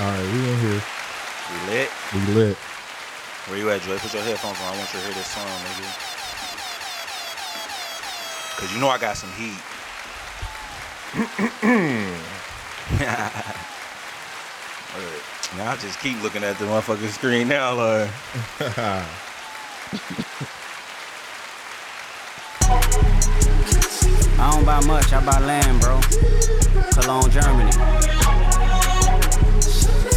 All 0.00 0.06
right, 0.06 0.22
we 0.32 0.48
in 0.48 0.58
here. 0.60 0.82
We 1.50 1.56
lit. 1.70 1.90
We 2.14 2.20
lit. 2.32 2.56
Where 2.56 3.58
you 3.58 3.68
at, 3.68 3.82
Joy? 3.82 3.98
Put 3.98 4.14
your 4.14 4.22
headphones 4.22 4.58
on. 4.60 4.72
I 4.72 4.78
want 4.78 4.90
you 4.94 4.98
to 4.98 5.04
hear 5.04 5.12
this 5.12 5.26
song, 5.26 5.44
nigga. 5.44 5.84
Cause 8.56 8.72
you 8.72 8.80
know 8.80 8.88
I 8.88 8.96
got 8.96 9.18
some 9.18 9.30
heat. 9.32 9.60
Alright. 14.94 15.22
Now 15.58 15.72
I 15.72 15.76
just 15.76 16.00
keep 16.00 16.22
looking 16.22 16.44
at 16.44 16.58
the 16.58 16.64
motherfucking 16.64 17.10
screen 17.10 17.48
now, 17.48 17.74
Lord. 17.74 18.08
I 24.38 24.50
don't 24.50 24.64
buy 24.64 24.80
much, 24.86 25.12
I 25.12 25.22
buy 25.26 25.38
land, 25.40 25.82
bro. 25.82 26.00
Cologne, 26.92 27.30
Germany. 27.30 28.19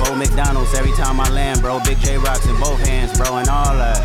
Four 0.06 0.18
McDonald's 0.18 0.74
every 0.74 0.92
time 0.94 1.20
I 1.20 1.30
land, 1.30 1.62
bro. 1.62 1.80
Big 1.86 1.98
J 2.00 2.18
rocks 2.18 2.46
in 2.46 2.60
both 2.60 2.80
hands, 2.86 3.18
bro, 3.18 3.38
and 3.38 3.48
all 3.48 3.74
that. 3.76 4.00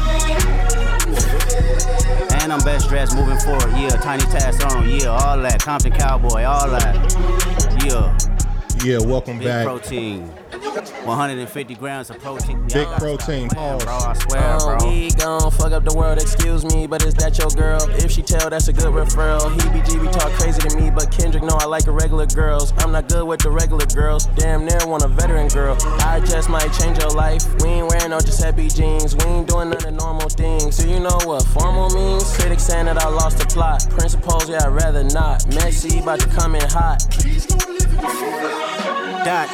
And 2.40 2.52
I'm 2.52 2.60
best 2.60 2.88
dressed 2.88 3.16
moving 3.16 3.38
forward, 3.38 3.70
yeah. 3.76 3.90
Tiny 3.90 4.22
task 4.24 4.64
on, 4.66 4.88
yeah, 4.88 5.08
all 5.08 5.38
that. 5.38 5.60
Compton 5.60 5.92
Cowboy, 5.92 6.44
all 6.44 6.70
that. 6.70 6.94
Yeah. 7.84 8.16
Yeah, 8.84 8.98
welcome 8.98 9.38
back. 9.38 9.44
Big 9.44 9.46
back. 9.48 9.66
protein. 9.66 10.32
150 11.08 11.74
grams 11.76 12.10
of 12.10 12.18
protein. 12.20 12.66
Big 12.68 12.86
protein, 12.98 13.48
stop 13.50 13.80
pause. 13.80 13.84
Bro, 13.84 13.92
I 13.92 14.10
oh, 14.10 14.14
swear, 14.14 14.56
Oh, 14.60 14.76
bro. 14.78 14.88
we 14.90 15.10
gon' 15.12 15.50
fuck 15.50 15.72
up 15.72 15.84
the 15.84 15.94
world, 15.96 16.18
excuse 16.18 16.64
me, 16.64 16.86
but 16.86 17.04
is 17.04 17.14
that 17.14 17.38
your 17.38 17.48
girl? 17.50 17.80
If 18.04 18.10
she 18.10 18.22
tell, 18.22 18.50
that's 18.50 18.68
a 18.68 18.72
good 18.72 18.92
referral. 18.92 19.50
He 19.52 19.60
BGB 19.80 20.12
talk 20.12 20.30
crazy 20.32 20.60
to 20.60 20.76
me, 20.76 20.90
but 20.90 21.10
Kendrick 21.10 21.42
know 21.42 21.56
I 21.58 21.64
like 21.66 21.84
the 21.84 21.92
regular 21.92 22.26
girls. 22.26 22.72
I'm 22.78 22.92
not 22.92 23.08
good 23.08 23.24
with 23.26 23.40
the 23.40 23.50
regular 23.50 23.86
girls. 23.86 24.26
Damn 24.36 24.64
near 24.64 24.78
want 24.86 25.02
a 25.04 25.08
veteran 25.08 25.48
girl. 25.48 25.76
I 26.00 26.20
just 26.20 26.48
might 26.48 26.70
change 26.72 26.98
your 26.98 27.10
life. 27.10 27.42
We 27.62 27.68
ain't 27.70 27.88
wearing 27.88 28.10
no 28.10 28.20
Giuseppe 28.20 28.68
jeans. 28.68 29.16
We 29.16 29.24
ain't 29.24 29.48
doing 29.48 29.70
none 29.70 29.86
of 29.86 29.94
normal 29.94 30.28
things. 30.28 30.76
Do 30.76 30.88
you 30.88 31.00
know 31.00 31.18
what 31.24 31.42
formal 31.46 31.90
means? 31.90 32.36
Critics 32.36 32.64
saying 32.64 32.86
that 32.86 32.98
I 32.98 33.08
lost 33.08 33.38
the 33.38 33.46
plot. 33.46 33.88
Principles, 33.90 34.48
yeah, 34.48 34.66
I'd 34.66 34.74
rather 34.74 35.04
not. 35.04 35.46
Messy, 35.54 36.00
about 36.00 36.20
to 36.20 36.28
come 36.28 36.54
in 36.54 36.68
hot. 36.68 37.06
Dot, 39.24 39.48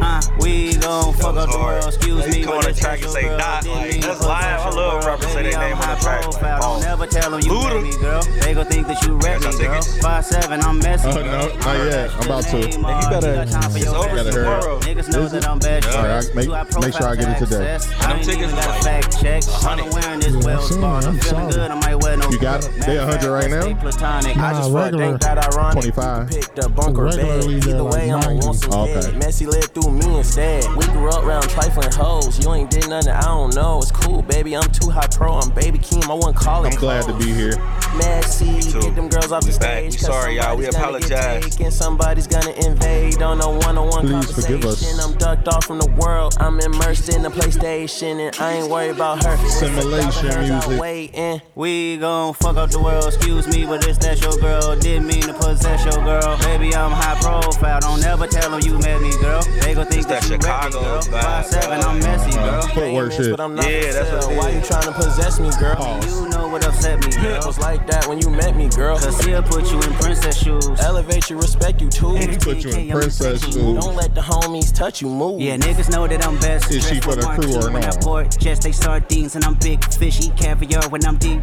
uh, 0.00 0.20
we 0.40 0.74
gon' 0.76 1.12
fuck 1.14 1.36
up 1.36 1.50
the 1.50 1.58
world, 1.58 1.84
excuse 1.86 2.26
me. 2.26 2.42
Come 2.42 2.54
on 2.54 2.62
but 2.64 2.74
the 2.74 2.80
track 2.80 2.94
and 2.94 3.02
your 3.02 3.12
say 3.12 3.22
girl, 3.22 3.38
dot, 3.38 3.62
didn't 3.62 3.76
like, 3.78 3.90
mean 3.92 4.00
that's 4.00 4.18
to 4.20 4.26
live. 4.26 4.60
I 4.60 4.68
love 4.70 5.02
your 5.02 5.10
rappers 5.12 5.26
say 5.28 5.42
their 5.42 5.58
name 5.60 5.76
on 5.76 5.88
the 5.94 6.00
track, 6.02 6.20
like, 6.26 6.30
profile. 6.40 6.60
Don't 6.60 6.80
never 6.82 7.06
tell 7.06 7.30
them 7.30 7.40
you 7.44 7.50
Luda. 7.52 7.82
me, 7.82 7.96
girl. 7.98 8.22
They 8.40 8.54
gon' 8.54 8.66
think 8.66 8.86
that 8.88 9.02
you 9.06 9.16
rap 9.18 9.40
me, 9.42 9.58
girl. 9.58 9.82
Five 10.00 10.24
seven, 10.24 10.60
I'm 10.62 10.78
messy. 10.78 11.08
Oh, 11.08 11.12
no, 11.22 11.22
not 11.22 11.76
yet. 11.84 12.10
I'm 12.16 12.22
about 12.24 12.44
to. 12.44 12.58
You 12.58 12.78
better- 13.10 13.34
got 13.44 13.48
time 13.48 13.70
for 13.70 13.78
It's 13.78 13.86
over 13.88 14.08
best. 14.08 14.16
Gotta 14.16 14.32
hurry. 14.32 14.44
tomorrow. 14.60 14.80
Niggas 14.80 15.08
know 15.12 15.28
that? 15.28 15.48
I'm 15.48 15.58
best. 15.58 15.88
All 15.88 16.02
right, 16.02 16.34
make- 16.34 16.80
make 16.80 16.94
sure 16.96 17.06
I 17.08 17.14
get 17.16 17.28
it 17.28 17.38
today. 17.46 17.78
I 18.00 18.12
ain't 18.14 18.28
even 18.28 18.50
got 18.50 18.66
a 18.68 18.82
fact 18.82 19.20
check. 19.22 19.42
I'm 19.46 19.78
hundred. 19.78 19.92
wearing 19.94 20.20
this 20.20 20.32
Yeah, 20.32 20.38
I'm 20.38 20.44
Wells 20.44 20.68
seeing 20.70 20.84
I'm 20.84 21.00
Feeling 21.02 21.20
solid. 21.22 21.54
good, 21.54 21.70
I 21.70 21.74
might 21.74 21.94
wear 22.02 22.09
no 22.20 22.30
You 22.30 22.38
got 22.38 22.60
coat. 22.62 22.70
it? 22.70 22.78
Matter 22.78 22.92
They 22.92 22.98
of 22.98 23.08
100 23.08 23.32
right 23.32 23.50
now? 23.50 23.60
stay 23.62 23.74
Platonic. 23.74 24.36
I 24.36 24.52
just 24.52 24.70
fuck, 24.72 24.84
regular. 24.84 25.04
think 25.06 25.20
that 25.22 25.38
ironic. 25.54 25.72
25. 25.94 26.28
Picked 26.30 26.58
a 26.58 26.68
bunker 26.68 27.04
bed. 27.08 27.16
Regularly, 27.16 27.54
Either 27.56 27.72
they're 27.72 27.84
way, 27.84 28.12
like 28.12 28.24
I'ma 28.24 28.34
90. 28.34 28.46
want 28.46 28.58
some 28.58 28.72
Okay. 28.72 28.92
head. 28.92 29.16
Messy 29.18 29.46
led 29.46 29.64
through 29.74 29.90
me 29.92 30.18
instead. 30.18 30.64
We 30.76 30.84
grew 30.86 31.08
up 31.10 31.24
around 31.24 31.48
trifling 31.48 31.92
hoes. 31.92 32.38
You 32.44 32.52
ain't 32.54 32.70
did 32.70 32.88
nothing, 32.88 33.12
I 33.12 33.22
don't 33.22 33.54
know. 33.54 33.78
It's 33.80 33.90
cool, 33.90 34.22
baby. 34.22 34.56
I'm 34.56 34.70
too 34.70 34.90
high 34.90 35.06
pro. 35.08 35.34
I'm 35.34 35.50
baby 35.50 35.78
Keem. 35.78 36.08
I 36.10 36.14
wouldn't 36.14 36.36
call 36.36 36.64
it. 36.64 36.72
I'm 36.74 36.78
glad 36.78 37.04
to 37.06 37.14
be 37.14 37.32
here. 37.32 37.56
Messy, 37.96 38.60
too. 38.70 38.80
get 38.80 38.94
them 38.94 39.08
girls 39.08 39.32
off 39.32 39.44
We 39.44 39.50
the 39.52 39.58
back. 39.58 39.82
We 39.84 39.90
stage. 39.90 40.06
'cause 40.06 40.14
sorry, 40.22 40.36
y'all. 40.36 40.56
We 40.56 40.64
somebody's 40.70 40.76
gonna 41.08 41.08
get 41.08 41.18
apologize. 41.18 41.56
taken, 41.56 41.70
Somebody's 41.70 42.26
gonna 42.26 42.50
invade 42.66 43.22
on 43.22 43.40
a 43.40 43.50
one-on-one 43.50 44.06
Please 44.06 44.30
forgive 44.30 44.60
conversation. 44.60 44.98
us. 45.00 45.04
I'm 45.06 45.14
ducked 45.18 45.48
off 45.48 45.64
from 45.64 45.78
the 45.78 45.90
world. 45.98 46.34
I'm 46.38 46.60
immersed 46.60 47.08
in 47.08 47.22
the 47.22 47.30
PlayStation, 47.30 48.20
and 48.28 48.36
I 48.40 48.52
ain't 48.54 48.68
worried 48.70 48.90
about 48.92 49.24
her. 49.24 49.36
Simulation 49.48 50.10
thousand 50.10 50.30
hertz 50.30 50.50
out 50.50 50.68
music. 50.68 50.80
waiting. 50.80 51.42
We 51.54 51.96
gon' 52.10 52.34
fuck 52.34 52.56
up 52.56 52.70
the 52.70 52.80
world, 52.80 53.06
excuse 53.06 53.46
me, 53.46 53.64
but 53.64 53.86
it's 53.86 53.98
that 53.98 54.20
your 54.20 54.36
girl. 54.38 54.74
Didn't 54.76 55.06
mean 55.06 55.22
to 55.22 55.32
possess 55.34 55.84
your 55.84 56.02
girl. 56.04 56.36
Baby, 56.38 56.74
I'm 56.74 56.90
high 56.90 57.18
profile. 57.20 57.80
Don't 57.80 58.02
ever 58.04 58.26
tell 58.26 58.50
them 58.50 58.60
you 58.64 58.78
met 58.78 59.00
me, 59.00 59.10
girl. 59.20 59.42
They 59.62 59.74
gon' 59.74 59.86
think 59.86 60.02
It's 60.02 60.06
that 60.06 60.22
that, 60.22 60.30
you 60.30 60.36
rap 60.48 60.64
me, 60.64 60.70
Chicago 60.72 60.80
girl. 60.80 61.02
vibe, 61.02 61.22
Five 61.22 61.46
seven, 61.46 61.80
I'm 61.80 61.98
messy, 62.00 62.32
girl. 62.32 62.62
Footwork 62.62 63.10
Famous, 63.12 63.16
shit. 63.16 63.30
But 63.30 63.40
I'm 63.40 63.54
not 63.54 63.70
Yeah, 63.70 63.80
for 63.80 63.92
that's 63.94 64.10
what 64.12 64.22
sale. 64.22 64.30
it 64.32 64.36
Why 64.38 64.50
you 64.50 64.60
trying 64.62 64.88
to 64.90 64.92
possess 64.92 65.40
me, 65.40 65.50
girl? 65.60 65.76
Pause. 65.76 66.20
You 66.22 66.28
know 66.30 66.48
what 66.48 66.66
upset 66.66 66.98
me, 67.00 67.10
It 67.36 67.46
was 67.46 67.58
like 67.58 67.86
that 67.86 68.06
when 68.08 68.18
you 68.20 68.28
met 68.30 68.56
me, 68.56 68.68
girl. 68.68 68.98
Cause 68.98 69.20
he'll 69.24 69.42
put 69.42 69.70
you 69.70 69.78
in 69.80 69.92
princess 70.02 70.36
shoes. 70.42 70.66
Elevate 70.80 71.30
you, 71.30 71.36
respect 71.36 71.80
you 71.80 71.88
too. 71.88 72.16
He 72.16 72.36
put 72.36 72.64
you 72.64 72.70
in 72.72 72.90
princess 72.90 73.44
shoes. 73.44 73.54
Don't 73.54 73.94
let 73.94 74.14
the 74.14 74.20
homies 74.20 74.74
touch 74.74 75.00
you, 75.00 75.08
move. 75.08 75.40
Yeah, 75.40 75.56
niggas 75.56 75.90
know 75.90 76.06
that 76.08 76.26
I'm 76.26 76.38
best. 76.40 76.70
Is 76.70 76.82
she 76.88 76.98
Dressed 76.98 77.04
for 77.04 77.14
the 77.16 77.26
one, 77.26 77.40
crew 77.40 77.52
two, 77.52 77.66
or 77.68 77.72
When 77.72 77.84
I 77.84 77.90
port 78.00 78.36
just 78.38 78.62
they 78.62 78.72
sardines 78.72 79.36
and 79.36 79.44
I'm 79.44 79.54
big 79.54 79.84
fish. 79.94 80.20
Eat 80.20 80.36
caviar 80.36 80.88
when 80.88 81.04
I'm 81.06 81.16
deep. 81.16 81.40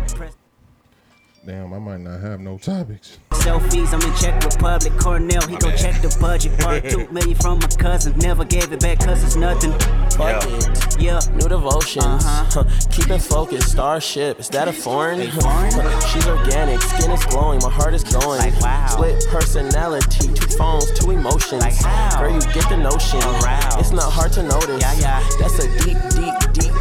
Damn, 1.48 1.74
I 1.74 1.80
might 1.80 2.02
not 2.02 2.20
have 2.20 2.42
no 2.42 2.58
topics. 2.58 3.20
Selfies, 3.32 3.94
I'm 3.94 4.02
in 4.02 4.14
Czech 4.18 4.44
Republic. 4.44 4.92
Cornell, 5.00 5.48
he 5.48 5.56
gon' 5.56 5.78
check 5.78 6.02
the 6.02 6.14
budget. 6.20 6.60
Part 6.60 6.84
two 6.90 7.08
million 7.08 7.36
from 7.38 7.60
my 7.60 7.68
cousin. 7.68 8.18
Never 8.18 8.44
gave 8.44 8.74
it 8.74 8.82
back 8.82 9.00
cause 9.00 9.24
it's 9.24 9.38
nothing. 9.38 9.72
Fuck 10.12 10.44
Yeah. 10.44 10.58
it. 10.58 11.02
Yeah. 11.02 11.20
New 11.36 11.48
devotions. 11.48 12.04
Uh-huh. 12.26 12.66
Keep 12.92 13.12
it 13.12 13.20
focused. 13.22 13.70
Starship. 13.72 14.42
Is 14.42 14.50
that 14.50 14.68
a 14.68 14.74
foreign? 14.74 15.22
A 15.22 15.32
foreign? 15.32 15.72
She's 16.12 16.28
organic. 16.28 16.82
Skin 16.82 17.12
is 17.12 17.26
glowing. 17.28 17.60
My 17.64 17.70
heart 17.70 17.94
is 17.94 18.04
going. 18.04 18.40
Like, 18.40 18.60
wow. 18.60 18.88
Split 18.88 19.26
personality. 19.30 20.28
Two 20.34 20.48
phones. 20.58 20.92
Two 21.00 21.12
emotions. 21.12 21.62
Like, 21.64 21.76
how? 21.76 22.20
Girl, 22.24 22.34
you 22.34 22.42
get 22.52 22.68
the 22.68 22.76
notion. 22.76 23.20
Aroused. 23.24 23.80
It's 23.80 23.92
not 23.92 24.12
hard 24.12 24.34
to 24.34 24.44
notice. 24.44 24.82
Yeah, 24.82 25.00
yeah. 25.00 25.30
That's 25.40 25.60
a 25.60 25.68
deep, 25.86 25.96
deep, 26.12 26.36
deep, 26.52 26.76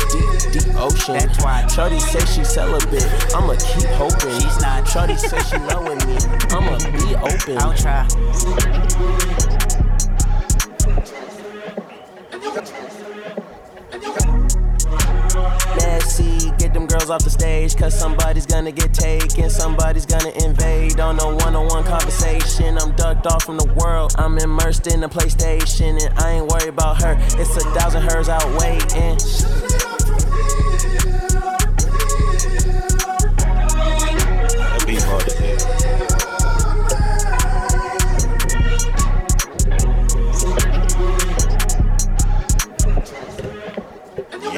deep, 0.59 0.75
ocean. 0.77 1.15
That's 1.15 1.43
why. 1.43 1.67
Shorty 1.67 1.99
say 2.01 2.21
she 2.27 2.45
celibate. 2.45 3.05
I'ma 3.35 3.55
keep 3.55 3.89
hoping. 3.91 4.41
She's 4.41 4.61
not. 4.61 4.87
Shorty 4.89 5.17
say 5.17 5.41
she 5.43 5.57
loving 5.59 5.99
me. 6.07 6.17
I'ma 6.51 6.79
be 6.93 7.15
open. 7.17 7.59
I'll 7.59 7.75
try. 7.75 8.07
Messy, 15.77 16.51
get 16.59 16.73
them 16.73 16.87
girls 16.87 17.11
off 17.11 17.23
the 17.23 17.31
stage, 17.31 17.77
cause 17.77 17.99
somebody's 17.99 18.47
gonna 18.47 18.73
get 18.73 18.93
taken, 18.95 19.51
somebody's 19.51 20.07
gonna 20.07 20.31
invade 20.45 21.01
on 21.01 21.19
a 21.21 21.35
one 21.45 21.55
on 21.55 21.67
one 21.69 21.85
conversation. 21.85 22.79
I'm 22.79 22.95
ducked 22.97 23.27
off 23.27 23.45
from 23.45 23.59
the 23.59 23.73
world, 23.75 24.15
I'm 24.17 24.39
immersed 24.39 24.87
in 24.87 25.01
the 25.01 25.09
PlayStation, 25.09 26.05
and 26.05 26.19
I 26.19 26.33
ain't 26.33 26.47
worried 26.47 26.69
about 26.69 27.03
her. 27.03 27.17
It's 27.41 27.57
a 27.57 27.61
thousand 27.71 28.03
hers 28.03 28.29
out 28.29 28.47
waiting. 28.61 29.96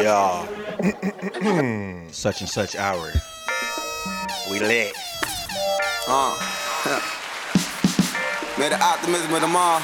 Yeah. 0.08 0.48
such 2.12 2.40
and 2.40 2.48
such 2.48 2.76
hour. 2.76 3.12
We 4.50 4.58
lit. 4.58 4.96
Uh. 6.08 6.32
May 8.58 8.70
the 8.70 8.80
optimism 8.82 9.34
of 9.34 9.42
them 9.42 9.54
all 9.54 9.82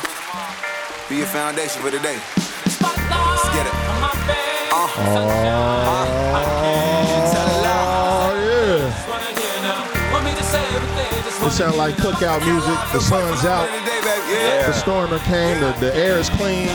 be 1.11 1.17
your 1.17 1.27
foundation 1.27 1.83
for 1.83 1.91
today. 1.91 2.19
Let's 2.81 3.49
get 3.53 3.67
it. 3.67 3.75
Uh. 4.73 4.89
Tell 7.31 7.49
it 7.49 7.61
loud. 7.61 8.33
Oh, 8.33 8.41
yeah. 8.49 8.97
It 11.47 11.51
sound 11.51 11.77
like 11.77 11.97
cookout 11.97 12.41
music. 12.47 12.79
The 12.95 13.01
sun's 13.01 13.45
out. 13.45 13.69
Yeah. 13.69 14.69
The 14.69 14.73
stormer 14.73 15.19
came. 15.19 15.61
The, 15.61 15.73
the 15.81 15.95
air 15.95 16.17
is 16.19 16.31
clean. 16.31 16.71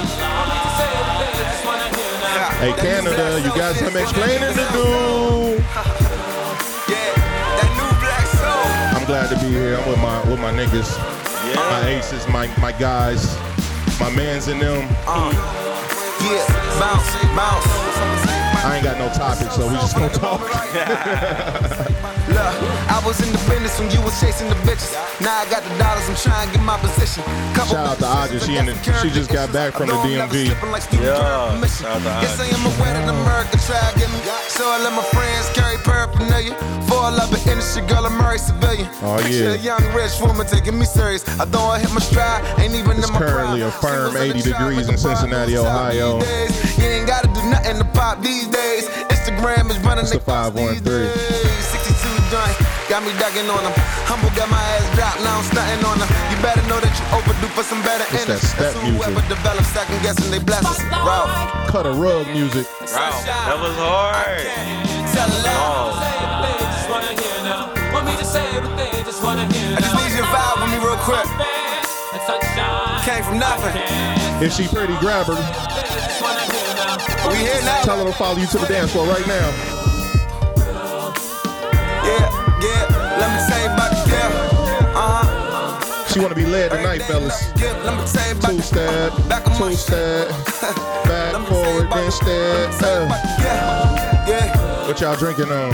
Hey, 2.60 2.74
Canada, 2.74 3.40
you 3.42 3.50
got 3.56 3.74
some 3.78 3.96
explaining 3.96 4.54
to 4.54 4.68
do. 4.74 4.84
New. 4.84 5.64
I'm 8.94 9.06
glad 9.06 9.30
to 9.30 9.36
be 9.40 9.48
here. 9.48 9.78
I'm 9.78 9.88
with 9.88 10.00
my 10.00 10.22
with 10.30 10.40
my 10.42 10.52
niggas, 10.52 10.98
my 11.56 11.88
aces, 11.88 12.28
my 12.28 12.48
my 12.58 12.74
guys, 12.74 13.38
my 13.98 14.14
mans 14.14 14.50
in 14.50 14.60
them. 14.60 14.86
Uh. 15.08 15.32
Yeah. 16.22 16.80
Bounce, 16.82 17.16
bounce. 17.34 18.49
I 18.66 18.76
ain't 18.76 18.84
got 18.84 18.98
no 18.98 19.08
topic, 19.10 19.52
so 19.52 19.68
we 19.68 19.76
just 19.76 19.96
gonna 19.96 20.10
talk. 20.10 20.42
Look, 22.30 22.54
I 22.94 23.02
was 23.06 23.18
in 23.26 23.32
the 23.34 23.42
business 23.50 23.80
when 23.80 23.90
you 23.90 24.02
was 24.02 24.14
chasing 24.22 24.50
the 24.50 24.56
bitches. 24.68 24.94
Now 25.22 25.40
I 25.42 25.50
got 25.50 25.64
the 25.64 25.74
dollars, 25.82 26.06
I'm 26.10 26.16
trying 26.16 26.48
to 26.52 26.58
get 26.58 26.64
my 26.64 26.78
position. 26.78 27.24
Couple 27.56 27.74
Shout 27.74 27.88
out 27.88 27.98
to 28.00 28.06
Audra, 28.06 28.46
she 28.46 28.58
in 28.58 28.66
the- 28.68 28.78
she 29.02 29.10
just 29.10 29.32
got 29.32 29.52
back 29.52 29.74
from 29.74 29.88
the 29.88 29.96
DMV. 30.04 30.50
Yeah, 30.50 31.66
shout 31.68 32.02
out 32.06 32.22
to 32.22 32.28
Yes, 32.28 32.40
I 32.40 32.46
am 32.54 32.66
aware 32.76 32.94
that 32.94 33.10
America 33.10 33.58
try 33.66 33.80
to 33.80 34.00
get 34.00 34.10
me. 34.12 34.20
So 34.50 34.64
I 34.70 34.78
let 34.84 34.94
my 34.94 35.04
friends 35.16 35.50
carry 35.56 35.78
paraphernalia. 35.78 36.54
For 36.88 36.98
I 37.00 37.10
love 37.10 37.32
the 37.32 37.40
industry, 37.50 37.82
girl, 37.88 38.06
I'm 38.06 38.14
Murray 38.18 38.38
civilian. 38.40 38.90
Oh, 39.02 39.18
Picture 39.18 39.56
yeah. 39.56 39.58
a 39.58 39.58
young 39.58 39.84
rich 39.94 40.20
woman 40.22 40.46
taking 40.46 40.78
me 40.78 40.86
serious. 40.86 41.24
I 41.40 41.46
thought 41.46 41.78
I 41.78 41.80
hit 41.80 41.92
my 41.94 42.00
stride, 42.02 42.44
ain't 42.60 42.76
even 42.76 42.98
It's 42.98 43.08
in 43.08 43.14
my 43.14 43.20
currently 43.20 43.62
prime. 43.62 43.70
a 43.70 44.12
firm 44.12 44.18
80 44.18 44.42
degrees 44.42 44.90
in 44.90 44.98
Cincinnati, 44.98 45.58
Ohio. 45.58 46.20
You 46.78 46.86
ain't 46.86 47.08
gotta 47.08 47.28
do 47.28 47.29
nothing 47.50 47.78
to 47.78 47.88
pop 47.98 48.22
these 48.22 48.48
days. 48.48 48.88
Instagram 49.10 49.70
is 49.74 49.78
running 49.82 50.06
It's 50.06 50.14
the 50.14 50.22
they 50.22 50.26
post 50.26 50.54
513. 50.54 51.10
62 51.90 52.30
joint, 52.30 52.56
got 52.88 53.02
me 53.02 53.12
ducking 53.18 53.50
on 53.50 53.62
them. 53.66 53.74
Humble 54.06 54.30
got 54.38 54.50
my 54.54 54.62
ass 54.78 54.86
dropped, 54.94 55.20
now 55.26 55.38
I'm 55.38 55.46
stunting 55.50 55.84
on 55.86 55.98
them. 55.98 56.10
You 56.30 56.38
better 56.46 56.62
know 56.70 56.80
that 56.80 56.94
you 56.94 57.06
overdue 57.14 57.52
for 57.58 57.66
some 57.66 57.82
better 57.82 58.06
It's 58.14 58.26
that 58.26 58.38
innings. 58.38 58.46
step 58.46 58.74
So 58.74 58.82
music. 58.86 59.02
Whoever 59.02 59.22
develops 59.28 59.70
second 59.74 60.00
guessing 60.06 60.30
they 60.32 60.40
blessings. 60.40 60.80
Ralph. 60.94 61.34
Cut 61.68 61.86
a 61.86 61.94
rug 61.94 62.30
music. 62.30 62.66
Wow, 62.94 63.18
that 63.26 63.58
was 63.58 63.76
hard. 63.78 64.46
Oh, 65.62 66.00
I 69.70 69.82
just 69.82 69.96
need 69.96 70.12
you 70.12 70.18
to 70.18 70.28
vibe 70.30 70.62
with 70.62 70.72
me 70.72 70.78
real 70.78 70.98
quick. 70.98 71.69
Came 73.10 73.24
from 73.24 73.40
nothing. 73.40 73.74
If 74.46 74.54
she 74.54 74.68
pretty, 74.68 74.94
grab 75.00 75.26
her. 75.26 75.34
We 77.32 77.38
here 77.38 77.60
now. 77.64 77.82
Tell 77.82 77.98
her 77.98 78.06
to 78.06 78.16
follow 78.16 78.38
you 78.38 78.46
to 78.46 78.58
the 78.60 78.68
dance 78.68 78.92
floor 78.92 79.08
right 79.08 79.26
now. 79.26 79.50
Yeah, 82.06 82.30
yeah. 82.62 83.18
Let 83.18 83.30
me 83.34 83.40
tell 83.50 83.60
you 83.66 83.74
about 83.74 83.90
the 83.90 84.02
deal. 84.06 84.32
Uh 84.96 85.26
huh. 85.26 86.06
She 86.14 86.20
wanna 86.20 86.36
be 86.36 86.46
led 86.46 86.70
tonight, 86.70 87.02
fellas. 87.02 87.50
Yeah, 87.58 87.74
let 87.84 87.98
me 87.98 88.06
tell 88.06 88.32
about 88.38 88.52
Two 88.52 88.62
step, 88.62 89.12
Back 89.28 89.48
on 89.48 89.58
two 89.58 89.76
step, 89.76 90.30
back 91.06 91.34
Let 91.34 91.42
me 91.42 91.48
tell 91.48 91.74
you 91.74 91.90
forward, 91.90 91.90
then 91.92 92.12
step. 92.12 92.30
let 92.30 92.70
me 92.70 92.78
tell 92.78 93.02
you 93.02 93.10
Uh, 93.10 94.26
Yeah, 94.28 94.46
yeah. 94.46 94.88
what 94.88 95.02
y'all 95.02 95.16
drinking 95.16 95.52
on? 95.52 95.74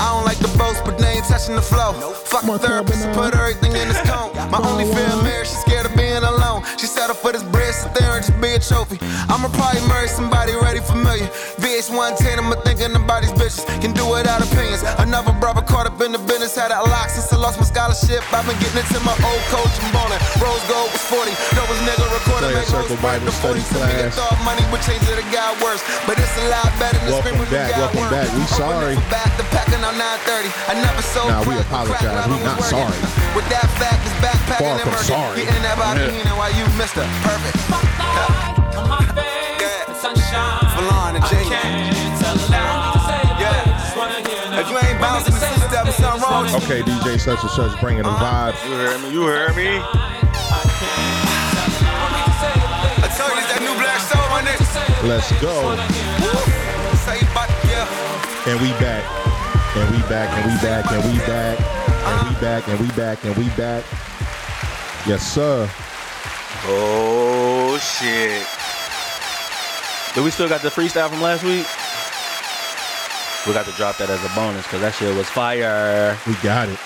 I 0.00 0.14
don't 0.14 0.24
like 0.24 0.38
the 0.38 0.48
boast, 0.56 0.84
but 0.86 0.96
they 0.98 1.08
ain't 1.19 1.19
touching 1.30 1.54
the 1.54 1.62
flow. 1.62 1.94
Fuck 2.26 2.42
My 2.42 2.56
a 2.56 2.58
therapist 2.58 3.06
and 3.06 3.14
put 3.14 3.38
everything 3.38 3.70
in 3.78 3.86
his 3.86 4.02
cone. 4.02 4.34
My 4.50 4.58
only 4.58 4.82
fear 4.90 5.06
of 5.14 5.22
marriage, 5.22 5.46
she's 5.46 5.62
scared 5.62 5.86
of 5.86 5.94
being 5.94 6.18
alone. 6.26 6.66
She 6.74 6.90
settled 6.90 7.22
for 7.22 7.30
this 7.30 7.46
bread, 7.54 7.70
sit 7.72 7.94
there 7.94 8.18
and 8.18 8.26
just 8.26 8.34
be 8.42 8.50
a 8.50 8.58
trophy. 8.58 8.98
I'ma 9.30 9.46
probably 9.54 9.86
marry 9.86 10.10
somebody 10.10 10.58
already 10.58 10.82
familiar. 10.82 11.30
VH110, 11.62 12.42
I'ma 12.42 12.58
thinking 12.66 12.98
about 12.98 13.22
these 13.22 13.30
bitches. 13.38 13.62
Can 13.78 13.94
do 13.94 14.02
without 14.10 14.42
opinions. 14.42 14.82
Another 14.98 15.30
brother 15.38 15.62
caught 15.62 15.86
up 15.86 16.02
in 16.02 16.10
the 16.10 16.18
business, 16.26 16.58
had 16.58 16.74
that 16.74 16.82
lock 16.90 17.08
since 17.08 17.30
I 17.32 17.38
lost 17.38 17.62
my 17.62 17.64
scholarship. 17.64 18.26
I've 18.34 18.42
been 18.42 18.58
getting 18.58 18.82
into 18.82 18.98
my 19.06 19.14
old 19.22 19.44
coach 19.54 19.70
and 19.78 19.90
bowling. 19.94 20.18
Rose 20.42 20.64
gold 20.66 20.90
was 20.90 21.04
40. 21.06 21.30
No 21.54 21.62
was 21.70 21.78
nigga 21.86 22.10
recording. 22.10 22.50
Make 22.58 22.66
Circle 22.66 22.98
Rose 22.98 23.22
the 23.22 23.30
Study 23.30 23.62
40. 23.62 23.70
Some 23.70 23.86
nigga 23.86 24.10
thought 24.18 24.34
money 24.42 24.66
would 24.74 24.82
change 24.82 25.06
it, 25.06 25.14
it 25.14 25.30
got 25.30 25.54
worse. 25.62 25.78
But 26.10 26.18
it's 26.18 26.34
a 26.42 26.50
lot 26.50 26.66
better 26.82 26.98
than 26.98 27.14
Welcome 27.14 27.38
screaming 27.38 27.50
back, 27.54 27.70
we 27.70 27.78
got 27.78 27.94
welcome 27.94 28.10
back. 28.10 28.26
We 28.34 28.42
sorry. 28.50 28.98
back 29.14 29.30
to 29.38 29.44
packing 29.54 29.82
on 29.86 29.94
930. 29.94 30.50
I 30.66 30.74
never 30.82 31.02
sold 31.20 31.28
Nah, 31.30 31.44
we 31.44 31.54
apologize. 31.60 32.26
We're 32.28 32.44
not 32.44 32.62
sorry. 32.64 32.96
With 33.36 33.48
that 33.52 33.68
fact, 33.76 34.00
it's 34.08 34.16
backpacking 34.24 34.64
Far 34.64 34.72
and 34.72 34.80
from 34.80 34.92
murder. 34.92 35.04
sorry. 35.04 35.44
Getting 35.44 35.62
that 35.62 35.76
body 35.76 36.00
Yeah. 36.00 36.24
yeah. 36.24 36.38
while 36.38 36.52
you 36.56 36.64
missed 36.80 36.94
her. 36.96 37.04
Perfect. 37.20 37.60
Falon. 40.80 41.20
Yeah. 42.50 44.58
If 44.60 44.68
you 44.68 44.76
ain't 44.76 45.00
bouncing, 45.00 45.32
it's 45.34 45.40
two 45.40 45.46
something 46.02 46.20
wrong. 46.22 46.44
Okay, 46.62 46.82
DJ 46.82 47.18
such 47.18 47.40
and 47.42 47.50
such 47.50 47.80
bringing 47.80 48.02
the 48.02 48.10
uh-huh. 48.10 48.52
vibes. 48.52 48.62
you 48.68 48.74
hear 48.76 48.98
me. 48.98 49.08
You 49.12 49.22
hear 49.28 49.52
me. 49.56 49.80
I 53.00 53.08
told 53.16 53.32
you 53.32 53.38
it's 53.40 53.48
that 53.52 53.60
new 53.60 53.74
black 53.80 54.00
soul, 54.04 54.28
my 54.28 54.42
nigga. 54.44 54.60
Let's 55.08 55.32
go. 55.40 55.76
Say 57.04 57.20
about 57.24 57.48
yeah. 57.64 57.88
And 58.52 58.60
we 58.60 58.68
back. 58.80 59.29
And 59.76 59.88
we 59.94 60.02
back, 60.08 60.28
and 60.36 60.50
we 60.50 60.58
back, 60.60 60.90
and 60.90 61.12
we 61.12 61.18
back. 61.20 61.60
And 61.60 62.28
we 62.28 62.40
back, 62.40 62.68
and 62.68 62.80
we 62.80 62.88
back, 62.96 63.24
and 63.24 63.36
we 63.36 63.48
back. 63.50 63.84
Yes, 65.06 65.22
sir. 65.22 65.70
Oh 66.66 67.78
shit. 67.78 68.46
Do 70.14 70.24
we 70.24 70.30
still 70.30 70.48
got 70.48 70.62
the 70.62 70.68
freestyle 70.70 71.08
from 71.08 71.22
last 71.22 71.44
week? 71.44 71.66
We 73.46 73.54
got 73.54 73.64
to 73.64 73.72
drop 73.78 73.96
that 73.98 74.10
as 74.10 74.22
a 74.24 74.34
bonus 74.34 74.64
because 74.64 74.80
that 74.80 74.94
shit 74.94 75.16
was 75.16 75.30
fire. 75.30 76.18
We 76.26 76.34
got 76.42 76.68
it. 76.68 76.78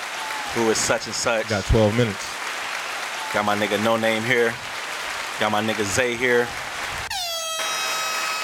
Who 0.54 0.70
is 0.70 0.78
such 0.78 1.06
and 1.06 1.14
such? 1.14 1.48
Got 1.48 1.64
12 1.64 1.96
minutes. 1.96 2.30
Got 3.32 3.44
my 3.46 3.56
nigga 3.56 3.82
No 3.82 3.96
Name 3.96 4.22
here. 4.22 4.54
Got 5.40 5.50
my 5.50 5.62
nigga 5.62 5.84
Zay 5.84 6.14
here. 6.14 6.46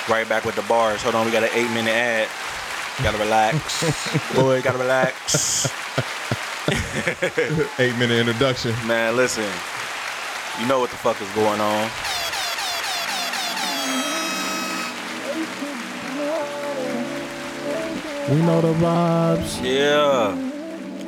Right 0.08 0.28
back 0.28 0.44
with 0.44 0.56
the 0.56 0.62
bars. 0.62 1.02
Hold 1.02 1.14
on, 1.14 1.26
we 1.26 1.30
got 1.30 1.44
an 1.44 1.50
eight 1.52 1.70
minute 1.70 1.92
ad. 1.94 2.28
Gotta 3.02 3.18
relax. 3.18 4.34
Boy, 4.34 4.60
gotta 4.62 4.78
relax. 4.78 5.66
Eight 7.80 7.96
minute 7.96 8.18
introduction. 8.18 8.74
Man, 8.86 9.16
listen. 9.16 9.48
You 10.60 10.66
know 10.66 10.80
what 10.80 10.90
the 10.90 10.96
fuck 10.96 11.20
is 11.22 11.30
going 11.30 11.60
on. 11.60 11.90
We 18.30 18.36
know 18.42 18.60
the 18.60 18.74
vibes. 18.74 19.64
Yeah. 19.64 20.34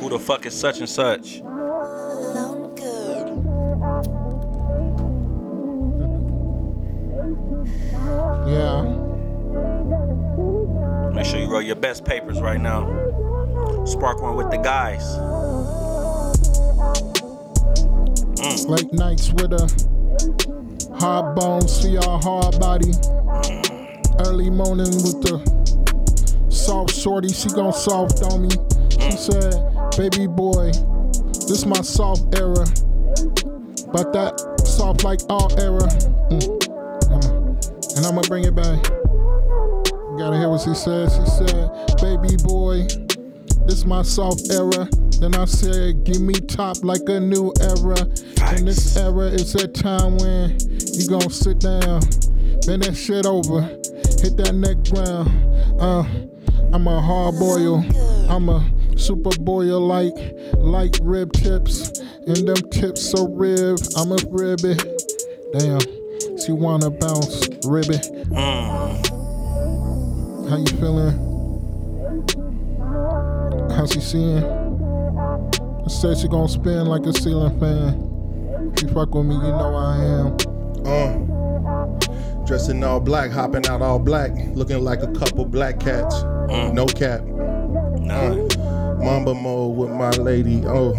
Who 0.01 0.09
the 0.09 0.19
fuck 0.19 0.47
is 0.47 0.59
such 0.59 0.79
and 0.81 0.89
such? 0.89 1.43
Yeah. 8.49 8.83
Make 11.15 11.27
sure 11.27 11.39
you 11.39 11.51
roll 11.51 11.63
your 11.63 11.77
best 11.77 12.05
papers 12.05 12.41
right 12.41 12.61
now. 12.61 12.87
Spark 13.85 14.23
one 14.23 14.35
with 14.37 14.51
the 14.51 14.57
guys. 14.57 15.03
Late 18.67 18.93
nights 18.93 19.31
with 19.33 19.53
a 19.53 20.97
hard 20.99 21.37
bone, 21.37 21.69
see 21.69 21.99
our 21.99 22.19
hard 22.21 22.59
body. 22.59 22.93
Early 24.21 24.51
morning 24.51 24.87
with 24.87 25.21
the 25.23 26.49
soft 26.49 26.95
shorty, 26.95 27.29
she 27.29 27.49
gon' 27.51 27.73
soft 27.73 28.23
on 28.23 28.43
me. 28.43 28.51
She 28.91 29.13
said, 29.13 29.55
baby 29.97 30.27
boy, 30.27 30.73
this 31.49 31.67
my 31.67 31.81
soft 31.83 32.35
era. 32.39 32.65
But 33.93 34.13
that 34.13 34.63
soft 34.65 35.05
like 35.05 35.21
all 35.29 35.53
era. 35.61 35.87
Mm. 36.31 37.97
And 37.97 38.07
I'ma 38.07 38.23
bring 38.23 38.45
it 38.45 38.55
back. 38.55 39.12
Gotta 40.19 40.37
hear 40.37 40.51
what 40.51 40.61
she 40.61 40.75
said. 40.75 41.11
She 41.11 41.25
said, 41.27 41.71
baby 42.01 42.37
boy, 42.45 42.87
this 43.67 43.85
my 43.85 44.03
soft 44.03 44.51
era. 44.53 44.89
Then 45.19 45.35
I 45.35 45.47
said, 45.47 46.05
give 46.05 46.21
me 46.21 46.35
top 46.35 46.85
like 46.85 47.03
a 47.09 47.19
new 47.19 47.53
era. 47.61 47.99
And 48.53 48.69
this 48.69 48.97
era 48.97 49.27
is 49.27 49.53
that 49.55 49.75
time 49.75 50.19
when 50.19 50.59
you 50.93 51.09
gon' 51.09 51.31
sit 51.31 51.61
down, 51.61 52.03
bend 52.67 52.83
that 52.83 52.95
shit 52.95 53.25
over, 53.25 53.63
hit 54.21 54.37
that 54.37 54.55
neck 54.55 54.83
ground. 54.91 55.31
Uh, 55.81 56.05
I'm 56.73 56.87
a 56.87 57.01
hard 57.01 57.39
boil, 57.39 57.85
I'm 58.29 58.49
a 58.49 58.99
super 58.99 59.37
boil 59.41 59.81
like 59.81 60.15
like 60.57 60.97
rib 61.03 61.33
tips, 61.33 61.99
and 62.27 62.49
them 62.49 62.71
tips 62.71 63.11
so 63.11 63.29
rib. 63.29 63.79
I'm 63.97 64.13
a 64.13 64.19
ribby. 64.31 64.77
Damn, 65.59 65.81
she 66.39 66.53
wanna 66.53 66.91
bounce, 66.91 67.49
ribby. 67.65 67.99
How 70.49 70.57
you 70.59 70.67
feeling? 70.67 71.19
How 73.71 73.87
she 73.87 74.01
seeing? 74.01 74.45
I 74.45 75.89
said 75.89 76.19
she 76.19 76.29
gon' 76.29 76.49
spin 76.49 76.87
like 76.87 77.07
a 77.07 77.13
ceiling 77.13 77.59
fan. 77.59 78.73
If 78.75 78.83
you 78.83 78.89
fuck 78.89 79.15
with 79.15 79.27
me, 79.27 79.35
you 79.35 79.41
know 79.41 79.75
I 79.75 79.97
am. 80.05 80.37
Uh, 80.85 82.45
dressed 82.45 82.71
in 82.71 82.83
all 82.85 83.01
black, 83.01 83.31
hopping 83.31 83.67
out 83.67 83.83
all 83.83 83.99
black, 83.99 84.33
looking 84.55 84.83
like 84.85 85.03
a 85.03 85.13
couple 85.13 85.45
black 85.45 85.81
cats. 85.81 86.23
No 86.23 86.87
cap. 86.87 87.21
Uh, 87.23 88.37
Mamba 89.03 89.35
mode 89.35 89.77
with 89.77 89.91
my 89.91 90.11
lady. 90.11 90.63
Oh, 90.67 90.95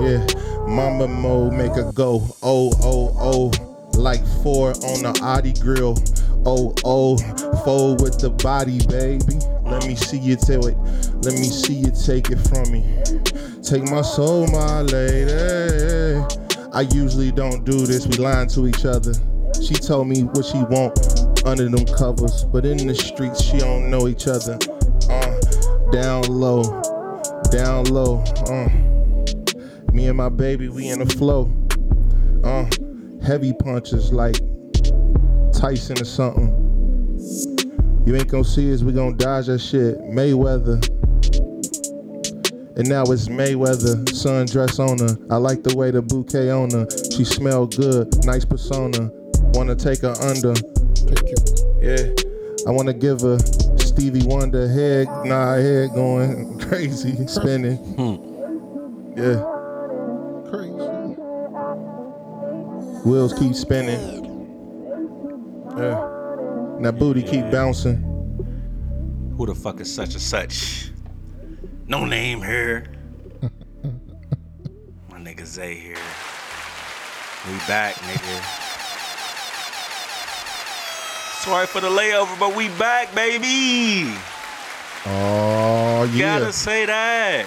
yeah. 0.00 0.26
Mamba 0.66 1.06
mode 1.06 1.52
make 1.52 1.74
her 1.74 1.92
go. 1.92 2.22
Oh, 2.42 2.72
oh, 2.82 3.16
oh. 3.18 3.75
Like 3.96 4.24
four 4.42 4.70
on 4.70 5.02
the 5.02 5.18
Audi 5.22 5.54
grill. 5.54 5.96
Oh, 6.44 6.74
oh. 6.84 7.16
Fold 7.64 8.02
with 8.02 8.18
the 8.18 8.30
body, 8.30 8.78
baby. 8.86 9.40
Let 9.64 9.86
me 9.86 9.96
see 9.96 10.18
you 10.18 10.36
do 10.36 10.60
it. 10.68 10.76
Let 11.24 11.34
me 11.34 11.48
see 11.48 11.74
you 11.74 11.90
take 11.90 12.30
it 12.30 12.38
from 12.38 12.70
me. 12.70 12.84
Take 13.62 13.90
my 13.90 14.02
soul, 14.02 14.46
my 14.48 14.82
lady. 14.82 16.22
I 16.72 16.82
usually 16.92 17.32
don't 17.32 17.64
do 17.64 17.86
this. 17.86 18.06
We 18.06 18.16
lying 18.18 18.48
to 18.50 18.68
each 18.68 18.84
other. 18.84 19.12
She 19.60 19.74
told 19.74 20.08
me 20.08 20.22
what 20.22 20.44
she 20.44 20.58
want. 20.58 21.46
under 21.46 21.68
them 21.68 21.86
covers, 21.86 22.44
but 22.44 22.66
in 22.66 22.86
the 22.86 22.94
streets 22.94 23.42
she 23.42 23.58
don't 23.58 23.90
know 23.90 24.08
each 24.08 24.26
other. 24.26 24.58
Uh, 25.08 25.40
down 25.90 26.22
low, 26.24 26.62
down 27.50 27.84
low. 27.84 28.22
Uh, 28.48 28.68
me 29.92 30.08
and 30.08 30.16
my 30.16 30.28
baby, 30.28 30.68
we 30.68 30.88
in 30.88 30.98
the 30.98 31.06
flow. 31.06 31.52
Uh, 32.44 32.66
heavy 33.26 33.52
punches 33.52 34.12
like 34.12 34.36
Tyson 35.52 36.00
or 36.00 36.04
something. 36.04 36.62
You 38.06 38.14
ain't 38.14 38.28
gonna 38.28 38.44
see 38.44 38.72
us, 38.72 38.82
we 38.82 38.92
gonna 38.92 39.16
dodge 39.16 39.46
that 39.46 39.58
shit. 39.58 39.98
Mayweather. 40.02 40.78
And 42.78 42.88
now 42.88 43.02
it's 43.04 43.26
Mayweather, 43.26 44.04
sundress 44.10 44.78
on 44.78 44.98
her. 45.00 45.18
I 45.28 45.38
like 45.38 45.64
the 45.64 45.74
way 45.76 45.90
the 45.90 46.02
bouquet 46.02 46.50
on 46.50 46.70
her. 46.70 46.86
She 47.16 47.24
smell 47.24 47.66
good, 47.66 48.24
nice 48.24 48.44
persona. 48.44 49.10
Wanna 49.54 49.74
take 49.74 50.02
her 50.02 50.14
under. 50.20 50.54
Take 50.54 51.32
it. 51.32 51.60
Yeah. 51.82 52.68
I 52.68 52.70
wanna 52.70 52.94
give 52.94 53.22
her 53.22 53.38
Stevie 53.78 54.24
Wonder 54.24 54.68
head, 54.68 55.08
nah, 55.24 55.54
head 55.54 55.90
going 55.94 56.60
crazy, 56.68 57.26
spinning. 57.26 57.76
Hmm. 57.76 59.18
Yeah. 59.18 59.55
Wheels 63.06 63.32
keep 63.34 63.54
spinning. 63.54 64.24
Yeah. 65.78 66.08
And 66.74 66.84
that 66.84 66.98
booty 66.98 67.22
keep 67.22 67.48
bouncing. 67.52 68.02
Who 69.38 69.46
the 69.46 69.54
fuck 69.54 69.78
is 69.78 69.94
such 69.94 70.14
and 70.14 70.20
such? 70.20 70.90
No 71.86 72.04
name 72.04 72.42
here. 72.42 72.86
My 75.08 75.18
nigga 75.18 75.46
Zay 75.46 75.76
here. 75.76 75.94
We 77.46 77.56
back, 77.68 77.94
nigga. 77.94 78.42
Sorry 81.44 81.66
for 81.68 81.80
the 81.80 81.88
layover, 81.88 82.36
but 82.40 82.56
we 82.56 82.70
back, 82.70 83.14
baby. 83.14 84.12
Oh 85.06 86.10
yeah. 86.12 86.40
Gotta 86.40 86.52
say 86.52 86.86
that. 86.86 87.46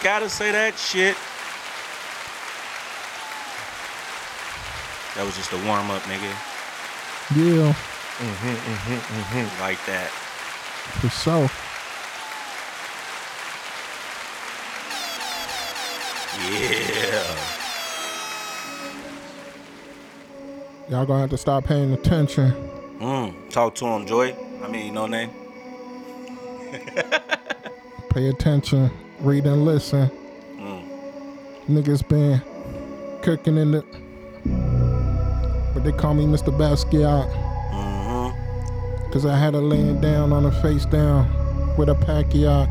Gotta 0.00 0.28
say 0.28 0.52
that 0.52 0.78
shit. 0.78 1.16
That 5.16 5.24
was 5.24 5.36
just 5.36 5.52
a 5.52 5.58
warm 5.58 5.90
up, 5.90 6.02
nigga. 6.02 6.32
Yeah, 7.36 7.72
Mhm, 8.20 8.56
mhm, 8.56 8.98
mhm, 9.00 9.60
Like 9.60 9.78
that. 9.86 10.10
for 11.00 11.08
sure. 11.08 11.50
Yeah. 16.50 17.36
Y'all 20.90 21.06
gonna 21.06 21.20
have 21.20 21.30
to 21.30 21.38
stop 21.38 21.64
paying 21.64 21.92
attention. 21.92 22.52
Mm. 23.00 23.34
Talk 23.50 23.74
to 23.76 23.86
him, 23.86 24.06
Joy. 24.06 24.36
I 24.62 24.68
mean, 24.68 24.94
no 24.94 25.06
name. 25.06 25.30
Pay 28.10 28.28
attention. 28.28 28.90
Read 29.20 29.46
and 29.46 29.64
listen. 29.64 30.10
Mm. 30.58 30.84
Niggas 31.68 32.06
been 32.08 32.42
cooking 33.22 33.56
in 33.56 33.70
the. 33.72 33.84
They 35.84 35.92
call 35.92 36.14
me 36.14 36.24
Mr. 36.24 36.50
Basquiat. 36.56 37.30
Mm-hmm. 37.70 39.12
Cause 39.12 39.26
I 39.26 39.36
had 39.36 39.52
her 39.52 39.60
laying 39.60 40.00
down 40.00 40.32
on 40.32 40.44
her 40.44 40.62
face 40.62 40.86
down 40.86 41.28
with 41.76 41.90
a 41.90 41.94
Pacquiao. 41.94 42.66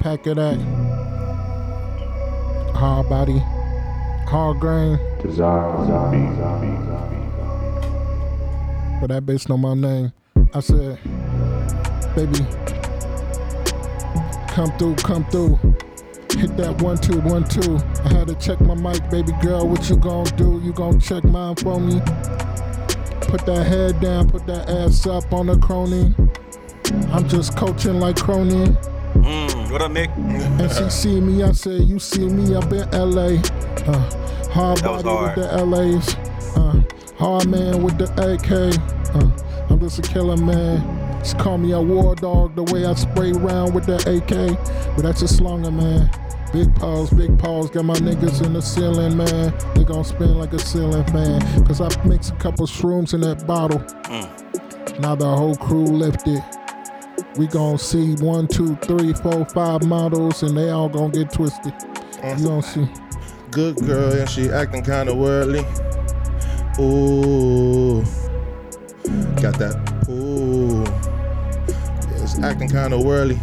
Pack 0.00 0.26
of 0.28 0.36
that. 0.36 0.56
Hard 2.74 3.08
body. 3.08 3.42
Hard 4.28 4.60
grain. 4.60 5.00
Desire. 5.22 5.72
But 9.00 9.08
that 9.08 9.26
bitch 9.26 9.48
know 9.48 9.56
my 9.56 9.74
name. 9.74 10.12
I 10.54 10.60
said, 10.60 11.00
baby, 12.14 12.38
come 14.48 14.70
through, 14.78 14.94
come 14.96 15.24
through. 15.32 15.58
Hit 16.36 16.56
that 16.56 16.82
one 16.82 16.98
two 16.98 17.20
one 17.20 17.44
two. 17.44 17.78
I 18.04 18.12
had 18.12 18.28
to 18.28 18.34
check 18.34 18.60
my 18.60 18.74
mic, 18.74 19.08
baby 19.10 19.32
girl. 19.40 19.68
What 19.68 19.88
you 19.88 19.96
gonna 19.96 20.30
do? 20.36 20.60
You 20.64 20.72
gonna 20.72 21.00
check 21.00 21.24
mine 21.24 21.56
for 21.56 21.80
me? 21.80 22.00
Put 23.20 23.46
that 23.46 23.64
head 23.66 24.00
down, 24.00 24.30
put 24.30 24.46
that 24.46 24.68
ass 24.68 25.06
up 25.06 25.32
on 25.32 25.46
the 25.46 25.56
crony. 25.58 26.14
I'm 27.12 27.28
just 27.28 27.56
coaching 27.56 28.00
like 28.00 28.16
crony. 28.16 28.66
Mm. 29.14 29.70
What 29.70 29.82
up, 29.82 29.92
Nick? 29.92 30.10
And 30.10 30.70
she 30.70 30.90
see 30.90 31.20
me, 31.20 31.42
I 31.42 31.52
said, 31.52 31.82
you 31.82 31.98
see 31.98 32.26
me 32.28 32.54
up 32.54 32.70
in 32.72 32.88
LA. 32.90 33.40
Uh, 33.86 34.50
hard 34.50 34.82
body 34.82 35.02
hard. 35.02 35.36
with 35.36 35.50
the 35.50 35.64
LAs. 35.64 36.14
Uh, 36.56 36.82
hard 37.16 37.48
man 37.48 37.82
with 37.82 37.96
the 37.98 38.04
AK. 38.14 38.78
Uh, 39.14 39.70
I'm 39.70 39.80
just 39.80 39.98
a 39.98 40.02
killer 40.02 40.36
man. 40.36 41.03
She 41.24 41.34
call 41.34 41.58
me 41.58 41.72
a 41.72 41.80
war 41.80 42.14
dog 42.14 42.54
the 42.54 42.64
way 42.64 42.84
I 42.84 42.94
spray 42.94 43.32
around 43.32 43.74
with 43.74 43.86
the 43.86 43.96
AK. 43.96 44.94
But 44.94 45.02
that's 45.02 45.20
just 45.20 45.40
longer, 45.40 45.70
man. 45.70 46.10
Big 46.52 46.72
paws, 46.76 47.10
big 47.10 47.36
paws, 47.38 47.70
got 47.70 47.84
my 47.84 47.94
niggas 47.94 48.44
in 48.44 48.52
the 48.52 48.62
ceiling, 48.62 49.16
man. 49.16 49.52
They 49.74 49.84
gon' 49.84 50.04
spin 50.04 50.38
like 50.38 50.52
a 50.52 50.58
ceiling 50.58 51.04
fan. 51.06 51.40
Cause 51.66 51.80
I 51.80 51.88
mixed 52.04 52.32
a 52.32 52.36
couple 52.36 52.66
shrooms 52.66 53.14
in 53.14 53.22
that 53.22 53.46
bottle. 53.46 53.80
Mm. 53.80 55.00
Now 55.00 55.14
the 55.14 55.26
whole 55.26 55.56
crew 55.56 55.86
lifted. 55.86 56.44
We 57.36 57.48
gon' 57.48 57.78
see 57.78 58.14
one, 58.16 58.46
two, 58.46 58.76
three, 58.76 59.12
four, 59.14 59.44
five 59.46 59.84
models, 59.84 60.42
and 60.42 60.56
they 60.56 60.70
all 60.70 60.88
gon' 60.88 61.10
get 61.10 61.32
twisted. 61.32 61.72
You 62.22 62.44
gon' 62.46 62.62
see. 62.62 62.88
Good 63.50 63.76
girl, 63.78 64.12
and 64.12 64.28
she 64.28 64.50
acting 64.50 64.84
kinda 64.84 65.14
worldly. 65.14 65.64
Ooh. 66.78 68.02
Got 69.40 69.58
that. 69.58 70.06
Ooh. 70.08 70.53
Acting 72.42 72.68
kinda 72.68 72.98
whirly. 72.98 73.38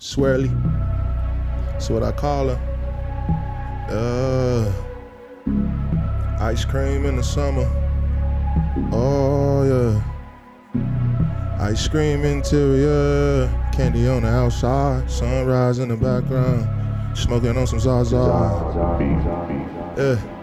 Swirly. 0.00 0.50
That's 1.72 1.90
what 1.90 2.02
I 2.02 2.12
call 2.12 2.48
her. 2.48 2.58
Uh. 3.90 4.88
Ice 6.40 6.64
cream 6.64 7.04
in 7.04 7.16
the 7.16 7.22
summer. 7.22 7.66
Oh, 8.92 9.64
yeah. 9.64 10.00
Ice 11.60 11.88
cream 11.88 12.24
interior, 12.24 13.48
candy 13.72 14.06
on 14.08 14.22
the 14.22 14.28
outside, 14.28 15.10
sunrise 15.10 15.80
in 15.80 15.88
the 15.88 15.96
background, 15.96 16.68
smoking 17.18 17.56
on 17.56 17.66
some 17.66 17.80
Zaza. 17.80 18.16
Yeah. 19.96 20.37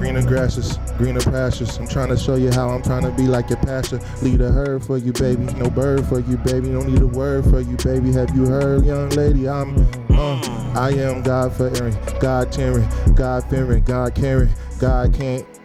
Greener 0.00 0.22
grasses, 0.22 0.78
greener 0.96 1.20
pastures. 1.20 1.76
I'm 1.76 1.86
trying 1.86 2.08
to 2.08 2.16
show 2.16 2.36
you 2.36 2.50
how 2.50 2.70
I'm 2.70 2.82
trying 2.82 3.02
to 3.02 3.10
be 3.10 3.24
like 3.24 3.50
your 3.50 3.58
pastor. 3.58 4.00
Lead 4.22 4.40
a 4.40 4.50
herd 4.50 4.82
for 4.82 4.96
you, 4.96 5.12
baby. 5.12 5.44
No 5.58 5.68
bird 5.68 6.06
for 6.06 6.20
you, 6.20 6.38
baby. 6.38 6.70
Don't 6.70 6.90
need 6.90 7.02
a 7.02 7.06
word 7.06 7.44
for 7.44 7.60
you, 7.60 7.76
baby. 7.76 8.10
Have 8.12 8.34
you 8.34 8.46
heard, 8.46 8.86
young 8.86 9.10
lady? 9.10 9.46
I'm, 9.46 9.76
uh, 10.08 10.72
I 10.74 10.92
am 10.92 11.22
God 11.22 11.52
fearing, 11.52 11.94
God 12.18 12.50
tearing, 12.50 12.88
God 13.14 13.44
fearing, 13.50 13.84
God 13.84 14.14
caring, 14.14 14.48
God 14.78 15.12
can't. 15.12 15.59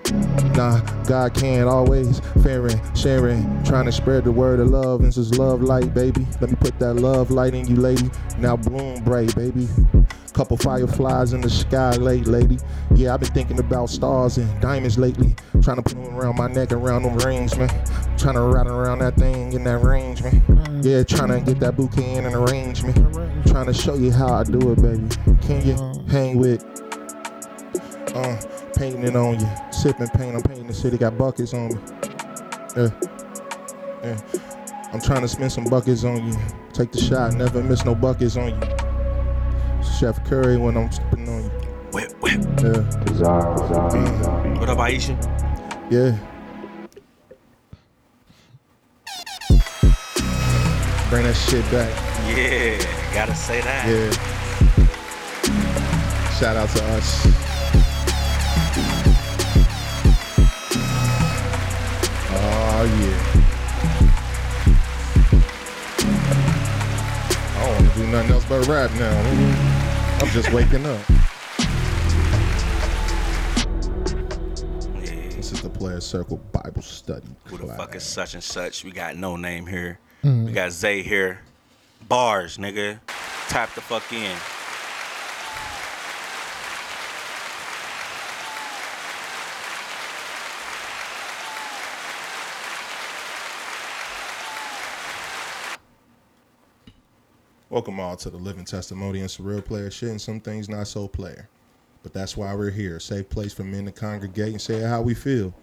Nah, 0.56 0.80
God 1.04 1.34
can't 1.34 1.68
always 1.68 2.22
fearing, 2.44 2.80
sharing, 2.96 3.64
trying 3.64 3.86
to 3.86 3.92
spread 3.92 4.24
the 4.24 4.32
word 4.32 4.60
of 4.60 4.70
love. 4.70 5.02
This 5.02 5.18
is 5.18 5.38
love 5.38 5.62
light, 5.62 5.94
baby. 5.94 6.26
Let 6.40 6.50
me 6.50 6.56
put 6.60 6.78
that 6.80 6.94
love 6.96 7.32
light 7.32 7.54
in 7.54 7.68
you, 7.68 7.76
lady. 7.76 8.10
Now 8.38 8.56
bloom 8.56 9.04
bright, 9.04 9.36
baby. 9.36 9.68
Couple 10.34 10.58
fireflies 10.58 11.34
in 11.34 11.42
the 11.42 11.50
sky 11.50 11.92
late, 11.92 12.28
lady. 12.28 12.58
Yeah, 12.94 13.14
I've 13.14 13.22
been 13.22 13.32
thinking 13.32 13.60
about 13.60 13.90
stars 13.90 14.38
and 14.38 14.62
diamonds 14.62 14.98
lately. 14.98 15.36
Trying 15.62 15.78
to 15.78 15.82
put 15.82 15.94
them 15.94 16.16
around 16.16 16.38
my 16.38 16.48
neck, 16.48 16.72
around 16.72 17.04
them 17.04 17.18
rings, 17.20 17.58
man. 17.58 17.70
Trying 18.18 18.36
to 18.36 18.42
ride 18.42 18.68
around 18.68 19.00
that 19.00 19.16
thing 19.16 19.54
in 19.54 19.64
that 19.64 19.82
range, 19.82 20.24
man. 20.24 20.82
Yeah, 20.84 21.04
trying 21.04 21.30
to 21.30 21.40
get 21.40 21.60
that 21.62 21.78
bouquet 21.78 22.16
in 22.16 22.26
and 22.26 22.36
arrange 22.36 22.84
me. 22.84 22.94
Trying 23.48 23.66
to 23.68 23.74
show 23.74 23.96
you 23.96 24.12
how 24.12 24.34
I 24.34 24.44
do 24.44 24.72
it, 24.72 24.82
baby. 24.82 25.08
Can 25.42 25.66
you 25.66 26.06
hang 26.10 26.38
with? 26.38 26.64
Uh, 28.14 28.38
painting 28.76 29.04
it 29.04 29.16
on 29.16 29.40
you. 29.40 29.48
Sipping 29.72 30.08
paint, 30.10 30.36
I'm 30.36 30.42
painting 30.44 30.68
the 30.68 30.74
city, 30.74 30.98
got 30.98 31.18
buckets 31.18 31.54
on 31.54 31.70
me. 31.70 31.80
Yeah. 32.76 32.90
Yeah. 34.04 34.22
I'm 34.94 35.02
trying 35.02 35.22
to 35.22 35.28
spend 35.28 35.52
some 35.52 35.66
buckets 35.66 36.04
on 36.04 36.28
you. 36.28 36.38
Take 36.74 36.92
the 36.92 37.00
shot, 37.00 37.34
never 37.34 37.64
miss 37.64 37.86
no 37.86 37.96
buckets 37.96 38.38
on 38.38 38.50
you. 38.50 38.60
Chef 40.00 40.24
Curry 40.26 40.58
when 40.58 40.78
I'm 40.78 40.92
spitting 40.92 41.30
on 41.30 41.44
you. 41.44 41.50
Whip, 41.92 42.12
whip. 42.22 42.42
Yeah. 42.42 42.84
Mm. 43.96 44.60
What 44.60 44.70
up, 44.70 44.78
Aisha? 44.80 45.16
Yeah. 45.90 46.18
Bring 51.10 51.24
that 51.24 51.36
shit 51.36 51.64
back. 51.72 51.90
Yeah, 52.28 52.78
gotta 53.14 53.36
say 53.36 53.62
that. 53.62 53.88
Yeah. 53.88 54.12
Shout 56.40 56.58
out 56.58 56.70
to 56.70 56.84
us. 56.84 57.55
Oh 62.78 62.84
yeah. 62.84 63.18
I 67.56 67.64
don't 67.64 67.74
want 67.74 67.94
to 67.94 68.00
do 68.00 68.08
nothing 68.08 68.32
else 68.32 68.46
but 68.50 68.68
rap 68.68 68.92
now. 68.96 69.18
I'm 70.20 70.28
just 70.32 70.52
waking 70.52 70.86
up. 70.86 71.00
This 75.38 75.54
is 75.54 75.62
the 75.62 75.70
Player 75.70 76.02
Circle 76.02 76.42
Bible 76.52 76.82
Study. 76.82 77.30
Who 77.46 77.60
the 77.60 77.68
fuck 77.68 77.96
is 77.96 78.04
such 78.04 78.34
and 78.34 78.44
such? 78.44 78.84
We 78.84 78.92
got 78.92 79.16
no 79.16 79.38
name 79.38 79.66
here. 79.68 79.98
Mm. 80.22 80.46
We 80.48 80.52
got 80.52 80.74
Zay 80.74 81.02
here. 81.02 81.40
Bars, 82.10 82.58
nigga. 82.58 83.00
Tap 83.48 83.74
the 83.74 83.80
fuck 83.80 84.12
in. 84.12 84.36
Welcome 97.76 98.00
all 98.00 98.16
to 98.16 98.30
the 98.30 98.38
Living 98.38 98.64
Testimony 98.64 99.20
and 99.20 99.28
Surreal 99.28 99.64
Player 99.64 99.92
Shit 99.92 100.08
and 100.08 100.22
some 100.22 100.40
things 100.40 100.70
not 100.70 100.88
so 100.88 101.10
player. 101.10 101.50
But 102.04 102.14
that's 102.14 102.38
why 102.38 102.56
we're 102.56 102.70
here. 102.70 103.02
Safe 103.02 103.28
place 103.28 103.52
for 103.54 103.66
men 103.66 103.84
to 103.84 103.92
congregate 103.92 104.54
and 104.54 104.62
say 104.62 104.80
how 104.80 105.02
we 105.02 105.14
feel. 105.14 105.54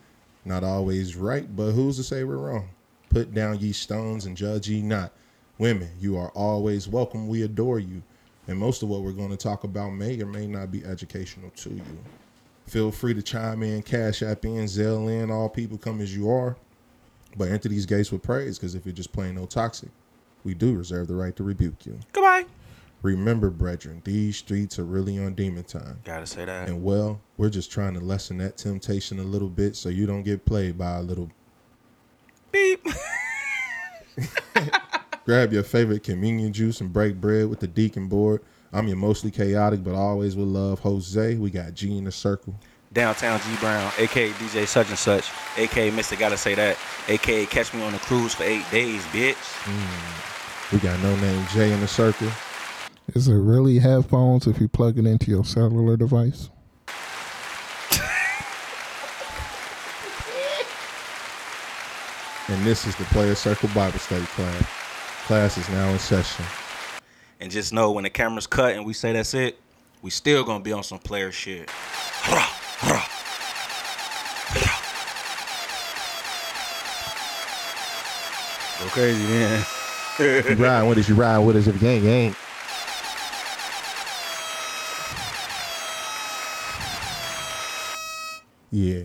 Not 0.44 0.62
always 0.62 1.16
right, 1.16 1.56
but 1.56 1.72
who's 1.72 1.96
to 1.96 2.02
say 2.02 2.24
we're 2.24 2.36
wrong? 2.36 2.68
Put 3.08 3.32
down 3.32 3.60
ye 3.60 3.72
stones 3.72 4.26
and 4.26 4.36
judge 4.36 4.68
ye 4.68 4.82
not. 4.82 5.14
Women, 5.56 5.88
you 5.98 6.18
are 6.18 6.28
always 6.34 6.86
welcome. 6.86 7.28
We 7.28 7.44
adore 7.44 7.78
you. 7.78 8.02
And 8.46 8.58
most 8.58 8.82
of 8.82 8.90
what 8.90 9.00
we're 9.00 9.12
going 9.12 9.30
to 9.30 9.36
talk 9.38 9.64
about 9.64 9.94
may 9.94 10.20
or 10.20 10.26
may 10.26 10.46
not 10.46 10.70
be 10.70 10.84
educational 10.84 11.48
to 11.48 11.70
you. 11.70 11.98
Feel 12.66 12.92
free 12.92 13.14
to 13.14 13.22
chime 13.22 13.62
in, 13.62 13.82
cash 13.82 14.22
app 14.22 14.44
in, 14.44 14.66
Zelle 14.66 15.10
in, 15.10 15.30
all 15.30 15.48
people 15.48 15.78
come 15.78 16.02
as 16.02 16.14
you 16.14 16.28
are. 16.28 16.56
But 17.38 17.48
enter 17.48 17.70
these 17.70 17.86
gates 17.86 18.12
with 18.12 18.22
praise, 18.22 18.58
because 18.58 18.74
if 18.74 18.84
you're 18.84 18.92
just 18.92 19.14
plain 19.14 19.36
no 19.36 19.46
toxic, 19.46 19.88
we 20.44 20.54
do 20.54 20.74
reserve 20.74 21.08
the 21.08 21.14
right 21.14 21.34
to 21.36 21.42
rebuke 21.42 21.86
you. 21.86 21.98
Goodbye. 22.12 22.46
Remember, 23.02 23.50
brethren, 23.50 24.00
these 24.04 24.36
streets 24.36 24.78
are 24.78 24.84
really 24.84 25.18
on 25.18 25.34
demon 25.34 25.64
time. 25.64 25.98
Gotta 26.04 26.26
say 26.26 26.44
that. 26.44 26.68
And 26.68 26.84
well, 26.84 27.20
we're 27.36 27.50
just 27.50 27.72
trying 27.72 27.94
to 27.94 28.00
lessen 28.00 28.38
that 28.38 28.56
temptation 28.56 29.18
a 29.18 29.24
little 29.24 29.48
bit 29.48 29.74
so 29.74 29.88
you 29.88 30.06
don't 30.06 30.22
get 30.22 30.44
played 30.44 30.78
by 30.78 30.96
a 30.96 31.02
little. 31.02 31.30
Beep. 32.52 32.86
Grab 35.24 35.52
your 35.52 35.62
favorite 35.62 36.02
communion 36.02 36.52
juice 36.52 36.80
and 36.80 36.92
break 36.92 37.20
bread 37.20 37.48
with 37.48 37.60
the 37.60 37.66
deacon 37.66 38.08
board. 38.08 38.42
I'm 38.72 38.88
your 38.88 38.96
mostly 38.96 39.30
chaotic, 39.30 39.84
but 39.84 39.94
always 39.94 40.36
with 40.36 40.48
love, 40.48 40.80
Jose. 40.80 41.36
We 41.36 41.50
got 41.50 41.74
G 41.74 41.96
in 41.96 42.04
the 42.04 42.12
circle. 42.12 42.54
Downtown 42.92 43.40
G 43.40 43.56
Brown, 43.56 43.90
aka 43.98 44.30
DJ 44.30 44.66
such 44.66 44.88
and 44.90 44.98
such, 44.98 45.30
aka 45.56 45.90
Mister 45.90 46.14
Gotta 46.14 46.36
Say 46.36 46.54
That, 46.54 46.76
aka 47.08 47.46
Catch 47.46 47.72
Me 47.72 47.82
on 47.82 47.92
the 47.92 47.98
Cruise 47.98 48.34
for 48.34 48.44
eight 48.44 48.70
days, 48.70 49.02
bitch. 49.06 49.34
Mm. 49.64 50.31
We 50.72 50.78
got 50.78 50.98
no 51.00 51.14
name 51.16 51.46
Jay 51.52 51.70
in 51.70 51.80
the 51.80 51.86
circle. 51.86 52.28
Is 53.14 53.28
it 53.28 53.34
really 53.34 53.78
headphones 53.78 54.46
if 54.46 54.58
you 54.58 54.68
plug 54.68 54.96
it 54.98 55.06
into 55.06 55.30
your 55.30 55.44
cellular 55.44 55.98
device? 55.98 56.48
And 62.48 62.64
this 62.64 62.86
is 62.86 62.96
the 62.96 63.04
Player 63.04 63.34
Circle 63.34 63.68
Bible 63.74 63.98
Study 63.98 64.24
class. 64.24 64.66
Class 65.26 65.58
is 65.58 65.68
now 65.68 65.90
in 65.90 65.98
session. 65.98 66.44
And 67.40 67.50
just 67.50 67.74
know 67.74 67.90
when 67.90 68.04
the 68.04 68.10
camera's 68.10 68.46
cut 68.46 68.74
and 68.74 68.86
we 68.86 68.94
say 68.94 69.12
that's 69.12 69.34
it, 69.34 69.60
we 70.00 70.10
still 70.10 70.42
gonna 70.42 70.64
be 70.64 70.72
on 70.72 70.82
some 70.82 70.98
player 70.98 71.30
shit. 71.32 71.68
Go 78.78 78.88
crazy, 78.88 79.22
man. 79.24 79.64
You 80.18 80.56
ride 80.56 80.82
with 80.82 80.98
us, 80.98 81.08
you 81.08 81.14
ride 81.14 81.38
with 81.38 81.56
us. 81.56 81.66
If 81.66 81.80
you 81.80 81.88
ain't, 81.88 82.04
you 82.04 82.10
ain't. 82.10 82.36
Yeah. 88.70 89.02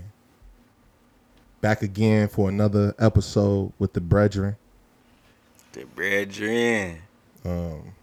Back 1.61 1.81
again 1.81 2.27
for 2.27 2.49
another 2.49 2.93
episode 2.99 3.71
with 3.79 3.93
the 3.93 4.01
brethren. 4.01 4.57
The 5.71 5.85
brethren. 5.85 6.99
Um, 7.45 7.93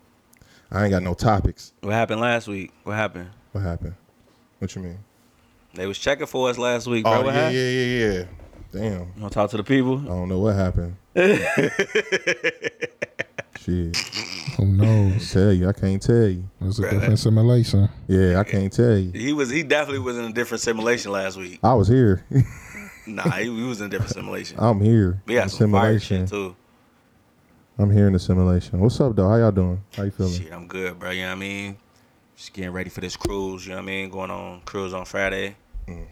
I 0.71 0.85
ain't 0.85 0.91
got 0.91 1.03
no 1.03 1.15
topics. 1.15 1.73
What 1.83 1.93
happened 1.93 2.21
last 2.21 2.49
week? 2.49 2.73
What 2.85 2.97
happened? 2.97 3.31
What 3.53 3.63
happened? 3.63 3.95
What 4.59 4.75
you 4.75 4.83
mean? 4.83 4.99
They 5.75 5.87
was 5.87 5.99
checking 5.99 6.27
for 6.27 6.49
us 6.49 6.57
last 6.57 6.87
week, 6.87 7.05
bro. 7.05 7.13
Oh, 7.13 7.23
what 7.23 7.35
yeah, 7.35 7.41
happened? 7.41 7.57
yeah, 7.57 7.71
yeah, 7.71 8.13
yeah. 8.13 8.25
Damn. 8.75 8.93
You 8.93 9.07
wanna 9.19 9.31
talk 9.31 9.51
to 9.51 9.57
the 9.57 9.63
people? 9.63 10.01
I 10.01 10.07
don't 10.07 10.29
know 10.29 10.41
what 10.41 10.57
happened. 10.57 10.97
Shit. 13.61 13.97
Who 14.57 14.67
knows? 14.67 15.33
Tell 15.33 15.53
you, 15.53 15.69
I 15.69 15.73
can't 15.73 16.03
tell 16.03 16.27
you. 16.27 16.43
It's 16.61 16.81
a 16.81 16.91
different 16.91 17.21
simulation. 17.21 17.89
Yeah, 18.09 18.41
I 18.41 18.45
can't 18.45 18.73
tell 18.73 18.99
you. 18.99 19.13
He 19.13 19.33
was 19.33 19.49
he 19.49 19.63
definitely 19.63 20.01
was 20.01 20.19
in 20.19 20.25
a 20.25 20.33
different 20.33 20.61
simulation 20.61 21.13
last 21.13 21.37
week. 21.37 21.61
I 21.63 21.75
was 21.75 21.89
here. 21.89 22.25
Nah, 23.07 23.29
he, 23.33 23.45
he 23.45 23.63
was 23.63 23.83
in 23.83 23.89
a 23.89 23.91
different 23.91 24.15
simulation. 24.15 24.57
I'm 24.59 24.81
here. 24.81 25.21
We 25.27 25.35
had 25.35 25.43
in 25.43 25.49
some 25.51 25.73
fire 25.73 26.01
shit 26.01 26.27
too. 26.27 26.57
I'm 27.79 27.91
here 27.91 28.07
in 28.07 28.15
the 28.15 28.19
simulation. 28.19 28.81
What's 28.81 28.99
up, 28.99 29.15
though? 29.15 29.29
How 29.29 29.37
y'all 29.37 29.53
doing? 29.53 29.85
How 29.95 30.05
you 30.05 30.11
feeling? 30.11 30.33
Shit, 30.33 30.51
I'm 30.51 30.67
good, 30.67 30.99
bro. 30.99 31.11
You 31.11 31.25
know 31.25 31.29
what 31.29 31.33
I 31.33 31.39
mean? 31.39 31.77
Just 32.35 32.55
getting 32.55 32.71
ready 32.71 32.89
for 32.89 33.03
this 33.03 33.15
cruise. 33.15 33.67
You 33.67 33.73
know 33.73 33.77
what 33.77 33.83
I 33.83 33.87
mean? 33.87 34.09
Going 34.09 34.31
on 34.31 34.63
cruise 34.63 34.95
on 34.95 35.05
Friday. 35.05 35.55
Mm. 35.87 36.07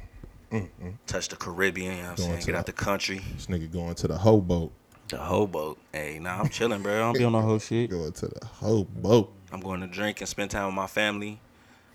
Mm-hmm. 0.53 0.91
Touch 1.07 1.29
the 1.29 1.37
Caribbean. 1.37 1.97
You 1.97 2.03
know 2.03 2.11
what 2.11 2.21
I'm 2.21 2.25
saying? 2.27 2.43
Get 2.47 2.55
out 2.55 2.67
the 2.67 2.73
country. 2.73 3.21
This 3.35 3.47
nigga 3.47 3.73
going 3.73 3.95
to 3.95 4.09
the 4.09 4.19
hoe 4.19 4.41
boat. 4.41 4.73
The 5.09 5.19
whole 5.19 5.47
boat. 5.47 5.79
Hey, 5.93 6.19
nah, 6.21 6.41
I'm 6.41 6.49
chilling, 6.49 6.83
bro. 6.83 6.95
I 6.95 6.99
don't 6.99 7.19
be 7.19 7.25
on 7.25 7.33
no 7.33 7.41
whole 7.41 7.59
shit. 7.59 7.91
Going 7.91 8.13
to 8.13 8.27
the 8.29 8.47
hoe 8.47 8.85
boat. 8.85 9.31
I'm 9.53 9.61
going 9.61 9.83
to 9.83 9.87
drink 9.87 10.21
and 10.21 10.29
spend 10.29 10.51
time 10.51 10.67
with 10.67 10.75
my 10.75 10.87
family. 10.87 11.39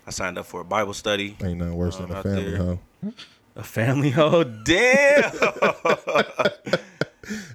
I 0.06 0.10
signed 0.10 0.38
up 0.38 0.46
for 0.46 0.60
a 0.60 0.64
Bible 0.64 0.94
study. 0.94 1.36
Ain't 1.42 1.58
nothing 1.58 1.74
worse 1.74 1.98
um, 1.98 2.08
than 2.08 2.16
a 2.16 2.22
family 2.22 2.56
hoe. 2.56 2.78
A 3.56 3.62
family 3.64 4.10
hoe? 4.10 4.44
Damn! 4.44 5.32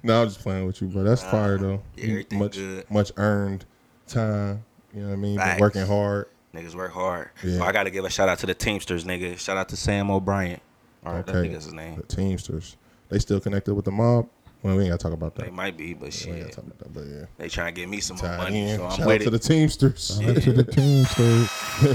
No, 0.02 0.22
I'm 0.22 0.28
just 0.28 0.40
playing 0.40 0.66
with 0.66 0.80
you, 0.80 0.88
bro. 0.88 1.02
That's 1.02 1.22
fire 1.22 1.58
though. 1.58 1.82
yeah, 1.96 2.22
much 2.32 2.56
good. 2.56 2.88
much 2.90 3.10
earned 3.16 3.64
time. 4.06 4.64
You 4.94 5.00
know 5.00 5.08
what 5.08 5.12
I 5.14 5.16
mean? 5.16 5.36
Been 5.36 5.58
working 5.58 5.86
hard. 5.86 6.28
Niggas 6.54 6.74
work 6.74 6.92
hard. 6.92 7.30
Yeah. 7.42 7.64
I 7.64 7.72
gotta 7.72 7.90
give 7.90 8.04
a 8.04 8.10
shout 8.10 8.28
out 8.28 8.38
to 8.40 8.46
the 8.46 8.54
Teamsters, 8.54 9.04
nigga. 9.04 9.38
Shout 9.38 9.56
out 9.56 9.68
to 9.70 9.76
Sam 9.76 10.10
O'Brien. 10.10 10.60
All 11.04 11.12
right, 11.12 11.18
I 11.18 11.20
Okay. 11.30 11.32
think 11.42 11.52
that's 11.52 11.64
his 11.66 11.74
name. 11.74 11.96
The 11.96 12.02
Teamsters. 12.16 12.76
They 13.10 13.18
still 13.18 13.40
connected 13.40 13.74
with 13.74 13.84
the 13.84 13.90
mob. 13.92 14.28
Well, 14.62 14.76
we 14.76 14.84
ain't 14.84 14.90
gotta 14.92 15.02
talk 15.02 15.12
about 15.12 15.34
that. 15.34 15.44
They 15.44 15.50
might 15.50 15.76
be, 15.76 15.92
but 15.92 16.00
We 16.00 16.06
ain't 16.06 16.14
shit. 16.46 16.52
talk 16.52 16.64
about 16.64 16.78
that, 16.78 16.92
but 16.94 17.04
yeah. 17.04 17.26
They 17.36 17.48
trying 17.48 17.74
to 17.74 17.80
get 17.80 17.88
me 17.88 18.00
some 18.00 18.16
more 18.16 18.26
Tie 18.26 18.36
money, 18.38 18.70
in. 18.70 18.76
so 18.78 18.84
I'm 18.86 18.90
Shout 18.92 19.00
out 19.02 19.06
with 19.08 19.22
to 19.22 19.28
it. 19.28 19.30
the 19.30 19.38
Teamsters. 19.38 20.18
Shout 20.20 20.36
out 20.36 20.42
to 20.42 20.52
the 20.54 20.64
team, 20.64 21.04
so 21.04 21.94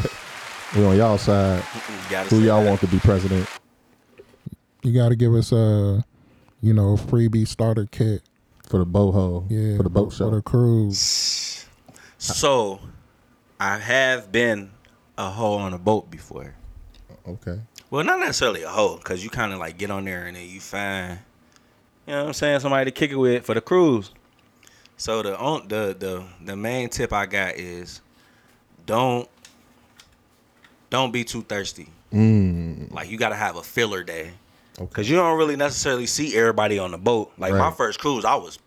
we 0.79 0.85
on 0.85 0.95
y'all 0.97 1.17
side. 1.17 1.61
Who 2.29 2.41
y'all 2.41 2.61
that. 2.61 2.69
want 2.69 2.79
to 2.81 2.87
be 2.87 2.99
president? 2.99 3.47
you 4.83 4.93
got 4.93 5.09
to 5.09 5.15
give 5.15 5.33
us 5.33 5.51
a, 5.51 6.05
you 6.61 6.73
know, 6.73 6.95
freebie 6.95 7.47
starter 7.47 7.85
kit. 7.91 8.21
For 8.67 8.77
the 8.77 8.85
boho. 8.85 9.45
Yeah, 9.49 9.77
For 9.77 9.83
the 9.83 9.89
boat 9.89 10.13
for 10.13 10.29
the 10.29 10.41
cruise. 10.43 11.65
So, 12.19 12.79
I 13.59 13.79
have 13.79 14.31
been 14.31 14.69
a 15.17 15.29
hoe 15.31 15.55
on 15.55 15.73
a 15.73 15.79
boat 15.79 16.11
before. 16.11 16.53
Okay. 17.27 17.59
Well, 17.91 18.03
not 18.03 18.19
necessarily 18.19 18.63
a 18.63 18.69
hoe, 18.69 18.97
because 18.97 19.23
you 19.23 19.29
kind 19.29 19.51
of 19.51 19.59
like 19.59 19.77
get 19.77 19.89
on 19.89 20.05
there 20.05 20.27
and 20.27 20.35
then 20.35 20.47
you 20.47 20.59
find, 20.59 21.19
you 22.05 22.13
know 22.13 22.21
what 22.21 22.27
I'm 22.27 22.33
saying, 22.33 22.59
somebody 22.59 22.85
to 22.85 22.91
kick 22.91 23.11
it 23.11 23.15
with 23.15 23.45
for 23.45 23.55
the 23.55 23.61
cruise. 23.61 24.11
So 24.97 25.23
the 25.23 25.37
on 25.37 25.67
the 25.69 25.95
the 25.97 26.23
the 26.43 26.55
main 26.55 26.89
tip 26.89 27.13
I 27.13 27.25
got 27.25 27.55
is 27.55 28.01
don't 28.85 29.27
don't 30.89 31.11
be 31.11 31.23
too 31.23 31.41
thirsty. 31.41 31.89
Mm. 32.13 32.91
Like 32.93 33.09
you 33.09 33.17
gotta 33.17 33.35
have 33.35 33.55
a 33.55 33.63
filler 33.63 34.03
day. 34.03 34.31
Okay. 34.77 34.91
Cause 34.91 35.09
you 35.09 35.15
don't 35.15 35.37
really 35.37 35.55
necessarily 35.55 36.05
see 36.05 36.37
everybody 36.37 36.79
on 36.79 36.91
the 36.91 36.97
boat. 36.97 37.31
Like 37.37 37.53
my 37.53 37.71
first 37.71 37.99
cruise, 37.99 38.23
I 38.23 38.35
was, 38.35 38.59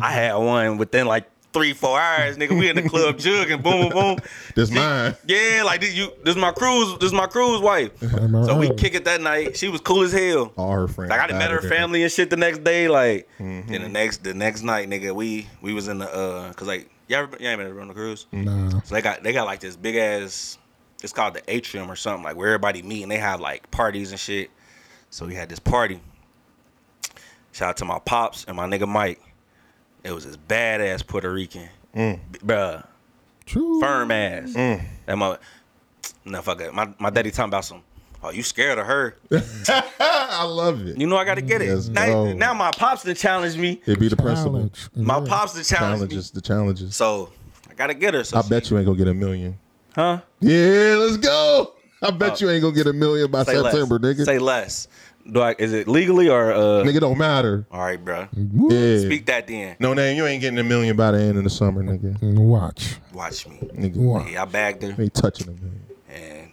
I 0.00 0.10
had 0.10 0.34
one 0.34 0.76
within 0.76 1.06
like 1.06 1.28
three, 1.54 1.72
four 1.72 1.98
hours. 1.98 2.36
Nigga, 2.36 2.58
we 2.58 2.68
in 2.68 2.76
the 2.76 2.86
club 2.86 3.16
jugging, 3.16 3.62
boom, 3.62 3.88
boom, 3.88 3.90
boom. 3.90 4.16
This 4.54 4.70
mine. 4.70 5.14
Yeah, 5.26 5.62
like 5.64 5.80
this, 5.80 5.94
you, 5.94 6.12
this 6.22 6.34
is 6.36 6.40
my 6.40 6.52
cruise, 6.52 6.92
this 6.98 7.06
is 7.06 7.12
my 7.14 7.26
cruise 7.26 7.60
wife. 7.62 7.92
So 8.44 8.58
we 8.58 8.74
kick 8.74 8.94
it 8.94 9.04
that 9.06 9.20
night. 9.22 9.56
She 9.56 9.68
was 9.68 9.80
cool 9.80 10.02
as 10.02 10.12
hell. 10.12 10.52
All 10.58 10.72
her 10.72 10.88
friends. 10.88 11.10
Like 11.10 11.20
I 11.20 11.26
done 11.28 11.38
met 11.38 11.50
her 11.50 11.62
family 11.62 12.02
and 12.02 12.12
shit 12.12 12.28
the 12.28 12.36
next 12.36 12.62
day. 12.64 12.88
Like 12.88 13.26
Mm-hmm. 13.38 13.72
then 13.72 13.82
the 13.82 13.88
next 13.88 14.22
the 14.24 14.34
next 14.34 14.62
night, 14.62 14.88
nigga, 14.90 15.14
we 15.14 15.46
we 15.62 15.72
was 15.72 15.88
in 15.88 15.98
the 15.98 16.12
uh, 16.12 16.52
cause 16.52 16.68
like 16.68 16.90
y'all 17.08 17.20
ever, 17.20 17.36
y'all 17.40 17.48
ain't 17.48 17.58
been 17.60 17.78
on 17.78 17.88
the 17.88 17.94
cruise. 17.94 18.26
Nah. 18.32 18.80
So 18.82 18.94
they 18.94 19.00
got 19.02 19.22
they 19.22 19.32
got 19.32 19.46
like 19.46 19.60
this 19.60 19.76
big 19.76 19.96
ass. 19.96 20.58
It's 21.02 21.12
called 21.12 21.34
the 21.34 21.42
atrium 21.52 21.90
or 21.90 21.96
something 21.96 22.24
like 22.24 22.36
where 22.36 22.48
everybody 22.48 22.82
meet 22.82 23.02
and 23.02 23.10
they 23.12 23.18
have 23.18 23.40
like 23.40 23.70
parties 23.70 24.10
and 24.10 24.18
shit. 24.20 24.50
So 25.10 25.26
we 25.26 25.34
had 25.34 25.48
this 25.48 25.58
party. 25.60 26.00
Shout 27.52 27.68
out 27.70 27.76
to 27.78 27.84
my 27.84 27.98
pops 28.00 28.44
and 28.46 28.56
my 28.56 28.66
nigga 28.66 28.88
Mike. 28.88 29.20
It 30.04 30.12
was 30.12 30.24
this 30.26 30.36
badass 30.36 31.06
Puerto 31.06 31.32
Rican, 31.32 31.68
Mm. 31.96 32.20
Bruh, 32.44 32.84
True. 33.46 33.80
firm 33.80 34.10
ass. 34.10 34.52
That 34.52 35.16
my, 35.16 35.38
no 36.24 36.42
fuck 36.42 36.60
it. 36.60 36.72
My 36.74 36.88
my 36.98 37.10
daddy 37.10 37.30
talking 37.30 37.50
about 37.50 37.64
some. 37.64 37.82
Oh, 38.22 38.30
you 38.30 38.42
scared 38.42 38.78
of 38.78 38.86
her? 38.86 39.16
I 40.00 40.44
love 40.44 40.86
it. 40.86 40.96
You 40.98 41.06
know 41.06 41.16
I 41.16 41.24
gotta 41.26 41.42
get 41.42 41.60
it. 41.60 41.74
Let's 41.74 41.88
now, 41.88 42.06
go. 42.06 42.32
now 42.32 42.54
my 42.54 42.70
pops 42.70 43.02
to 43.02 43.14
challenge 43.14 43.56
me. 43.58 43.82
It 43.86 43.98
be 44.00 44.08
the 44.08 44.16
principle. 44.16 44.52
Challenge. 44.70 44.88
My 44.96 45.18
Yeah. 45.18 45.24
pops 45.28 45.52
to 45.54 45.62
challenge 45.64 46.00
me. 46.02 46.06
Challenges. 46.08 46.30
The 46.30 46.40
challenges. 46.40 46.96
So 46.96 47.30
I 47.70 47.74
gotta 47.74 47.92
get 47.94 48.14
her. 48.14 48.24
So 48.24 48.38
I 48.38 48.42
she- 48.42 48.48
bet 48.48 48.70
you 48.70 48.78
ain't 48.78 48.86
gonna 48.86 48.96
get 48.98 49.08
a 49.08 49.14
million. 49.14 49.58
huh? 49.94 50.20
Yeah, 50.40 50.96
let's 50.98 51.18
go. 51.18 51.74
I 52.02 52.10
bet 52.10 52.40
you 52.40 52.48
ain't 52.50 52.62
gonna 52.62 52.74
get 52.74 52.86
a 52.86 52.92
million 52.92 53.30
by 53.30 53.44
September, 53.44 53.98
less. 53.98 54.16
nigga. 54.16 54.24
Say 54.24 54.38
less. 54.38 54.88
Do 55.30 55.40
I? 55.40 55.54
Is 55.58 55.72
it 55.72 55.88
legally 55.88 56.28
or? 56.28 56.52
uh 56.52 56.84
nigga 56.84 57.00
don't 57.00 57.16
matter. 57.18 57.66
All 57.70 57.80
right, 57.80 58.02
bro. 58.02 58.28
Yeah. 58.34 58.98
Speak 58.98 59.26
that 59.26 59.46
then. 59.46 59.76
No 59.80 59.94
name, 59.94 60.16
you 60.16 60.26
ain't 60.26 60.40
getting 60.40 60.58
a 60.58 60.64
million 60.64 60.96
by 60.96 61.12
the 61.12 61.18
end 61.20 61.38
of 61.38 61.44
the 61.44 61.50
summer, 61.50 61.82
nigga. 61.82 62.20
Watch. 62.38 62.96
Watch 63.12 63.46
me. 63.48 63.56
Nigga, 63.74 63.96
Watch. 63.96 64.30
Yeah, 64.30 64.42
I 64.42 64.44
bagged 64.44 64.82
her, 64.82 64.94
ain't 65.00 65.14
touching 65.14 65.48
a 65.48 65.52
million. 65.52 65.83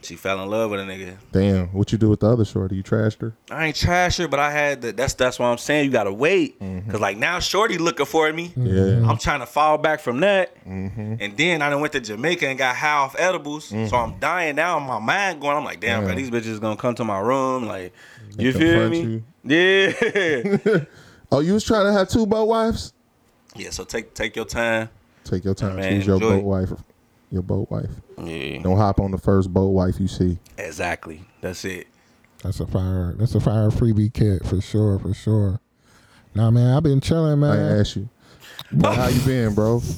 She 0.01 0.15
fell 0.15 0.41
in 0.41 0.49
love 0.49 0.71
with 0.71 0.79
a 0.79 0.83
nigga. 0.83 1.17
Damn, 1.31 1.67
what 1.67 1.91
you 1.91 1.97
do 1.97 2.09
with 2.09 2.21
the 2.21 2.27
other 2.29 2.45
shorty? 2.45 2.75
You 2.75 2.83
trashed 2.83 3.21
her? 3.21 3.33
I 3.49 3.67
ain't 3.67 3.75
trashed 3.75 4.17
her, 4.19 4.27
but 4.27 4.39
I 4.39 4.51
had 4.51 4.81
the, 4.81 4.91
that's 4.91 5.13
that's 5.13 5.37
why 5.39 5.49
I'm 5.49 5.57
saying 5.57 5.85
you 5.85 5.91
gotta 5.91 6.11
wait, 6.11 6.59
mm-hmm. 6.59 6.89
cause 6.89 6.99
like 6.99 7.17
now 7.17 7.39
Shorty 7.39 7.77
looking 7.77 8.05
for 8.05 8.31
me. 8.33 8.53
Yeah. 8.55 9.07
I'm 9.07 9.17
trying 9.17 9.41
to 9.41 9.45
fall 9.45 9.77
back 9.77 9.99
from 9.99 10.19
that, 10.21 10.55
mm-hmm. 10.65 11.15
and 11.19 11.37
then 11.37 11.61
I 11.61 11.69
done 11.69 11.81
went 11.81 11.93
to 11.93 11.99
Jamaica 11.99 12.47
and 12.47 12.57
got 12.57 12.75
high 12.75 12.97
off 12.97 13.15
edibles, 13.17 13.65
so 13.65 13.75
mm-hmm. 13.75 13.95
I'm 13.95 14.19
dying 14.19 14.55
now. 14.55 14.79
My 14.79 14.99
mind 14.99 15.41
going. 15.41 15.57
I'm 15.57 15.65
like, 15.65 15.79
damn, 15.79 16.03
bro, 16.03 16.15
these 16.15 16.29
bitches 16.29 16.59
gonna 16.59 16.77
come 16.77 16.95
to 16.95 17.03
my 17.03 17.19
room, 17.19 17.67
like, 17.67 17.93
They 18.35 18.45
you 18.45 18.53
feel 18.53 18.89
me? 18.89 19.23
Yeah, 19.43 19.91
Oh, 21.31 21.39
you 21.39 21.53
was 21.53 21.63
trying 21.63 21.85
to 21.85 21.93
have 21.93 22.09
two 22.09 22.25
boat 22.25 22.45
wives? 22.45 22.93
yeah. 23.55 23.69
So 23.69 23.83
take 23.83 24.13
take 24.13 24.35
your 24.35 24.45
time. 24.45 24.89
Take 25.23 25.45
your 25.45 25.53
time. 25.53 25.75
Man, 25.77 25.93
Choose 25.93 26.07
your 26.07 26.15
enjoy. 26.15 26.29
boat 26.37 26.43
wife. 26.43 26.71
Your 27.31 27.41
boat 27.41 27.71
wife. 27.71 27.89
Yeah, 28.23 28.61
Don't 28.61 28.77
hop 28.77 28.99
on 28.99 29.11
the 29.11 29.17
first 29.17 29.53
boat 29.53 29.69
wife 29.69 29.99
you 29.99 30.07
see. 30.07 30.37
exactly. 30.57 31.23
That's 31.39 31.63
it. 31.65 31.87
That's 32.43 32.59
a 32.59 32.67
fire. 32.67 33.15
That's 33.17 33.35
a 33.35 33.39
fire 33.39 33.69
freebie 33.69 34.13
kit 34.13 34.45
for 34.45 34.59
sure, 34.61 34.99
for 34.99 35.13
sure. 35.13 35.59
Nah, 36.35 36.51
man, 36.51 36.75
I've 36.75 36.83
been 36.83 36.99
chilling, 36.99 37.39
man. 37.39 37.51
I 37.51 37.55
man. 37.55 37.79
ask 37.79 37.95
you. 37.95 38.09
Bro, 38.71 38.91
how 38.91 39.07
you 39.07 39.21
been, 39.21 39.53
bro? 39.53 39.81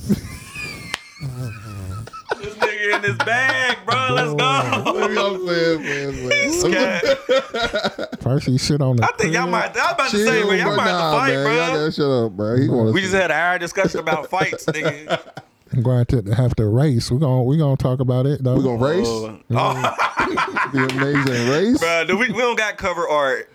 This 2.37 2.55
nigga 2.55 2.95
in 2.97 3.03
his 3.03 3.15
bag, 3.19 3.77
bro. 3.85 4.07
Let's 4.11 4.33
go. 4.33 4.43
I'm 4.43 4.83
playing, 4.83 5.81
playing, 5.83 6.13
playing. 6.61 8.07
First 8.21 8.47
he 8.47 8.57
shit 8.57 8.81
on 8.81 8.97
the. 8.97 9.03
I 9.03 9.11
think 9.17 9.33
y'all 9.33 9.47
might. 9.47 9.75
I 9.77 9.83
was 9.85 9.93
about 9.93 10.09
to 10.11 10.17
say, 10.25 10.43
man, 10.43 10.57
y'all 10.57 10.67
bro. 10.67 10.75
might 10.75 10.87
have 10.87 11.11
to 11.13 11.17
fight, 11.17 11.33
man. 11.33 11.43
bro. 11.45 11.79
Y'all 11.81 11.91
shut 11.91 12.05
up, 12.09 12.31
bro. 12.33 12.57
He 12.57 12.67
wanna 12.67 12.91
We 12.91 13.01
just 13.01 13.13
had 13.13 13.31
a 13.31 13.35
hard 13.35 13.61
discussion 13.61 13.99
about 14.01 14.29
fights, 14.29 14.65
nigga. 14.65 15.21
I'm 15.73 15.81
going 15.81 16.05
to 16.05 16.21
have 16.35 16.55
to 16.57 16.67
race. 16.67 17.09
We're 17.11 17.19
gonna 17.19 17.43
we 17.43 17.57
gonna 17.57 17.77
talk 17.77 17.99
about 17.99 18.25
it 18.25 18.43
though. 18.43 18.55
We 18.55 18.63
gonna 18.63 18.77
race? 18.83 19.07
Oh, 19.07 19.39
oh, 19.51 19.95
The 20.73 20.87
amazing 20.95 21.49
race? 21.49 21.79
bro, 21.79 22.05
do 22.05 22.17
we, 22.17 22.31
we 22.31 22.37
don't 22.39 22.57
got 22.57 22.77
cover 22.77 23.07
art. 23.07 23.49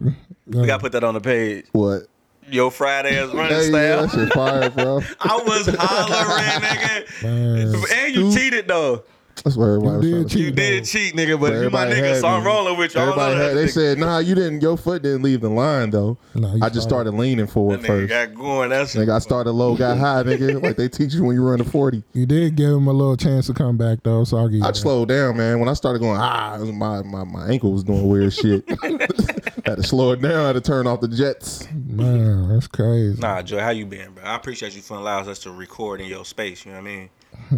We 0.00 0.66
got 0.66 0.76
to 0.76 0.78
put 0.78 0.92
that 0.92 1.04
on 1.04 1.14
the 1.14 1.20
page. 1.20 1.66
What? 1.72 2.02
Yo, 2.50 2.70
Friday 2.70 3.18
as 3.18 3.30
running 3.32 3.52
Hey, 3.52 3.70
yeah, 3.70 4.06
style. 4.06 4.06
that 4.06 4.10
shit 4.12 4.32
fire, 4.32 4.70
bro. 4.70 5.00
I 5.20 5.36
was 5.44 5.66
hollering, 5.78 6.44
nigga. 6.62 7.22
Man, 7.22 7.84
And 8.06 8.14
you 8.14 8.32
cheated 8.34 8.66
though. 8.68 9.02
That's 9.42 9.56
what 9.56 9.66
everybody 9.66 10.06
You 10.08 10.16
was 10.22 10.22
trying 10.22 10.22
did 10.22 10.28
to 10.28 10.30
say. 10.30 10.40
You 10.40 10.50
did 10.50 10.84
cheat, 10.84 11.14
nigga, 11.14 11.40
but 11.40 11.46
you 11.46 11.70
my 11.70 11.86
Everybody 11.86 11.90
nigga, 11.92 12.04
had 12.08 12.20
so 12.20 12.28
I'm 12.28 12.44
rolling 12.44 12.76
with 12.78 12.94
you. 12.94 13.00
I 13.00 13.04
don't 13.06 13.18
Everybody 13.18 13.40
had, 13.44 13.56
they 13.56 13.64
nigga. 13.64 13.70
said, 13.72 13.98
nah, 13.98 14.18
you 14.18 14.34
didn't, 14.34 14.60
your 14.62 14.76
foot 14.76 15.02
didn't 15.02 15.22
leave 15.22 15.40
the 15.40 15.48
line, 15.50 15.90
though. 15.90 16.18
Nah, 16.34 16.48
I 16.54 16.68
just 16.68 16.82
started- 16.82 16.82
started 16.82 17.10
leaning 17.14 17.46
forward 17.46 17.82
That 17.82 17.86
nigga 17.86 18.08
first. 18.08 18.08
got 18.08 18.34
going. 18.34 18.70
That's 18.70 18.94
Nigga, 18.96 19.10
I 19.14 19.18
started 19.20 19.52
low, 19.52 19.76
got 19.76 19.98
high, 19.98 20.22
nigga. 20.22 20.62
Like 20.62 20.76
they 20.76 20.88
teach 20.88 21.14
you 21.14 21.24
when 21.24 21.36
you 21.36 21.46
run 21.48 21.58
the 21.58 21.64
40. 21.64 22.02
you 22.12 22.26
did 22.26 22.56
give 22.56 22.70
him 22.70 22.86
a 22.88 22.92
little 22.92 23.16
chance 23.16 23.46
to 23.46 23.54
come 23.54 23.76
back 23.76 23.98
though, 24.02 24.24
so 24.24 24.36
I'll 24.36 24.48
give 24.48 24.58
you. 24.58 24.64
I 24.64 24.68
that. 24.68 24.76
slowed 24.76 25.08
down, 25.08 25.36
man. 25.36 25.60
When 25.60 25.68
I 25.68 25.74
started 25.74 26.00
going, 26.00 26.18
ah, 26.20 26.58
my, 26.58 27.02
my, 27.02 27.24
my 27.24 27.46
ankle 27.48 27.72
was 27.72 27.84
doing 27.84 28.06
weird 28.08 28.32
shit. 28.32 28.68
had 29.64 29.76
to 29.76 29.82
slow 29.82 30.12
it 30.12 30.20
down. 30.22 30.46
had 30.46 30.52
to 30.54 30.60
turn 30.60 30.86
off 30.86 31.00
the 31.00 31.08
jets. 31.08 31.68
Man, 31.72 32.48
that's 32.48 32.66
crazy. 32.66 33.20
Nah, 33.20 33.42
Joy, 33.42 33.60
how 33.60 33.70
you 33.70 33.86
been, 33.86 34.12
bro? 34.12 34.24
I 34.24 34.34
appreciate 34.36 34.74
you 34.74 34.82
for 34.82 34.96
allowing 34.96 35.28
us 35.28 35.38
to 35.40 35.50
record 35.50 36.00
in 36.00 36.06
your 36.06 36.24
space. 36.24 36.64
You 36.64 36.72
know 36.72 36.78
what 36.78 36.88
I 36.88 36.96
mean? 36.96 37.10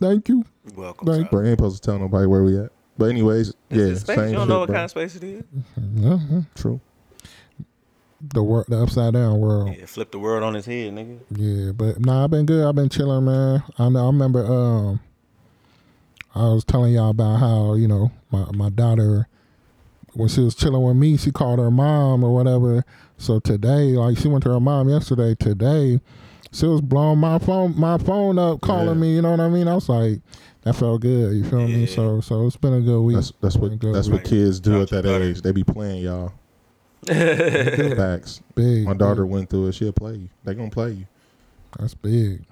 Thank 0.00 0.28
you. 0.28 0.44
You're 0.64 0.74
welcome. 0.74 1.06
Thank. 1.06 1.30
Bro, 1.30 1.44
I 1.44 1.48
ain't 1.48 1.58
supposed 1.58 1.82
to 1.82 1.90
tell 1.90 1.98
nobody 1.98 2.26
where 2.26 2.42
we 2.42 2.58
at. 2.58 2.70
But 2.96 3.06
anyways, 3.06 3.54
yeah, 3.70 3.94
space. 3.94 4.04
same 4.04 4.28
You 4.28 4.32
don't 4.34 4.42
shit, 4.42 4.48
know 4.48 4.58
what 4.60 4.66
bro. 4.66 4.74
kind 4.74 4.84
of 4.84 4.90
space 4.90 5.16
it 5.16 5.24
is. 5.24 5.44
Uh-huh. 6.04 6.40
True. 6.54 6.80
The 8.32 8.42
world, 8.42 8.66
the 8.68 8.82
upside 8.82 9.12
down 9.14 9.38
world. 9.38 9.74
Yeah, 9.76 9.86
flip 9.86 10.10
the 10.10 10.18
world 10.18 10.42
on 10.42 10.54
his 10.54 10.64
head, 10.66 10.94
nigga. 10.94 11.18
Yeah, 11.30 11.72
but 11.72 12.00
nah, 12.00 12.24
I've 12.24 12.30
been 12.30 12.46
good. 12.46 12.66
I've 12.66 12.74
been 12.74 12.88
chilling, 12.88 13.24
man. 13.24 13.62
I 13.78 13.88
know. 13.88 14.04
I 14.04 14.06
remember. 14.06 14.46
Um, 14.46 15.00
I 16.34 16.44
was 16.48 16.64
telling 16.64 16.94
y'all 16.94 17.10
about 17.10 17.38
how 17.40 17.74
you 17.74 17.86
know 17.86 18.12
my 18.30 18.46
my 18.52 18.70
daughter 18.70 19.28
when 20.14 20.28
she 20.28 20.40
was 20.40 20.54
chilling 20.54 20.82
with 20.82 20.96
me, 20.96 21.16
she 21.16 21.30
called 21.30 21.58
her 21.58 21.70
mom 21.70 22.24
or 22.24 22.32
whatever. 22.34 22.84
So 23.18 23.40
today, 23.40 23.92
like 23.96 24.16
she 24.18 24.28
went 24.28 24.44
to 24.44 24.50
her 24.50 24.60
mom 24.60 24.88
yesterday. 24.88 25.34
Today, 25.34 26.00
she 26.54 26.66
was 26.66 26.80
blowing 26.80 27.18
my 27.18 27.38
phone 27.38 27.74
my 27.78 27.98
phone 27.98 28.38
up, 28.38 28.60
calling 28.62 28.86
Yeah. 28.88 28.94
me. 28.94 29.14
You 29.16 29.22
know 29.22 29.32
what 29.32 29.40
I 29.40 29.48
mean? 29.48 29.68
I 29.68 29.74
was 29.74 29.88
like, 29.88 30.20
that 30.62 30.74
felt 30.76 31.00
good. 31.02 31.34
You 31.36 31.44
feel 31.44 31.66
me? 31.68 31.84
So 31.86 32.20
so 32.22 32.46
it's 32.46 32.56
been 32.56 32.72
a 32.74 32.80
good 32.80 33.00
week. 33.02 33.16
That's 33.16 33.32
that's 33.40 33.56
what 33.56 33.68
Been 33.70 33.72
a 33.74 33.76
good 33.76 33.94
that's 33.94 34.08
week. 34.08 34.22
what 34.22 34.24
kids 34.30 34.60
do 34.60 34.80
at 34.80 34.88
that 34.90 35.04
age. 35.04 35.42
They 35.42 35.52
be 35.52 35.64
playing 35.64 36.04
y'all. 36.04 36.32
Facts. 37.06 38.40
big. 38.54 38.84
My 38.84 38.94
daughter 38.94 39.26
went 39.26 39.50
through 39.50 39.68
it. 39.68 39.74
She'll 39.74 39.92
play 39.92 40.14
you. 40.14 40.28
They 40.44 40.54
gonna 40.54 40.70
play 40.70 40.92
you. 40.92 41.06
That's 41.78 41.94
big. 41.94 42.42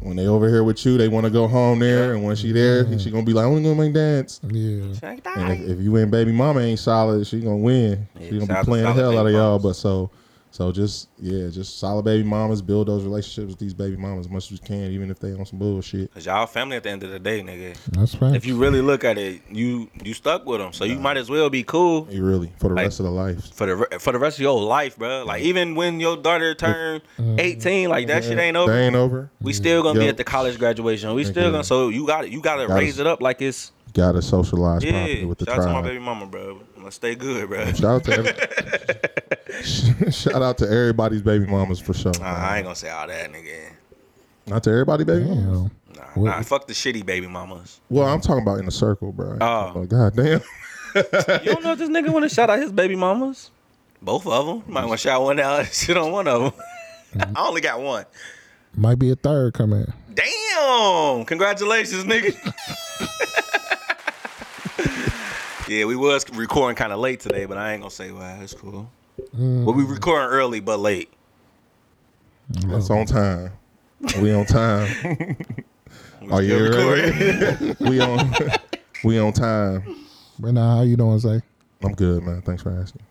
When 0.00 0.16
they 0.16 0.26
over 0.26 0.48
here 0.48 0.64
with 0.64 0.84
you, 0.84 0.98
they 0.98 1.06
want 1.06 1.24
to 1.26 1.30
go 1.30 1.46
home 1.46 1.78
there, 1.78 2.12
and 2.12 2.24
when 2.24 2.34
she 2.34 2.50
there, 2.50 2.84
she 2.98 3.10
gonna 3.10 3.22
be 3.24 3.32
like, 3.32 3.46
"I'm 3.46 3.62
gonna 3.62 3.74
make 3.76 3.94
dance." 3.94 4.40
Yeah. 4.42 4.84
And 5.02 5.52
if, 5.52 5.78
if 5.78 5.80
you 5.80 5.94
and 5.96 6.10
baby 6.10 6.32
mama 6.32 6.60
ain't 6.60 6.80
solid, 6.80 7.24
she 7.26 7.40
gonna 7.40 7.56
win. 7.56 8.08
Yeah, 8.18 8.28
she 8.30 8.38
gonna 8.40 8.60
be 8.60 8.64
playing 8.64 8.84
the 8.86 8.92
hell 8.94 9.12
out 9.16 9.18
of 9.20 9.26
baby 9.26 9.36
y'all. 9.36 9.58
mamas. 9.58 9.62
But 9.62 9.72
so, 9.76 10.10
so 10.52 10.70
just 10.70 11.08
yeah, 11.18 11.48
just 11.48 11.78
solid 11.80 12.04
baby 12.04 12.22
mamas. 12.22 12.62
Build 12.62 12.86
those 12.86 13.02
relationships 13.02 13.48
with 13.50 13.58
these 13.58 13.74
baby 13.74 13.96
mamas 13.96 14.26
as 14.26 14.30
much 14.32 14.44
as 14.44 14.52
you 14.52 14.58
can, 14.58 14.92
even 14.92 15.10
if 15.10 15.18
they 15.18 15.32
on 15.32 15.44
some 15.44 15.58
bullshit. 15.58 16.12
Cause 16.14 16.26
y'all 16.26 16.46
family 16.46 16.76
at 16.76 16.84
the 16.84 16.90
end 16.90 17.02
of 17.02 17.10
the 17.10 17.18
day, 17.18 17.40
nigga. 17.42 17.74
That's 17.92 18.20
right. 18.22 18.36
If 18.36 18.46
you 18.46 18.56
really 18.56 18.80
look 18.82 19.02
at 19.02 19.18
it, 19.18 19.42
you 19.50 19.90
you 20.04 20.14
stuck 20.14 20.46
with 20.46 20.60
them, 20.60 20.72
so 20.72 20.84
you 20.84 20.98
might 21.00 21.16
as 21.16 21.28
well 21.28 21.50
be 21.50 21.64
cool 21.64 22.06
You 22.10 22.22
really 22.24 22.52
for 22.58 22.68
the 22.68 22.74
Like- 22.74 22.84
rest 22.84 23.00
of 23.00 23.04
the 23.06 23.10
life. 23.12 23.52
for 23.54 23.66
the 23.66 23.98
for 23.98 24.12
the 24.12 24.18
rest 24.18 24.36
of 24.38 24.42
your 24.42 24.62
life, 24.62 24.96
bro. 24.96 25.24
Like 25.26 25.42
even 25.42 25.74
when 25.74 25.98
your 25.98 26.16
daughter 26.16 26.54
turn 26.54 27.00
uh, 27.18 27.36
18, 27.38 27.88
like 27.88 28.06
that 28.08 28.22
shit 28.22 28.38
ain't 28.38 28.56
over. 28.56 28.72
They 28.72 28.86
ain't 28.86 28.94
over. 28.94 29.30
We 29.40 29.52
still 29.52 29.82
gonna 29.82 29.98
be 29.98 30.06
at 30.08 30.16
the 30.18 30.24
college 30.24 30.58
graduation. 30.58 31.12
We 31.14 31.24
still 31.24 31.44
Yeah. 31.46 31.50
gonna 31.50 31.64
so 31.64 31.88
you 31.88 32.06
got 32.06 32.20
to 32.22 32.30
you 32.30 32.40
gotta 32.40 32.66
Gotta- 32.68 32.78
raise 32.80 32.98
it 32.98 33.06
up 33.06 33.22
like 33.22 33.40
it's 33.42 33.72
Gotta 33.94 34.22
socialize 34.22 34.82
properly 34.82 35.20
yeah. 35.20 35.26
with 35.26 35.36
the 35.38 35.44
Shout 35.44 35.58
out 35.58 35.66
to 35.66 35.72
my 35.72 35.82
baby 35.82 35.98
mama, 35.98 36.26
bro. 36.26 36.60
Let's 36.82 36.96
stay 36.96 37.14
good, 37.14 37.48
bro. 37.48 37.64
Shout 37.72 37.84
out 37.84 38.04
to 38.04 38.12
every, 38.12 40.10
shout 40.12 40.42
out 40.42 40.58
to 40.58 40.64
everybody's 40.66 41.22
baby 41.22 41.46
mamas 41.46 41.78
for 41.80 41.94
sure. 41.94 42.12
Nah, 42.18 42.26
I 42.34 42.56
ain't 42.58 42.64
gonna 42.64 42.74
say 42.76 42.90
all 42.90 43.06
that, 43.06 43.32
nigga. 43.32 43.72
Not 44.46 44.64
to 44.64 44.70
everybody 44.70 45.04
baby. 45.04 45.24
Damn. 45.24 45.62
Nah, 45.62 45.68
What- 46.14 46.24
nah, 46.30 46.42
fuck 46.42 46.66
the 46.66 46.72
shitty 46.72 47.06
baby 47.06 47.26
mamas. 47.28 47.80
Well, 47.88 48.06
I'm 48.08 48.20
talking 48.20 48.42
about 48.42 48.58
in 48.58 48.64
the 48.64 48.70
circle, 48.72 49.12
bro. 49.12 49.38
Oh. 49.40 49.72
Oh, 49.76 49.84
God 49.84 50.16
damn. 50.16 50.40
You 50.94 51.02
don't 51.52 51.62
know 51.64 51.72
if 51.72 51.78
this 51.78 51.88
nigga 51.88 52.10
want 52.10 52.24
to 52.24 52.28
shout 52.28 52.50
out 52.50 52.58
his 52.58 52.72
baby 52.72 52.96
mamas? 52.96 53.50
Both 54.02 54.26
of 54.26 54.46
them. 54.46 54.62
You 54.66 54.74
might 54.74 54.84
want 54.84 55.00
to 55.00 55.08
shout 55.08 55.22
one 55.22 55.38
out. 55.40 55.60
And 55.60 55.68
shit 55.68 55.96
on 55.96 56.10
one 56.12 56.26
of 56.28 56.42
them. 56.42 56.52
Mm. 57.14 57.32
I 57.36 57.46
only 57.46 57.60
got 57.60 57.80
one. 57.80 58.04
Might 58.74 58.98
be 58.98 59.10
a 59.10 59.14
third 59.14 59.54
coming. 59.54 59.86
Damn! 60.12 61.24
Congratulations, 61.24 62.04
nigga. 62.04 62.34
Yeah, 65.72 65.84
we 65.86 65.96
was 65.96 66.24
recording 66.34 66.76
kind 66.76 66.92
of 66.92 66.98
late 66.98 67.20
today, 67.20 67.44
but 67.46 67.56
I 67.58 67.72
ain't 67.72 67.82
gonna 67.82 67.90
say 67.90 68.12
why. 68.12 68.36
That's 68.38 68.54
cool. 68.54 68.90
Well, 69.32 69.74
we 69.74 69.84
recording 69.84 70.28
early 70.28 70.60
but 70.60 70.78
late. 70.80 71.10
That's 72.66 72.90
on 72.90 73.06
time. 73.06 73.52
We 74.20 74.32
on 74.34 74.46
time. 74.46 75.36
We 76.20 76.30
Are 76.30 76.40
you 76.40 76.72
still 76.72 76.90
ready? 76.92 77.76
we 77.80 78.00
on 78.00 78.32
we 79.04 79.18
on 79.18 79.32
time. 79.32 80.06
But 80.38 80.52
now, 80.52 80.76
how 80.76 80.82
you 80.82 80.96
doing, 80.96 81.18
Zay? 81.18 81.40
I'm 81.82 81.94
good, 81.94 82.22
man. 82.22 82.42
Thanks 82.42 82.62
for 82.62 82.70
asking. 82.70 83.02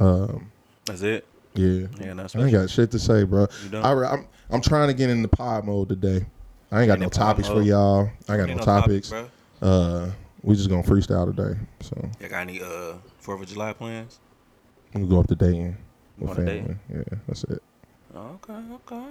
Um, 0.00 0.50
That's 0.86 1.02
it. 1.02 1.26
yeah. 1.52 1.86
Yeah, 2.00 2.14
that's 2.14 2.34
I 2.34 2.40
ain't 2.44 2.52
got 2.52 2.70
shit 2.70 2.90
to 2.92 2.98
say, 2.98 3.24
bro. 3.24 3.46
You 3.64 3.68
don't? 3.68 3.84
I, 3.84 3.92
re- 3.92 4.06
I'm 4.06 4.26
I'm 4.48 4.62
trying 4.62 4.88
to 4.88 4.94
get 4.94 5.10
in 5.10 5.20
the 5.20 5.28
pod 5.28 5.66
mode 5.66 5.90
today. 5.90 6.24
I 6.72 6.80
ain't 6.80 6.86
got 6.88 6.94
In 6.94 7.00
no 7.00 7.08
the 7.10 7.18
pod 7.18 7.36
topics 7.36 7.48
for 7.48 7.60
y'all. 7.60 8.08
I 8.26 8.38
got 8.38 8.48
Ain't 8.48 8.58
no 8.58 8.64
topics, 8.64 9.10
topics. 9.10 9.30
bro. 9.60 9.68
Uh, 9.68 10.10
we 10.42 10.54
just 10.54 10.68
gonna 10.68 10.82
freestyle 10.82 11.26
today. 11.34 11.58
So 11.80 12.08
You 12.20 12.28
got 12.28 12.40
any 12.42 12.60
uh 12.62 12.94
Fourth 13.20 13.42
of 13.42 13.48
July 13.48 13.72
plans? 13.72 14.18
we 14.94 15.00
can 15.00 15.08
go 15.08 15.20
up 15.20 15.26
to 15.28 15.34
Dayton 15.34 15.76
with 16.18 16.34
Going 16.36 16.46
to 16.46 16.52
family. 16.52 16.76
Yeah, 16.90 17.18
that's 17.26 17.44
it. 17.44 17.62
Okay, 18.14 18.54
okay. 18.74 19.06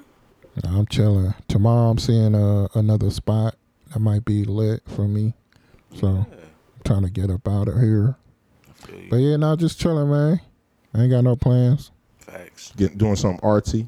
I'm 0.63 0.85
chilling. 0.87 1.33
Tomorrow, 1.47 1.89
I'm 1.91 1.97
seeing 1.97 2.33
uh, 2.33 2.67
another 2.73 3.11
spot 3.11 3.55
that 3.93 3.99
might 3.99 4.23
be 4.25 4.45
lit 4.45 4.81
for 4.87 5.07
me. 5.07 5.33
So, 5.95 6.07
I'm 6.07 6.27
trying 6.85 7.03
to 7.03 7.09
get 7.11 7.29
up 7.29 7.47
out 7.47 7.67
of 7.67 7.79
here. 7.79 8.15
I 8.69 8.73
feel 8.87 8.99
you. 8.99 9.07
But 9.09 9.17
yeah, 9.17 9.35
now 9.35 9.55
just 9.55 9.79
chilling, 9.79 10.09
man. 10.09 10.39
I 10.93 11.01
ain't 11.01 11.11
got 11.11 11.23
no 11.25 11.35
plans. 11.35 11.91
Facts. 12.19 12.71
Get 12.77 12.97
doing 12.97 13.15
something 13.17 13.41
artsy. 13.41 13.87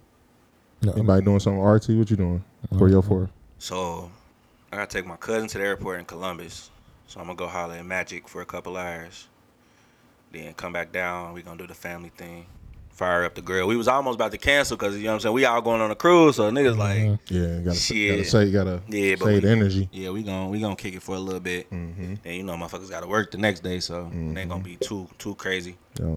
No, 0.84 0.92
Anybody 0.92 1.24
doing 1.26 1.40
something 1.40 1.62
artsy? 1.62 1.98
What 1.98 2.12
you 2.12 2.18
doing 2.18 2.44
for 2.78 2.88
your 2.90 3.02
four? 3.02 3.30
So 3.58 4.12
I 4.72 4.76
gotta 4.76 4.92
take 4.92 5.08
my 5.08 5.16
cousin 5.16 5.48
to 5.48 5.58
the 5.58 5.64
airport 5.64 6.00
in 6.00 6.06
Columbus. 6.06 6.70
So 7.08 7.20
I'm 7.20 7.28
gonna 7.28 7.38
go 7.38 7.48
holler 7.48 7.76
at 7.76 7.86
Magic 7.86 8.28
for 8.28 8.42
a 8.42 8.46
couple 8.46 8.76
hours. 8.78 9.28
Then 10.32 10.54
come 10.54 10.74
back 10.74 10.92
down. 10.92 11.34
We 11.34 11.42
gonna 11.42 11.58
do 11.58 11.68
the 11.68 11.74
family 11.74 12.12
thing. 12.16 12.46
fire 12.90 13.24
up 13.26 13.36
the 13.36 13.42
grill. 13.44 13.68
We 13.68 13.78
was 13.78 13.88
almost 13.88 14.16
about 14.16 14.32
to 14.32 14.40
cancel 14.40 14.76
because 14.76 14.98
you 14.98 15.04
know 15.04 15.10
what 15.12 15.14
I'm 15.16 15.20
saying. 15.22 15.36
We 15.36 15.46
all 15.46 15.62
going 15.62 15.82
on 15.82 15.92
a 15.92 15.96
cruise, 15.96 16.36
so 16.38 16.50
niggas 16.52 16.78
like, 16.80 17.20
Yeah, 17.30 17.60
gotta, 17.60 17.78
Shit. 17.78 18.10
gotta 18.18 18.26
say, 18.28 18.52
gotta 18.52 18.82
Yeah, 18.90 19.14
but 19.20 19.26
save 19.26 19.34
we- 19.36 19.40
the 19.42 19.50
energy. 19.52 19.90
yeah, 19.92 20.10
we 20.10 20.24
gonna 20.24 20.50
we 20.50 20.60
gonna 20.60 20.76
kick 20.76 20.96
it 20.96 21.04
for 21.04 21.16
a 21.16 21.20
little 21.20 21.40
bit. 21.40 21.70
Mm-hmm. 21.70 22.16
And 22.26 22.36
you 22.36 22.42
know, 22.44 22.56
motherfuckers 22.56 22.90
got 22.90 23.02
to 23.02 23.08
work 23.08 23.30
the 23.32 23.38
next 23.38 23.60
day, 23.62 23.80
so 23.82 24.10
it 24.12 24.38
ain't 24.38 24.50
gonna 24.50 24.64
be 24.64 24.78
too 24.78 25.08
too 25.20 25.36
crazy. 25.36 25.78
Yeah. 26.00 26.16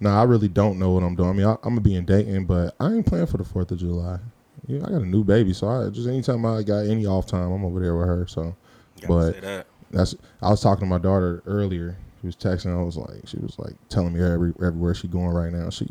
No, 0.00 0.08
I 0.10 0.22
really 0.24 0.48
don't 0.48 0.78
know 0.78 0.90
what 0.92 1.02
I'm 1.02 1.14
doing. 1.14 1.28
I 1.28 1.32
mean, 1.34 1.46
I, 1.46 1.52
I'm 1.52 1.58
gonna 1.74 1.80
be 1.82 1.94
in 1.96 2.06
Dayton, 2.06 2.46
but 2.46 2.74
I 2.80 2.86
ain't 2.92 3.06
playing 3.06 3.26
for 3.26 3.36
the 3.36 3.44
Fourth 3.44 3.70
of 3.70 3.78
July. 3.78 4.18
Yeah, 4.66 4.78
I 4.86 4.90
got 4.90 5.02
a 5.02 5.06
new 5.06 5.22
baby, 5.24 5.52
so 5.52 5.68
I 5.68 5.90
just 5.90 6.08
anytime 6.08 6.44
I 6.46 6.62
got 6.62 6.86
any 6.86 7.04
off 7.06 7.26
time, 7.26 7.52
I'm 7.52 7.62
over 7.64 7.78
there 7.78 7.94
with 7.94 8.06
her. 8.08 8.26
So, 8.26 8.56
Gotta 9.02 9.06
but 9.08 9.32
say 9.34 9.40
that. 9.40 9.66
That's 9.92 10.14
I 10.40 10.50
was 10.50 10.60
talking 10.60 10.80
to 10.80 10.86
my 10.86 10.98
daughter 10.98 11.42
earlier. 11.46 11.96
She 12.20 12.26
was 12.26 12.36
texting. 12.36 12.76
I 12.76 12.82
was 12.82 12.96
like, 12.96 13.26
she 13.26 13.36
was 13.38 13.58
like 13.58 13.74
telling 13.88 14.12
me 14.12 14.22
every 14.22 14.52
everywhere 14.64 14.94
she 14.94 15.08
going 15.08 15.28
right 15.28 15.52
now. 15.52 15.70
She 15.70 15.86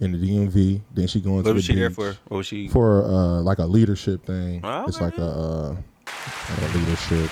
in 0.00 0.12
the 0.12 0.18
DMV. 0.18 0.80
Then 0.94 1.06
she 1.06 1.20
going 1.20 1.42
to 1.42 1.42
What 1.42 1.44
the 1.50 1.54
was 1.54 1.64
she 1.64 1.74
there 1.74 1.90
for? 1.90 2.16
What 2.28 2.38
was 2.38 2.46
she? 2.46 2.68
for 2.68 3.04
uh 3.04 3.40
like 3.42 3.58
a 3.58 3.66
leadership 3.66 4.24
thing. 4.24 4.60
Oh, 4.64 4.84
It's 4.86 5.00
like 5.00 5.18
a, 5.18 5.22
uh, 5.24 5.68
like 5.72 6.74
a 6.74 6.78
leadership. 6.78 7.30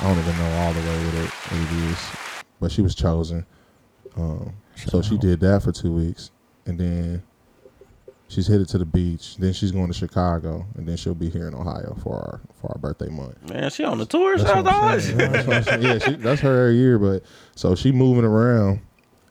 I 0.00 0.08
don't 0.08 0.18
even 0.18 0.36
know 0.38 0.50
all 0.58 0.72
the 0.72 0.80
way 0.80 1.04
what 1.06 1.14
it, 1.14 1.30
what 1.30 1.60
it 1.60 1.90
is, 1.90 1.98
but 2.60 2.72
she 2.72 2.82
was 2.82 2.94
chosen. 2.96 3.46
Um, 4.16 4.52
so 4.86 5.02
she 5.02 5.16
did 5.18 5.40
that 5.40 5.62
for 5.62 5.70
two 5.72 5.92
weeks, 5.92 6.30
and 6.66 6.78
then 6.78 7.22
she's 8.28 8.46
headed 8.46 8.68
to 8.68 8.78
the 8.78 8.84
beach. 8.84 9.36
Then 9.36 9.52
she's 9.52 9.72
going 9.72 9.88
to 9.88 9.94
Chicago, 9.94 10.66
and 10.76 10.86
then 10.86 10.96
she'll 10.96 11.14
be 11.14 11.28
here 11.30 11.48
in 11.48 11.54
Ohio 11.54 11.96
for 12.02 12.14
our 12.14 12.40
for 12.60 12.72
our 12.72 12.78
birthday 12.78 13.08
month. 13.08 13.50
Man, 13.50 13.70
she 13.70 13.84
on 13.84 13.98
the 13.98 14.06
tour. 14.06 14.36
That's 14.36 14.50
what 14.54 14.66
I'm 14.66 15.00
saying. 15.00 15.16
That's 15.18 15.46
what 15.46 15.56
I'm 15.56 15.62
saying. 15.64 15.82
yeah, 15.82 15.98
she, 15.98 16.16
that's 16.16 16.40
her 16.40 16.66
every 16.66 16.76
year. 16.76 16.98
But 16.98 17.22
so 17.54 17.74
she 17.74 17.92
moving 17.92 18.24
around, 18.24 18.80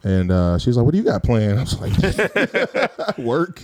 and 0.03 0.31
uh, 0.31 0.57
she's 0.57 0.77
like, 0.77 0.85
"What 0.85 0.91
do 0.91 0.97
you 0.97 1.03
got 1.03 1.23
planned?" 1.23 1.59
I 1.59 1.63
was 1.63 1.79
like, 1.79 3.17
"Work." 3.17 3.61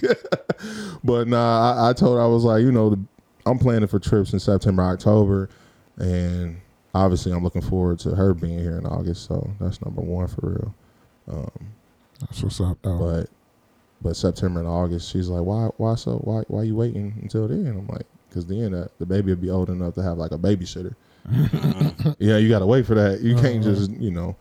but 1.04 1.28
nah, 1.28 1.86
I, 1.86 1.90
I 1.90 1.94
told 1.94 2.18
her 2.18 2.24
I 2.24 2.28
was 2.28 2.44
like, 2.44 2.62
you 2.62 2.72
know, 2.72 2.92
the, 2.92 3.00
I'm 3.46 3.60
planning 3.60 3.88
for 3.88 4.00
trips 4.00 4.34
in 4.34 4.40
September, 4.40 4.84
October, 4.84 5.50
and 5.98 6.60
obviously 6.94 7.32
I'm 7.32 7.44
looking 7.44 7.62
forward 7.62 8.00
to 8.00 8.16
her 8.16 8.34
being 8.34 8.60
here 8.60 8.78
in 8.78 8.86
August. 8.86 9.26
So 9.26 9.50
that's 9.60 9.82
number 9.84 10.02
one 10.02 10.28
for 10.28 10.50
real. 10.50 10.76
That's 12.22 12.44
what's 12.44 12.62
up, 12.62 12.78
though. 12.82 12.98
But 13.00 13.30
but 14.02 14.16
September 14.16 14.60
and 14.60 14.70
August, 14.70 15.12
she's 15.12 15.28
like, 15.28 15.44
"Why? 15.44 15.70
Why 15.78 15.96
so? 15.96 16.18
Why? 16.24 16.44
Why 16.48 16.64
you 16.64 16.76
waiting 16.76 17.14
until 17.22 17.48
then?" 17.48 17.68
I'm 17.68 17.88
like, 17.88 18.06
"Cause 18.34 18.46
then 18.46 18.74
uh, 18.74 18.88
the 19.00 19.06
baby 19.06 19.32
will 19.32 19.42
be 19.42 19.50
old 19.50 19.70
enough 19.70 19.94
to 19.96 20.04
have 20.04 20.18
like 20.18 20.32
a 20.32 20.38
babysitter." 20.38 20.96
yeah, 22.20 22.38
you 22.38 22.50
got 22.50 22.60
to 22.60 22.66
wait 22.66 22.86
for 22.86 22.96
that. 22.96 23.22
You 23.22 23.36
can't 23.36 23.64
just 23.64 23.92
you 23.92 24.10
know, 24.12 24.36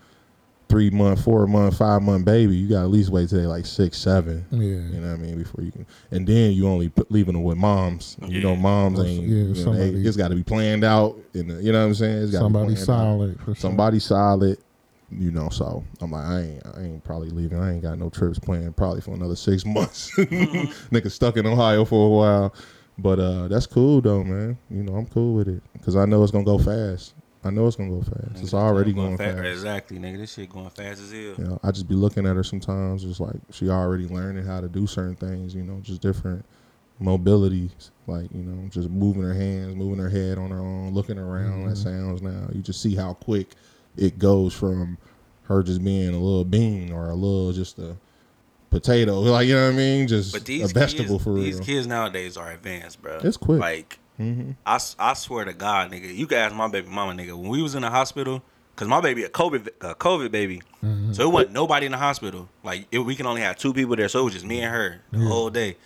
three 0.68 0.90
month, 0.90 1.24
four 1.24 1.46
month, 1.46 1.76
five 1.78 2.02
month 2.02 2.24
baby. 2.24 2.56
You 2.56 2.68
got 2.68 2.78
to 2.80 2.84
at 2.84 2.90
least 2.90 3.10
wait 3.10 3.28
till 3.28 3.40
they 3.40 3.46
like 3.46 3.66
six, 3.66 3.98
seven. 3.98 4.44
yeah. 4.50 4.58
You 4.60 5.00
know 5.00 5.08
what 5.10 5.14
I 5.14 5.22
mean? 5.22 5.38
Before 5.38 5.64
you 5.64 5.72
can, 5.72 5.86
and 6.10 6.26
then 6.26 6.52
you 6.52 6.66
only 6.68 6.88
put, 6.88 7.10
leaving 7.10 7.34
them 7.34 7.42
with 7.42 7.58
moms. 7.58 8.16
You 8.26 8.40
know, 8.40 8.54
moms 8.56 9.00
ain't. 9.00 9.24
Yeah, 9.24 9.28
you 9.28 9.44
know, 9.44 9.52
they- 9.54 9.62
somebody- 9.62 10.06
it's 10.06 10.16
got 10.16 10.28
to 10.28 10.36
be 10.36 10.44
planned 10.44 10.84
out. 10.84 11.16
The, 11.32 11.40
you 11.40 11.72
know 11.72 11.80
what 11.80 11.86
I'm 11.86 11.94
saying? 11.94 12.22
It's 12.22 12.32
gotta 12.32 12.44
be 12.48 12.52
Somebody 12.54 12.76
solid. 12.76 13.38
For 13.40 13.44
sure. 13.46 13.54
somebody 13.56 13.98
solid, 13.98 14.58
you 15.10 15.30
know. 15.30 15.48
So 15.48 15.84
I'm 16.00 16.10
like, 16.10 16.24
I 16.24 16.40
ain't, 16.40 16.66
I 16.76 16.80
ain't 16.82 17.04
probably 17.04 17.30
leaving. 17.30 17.58
I 17.58 17.72
ain't 17.72 17.82
got 17.82 17.98
no 17.98 18.10
trips 18.10 18.38
planned 18.38 18.76
probably 18.76 19.00
for 19.00 19.12
another 19.14 19.36
six 19.36 19.64
months. 19.66 20.10
Nigga 20.16 21.10
stuck 21.10 21.36
in 21.36 21.46
Ohio 21.46 21.84
for 21.84 22.06
a 22.06 22.10
while, 22.10 22.54
but 22.98 23.18
uh, 23.18 23.48
that's 23.48 23.66
cool 23.66 24.00
though, 24.00 24.24
man. 24.24 24.58
You 24.70 24.82
know, 24.82 24.94
I'm 24.96 25.06
cool 25.06 25.34
with 25.34 25.48
it 25.48 25.62
because 25.72 25.96
I 25.96 26.04
know 26.04 26.22
it's 26.22 26.32
gonna 26.32 26.44
go 26.44 26.58
fast. 26.58 27.14
I 27.44 27.50
know 27.50 27.66
it's 27.66 27.76
gonna 27.76 27.90
go 27.90 28.02
fast. 28.02 28.42
It's 28.42 28.52
already 28.54 28.92
going 28.92 29.16
fa- 29.16 29.32
fast. 29.32 29.46
Exactly, 29.46 29.98
nigga. 29.98 30.18
This 30.18 30.34
shit 30.34 30.50
going 30.50 30.70
fast 30.70 31.00
as 31.00 31.12
hell. 31.12 31.20
You 31.20 31.36
know, 31.38 31.60
I 31.62 31.70
just 31.70 31.88
be 31.88 31.94
looking 31.94 32.26
at 32.26 32.34
her 32.34 32.42
sometimes, 32.42 33.04
just 33.04 33.20
like 33.20 33.36
she 33.52 33.68
already 33.70 34.06
learning 34.06 34.44
how 34.44 34.60
to 34.60 34.68
do 34.68 34.86
certain 34.86 35.14
things. 35.14 35.54
You 35.54 35.62
know, 35.62 35.78
just 35.80 36.02
different 36.02 36.44
mobilities, 37.00 37.90
like 38.06 38.32
you 38.32 38.42
know, 38.42 38.68
just 38.68 38.90
moving 38.90 39.22
her 39.22 39.34
hands, 39.34 39.76
moving 39.76 39.98
her 39.98 40.10
head 40.10 40.36
on 40.36 40.50
her 40.50 40.58
own, 40.58 40.92
looking 40.92 41.18
around. 41.18 41.68
That 41.68 41.76
sounds 41.76 42.22
now. 42.22 42.48
You 42.52 42.60
just 42.60 42.82
see 42.82 42.96
how 42.96 43.14
quick 43.14 43.52
it 43.98 44.18
goes 44.18 44.54
from 44.54 44.98
her 45.44 45.62
just 45.62 45.82
being 45.82 46.08
a 46.10 46.18
little 46.18 46.44
bean 46.44 46.92
or 46.92 47.08
a 47.10 47.14
little 47.14 47.52
just 47.52 47.78
a 47.78 47.96
potato, 48.70 49.20
like 49.20 49.46
you 49.48 49.54
know 49.54 49.66
what 49.66 49.74
I 49.74 49.76
mean, 49.76 50.08
just 50.08 50.32
But 50.32 50.44
these 50.44 50.70
a 50.70 50.72
vegetable 50.74 51.16
kids, 51.18 51.24
for 51.24 51.34
these 51.34 51.54
real. 51.56 51.64
kids 51.64 51.86
nowadays 51.86 52.36
are 52.36 52.50
advanced, 52.50 53.00
bro. 53.02 53.18
It's 53.22 53.36
quick. 53.36 53.60
Like, 53.60 53.98
hmm 54.16 54.52
I, 54.66 54.74
s- 54.76 54.96
I 54.98 55.14
swear 55.14 55.44
to 55.44 55.52
God, 55.54 55.90
nigga, 55.90 56.14
you 56.14 56.26
can 56.26 56.38
ask 56.38 56.54
my 56.54 56.68
baby 56.68 56.88
mama, 56.88 57.12
nigga, 57.20 57.34
when 57.38 57.48
we 57.48 57.62
was 57.62 57.74
in 57.74 57.82
the 57.82 57.90
hospital, 57.90 58.42
cause 58.76 58.86
my 58.88 59.00
baby 59.00 59.24
a 59.24 59.28
COVID 59.28 59.68
a 59.80 59.94
COVID 59.94 60.30
baby, 60.30 60.62
so 61.12 61.22
it 61.28 61.32
wasn't 61.32 61.52
nobody 61.52 61.86
in 61.86 61.92
the 61.92 61.98
hospital. 61.98 62.48
Like 62.62 62.86
it, 62.92 62.98
we 62.98 63.14
can 63.16 63.26
only 63.26 63.40
have 63.40 63.56
two 63.56 63.72
people 63.72 63.96
there, 63.96 64.08
so 64.08 64.20
it 64.20 64.24
was 64.24 64.34
just 64.34 64.46
me 64.46 64.60
and 64.60 64.72
her 64.72 65.00
the 65.10 65.18
whole 65.20 65.50
day. 65.50 65.76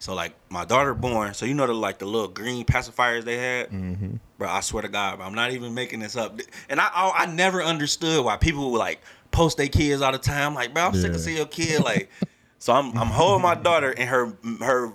So 0.00 0.14
like 0.14 0.34
my 0.48 0.64
daughter 0.64 0.94
born, 0.94 1.34
so 1.34 1.44
you 1.46 1.54
know 1.54 1.66
the 1.66 1.74
like 1.74 1.98
the 1.98 2.06
little 2.06 2.26
green 2.28 2.64
pacifiers 2.64 3.22
they 3.24 3.36
had, 3.36 3.68
Mm-hmm. 3.70 4.16
bro. 4.38 4.48
I 4.48 4.60
swear 4.60 4.80
to 4.82 4.88
God, 4.88 5.20
I'm 5.20 5.34
not 5.34 5.52
even 5.52 5.74
making 5.74 6.00
this 6.00 6.16
up. 6.16 6.40
And 6.68 6.80
I 6.80 6.88
I, 6.92 7.10
I 7.18 7.26
never 7.26 7.62
understood 7.62 8.24
why 8.24 8.36
people 8.38 8.72
would 8.72 8.78
like 8.78 9.00
post 9.30 9.58
their 9.58 9.68
kids 9.68 10.00
all 10.02 10.10
the 10.12 10.18
time. 10.18 10.54
Like, 10.54 10.72
bro, 10.74 10.84
I'm 10.86 10.94
sick 10.94 11.12
of 11.14 11.20
seeing 11.20 11.36
your 11.36 11.46
kid. 11.46 11.84
Like, 11.84 12.10
so 12.58 12.72
I'm 12.72 12.96
I'm 12.98 13.08
holding 13.08 13.42
my 13.42 13.54
daughter 13.54 13.90
and 13.96 14.08
her 14.08 14.32
her. 14.60 14.92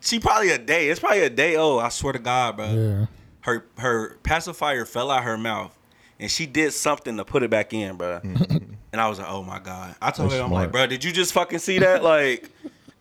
She 0.00 0.20
probably 0.20 0.50
a 0.50 0.58
day. 0.58 0.88
It's 0.88 1.00
probably 1.00 1.22
a 1.22 1.30
day 1.30 1.56
old. 1.56 1.82
I 1.82 1.88
swear 1.88 2.12
to 2.12 2.20
God, 2.20 2.56
bro 2.56 2.66
Yeah. 2.72 3.06
her 3.40 3.64
her 3.78 4.16
pacifier 4.22 4.84
fell 4.84 5.10
out 5.10 5.24
her 5.24 5.36
mouth 5.36 5.76
and 6.20 6.30
she 6.30 6.46
did 6.46 6.72
something 6.72 7.16
to 7.16 7.24
put 7.24 7.42
it 7.42 7.50
back 7.50 7.74
in, 7.74 7.96
bro. 7.96 8.20
And 8.22 9.00
I 9.00 9.08
was 9.08 9.18
like, 9.18 9.28
oh 9.28 9.42
my 9.42 9.58
god. 9.58 9.96
I 10.00 10.12
told 10.12 10.30
That's 10.30 10.38
her, 10.40 10.46
I'm 10.46 10.52
like, 10.52 10.70
bro, 10.70 10.86
did 10.86 11.02
you 11.02 11.10
just 11.12 11.32
fucking 11.32 11.58
see 11.58 11.80
that? 11.80 12.02
Like, 12.04 12.50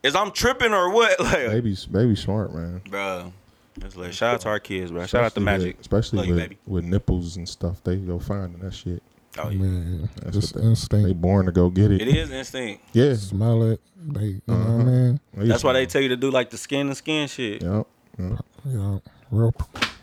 is 0.07 0.15
I'm 0.15 0.31
tripping 0.31 0.73
or 0.73 0.89
what? 0.89 1.19
Like, 1.23 1.49
Baby's 1.49 1.85
baby 1.85 2.15
smart, 2.15 2.53
man. 2.53 2.81
bro. 2.89 3.33
Just 3.79 3.95
like, 3.95 4.11
shout 4.13 4.33
out 4.35 4.41
to 4.41 4.49
our 4.49 4.59
kids, 4.59 4.89
bro. 4.91 5.05
Shout 5.05 5.23
out 5.23 5.35
to 5.35 5.39
Especially 5.39 5.43
Magic, 5.43 5.77
with, 5.77 5.81
especially 5.81 6.17
Love 6.17 6.25
you, 6.27 6.33
with, 6.33 6.43
baby. 6.43 6.57
with 6.65 6.83
nipples 6.85 7.37
and 7.37 7.47
stuff. 7.47 7.83
They 7.83 7.97
go 7.97 8.17
finding 8.19 8.59
that 8.61 8.73
shit. 8.73 9.03
Oh, 9.37 9.49
yeah. 9.49 9.57
Man, 9.59 10.09
That's 10.23 10.35
just 10.35 10.55
what 10.55 10.63
they, 10.63 10.69
instinct. 10.69 11.07
they 11.07 11.13
born 11.13 11.45
to 11.45 11.51
go 11.51 11.69
get 11.69 11.91
it. 11.91 12.01
It 12.01 12.07
is 12.07 12.31
instinct. 12.31 12.83
Yeah, 12.93 13.13
Smell 13.13 13.61
it. 13.71 13.79
They, 13.95 14.21
you 14.25 14.41
know 14.47 14.53
Uh-huh. 14.55 14.73
what 14.77 14.81
I 14.81 14.83
mean? 14.89 15.19
That's 15.35 15.63
why 15.63 15.73
they 15.73 15.85
tell 15.85 16.01
you 16.01 16.09
to 16.09 16.15
do 16.17 16.31
like 16.31 16.49
the 16.49 16.57
skin 16.57 16.87
and 16.87 16.97
skin 16.97 17.27
shit. 17.27 17.61
Yep. 17.61 17.87
yep. 18.17 18.45
You 18.65 18.77
know, 18.77 19.01
real, 19.29 19.53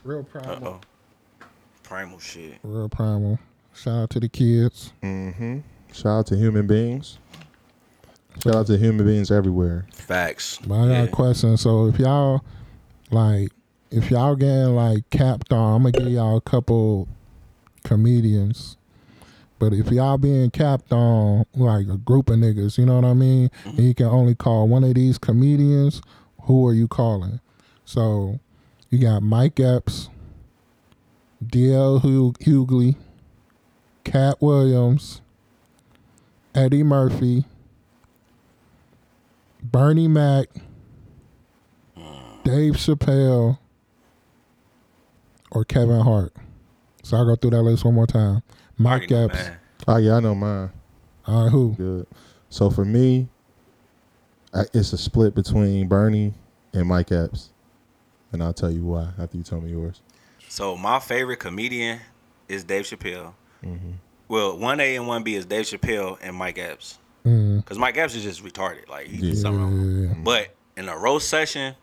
real 0.04 0.20
Uh 0.20 0.22
primal. 0.40 0.68
oh. 0.68 0.80
Primal 1.82 2.18
shit. 2.20 2.58
Real 2.62 2.88
primal. 2.88 3.38
Shout 3.74 4.02
out 4.04 4.10
to 4.10 4.20
the 4.20 4.28
kids. 4.28 4.92
Mm-hmm. 5.02 5.58
Shout 5.92 6.06
out 6.06 6.26
to 6.28 6.36
human 6.36 6.66
beings. 6.68 7.18
Shout 8.42 8.54
out 8.54 8.66
to 8.66 8.76
human 8.76 9.06
beings 9.06 9.30
everywhere. 9.30 9.86
Facts. 9.92 10.58
But 10.66 10.74
I 10.74 10.86
got 10.88 10.92
Yeah. 10.92 11.02
a 11.04 11.08
question. 11.08 11.56
So 11.56 11.86
if 11.86 11.98
y'all 11.98 12.42
like, 13.10 13.50
if 13.90 14.10
y'all 14.10 14.34
getting 14.36 14.74
like 14.74 15.08
capped 15.10 15.52
on, 15.52 15.76
I'm 15.76 15.82
gonna 15.82 15.92
give 15.92 16.12
y'all 16.12 16.36
a 16.36 16.40
couple 16.40 17.08
comedians. 17.84 18.76
But 19.58 19.72
if 19.72 19.90
y'all 19.90 20.18
being 20.18 20.50
capped 20.50 20.92
on 20.92 21.44
like 21.54 21.86
a 21.88 21.96
group 21.96 22.28
of 22.28 22.36
niggas, 22.38 22.76
you 22.76 22.84
know 22.86 22.96
what 22.96 23.04
I 23.04 23.14
mean, 23.14 23.50
and 23.64 23.78
you 23.78 23.94
can 23.94 24.06
only 24.06 24.34
call 24.34 24.68
one 24.68 24.84
of 24.84 24.94
these 24.94 25.16
comedians, 25.16 26.02
who 26.42 26.66
are 26.66 26.74
you 26.74 26.88
calling? 26.88 27.40
So 27.84 28.40
you 28.90 28.98
got 28.98 29.22
Mike 29.22 29.58
Epps, 29.60 30.08
DL 31.44 32.00
Hughley, 32.02 32.96
Katt 34.02 34.42
Williams, 34.42 35.20
Eddie 36.54 36.82
Murphy, 36.82 37.44
Bernie 39.74 40.06
Mac, 40.06 40.46
Dave 42.44 42.74
Chappelle, 42.74 43.58
or 45.50 45.64
Kevin 45.64 45.98
Hart. 45.98 46.32
So 47.02 47.16
I'll 47.16 47.24
go 47.26 47.34
through 47.34 47.50
that 47.50 47.62
list 47.62 47.84
one 47.84 47.94
more 47.94 48.06
time. 48.06 48.44
Mike 48.78 49.10
Epps. 49.10 49.50
Oh 49.88 49.96
yeah, 49.96 50.14
I 50.14 50.20
know 50.20 50.36
mine. 50.36 50.70
All 51.26 51.42
right, 51.42 51.50
who? 51.50 51.74
Good. 51.76 52.06
So 52.50 52.70
for 52.70 52.84
me, 52.84 53.26
I, 54.54 54.62
it's 54.72 54.92
a 54.92 54.96
split 54.96 55.34
between 55.34 55.88
Bernie 55.88 56.34
and 56.72 56.86
Mike 56.86 57.10
Epps, 57.10 57.50
and 58.30 58.44
I'll 58.44 58.54
tell 58.54 58.70
you 58.70 58.84
why 58.84 59.08
after 59.18 59.36
you 59.36 59.42
tell 59.42 59.60
me 59.60 59.72
yours. 59.72 60.02
So 60.48 60.76
my 60.76 61.00
favorite 61.00 61.40
comedian 61.40 61.98
is 62.48 62.62
Dave 62.62 62.84
Chappelle. 62.84 63.34
Mm-hmm. 63.64 63.90
Well, 64.28 64.56
one 64.56 64.78
A 64.78 64.94
and 64.94 65.08
one 65.08 65.24
B 65.24 65.34
is 65.34 65.46
Dave 65.46 65.64
Chappelle 65.64 66.16
and 66.22 66.36
Mike 66.36 66.58
Epps. 66.58 66.98
Mm, 67.26 67.64
Cause 67.64 67.78
Mike 67.78 67.96
Epps 67.96 68.14
is 68.14 68.22
just 68.22 68.44
retarded. 68.44 68.88
Like 68.88 69.06
he 69.06 69.28
Yeah. 69.28 69.34
something 69.34 70.08
wrong. 70.08 70.22
But 70.24 70.48
in 70.76 70.88
a 70.88 70.96
roast 70.96 71.28
session, 71.28 71.74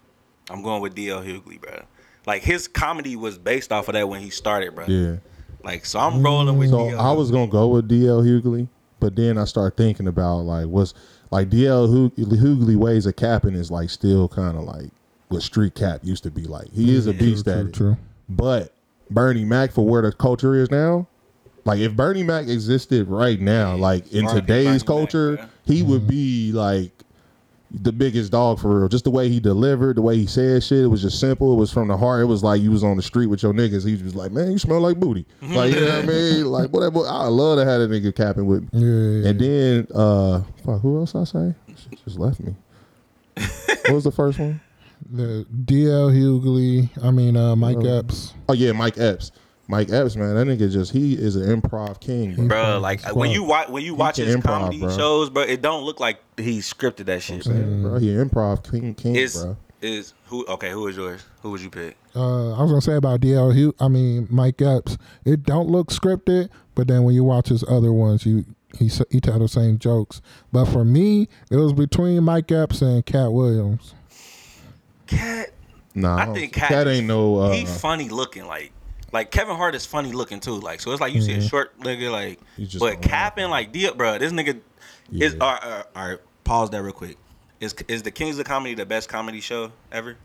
I'm 0.49 0.61
going 0.61 0.81
with 0.81 0.93
DL 0.95 1.23
Hughley, 1.23 1.59
bro. 1.59 1.81
Like 2.27 2.43
his 2.43 2.67
comedy 2.67 3.15
was 3.15 3.37
based 3.39 3.71
off 3.71 3.87
of 3.87 3.93
that 3.93 4.07
when 4.07 4.21
he 4.21 4.29
started, 4.29 4.75
bro. 4.75 4.85
Yeah. 4.87 5.15
Like 5.63 5.85
so, 5.85 5.99
I'm 5.99 6.21
rolling 6.23 6.57
with 6.57 6.69
So 6.69 6.77
DL. 6.77 6.99
I 6.99 7.11
was 7.13 7.31
gonna 7.31 7.47
go 7.47 7.67
with 7.69 7.87
DL 7.89 8.21
Hughley, 8.23 8.67
but 8.99 9.15
then 9.15 9.37
I 9.37 9.45
start 9.45 9.77
thinking 9.77 10.07
about 10.07 10.39
like 10.41 10.67
what's 10.67 10.93
like 11.31 11.49
DL 11.49 11.87
Hug- 11.91 12.15
Hughley 12.15 12.75
ways 12.75 13.05
of 13.07 13.15
capping 13.15 13.55
is 13.55 13.71
like 13.71 13.89
still 13.89 14.27
kind 14.27 14.57
of 14.57 14.63
like 14.63 14.91
what 15.29 15.41
street 15.41 15.73
cap 15.73 16.01
used 16.03 16.23
to 16.23 16.29
be 16.31 16.43
like. 16.43 16.69
He 16.71 16.93
is 16.95 17.07
a 17.07 17.13
beast 17.13 17.45
True, 17.45 17.53
at 17.53 17.59
true, 17.61 17.67
it. 17.69 17.73
true. 17.73 17.97
But 18.29 18.73
Bernie 19.09 19.45
Mac 19.45 19.71
for 19.71 19.85
where 19.85 20.01
the 20.03 20.11
culture 20.11 20.55
is 20.55 20.69
now, 20.69 21.07
like 21.65 21.79
if 21.79 21.95
Bernie 21.95 22.23
Mac 22.23 22.47
existed 22.47 23.07
right 23.07 23.39
now, 23.39 23.75
like 23.75 24.11
in 24.11 24.25
R.I.P. 24.25 24.41
today's 24.41 24.65
Bernie 24.65 24.77
Mac, 24.77 24.85
culture, 24.85 25.37
bruh. 25.37 25.49
he 25.65 25.83
would 25.83 26.07
be 26.07 26.51
like 26.51 26.91
the 27.73 27.91
biggest 27.91 28.31
dog 28.31 28.59
for 28.59 28.79
real. 28.79 28.87
Just 28.89 29.05
the 29.05 29.11
way 29.11 29.29
he 29.29 29.39
delivered, 29.39 29.97
the 29.97 30.01
way 30.01 30.17
he 30.17 30.25
said 30.25 30.63
shit, 30.63 30.83
it 30.83 30.87
was 30.87 31.01
just 31.01 31.19
simple. 31.19 31.53
It 31.53 31.55
was 31.55 31.71
from 31.71 31.87
the 31.87 31.97
heart. 31.97 32.21
It 32.21 32.25
was 32.25 32.43
like 32.43 32.61
you 32.61 32.71
was 32.71 32.83
on 32.83 32.97
the 32.97 33.03
street 33.03 33.27
with 33.27 33.43
your 33.43 33.53
niggas. 33.53 33.85
He 33.85 34.01
was 34.01 34.15
like, 34.15 34.31
man, 34.31 34.51
you 34.51 34.57
smell 34.57 34.81
like 34.81 34.99
booty. 34.99 35.25
Like, 35.41 35.73
you 35.73 35.81
know 35.81 35.87
what 35.87 36.03
I 36.03 36.07
mean? 36.07 36.45
Like, 36.51 36.69
whatever. 36.71 36.99
I 37.07 37.27
love 37.27 37.59
to 37.59 37.65
have 37.65 37.81
a 37.81 37.87
nigga 37.87 38.13
capping 38.13 38.45
with 38.45 38.61
me. 38.73 38.79
Yeah. 38.81 39.29
And 39.29 39.39
then, 39.39 39.87
uh, 39.95 40.41
fuck, 40.65 40.81
who 40.81 40.97
else 40.99 41.15
I 41.15 41.23
say? 41.23 41.55
She 41.67 41.95
just 42.03 42.19
left 42.19 42.39
me. 42.41 42.55
what 43.35 43.91
was 43.91 44.03
the 44.03 44.11
first 44.11 44.37
one? 44.37 44.59
The 45.09 45.45
DL 45.65 46.11
Hughley, 46.13 46.89
I 47.03 47.11
mean 47.11 47.37
uh, 47.37 47.55
Mike 47.55 47.83
Epps. 47.83 48.33
Oh 48.49 48.53
yeah, 48.53 48.71
Mike 48.73 48.97
Epps. 48.97 49.31
Mike 49.71 49.91
Epps, 49.91 50.15
man, 50.15 50.35
that 50.35 50.45
nigga 50.45 50.71
just 50.71 50.91
he 50.91 51.13
is 51.15 51.35
an 51.35 51.61
improv 51.61 51.99
king. 51.99 52.35
Bro. 52.35 52.47
bro. 52.47 52.79
Like 52.79 53.15
when 53.15 53.31
you 53.31 53.43
watch 53.43 53.69
when 53.69 53.83
you 53.83 53.95
watch 53.95 54.17
his 54.17 54.35
improv, 54.35 54.43
comedy 54.43 54.79
bro. 54.81 54.95
shows, 54.97 55.29
bro, 55.29 55.43
it 55.43 55.61
don't 55.61 55.83
look 55.83 55.99
like 55.99 56.19
he 56.37 56.59
scripted 56.59 57.05
that 57.05 57.23
shit. 57.23 57.43
Bro. 57.45 57.53
Bro, 57.89 57.99
he 57.99 58.09
improv 58.09 58.69
king, 58.69 58.93
king 58.93 59.15
Is 59.15 59.41
bro. 59.41 59.57
is 59.81 60.13
who? 60.25 60.45
Okay, 60.45 60.71
who 60.71 60.87
is 60.87 60.95
yours? 60.97 61.23
Who 61.41 61.51
would 61.51 61.61
you 61.61 61.69
pick? 61.69 61.95
Uh, 62.15 62.53
I 62.53 62.61
was 62.61 62.69
gonna 62.71 62.81
say 62.81 62.95
about 62.95 63.21
DL 63.21 63.53
Hugh. 63.55 63.73
I 63.79 63.87
mean 63.87 64.27
Mike 64.29 64.61
Epps. 64.61 64.97
It 65.25 65.43
don't 65.43 65.69
look 65.69 65.87
scripted, 65.89 66.49
but 66.75 66.87
then 66.87 67.03
when 67.03 67.15
you 67.15 67.23
watch 67.23 67.47
his 67.47 67.63
other 67.67 67.93
ones, 67.93 68.25
you 68.25 68.43
he 68.77 68.87
s- 68.87 69.01
he 69.09 69.19
tell 69.21 69.39
the 69.39 69.47
same 69.47 69.79
jokes. 69.79 70.21
But 70.51 70.65
for 70.65 70.83
me, 70.83 71.27
it 71.49 71.55
was 71.55 71.71
between 71.73 72.23
Mike 72.23 72.51
Epps 72.51 72.81
and 72.81 73.05
Katt 73.05 73.31
Williams. 73.31 73.93
Katt. 75.07 75.49
Nah, 75.95 76.15
I 76.17 76.25
don't- 76.25 76.35
think 76.35 76.53
Katt, 76.53 76.69
Katt 76.69 76.87
ain't 76.87 77.07
no. 77.07 77.37
Uh, 77.37 77.51
he 77.51 77.65
funny 77.65 78.07
looking. 78.09 78.45
Like 78.47 78.71
like 79.11 79.31
Kevin 79.31 79.55
Hart 79.55 79.75
is 79.75 79.85
funny 79.85 80.11
looking 80.11 80.39
too. 80.39 80.59
Like 80.59 80.79
so, 80.81 80.91
it's 80.91 81.01
like 81.01 81.13
you 81.13 81.21
see 81.21 81.33
a 81.33 81.41
short 81.41 81.77
nigga 81.79 82.11
like, 82.11 82.39
just 82.57 82.79
but 82.79 83.01
capping 83.01 83.49
like 83.49 83.71
deal, 83.71 83.93
bro. 83.93 84.17
This 84.17 84.31
nigga 84.31 84.59
is. 85.11 85.33
Yeah. 85.33 85.39
All 85.41 85.53
right, 85.53 85.63
all 85.63 85.69
right, 85.69 85.85
all 85.95 86.09
right, 86.09 86.19
pause 86.43 86.69
that 86.71 86.81
real 86.81 86.93
quick. 86.93 87.17
Is 87.59 87.75
is 87.87 88.03
the 88.03 88.11
Kings 88.11 88.39
of 88.39 88.45
Comedy 88.45 88.73
the 88.73 88.85
best 88.85 89.09
comedy 89.09 89.41
show 89.41 89.71
ever? 89.91 90.17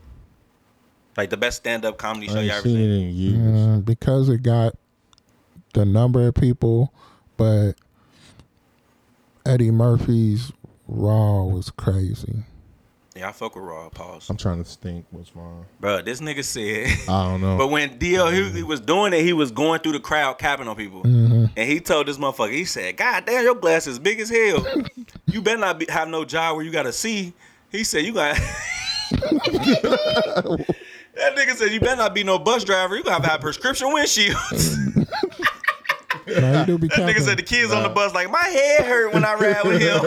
Like 1.15 1.29
the 1.29 1.37
best 1.37 1.57
stand 1.57 1.83
up 1.83 1.97
comedy 1.97 2.27
show 2.27 2.35
you 2.35 2.51
ain't 2.51 2.51
ever 2.51 2.61
seen 2.61 2.75
seen? 2.75 2.89
it 2.89 2.95
in 2.95 3.15
years. 3.15 3.67
Uh, 3.67 3.79
because 3.79 4.29
it 4.29 4.43
got 4.43 4.75
the 5.73 5.85
number 5.85 6.27
of 6.27 6.35
people, 6.35 6.93
but 7.37 7.73
Eddie 9.45 9.71
Murphy's 9.71 10.51
Raw 10.87 11.43
was 11.43 11.69
crazy. 11.71 12.43
Yeah, 13.17 13.29
I 13.29 13.31
fuck 13.31 13.55
with 13.55 13.63
Raw. 13.63 13.89
Pause, 13.89 14.29
I'm 14.29 14.37
trying 14.37 14.63
to 14.63 14.69
think 14.69 15.07
what's 15.09 15.35
wrong. 15.35 15.65
bro. 15.79 16.03
This 16.03 16.21
nigga 16.21 16.43
said. 16.43 16.95
I 17.09 17.23
don't 17.23 17.41
know. 17.41 17.57
But 17.57 17.69
when 17.69 17.97
DL 17.97 18.31
Hughley 18.31 18.61
was 18.61 18.79
doing 18.79 19.11
it, 19.11 19.23
he 19.23 19.33
was 19.33 19.49
going 19.49 19.79
through 19.79 19.93
the 19.93 19.99
crowd 19.99 20.37
capping 20.37 20.67
on 20.67 20.75
people. 20.75 21.01
Mm-hmm. 21.01 21.45
And 21.55 21.69
he 21.69 21.79
told 21.79 22.05
this 22.07 22.19
motherfucker, 22.19 22.53
he 22.53 22.65
said, 22.65 22.95
God 22.95 23.25
damn, 23.25 23.43
your 23.43 23.55
glass 23.55 23.87
is 23.87 23.97
big 23.97 24.19
as 24.19 24.29
hell. 24.29 24.63
you 25.25 25.41
better 25.41 25.57
not 25.57 25.79
be, 25.79 25.87
have 25.89 26.09
no 26.09 26.25
job 26.25 26.55
where 26.55 26.63
you 26.63 26.71
got 26.71 26.83
to 26.83 26.93
see. 26.93 27.33
He 27.71 27.83
said, 27.83 28.05
you 28.05 28.13
got. 28.13 28.35
that 29.09 30.75
nigga 31.17 31.55
said, 31.55 31.71
you 31.71 31.79
better 31.79 31.95
not 31.95 32.13
be 32.13 32.23
no 32.23 32.37
bus 32.37 32.63
driver. 32.63 32.95
You 32.95 33.03
got 33.03 33.23
to 33.23 33.29
have 33.29 33.41
prescription 33.41 33.87
windshields. 33.87 35.07
Now, 36.27 36.59
he 36.59 36.65
do 36.65 36.77
be 36.77 36.87
that 36.89 36.99
nigga 36.99 37.21
said, 37.21 37.37
the 37.37 37.43
kids 37.43 37.71
on 37.71 37.83
the 37.83 37.89
bus, 37.89 38.13
like, 38.13 38.29
my 38.29 38.43
head 38.43 38.85
hurt 38.85 39.13
when 39.13 39.23
I 39.23 39.33
ride 39.35 39.63
with 39.63 39.81
him. 39.81 40.01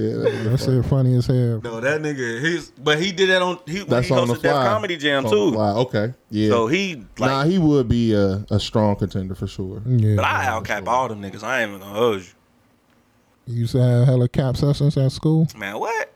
Yeah, 0.00 0.16
that- 0.16 0.50
That 0.50 0.60
shit 0.60 0.84
funny 0.86 1.14
as 1.16 1.26
hell. 1.26 1.60
no, 1.62 1.80
that 1.80 2.00
nigga, 2.00 2.40
he's, 2.40 2.70
but 2.70 2.98
he 3.00 3.12
did 3.12 3.28
that 3.30 3.42
on, 3.42 3.58
he, 3.66 3.80
when 3.80 3.88
that's 3.88 4.08
he 4.08 4.14
on 4.14 4.28
the 4.28 4.34
hosted 4.34 4.40
fly. 4.40 4.52
that 4.52 4.66
comedy 4.68 4.96
jam 4.96 5.24
On 5.26 5.30
the 5.30 5.36
too. 5.36 5.52
fly. 5.52 5.70
Okay, 5.72 6.14
yeah. 6.30 6.48
So 6.48 6.66
he, 6.68 6.96
like, 7.18 7.30
nah, 7.30 7.44
he 7.44 7.58
would 7.58 7.88
be 7.88 8.14
a, 8.14 8.44
a 8.50 8.58
strong 8.58 8.96
contender 8.96 9.34
for 9.34 9.46
sure. 9.46 9.82
Yeah. 9.86 10.16
but 10.16 10.24
I 10.24 10.46
outcap 10.46 10.86
all 10.86 11.08
them 11.08 11.20
niggas. 11.20 11.42
I 11.42 11.62
ain't 11.62 11.68
even 11.70 11.80
gonna 11.80 11.92
hold 11.94 12.20
you. 12.22 12.26
You 13.46 13.60
used 13.62 13.72
to 13.72 13.82
have 13.82 14.06
hella 14.06 14.28
cap 14.28 14.56
sessions 14.56 14.96
at 14.96 15.10
school. 15.12 15.48
Man, 15.56 15.78
what? 15.78 16.12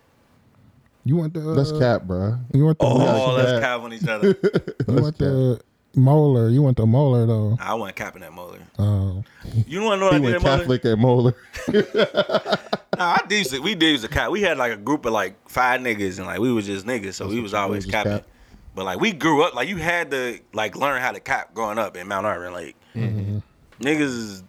You 1.05 1.17
went 1.17 1.35
to 1.35 1.51
uh, 1.51 1.55
That's 1.55 1.73
cap, 1.73 2.05
bro. 2.05 2.39
You 2.55 2.65
went 2.65 2.79
to 2.79 2.87
Oh, 2.87 2.99
gotta 2.99 3.33
let's 3.35 3.51
that. 3.53 3.63
cap 3.63 3.81
on 3.83 3.93
each 3.93 4.07
other. 4.09 4.29
you 4.89 4.95
went 5.03 5.19
to 5.19 5.59
Moeller. 5.97 6.49
You 6.49 6.63
went 6.63 6.77
to 6.79 6.87
Moeller 6.87 7.27
though. 7.27 7.59
I 7.61 7.75
wasn't 7.75 7.97
capping 7.97 8.23
that 8.23 8.33
Moeller. 8.33 8.61
Oh. 8.79 9.23
You 9.67 9.81
don't 9.81 9.87
want 9.89 10.01
to 10.01 10.01
know 10.01 10.11
what 10.13 10.21
He 10.23 10.29
I 10.29 10.33
did 10.39 10.43
went 10.43 10.85
at 10.87 10.99
Moeller? 10.99 11.33
Catholic 11.33 11.65
at 11.67 12.49
Moeller. 12.49 12.59
Nah, 12.99 13.19
I 13.23 13.27
did. 13.27 13.39
used 13.39 13.51
to- 13.53 13.61
We 13.61 13.75
did 13.75 13.91
use 13.93 14.05
a 14.05 14.09
cap. 14.09 14.31
We 14.31 14.43
had 14.43 14.59
like 14.59 14.73
a 14.73 14.77
group 14.77 15.05
of 15.07 15.13
like 15.13 15.37
five 15.49 15.81
niggas, 15.81 16.19
and 16.19 16.27
like 16.27 16.41
we 16.41 16.53
was 16.53 16.67
just 16.67 16.87
niggas, 16.87 17.15
so 17.15 17.27
we 17.29 17.41
was 17.41 17.55
always 17.55 17.85
just 17.85 17.93
capping. 17.93 18.13
cap. 18.13 18.27
But 18.75 18.85
like 18.85 19.01
we 19.01 19.13
grew 19.13 19.43
up, 19.45 19.55
like 19.55 19.69
you 19.69 19.77
had 19.77 20.11
to 20.11 20.39
like 20.53 20.77
learn 20.77 21.01
how 21.01 21.13
to 21.13 21.21
cap 21.21 21.55
growing 21.55 21.79
up 21.79 21.97
in 21.97 22.09
Mount 22.09 22.27
Irvin. 22.27 22.53
Like 22.53 22.77
Mm-hmm. 22.95 23.39
niggas, 23.81 24.43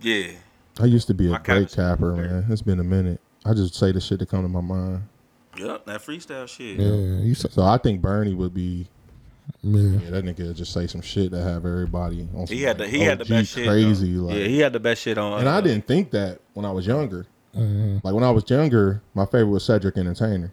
yeah. 0.00 0.28
I 0.80 0.84
used 0.84 1.06
to 1.06 1.14
be 1.14 1.26
a 1.28 1.30
My 1.30 1.36
cap 1.38 1.44
great 1.46 1.66
is- 1.68 1.74
capper, 1.74 2.12
man. 2.14 2.46
It's 2.50 2.62
been 2.62 2.80
a 2.80 2.84
minute. 2.84 3.20
I 3.44 3.54
just 3.54 3.74
say 3.74 3.92
the 3.92 4.00
shit 4.00 4.18
that 4.18 4.28
come 4.28 4.42
to 4.42 4.48
my 4.48 4.60
mind. 4.60 5.02
Yep, 5.56 5.86
that 5.86 6.00
freestyle 6.02 6.46
shit. 6.48 6.78
yeah, 6.78 7.22
you 7.22 7.34
said 7.34 7.52
So 7.52 7.62
I 7.62 7.78
think 7.78 8.02
Bernie 8.02 8.34
would 8.34 8.52
be. 8.52 8.88
Yeah. 9.62 9.98
Yeah, 10.04 10.10
that 10.10 10.24
nigga 10.24 10.54
just 10.54 10.72
say 10.72 10.86
some 10.86 11.00
shit 11.00 11.30
that 11.32 11.42
have 11.42 11.64
everybody 11.66 12.28
on. 12.34 12.46
He 12.46 12.62
had 12.62 12.78
the 12.78 12.84
like, 12.84 12.92
he 12.92 13.00
had 13.00 13.18
the 13.18 13.24
OG 13.24 13.28
best 13.28 13.52
shit. 13.52 13.66
Crazy, 13.66 14.14
though. 14.14 14.22
like. 14.24 14.36
yeah, 14.36 14.44
he 14.46 14.58
had 14.58 14.72
the 14.72 14.80
best 14.80 15.02
shit 15.02 15.18
on. 15.18 15.40
and 15.40 15.48
uh, 15.48 15.56
I 15.56 15.60
didn't 15.60 15.86
think 15.86 16.10
that 16.12 16.40
when 16.54 16.64
I 16.64 16.70
was 16.70 16.86
younger. 16.86 17.26
Mm-hmm. 17.56 17.98
Like 18.02 18.14
when 18.14 18.24
I 18.24 18.30
was 18.30 18.48
younger, 18.48 19.02
my 19.14 19.24
favorite 19.24 19.46
was 19.46 19.64
Cedric 19.64 19.96
Entertainer. 19.96 20.52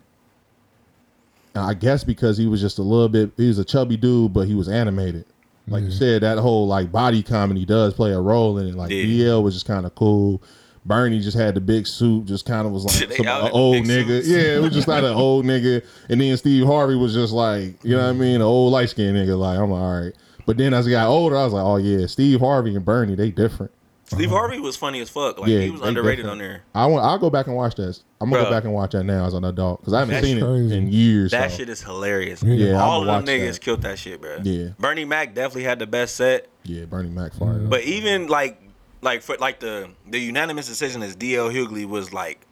And 1.55 1.63
I 1.65 1.73
guess 1.73 2.03
because 2.03 2.37
he 2.37 2.47
was 2.47 2.61
just 2.61 2.79
a 2.79 2.81
little 2.81 3.09
bit, 3.09 3.31
he 3.37 3.47
was 3.47 3.59
a 3.59 3.65
chubby 3.65 3.97
dude, 3.97 4.33
but 4.33 4.47
he 4.47 4.55
was 4.55 4.67
animated. 4.69 5.25
Like 5.67 5.83
you 5.83 5.91
said, 5.91 6.23
that 6.23 6.37
whole 6.39 6.67
like 6.67 6.91
body 6.91 7.23
comedy 7.23 7.63
does 7.65 7.93
play 7.93 8.11
a 8.11 8.19
role 8.19 8.57
in 8.57 8.67
it. 8.67 8.75
Like 8.75 8.91
Yeah. 8.91 9.05
DL 9.05 9.43
was 9.43 9.53
just 9.53 9.65
kind 9.65 9.85
of 9.85 9.95
cool. 9.95 10.41
Bernie 10.85 11.19
just 11.19 11.37
had 11.37 11.55
the 11.55 11.61
big 11.61 11.87
suit, 11.87 12.25
just 12.25 12.45
kind 12.45 12.65
of 12.67 12.73
was 12.73 12.85
like 12.85 13.09
They 13.09 13.15
some 13.15 13.27
all 13.27 13.39
a 13.39 13.43
had 13.43 13.51
the 13.51 13.55
old 13.55 13.75
nigga. 13.85 14.07
suits. 14.07 14.27
Yeah, 14.27 14.55
it 14.57 14.61
was 14.61 14.73
just 14.73 14.87
like 14.87 15.03
an 15.03 15.13
old 15.13 15.45
nigga. 15.45 15.85
And 16.09 16.19
then 16.19 16.35
Steve 16.37 16.65
Harvey 16.65 16.95
was 16.95 17.13
just 17.13 17.33
like, 17.33 17.83
you 17.83 17.95
know 17.95 18.03
what 18.03 18.09
I 18.09 18.13
mean, 18.13 18.35
an 18.35 18.41
old 18.41 18.73
light 18.73 18.89
skinned 18.89 19.15
nigga. 19.17 19.37
Like 19.37 19.57
I'm 19.59 19.71
like, 19.71 19.81
all 19.81 20.01
right. 20.01 20.13
But 20.45 20.57
then 20.57 20.73
as 20.73 20.87
I 20.87 20.91
got 20.91 21.07
older, 21.07 21.37
I 21.37 21.45
was 21.45 21.53
like, 21.53 21.63
oh 21.63 21.77
yeah, 21.77 22.05
Steve 22.07 22.39
Harvey 22.41 22.75
and 22.75 22.83
Bernie, 22.83 23.15
they 23.15 23.31
different. 23.31 23.71
Steve 24.05 24.29
Harvey 24.29 24.59
was 24.59 24.75
funny 24.75 24.99
as 24.99 25.09
fuck. 25.09 25.39
Like 25.39 25.49
yeah, 25.49 25.61
he 25.61 25.71
was 25.71 25.81
underrated 25.81 26.25
different. 26.25 26.41
on 26.41 26.47
there. 26.47 26.63
I 26.75 26.85
want. 26.85 27.05
I'll 27.05 27.17
go 27.17 27.29
back 27.29 27.47
and 27.47 27.55
watch 27.55 27.75
that. 27.75 27.99
I'm 28.19 28.29
gonna 28.29 28.43
Bruh. 28.43 28.45
go 28.47 28.51
back 28.51 28.63
and 28.65 28.73
watch 28.73 28.91
that 28.91 29.05
now 29.05 29.25
as 29.25 29.33
an 29.33 29.45
adult 29.45 29.79
because 29.79 29.93
I 29.93 29.99
haven't 29.99 30.15
That's 30.15 30.27
seen 30.27 30.39
crazy. 30.39 30.75
it 30.75 30.77
in 30.77 30.91
years. 30.91 31.31
That 31.31 31.49
so. 31.51 31.57
shit 31.57 31.69
is 31.69 31.81
hilarious. 31.81 32.43
Yeah, 32.43 32.73
all 32.83 33.07
of 33.09 33.25
them 33.25 33.25
niggas 33.25 33.53
that. 33.53 33.61
killed 33.61 33.81
that 33.83 33.97
shit, 33.97 34.21
bro. 34.21 34.39
Yeah. 34.43 34.69
Bernie 34.77 35.05
Mac 35.05 35.33
definitely 35.33 35.63
had 35.63 35.79
the 35.79 35.87
best 35.87 36.15
set. 36.17 36.47
Yeah, 36.63 36.85
Bernie 36.85 37.09
Mac 37.09 37.33
fire. 37.33 37.59
Mm. 37.59 37.69
But 37.69 37.83
even 37.85 38.27
like 38.27 38.61
like 39.03 39.21
for 39.21 39.35
like 39.37 39.59
the 39.59 39.89
the 40.07 40.19
unanimous 40.19 40.67
decision 40.67 41.03
is 41.03 41.15
DL 41.15 41.51
Hughley 41.53 41.85
was 41.85 42.13
like 42.13 42.45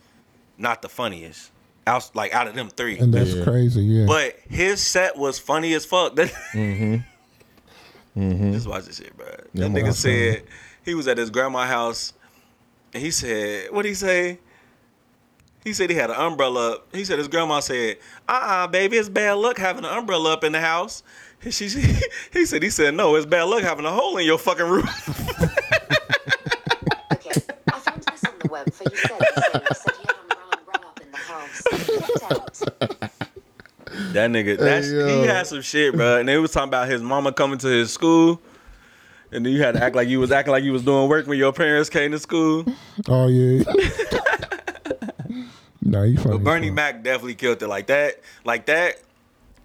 not 0.57 0.81
the 0.81 0.89
funniest. 0.89 1.51
Out 1.87 2.11
like 2.15 2.33
out 2.33 2.47
of 2.47 2.53
them 2.55 2.69
three. 2.69 2.97
And 2.99 3.13
that's 3.13 3.33
Yeah. 3.33 3.43
crazy. 3.43 3.81
Yeah. 3.81 4.05
but 4.05 4.35
his 4.49 4.79
set 4.81 5.17
was 5.17 5.39
funny 5.39 5.73
as 5.73 5.85
fuck. 5.85 6.13
mm-hmm. 6.15 6.95
Mm-hmm. 8.17 8.51
Just 8.53 8.67
watch 8.67 8.85
this 8.85 8.97
shit, 8.97 9.15
bro. 9.17 9.25
Yeah, 9.27 9.35
that 9.61 9.65
I'm 9.65 9.73
nigga 9.73 9.81
watching. 9.83 9.93
said 9.93 10.43
he 10.83 10.93
was 10.93 11.07
at 11.07 11.17
his 11.17 11.29
grandma's 11.29 11.67
house 11.69 12.13
and 12.93 13.01
he 13.01 13.09
said, 13.09 13.71
what 13.71 13.83
did 13.83 13.89
he 13.89 13.95
say? 13.95 14.39
He 15.63 15.73
said 15.73 15.89
he 15.89 15.95
had 15.95 16.09
an 16.09 16.15
umbrella 16.17 16.73
up. 16.73 16.87
He 16.93 17.05
said 17.05 17.19
his 17.19 17.27
grandma 17.27 17.59
said, 17.61 17.97
uh-uh, 18.27 18.67
baby, 18.67 18.97
it's 18.97 19.09
bad 19.09 19.33
luck 19.33 19.57
having 19.57 19.85
an 19.85 19.91
umbrella 19.97 20.33
up 20.33 20.43
in 20.43 20.51
the 20.51 20.61
house. 20.61 21.03
She, 21.49 21.69
she, 21.69 21.81
he 22.31 22.45
said, 22.45 22.61
he 22.61 22.69
said, 22.69 22.93
no, 22.93 23.15
it's 23.15 23.25
bad 23.25 23.45
luck 23.45 23.63
having 23.63 23.83
a 23.83 23.89
hole 23.91 24.15
in 24.17 24.27
your 24.27 24.37
fucking 24.37 24.63
roof. 24.67 24.85
Okay, 27.13 27.31
I 27.71 27.79
found 27.79 28.03
this 28.03 28.23
on 28.85 28.91
the 28.91 29.17
web 29.19 29.43
for 29.43 29.57
you 29.57 29.61
you 29.69 29.75
said 29.75 29.95
he 29.95 30.05
had 30.07 30.15
umbrella 30.21 30.55
umbrella 30.57 30.87
up 30.87 30.99
in 31.01 31.11
the 31.11 31.17
house. 31.17 32.61
Check 32.61 33.01
out. 33.01 33.11
That 34.13 34.29
nigga, 34.31 34.57
that's 34.57 34.87
he 34.87 34.93
yo. 34.95 35.23
had 35.25 35.47
some 35.47 35.61
shit, 35.61 35.93
bro. 35.95 36.19
And 36.19 36.27
they 36.27 36.37
was 36.37 36.51
talking 36.51 36.69
about 36.69 36.87
his 36.89 37.01
mama 37.01 37.31
coming 37.33 37.57
to 37.59 37.67
his 37.67 37.91
school, 37.93 38.41
and 39.31 39.45
then 39.45 39.51
you 39.53 39.61
had 39.61 39.73
to 39.75 39.83
act 39.83 39.95
like 39.95 40.07
you 40.07 40.19
was 40.19 40.31
acting 40.31 40.51
like 40.51 40.63
you 40.63 40.71
was 40.71 40.83
doing 40.83 41.09
work 41.09 41.27
when 41.27 41.37
your 41.37 41.51
parents 41.53 41.89
came 41.89 42.11
to 42.11 42.19
school. 42.19 42.65
oh 43.09 43.27
yeah. 43.27 43.63
no, 45.81 46.03
you 46.03 46.17
funny. 46.17 46.29
But 46.29 46.39
as 46.39 46.43
Bernie 46.43 46.67
fuck. 46.67 46.75
Mac 46.75 47.03
definitely 47.03 47.35
killed 47.35 47.61
it 47.61 47.67
like 47.67 47.87
that, 47.87 48.21
like 48.45 48.65
that. 48.67 48.95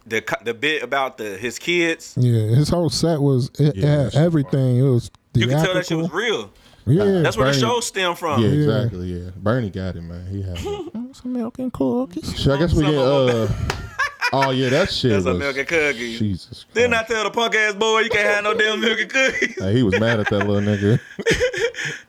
The 0.09 0.21
co- 0.21 0.43
the 0.45 0.55
bit 0.55 0.83
about 0.85 1.19
the 1.19 1.37
his 1.37 1.59
kids, 1.59 2.15
Yeah, 2.17 2.55
his 2.55 2.69
whole 2.69 2.91
set 2.91 3.21
was 3.21 3.51
it, 3.59 3.75
Yeah, 3.75 3.87
had 3.87 3.99
that 4.07 4.13
shit 4.13 4.23
everything. 4.23 4.77
It 4.79 4.83
was 4.89 5.11
you 5.35 5.49
can 5.49 5.65
tell 5.65 5.75
that 5.75 5.87
shit 5.87 5.99
theatrical. 5.99 6.03
was 6.03 6.13
real. 6.13 6.51
Yeah, 6.87 7.21
That's 7.23 7.37
where 7.37 7.53
the 7.53 7.59
show 7.59 7.81
stemmed 7.81 8.19
from. 8.19 8.43
yeah, 8.43 8.49
exactly. 8.49 9.07
Yeah, 9.07 9.31
Bernie 9.37 9.71
got 9.71 9.97
it, 9.97 10.03
man. 10.03 10.27
He 10.27 10.43
had. 10.43 10.57
it. 10.59 10.93
some 11.17 11.33
milk 11.33 11.59
and 11.59 11.73
cookies. 11.73 12.39
So 12.39 12.55
I 12.55 12.59
guess 12.59 12.73
we 12.75 12.85
get. 12.85 12.95
of 12.95 13.51
Uh, 13.51 13.77
oh 14.33 14.51
yeah, 14.51 14.69
that 14.69 14.91
shit 14.93 15.11
That's 15.11 15.27
a 15.27 15.35
milk 15.35 15.57
and 15.57 15.67
cookies. 15.67 16.19
Jesus. 16.19 16.67
Didn't 16.75 16.95
I 16.95 17.03
tell 17.05 17.25
the 17.25 17.31
punk 17.31 17.55
ass 17.55 17.75
boy 17.75 18.01
you 18.01 18.11
can't 18.11 18.27
have 18.27 18.45
no 18.45 18.55
damn 18.55 18.81
milk 18.81 19.01
and 19.01 19.11
cookies? 19.11 19.59
Hey, 19.59 19.75
he 19.75 19.83
was 19.83 19.99
mad 19.99 20.21
at 20.21 20.29
that 20.31 20.47
little 20.47 20.61
nigga. 20.61 21.01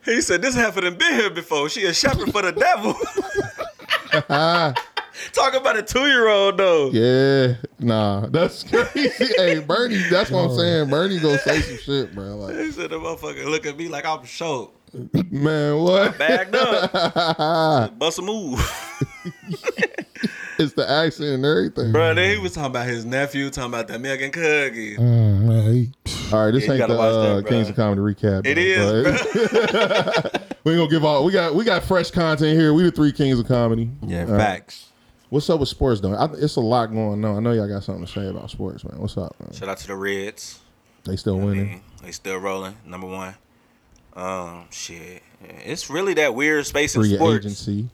He 0.04 0.22
said 0.22 0.40
this 0.40 0.54
heifer 0.54 0.80
done 0.80 0.96
been 0.96 1.14
here 1.14 1.28
before. 1.28 1.68
She 1.68 1.84
a 1.84 1.92
shepherd 1.92 2.32
for 2.32 2.40
the 2.40 2.52
devil. 2.52 2.94
Talk 5.32 5.54
about 5.54 5.76
a 5.76 5.82
two 5.82 6.06
year 6.06 6.28
old 6.28 6.56
though. 6.58 6.90
Yeah, 6.90 7.54
nah, 7.78 8.26
that's 8.26 8.62
crazy. 8.70 9.10
hey, 9.36 9.60
Bernie, 9.60 9.98
that's 10.10 10.30
what 10.30 10.50
I'm 10.50 10.56
saying. 10.56 10.90
Bernie 10.90 11.18
gonna 11.18 11.38
say 11.38 11.60
some 11.60 11.78
shit, 11.78 12.14
bro. 12.14 12.36
Like, 12.36 12.56
He 12.56 12.70
said 12.72 12.90
the 12.90 12.98
motherfucker 12.98 13.44
look 13.46 13.66
at 13.66 13.76
me 13.76 13.88
like 13.88 14.04
I'm 14.06 14.24
shocked. 14.24 14.74
Man, 15.30 15.78
what? 15.78 16.16
Bagged 16.18 16.54
up. 16.56 17.98
Bust 17.98 18.18
a 18.18 18.22
move. 18.22 18.58
It's 20.60 20.72
the 20.72 20.90
accent 20.90 21.28
and 21.28 21.44
everything. 21.44 21.92
Bro, 21.92 22.14
then 22.14 22.34
he 22.34 22.42
was 22.42 22.52
talking 22.52 22.72
about 22.72 22.88
his 22.88 23.04
nephew, 23.04 23.48
talking 23.48 23.72
about 23.72 23.86
that 23.86 24.00
milk 24.00 24.20
and 24.20 24.32
cookie. 24.32 24.96
Mm, 24.96 25.42
man, 25.42 25.72
he, 25.72 25.92
All 26.32 26.46
right, 26.46 26.50
this 26.50 26.66
Yeah, 26.66 26.72
ain't 26.72 26.88
the 26.88 26.96
watch 26.96 27.12
that, 27.12 27.46
uh. 27.46 27.48
Kings 27.48 27.68
of 27.70 27.76
Comedy 27.76 28.00
recap. 28.00 28.44
It 28.44 28.56
though, 28.56 28.94
is, 28.96 29.72
but- 29.72 30.56
we 30.64 30.72
ain't 30.72 30.80
gonna 30.80 30.90
give 30.90 31.04
all. 31.04 31.24
We 31.24 31.30
got 31.30 31.54
we 31.54 31.62
got 31.64 31.84
fresh 31.84 32.10
content 32.10 32.58
here. 32.58 32.74
We 32.74 32.82
the 32.82 32.90
three 32.90 33.12
Kings 33.12 33.38
of 33.38 33.46
Comedy. 33.46 33.88
Yeah, 34.04 34.22
All 34.24 34.32
right. 34.32 34.84
What's 35.30 35.48
up 35.50 35.60
with 35.60 35.68
sports 35.68 36.00
though? 36.00 36.14
I, 36.14 36.28
it's 36.34 36.56
a 36.56 36.60
lot 36.60 36.86
going 36.86 37.24
on. 37.24 37.36
I 37.36 37.40
know 37.40 37.52
y'all 37.52 37.68
got 37.68 37.84
something 37.84 38.06
to 38.06 38.10
say 38.10 38.26
about 38.28 38.50
sports, 38.50 38.84
man. 38.84 38.98
What's 38.98 39.16
up, 39.16 39.34
man? 39.40 39.52
Shout 39.52 39.68
out 39.68 39.76
to 39.78 39.86
the 39.88 39.94
Reds. 39.94 40.60
They 41.04 41.16
still 41.16 41.40
I 41.40 41.44
winning. 41.44 41.66
mean, 41.68 41.80
they 42.02 42.12
still 42.12 42.38
rolling. 42.38 42.76
Number 42.86 43.06
one. 43.06 43.34
Um, 44.14 44.66
shit. 44.70 45.22
It's 45.64 45.90
really 45.90 46.14
that 46.14 46.34
weird 46.34 46.66
space 46.66 46.96
in 46.96 47.04
sports. 47.04 47.44
agency. 47.44 47.88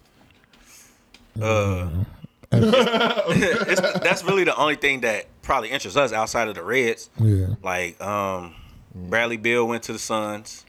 Uh, 1.41 1.91
it's, 2.53 3.81
that's 4.01 4.23
really 4.25 4.45
the 4.45 4.57
only 4.57 4.77
thing 4.77 5.01
that 5.01 5.27
probably 5.43 5.71
interests 5.71 5.97
us 5.99 6.13
outside 6.13 6.49
of 6.49 6.55
the 6.55 6.63
Reds. 6.63 7.11
yeah. 7.19 7.49
Like, 7.63 8.01
um, 8.01 8.55
Bradley 8.95 9.37
Beal 9.37 9.67
went 9.67 9.83
to 9.85 9.93
the 9.93 9.99
Suns. 9.99 10.65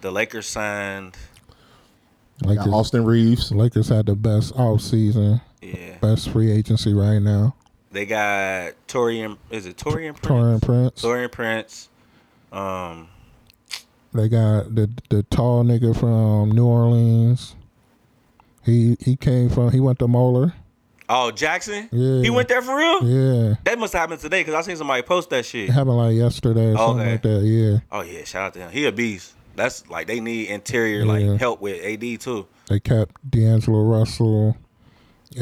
The 0.00 0.10
Lakers 0.10 0.48
signed. 0.48 1.16
Got 2.42 2.48
Lakers, 2.50 2.72
Austin 2.72 3.04
Reaves. 3.04 3.52
Lakers 3.52 3.88
had 3.88 4.06
the 4.06 4.14
best 4.14 4.52
off 4.56 4.80
season, 4.80 5.40
Yeah. 5.60 5.98
best 6.00 6.30
free 6.30 6.50
agency 6.50 6.92
right 6.94 7.18
now. 7.18 7.54
They 7.90 8.06
got 8.06 8.72
Torian. 8.88 9.36
Is 9.50 9.66
it 9.66 9.76
Taurean 9.76 10.14
Prince? 10.14 10.20
Taurean 10.26 10.62
Prince. 10.62 11.02
Taurean 11.02 11.30
Prince. 11.32 11.88
Um, 12.52 13.08
They 14.14 14.28
got 14.28 14.74
the 14.74 14.90
the 15.08 15.22
tall 15.24 15.64
nigga 15.64 15.98
from 15.98 16.50
New 16.52 16.66
Orleans. 16.66 17.54
He 18.64 18.96
he 19.00 19.16
came 19.16 19.48
from 19.48 19.70
he 19.72 19.80
went 19.80 19.98
to 20.00 20.08
Moeller. 20.08 20.54
oh, 21.08 21.30
Jaxson. 21.34 21.88
Yeah. 21.90 22.22
He 22.22 22.30
went 22.30 22.48
there 22.48 22.62
for 22.62 22.76
real. 22.76 23.04
Yeah. 23.04 23.54
That 23.64 23.78
must 23.78 23.92
happen 23.92 24.18
today 24.18 24.40
because 24.40 24.54
I 24.54 24.62
seen 24.62 24.76
somebody 24.76 25.02
post 25.02 25.30
that 25.30 25.44
shit. 25.44 25.68
It 25.68 25.72
happened 25.72 25.96
like 25.96 26.14
yesterday 26.14 26.72
or 26.72 26.76
something 26.76 27.06
like 27.06 27.22
that. 27.22 27.42
Yeah. 27.42 27.78
Oh 27.90 28.02
yeah, 28.02 28.24
shout 28.24 28.42
out 28.48 28.54
to 28.54 28.60
him. 28.60 28.70
He 28.70 28.84
a 28.86 28.92
beast. 28.92 29.34
That's 29.56 29.88
like 29.90 30.06
they 30.06 30.20
need 30.20 30.48
interior 30.48 31.00
Yeah. 31.04 31.28
like 31.30 31.40
help 31.40 31.60
with 31.60 31.82
AD 31.84 32.20
too. 32.20 32.46
They 32.68 32.80
kept 32.80 33.30
D'Angelo 33.30 33.82
Russell, 33.82 34.56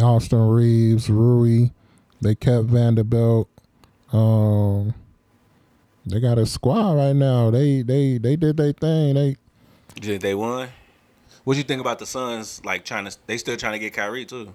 Austin 0.01 0.49
Reaves, 0.49 1.09
Rui. 1.09 1.69
They 2.21 2.35
kept 2.35 2.65
Vanderbilt. 2.67 3.49
Um, 4.13 4.95
they 6.07 6.19
got 6.21 6.39
a 6.39 6.47
squad 6.47 6.95
right 6.97 7.15
now. 7.15 7.51
They 7.51 7.83
they 7.83 8.19
they 8.19 8.37
did 8.37 8.57
their 8.57 8.73
thing. 8.73 9.15
They 9.15 9.37
think 10.01 10.23
they 10.23 10.35
won? 10.35 10.69
What 11.45 11.57
you 11.57 11.63
think 11.63 11.81
about 11.81 11.99
the 11.99 12.07
Suns? 12.07 12.61
Like 12.65 12.85
trying 12.85 13.07
to, 13.07 13.17
they 13.27 13.39
still 13.39 13.57
trying 13.57 13.73
to 13.73 13.79
get 13.79 13.93
Kyrie 13.95 14.25
too. 14.27 14.55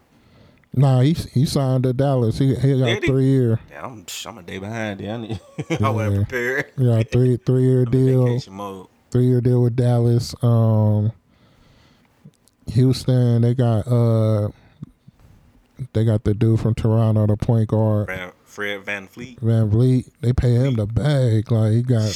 nah, 0.73 0.99
he 1.01 1.13
he 1.13 1.45
signed 1.45 1.83
to 1.83 1.93
Dallas. 1.93 2.37
He 2.37 2.53
he 2.55 2.77
got 2.79 2.85
Did 2.85 3.05
three 3.05 3.25
year. 3.25 3.59
Yeah, 3.71 3.85
I'm 3.85 4.05
I'm 4.25 4.37
a 4.37 4.43
day 4.43 4.57
behind. 4.59 4.99
Yeah, 5.01 5.15
I 5.15 5.17
need. 5.17 5.39
I 5.81 5.89
wasn't 5.89 6.15
prepared. 6.27 6.71
Got 6.77 7.09
three 7.11 7.37
three 7.37 7.63
year 7.63 7.85
deal. 7.85 8.39
Three 9.15 9.27
year 9.27 9.39
deal 9.39 9.63
with 9.63 9.77
Dallas. 9.77 10.35
Um, 10.43 11.13
Houston. 12.73 13.43
They 13.43 13.53
got 13.53 13.87
uh, 13.87 14.49
they 15.93 16.03
got 16.03 16.25
the 16.25 16.33
dude 16.33 16.59
from 16.59 16.75
Toronto, 16.75 17.25
the 17.25 17.37
point 17.37 17.69
guard. 17.69 18.07
Fred, 18.07 18.33
Fred 18.43 18.83
VanVleet. 18.83 19.39
Van 19.39 19.69
Vliet, 19.69 20.07
they 20.19 20.33
pay 20.33 20.55
him 20.55 20.73
the 20.73 20.85
bag. 20.85 21.49
Like 21.49 21.71
he 21.71 21.81
got, 21.81 22.11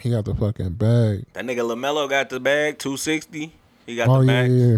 he 0.00 0.10
got 0.10 0.24
the 0.24 0.34
fucking 0.34 0.70
bag. 0.70 1.24
That 1.34 1.44
nigga 1.44 1.58
Lamelo 1.60 2.10
got 2.10 2.30
the 2.30 2.40
bag, 2.40 2.80
two 2.80 2.96
sixty. 2.96 3.52
He 3.86 3.94
got 3.94 4.08
Oh 4.08 4.18
the 4.20 4.26
yeah, 4.26 4.42
max. 4.42 4.52
yeah, 4.52 4.76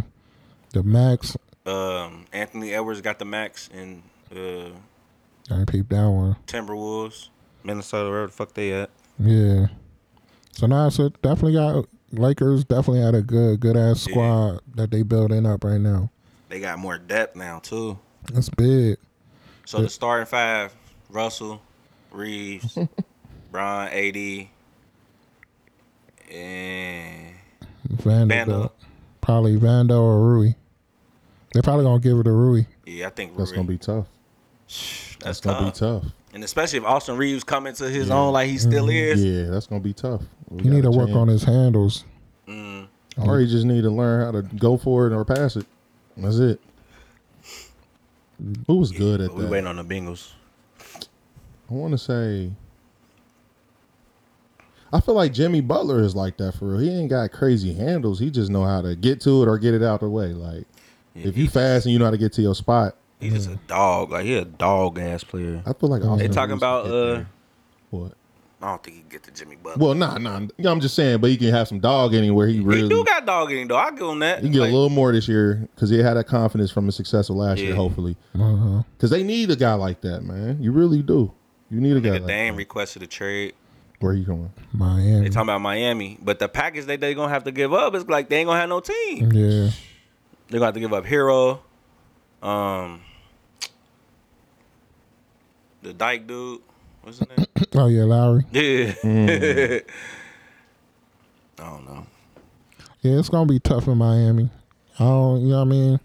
the 0.74 0.82
max. 0.82 1.36
Um, 1.64 2.26
Anthony 2.34 2.74
Edwards 2.74 3.00
got 3.00 3.18
the 3.18 3.24
max 3.24 3.70
and 3.72 4.02
uh, 4.30 4.72
I 5.50 5.64
peeped 5.64 5.88
that 5.88 6.06
one. 6.06 6.36
Timberwolves, 6.46 7.30
Minnesota, 7.64 8.10
wherever 8.10 8.26
the 8.26 8.32
fuck 8.34 8.52
they 8.52 8.74
at. 8.74 8.90
Yeah. 9.18 9.68
So 10.52 10.66
now 10.66 10.86
it's 10.86 10.98
a, 10.98 11.10
definitely 11.10 11.54
got 11.54 11.86
Lakers. 12.12 12.64
Definitely 12.64 13.02
had 13.02 13.14
a 13.14 13.22
good, 13.22 13.60
good 13.60 13.76
ass 13.76 14.06
Yeah. 14.06 14.12
squad 14.12 14.60
that 14.74 14.90
they 14.90 15.02
building 15.02 15.46
up 15.46 15.64
right 15.64 15.80
now. 15.80 16.10
They 16.48 16.60
got 16.60 16.78
more 16.78 16.98
depth 16.98 17.36
now 17.36 17.60
too. 17.60 17.98
That's 18.32 18.48
big. 18.48 18.98
So 19.64 19.80
the 19.82 19.88
starting 19.88 20.26
five: 20.26 20.74
Russell, 21.08 21.62
Reaves, 22.10 22.76
Bron, 23.52 23.88
AD, 23.88 24.48
and 26.30 27.34
Vanderbilt. 27.88 28.72
Vando. 28.72 28.86
Probably 29.20 29.56
Vando 29.56 30.00
or 30.00 30.20
Rui. 30.20 30.54
They're 31.52 31.62
probably 31.62 31.84
gonna 31.84 32.00
give 32.00 32.18
it 32.18 32.24
to 32.24 32.32
Rui. 32.32 32.64
Yeah, 32.86 33.06
I 33.08 33.10
think 33.10 33.36
That's 33.36 33.52
gonna 33.52 33.64
be 33.68 33.78
tough. 33.78 34.06
that's, 34.66 35.16
That's 35.20 35.40
gonna 35.40 35.66
be 35.66 35.72
tough. 35.72 36.04
Tough. 36.30 36.34
And 36.34 36.44
especially 36.44 36.78
if 36.78 36.84
Austin 36.84 37.16
Reaves 37.16 37.44
come 37.44 37.66
into 37.66 37.88
his 37.90 38.10
own 38.10 38.32
like 38.32 38.48
he 38.48 38.58
still 38.58 38.88
is. 38.88 39.22
Yeah, 39.24 39.50
that's 39.50 39.66
gonna 39.66 39.80
be 39.80 39.92
tough. 39.92 40.22
We 40.48 40.62
He 40.64 40.70
need 40.70 40.82
to 40.82 40.90
work 40.90 41.08
chance. 41.08 41.16
on 41.16 41.28
his 41.28 41.44
handles. 41.44 42.04
Mm. 42.48 42.86
Or 43.18 43.40
you 43.40 43.46
just 43.46 43.64
need 43.66 43.82
to 43.82 43.90
learn 43.90 44.24
how 44.24 44.32
to 44.32 44.42
go 44.56 44.76
for 44.76 45.06
it 45.06 45.12
or 45.12 45.24
pass 45.24 45.56
it. 45.56 45.66
That's 46.16 46.38
it. 46.38 46.60
Who 48.66 48.76
was 48.76 48.90
good 48.92 49.20
at 49.20 49.28
But 49.28 49.36
we 49.36 49.42
that? 49.44 49.50
waiting 49.50 49.66
on 49.66 49.76
the 49.76 49.84
Bengals. 49.84 50.32
I 51.70 51.74
want 51.74 51.92
to 51.92 51.98
say. 51.98 52.52
I 54.92 55.00
feel 55.00 55.14
like 55.14 55.32
Jimmy 55.32 55.60
Butler 55.60 56.00
is 56.02 56.16
like 56.16 56.36
that 56.38 56.52
for 56.54 56.66
real. 56.68 56.78
He 56.80 56.90
ain't 56.90 57.10
got 57.10 57.30
crazy 57.30 57.74
handles. 57.74 58.18
He 58.18 58.30
just 58.30 58.50
know 58.50 58.64
how 58.64 58.82
to 58.82 58.96
get 58.96 59.20
to 59.22 59.42
it 59.42 59.48
or 59.48 59.56
get 59.58 59.74
it 59.74 59.82
out 59.82 60.00
the 60.00 60.08
way. 60.08 60.28
Like 60.32 60.64
Yeah, 61.14 61.28
if 61.28 61.36
you 61.36 61.48
fast 61.48 61.86
and 61.86 61.92
you 61.92 61.98
know 61.98 62.06
how 62.06 62.10
to 62.10 62.18
get 62.18 62.32
to 62.34 62.42
your 62.42 62.54
spot, 62.56 62.96
He's 63.20 63.34
just 63.34 63.50
a 63.50 63.56
dog. 63.66 64.10
Like 64.10 64.24
he 64.24 64.34
a 64.36 64.44
dog 64.44 64.98
ass 64.98 65.22
player. 65.24 65.62
I 65.66 65.72
feel 65.74 65.88
like 65.90 66.02
They 66.02 66.08
Austin 66.08 66.30
talking 66.32 66.50
Reaves 66.52 66.62
about 66.62 66.84
could 66.84 66.90
get 66.90 66.96
uh 66.98 67.14
there. 67.14 67.26
what? 67.90 68.12
I 68.62 68.66
don't 68.66 68.82
think 68.82 68.96
he 68.96 69.00
can 69.02 69.08
get 69.10 69.22
to 69.22 69.30
Jimmy 69.30 69.56
Butler. 69.56 69.82
Well, 69.82 69.94
nah, 69.94 70.18
nah. 70.18 70.40
yeah, 70.58 70.70
I'm 70.70 70.80
just 70.80 70.94
saying, 70.94 71.20
but 71.22 71.30
he 71.30 71.38
can 71.38 71.48
have 71.50 71.66
some 71.66 71.80
dog 71.80 72.12
anywhere. 72.14 72.46
He 72.46 72.60
really 72.60 72.82
he 72.82 72.88
do 72.90 73.02
got 73.04 73.24
dog 73.24 73.50
in 73.52 73.58
him 73.58 73.68
though. 73.68 73.76
I 73.78 73.90
give 73.90 74.06
him 74.06 74.18
that. 74.18 74.38
he 74.40 74.44
can 74.44 74.52
get 74.52 74.60
Like, 74.60 74.70
a 74.70 74.72
little 74.74 74.90
more 74.90 75.12
this 75.12 75.28
year 75.28 75.66
because 75.74 75.88
he 75.88 75.98
had 75.98 76.14
that 76.14 76.26
confidence 76.26 76.70
from 76.70 76.84
his 76.86 76.94
success 76.94 77.30
of 77.30 77.36
last 77.36 77.58
year. 77.58 77.70
Yeah. 77.70 77.76
Hopefully, 77.76 78.16
Uh-huh. 78.34 78.82
because 78.96 79.08
they 79.10 79.22
need 79.22 79.50
a 79.50 79.56
guy 79.56 79.72
like 79.74 80.02
that, 80.02 80.22
man. 80.24 80.62
You 80.62 80.72
really 80.72 81.00
do. 81.02 81.32
You 81.70 81.80
need 81.80 81.96
a 81.96 82.00
guy 82.00 82.10
Nigga 82.10 82.12
like 82.20 82.26
Dame 82.26 82.54
that. 82.54 82.58
requested 82.58 83.02
a 83.02 83.06
trade. 83.06 83.54
Where 84.00 84.12
he 84.14 84.24
going? 84.24 84.50
Miami. 84.72 85.20
They 85.20 85.28
talking 85.28 85.42
about 85.48 85.60
Miami, 85.62 86.18
but 86.22 86.38
the 86.38 86.48
package 86.48 86.84
that 86.86 87.00
they 87.00 87.14
gonna 87.14 87.32
have 87.32 87.44
to 87.44 87.52
give 87.52 87.72
up 87.72 87.94
is 87.94 88.06
like 88.08 88.28
they 88.28 88.38
ain't 88.38 88.46
gonna 88.48 88.60
have 88.60 88.68
no 88.68 88.80
team. 88.80 89.30
Yeah. 89.32 89.70
They 90.48 90.54
gonna 90.58 90.64
have 90.66 90.74
to 90.74 90.80
give 90.80 90.92
up 90.92 91.04
Herro, 91.06 91.60
um, 92.42 93.00
the 95.82 95.92
Dyke 95.92 96.26
dude. 96.26 96.60
What's 97.02 97.18
his 97.18 97.28
name? 97.28 97.46
Oh 97.74 97.86
yeah, 97.86 98.02
Lowry. 98.04 98.44
yeah. 98.52 98.92
Mm. 99.02 99.82
I 101.58 101.62
don't 101.62 101.84
know. 101.86 102.06
Yeah, 103.02 103.18
it's 103.18 103.28
gonna 103.28 103.46
be 103.46 103.60
tough 103.60 103.86
in 103.86 103.98
Miami. 103.98 104.50
I 104.98 105.04
don't, 105.04 105.40
you 105.42 105.48
know 105.50 105.58
what 105.58 105.62
I 105.62 105.70
mean? 105.70 106.00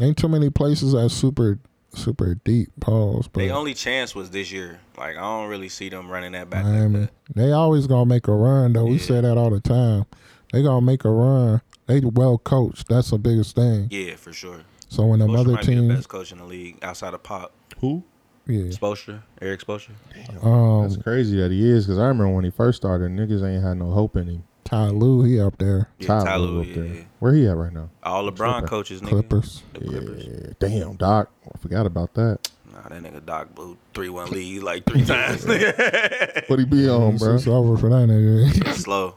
Ain't 0.00 0.16
too 0.16 0.28
many 0.28 0.50
places 0.50 0.92
that 0.92 1.10
super, 1.10 1.58
super 1.94 2.34
deep. 2.44 2.70
Pause, 2.80 3.28
but 3.28 3.40
They 3.40 3.50
only 3.50 3.74
chance 3.74 4.14
was 4.14 4.30
this 4.30 4.50
year. 4.52 4.80
Like 4.96 5.16
I 5.16 5.20
don't 5.20 5.48
really 5.48 5.68
see 5.68 5.88
them 5.88 6.10
running 6.10 6.32
that 6.32 6.50
back. 6.50 6.64
Miami, 6.64 7.00
Like 7.00 7.10
that. 7.26 7.34
they 7.36 7.52
always 7.52 7.86
gonna 7.86 8.06
make 8.06 8.26
a 8.28 8.32
run 8.32 8.72
though. 8.72 8.86
We 8.86 8.98
say 8.98 9.20
that 9.20 9.38
all 9.38 9.50
the 9.50 9.60
time. 9.60 10.06
They 10.52 10.62
gonna 10.62 10.84
make 10.84 11.04
a 11.04 11.10
run. 11.10 11.60
They 11.86 12.00
well 12.00 12.38
coached. 12.38 12.88
That's 12.88 13.10
the 13.10 13.18
biggest 13.18 13.54
thing. 13.54 13.88
Yeah, 13.90 14.16
for 14.16 14.32
sure. 14.32 14.60
So 14.88 15.04
when 15.06 15.20
them 15.20 15.30
Spoelstra 15.30 15.38
other 15.40 15.52
might 15.52 15.66
be 15.66 15.74
the 15.74 15.80
teams, 15.82 15.94
best 15.94 16.08
coach 16.08 16.32
in 16.32 16.38
the 16.38 16.44
league 16.44 16.78
outside 16.82 17.14
of 17.14 17.22
Pop. 17.22 17.52
Who? 17.80 18.02
Yeah, 18.48 18.62
Spoelstra, 18.72 19.20
Erik 19.42 19.60
Spoelstra. 19.60 19.90
um, 20.42 20.82
That's 20.88 20.96
crazy 21.02 21.36
that 21.38 21.50
he 21.50 21.68
is 21.68 21.86
because 21.86 21.98
I 21.98 22.06
remember 22.06 22.30
when 22.34 22.44
he 22.44 22.50
first 22.50 22.78
started, 22.78 23.10
niggas 23.10 23.46
ain't 23.46 23.62
had 23.62 23.76
no 23.76 23.90
hope 23.90 24.16
in 24.16 24.26
him. 24.26 24.44
Ty 24.64 24.88
Lue, 24.88 25.22
he 25.22 25.38
up 25.40 25.56
there. 25.58 25.88
Yeah, 25.98 26.06
Tyler 26.08 26.24
Tyler, 26.24 26.52
was 26.52 26.60
up 26.60 26.66
yeah, 26.66 26.74
there. 26.82 26.94
yeah. 26.94 27.02
Where 27.20 27.32
he 27.34 27.46
at 27.46 27.56
right 27.56 27.72
now? 27.72 27.90
All 28.02 28.24
LeBron 28.30 28.52
Clipper. 28.52 28.66
coaches, 28.66 29.00
nigga. 29.02 29.08
Clippers. 29.08 29.62
The 29.74 29.80
Clippers. 29.80 30.24
Yeah, 30.26 30.52
damn, 30.58 30.96
Doc. 30.96 31.30
I 31.54 31.58
forgot 31.58 31.86
about 31.86 32.14
that. 32.14 32.50
Nah, 32.72 32.88
that 32.88 33.02
nigga 33.02 33.24
Doc 33.24 33.54
blew 33.54 33.76
three 33.94 34.08
one 34.08 34.30
lead 34.30 34.62
like 34.62 34.84
three 34.86 35.04
times. 35.04 35.44
nigga. 35.44 36.44
What 36.48 36.58
he 36.58 36.64
be 36.64 36.88
on, 36.88 37.16
bro? 37.18 37.34
it's 37.34 37.46
over 37.46 37.76
for 37.76 37.88
that 37.90 38.08
nigga. 38.08 38.74
Slow. 38.74 39.14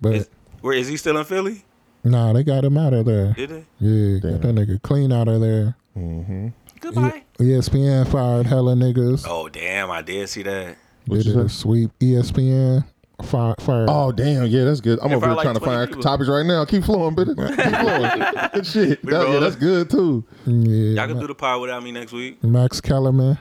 but 0.00 0.14
Is, 0.14 0.30
where 0.60 0.74
is 0.74 0.88
he 0.88 0.96
still 0.96 1.16
in 1.18 1.24
Philly? 1.24 1.64
nah, 2.04 2.32
they 2.32 2.42
got 2.42 2.64
him 2.64 2.76
out 2.78 2.92
of 2.94 3.04
there. 3.06 3.32
Did 3.34 3.50
they? 3.50 3.64
Yeah, 3.78 4.18
got 4.18 4.42
that 4.42 4.54
nigga 4.54 4.82
clean 4.82 5.12
out 5.12 5.28
of 5.28 5.40
there. 5.40 5.76
Mm-hmm. 5.96 6.48
Goodbye. 6.80 7.22
ESPN 7.42 8.06
fired 8.10 8.46
hella 8.46 8.74
niggas. 8.74 9.24
Oh 9.28 9.48
damn, 9.48 9.90
I 9.90 10.02
did 10.02 10.28
see 10.28 10.42
that. 10.44 10.76
What 11.06 11.16
Did 11.22 11.28
it 11.28 11.36
a 11.36 11.48
sweep. 11.48 11.90
ESPN 12.00 12.84
fire. 13.24 13.54
fired. 13.58 13.88
Oh 13.90 14.12
damn, 14.12 14.46
yeah, 14.46 14.64
that's 14.64 14.80
good. 14.80 14.98
I'm 15.02 15.08
They 15.10 15.16
over 15.16 15.26
here 15.26 15.34
probably 15.34 15.42
trying 15.44 15.54
to 15.54 15.60
find 15.60 15.88
people. 15.90 16.02
topics 16.02 16.28
right 16.28 16.46
now. 16.46 16.64
Keep 16.64 16.84
flowing, 16.84 17.14
baby. 17.14 17.34
Keep 17.34 17.54
flowing. 17.56 18.22
good 18.54 18.66
shit. 18.66 19.02
That- 19.06 19.28
yeah, 19.28 19.38
that's 19.40 19.56
good 19.56 19.90
too. 19.90 20.24
yeah. 20.46 21.00
Y'all 21.00 21.08
can 21.08 21.18
do 21.20 21.26
the 21.26 21.34
pod 21.34 21.60
without 21.60 21.82
me 21.82 21.90
next 21.92 22.12
week. 22.12 22.42
Max 22.44 22.80
Kellerman 22.80 23.38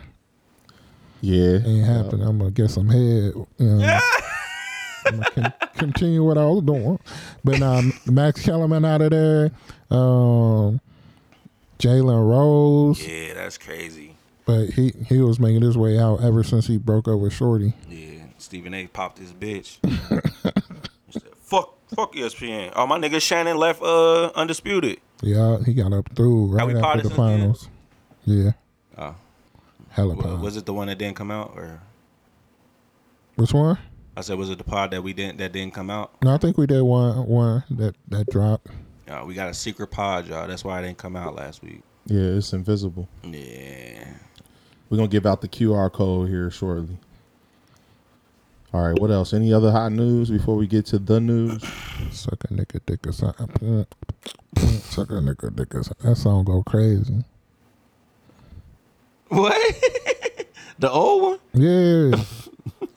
Yeah. 1.22 1.60
ain't 1.66 1.86
happening. 1.86 2.26
I'm 2.28 2.38
gonna 2.39 2.52
get 2.52 2.70
some 2.72 2.89
head. 2.89 3.34
You 3.36 3.45
know. 3.60 3.99
I'm 5.08 5.18
gonna 5.20 5.30
con- 5.32 5.54
continue 5.78 6.24
what 6.24 6.38
I 6.38 6.45
was 6.45 6.64
doing. 6.64 6.99
But 7.43 7.62
um, 7.62 7.91
Max 8.06 8.41
Kellerman 8.43 8.86
out 8.86 9.02
of 9.02 9.10
there. 9.12 9.52
Um, 9.89 10.80
Jalen 11.82 12.30
Rose. 12.30 13.06
Yeah, 13.06 13.34
that's 13.34 13.58
crazy. 13.58 14.16
But 14.46 14.70
he, 14.72 14.94
he 15.08 15.20
was 15.20 15.40
making 15.40 15.62
his 15.62 15.78
way 15.78 15.98
out 15.98 16.22
ever 16.24 16.44
since 16.44 16.68
he 16.68 16.78
broke 16.78 17.08
up 17.08 17.20
with 17.20 17.34
Shorty. 17.34 17.74
Yeah, 17.90 18.24
Stephen 18.38 18.74
A. 18.74 18.88
popped 18.88 19.18
his 19.18 19.34
bitch. 19.34 19.78
He 21.08 21.20
said, 21.20 21.24
fuck, 21.42 21.76
fuck 21.96 22.14
ESPN. 22.14 22.72
Oh, 22.76 22.86
my 22.88 22.98
nigga 23.00 23.22
Shannon 23.22 23.58
left 23.58 23.82
uh 23.82 24.28
undisputed. 24.36 25.00
Yeah, 25.22 25.58
he 25.66 25.74
got 25.74 25.92
up 25.94 26.10
through 26.16 26.48
right 26.48 26.76
after 26.76 27.02
the 27.08 27.14
finals. 27.14 27.68
Yeah. 28.26 28.52
Oh. 28.98 29.16
Hella. 29.90 30.16
Was 30.38 30.56
it 30.58 30.66
the 30.66 30.74
one 30.74 30.88
that 30.88 30.98
didn't 30.98 31.16
come 31.18 31.32
out, 31.32 31.52
or 31.56 31.82
Which 33.36 33.54
one? 33.54 33.78
I 34.16 34.22
said 34.22 34.38
was 34.38 34.50
it 34.50 34.58
the 34.58 34.64
pod 34.64 34.92
that 34.92 35.04
we 35.04 35.14
didn't 35.14 35.38
that 35.40 35.52
didn't 35.52 35.74
come 35.74 35.90
out? 35.90 36.12
No, 36.24 36.34
I 36.34 36.38
think 36.38 36.58
we 36.58 36.66
did 36.68 36.82
one 36.82 37.26
one 37.28 37.64
that 37.72 37.96
that 38.10 38.30
dropped. 38.30 38.68
Uh, 39.12 39.26
we 39.26 39.34
got 39.34 39.49
a 39.49 39.53
secret 39.53 39.88
pod, 39.88 40.28
y'all. 40.28 40.47
That's 40.47 40.64
why 40.64 40.80
it 40.80 40.84
didn't 40.84 40.97
come 40.97 41.16
out 41.16 41.36
last 41.36 41.62
week. 41.62 41.82
Yeah, 42.05 42.38
it's 42.38 42.53
invisible. 42.53 43.09
Yeah. 43.24 44.07
We're 44.89 44.97
gonna 44.97 45.09
give 45.09 45.26
out 45.26 45.41
the 45.41 45.47
QR 45.49 45.91
code 45.91 46.30
here 46.30 46.49
shortly. 46.49 46.97
All 48.74 48.88
right, 48.88 48.99
what 48.99 49.12
else? 49.12 49.34
Any 49.34 49.53
other 49.53 49.70
hot 49.72 49.91
news 49.91 50.30
before 50.30 50.55
we 50.55 50.66
get 50.66 50.86
to 50.88 50.99
the 50.99 51.20
news? 51.20 51.62
Suck 52.12 52.45
a 52.45 52.47
nigga 52.47 52.80
dick 52.86 53.05
or 53.05 53.12
something. 53.12 53.86
Suck 54.55 55.09
a 55.09 55.16
nigga 55.16 55.53
dick 55.55 55.76
or 55.76 55.84
something. 55.84 56.09
That 56.09 56.16
song 56.16 56.45
go 56.45 56.64
crazy. 56.64 57.26
What? 59.28 59.76
the 60.80 60.89
old 60.89 61.22
one? 61.24 61.39
Yeah. 61.53 62.24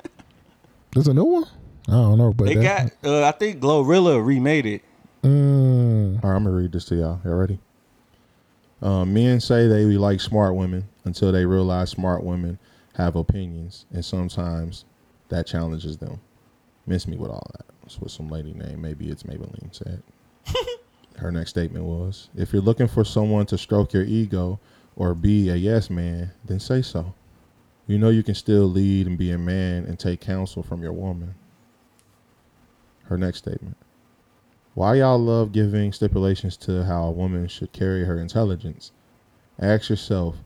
There's 0.94 1.08
a 1.08 1.14
new 1.14 1.24
one? 1.24 1.46
I 1.88 1.92
don't 1.92 2.18
know, 2.18 2.32
but 2.32 2.46
They 2.46 2.54
got. 2.54 2.92
Uh, 3.02 3.24
I 3.24 3.32
think 3.32 3.60
Glorilla 3.60 4.24
remade 4.24 4.66
it. 4.66 4.82
Mm, 5.24 6.24
All 6.24 6.30
right, 6.30 6.36
I'm 6.36 6.44
gonna 6.44 6.56
read 6.56 6.72
this 6.72 6.86
to 6.86 6.96
y'all. 6.96 7.20
Y'all 7.24 7.34
ready? 7.34 7.58
Um, 8.82 9.14
men 9.14 9.40
say 9.40 9.68
they 9.68 9.84
like 9.84 10.20
smart 10.20 10.54
women 10.56 10.88
until 11.04 11.32
they 11.32 11.46
realize 11.46 11.90
smart 11.90 12.24
women 12.24 12.58
have 12.94 13.16
opinions, 13.16 13.86
and 13.92 14.04
sometimes 14.04 14.84
that 15.30 15.46
challenges 15.46 15.98
them. 15.98 16.20
Miss 16.86 17.08
me 17.08 17.16
with 17.16 17.30
all 17.30 17.46
that. 17.54 17.66
That's 17.82 18.00
what 18.00 18.10
some 18.10 18.28
lady 18.28 18.52
named 18.54 18.80
maybe 18.80 19.08
it's 19.10 19.24
Maybelline 19.24 19.74
said. 19.74 20.02
Her 21.16 21.32
next 21.32 21.50
statement 21.50 21.84
was, 21.86 22.28
"If 22.36 22.52
you're 22.52 22.62
looking 22.62 22.88
for 22.88 23.04
someone 23.04 23.46
to 23.46 23.58
stroke 23.58 23.92
your 23.94 24.04
ego 24.04 24.60
or 24.96 25.14
be 25.14 25.50
a 25.50 25.56
yes 25.56 25.90
man, 25.90 26.32
then 26.44 26.60
say 26.60 26.82
so. 26.82 27.14
You 27.86 27.98
know 27.98 28.10
you 28.10 28.22
can 28.22 28.34
still 28.34 28.66
lead 28.66 29.06
and 29.06 29.18
be 29.18 29.30
a 29.32 29.38
man 29.38 29.84
and 29.86 29.98
take 29.98 30.20
counsel 30.20 30.62
from 30.62 30.82
your 30.82 30.92
woman." 30.92 31.34
Her 33.04 33.18
next 33.18 33.38
statement. 33.38 33.76
Why 34.74 34.96
y'all 34.96 35.18
love 35.18 35.52
giving 35.52 35.92
stipulations 35.92 36.56
to 36.58 36.84
how 36.84 37.04
a 37.04 37.10
woman 37.12 37.46
should 37.48 37.72
carry 37.72 38.04
her 38.04 38.18
intelligence? 38.20 38.90
Ask 39.60 39.88
yourself 39.88 40.36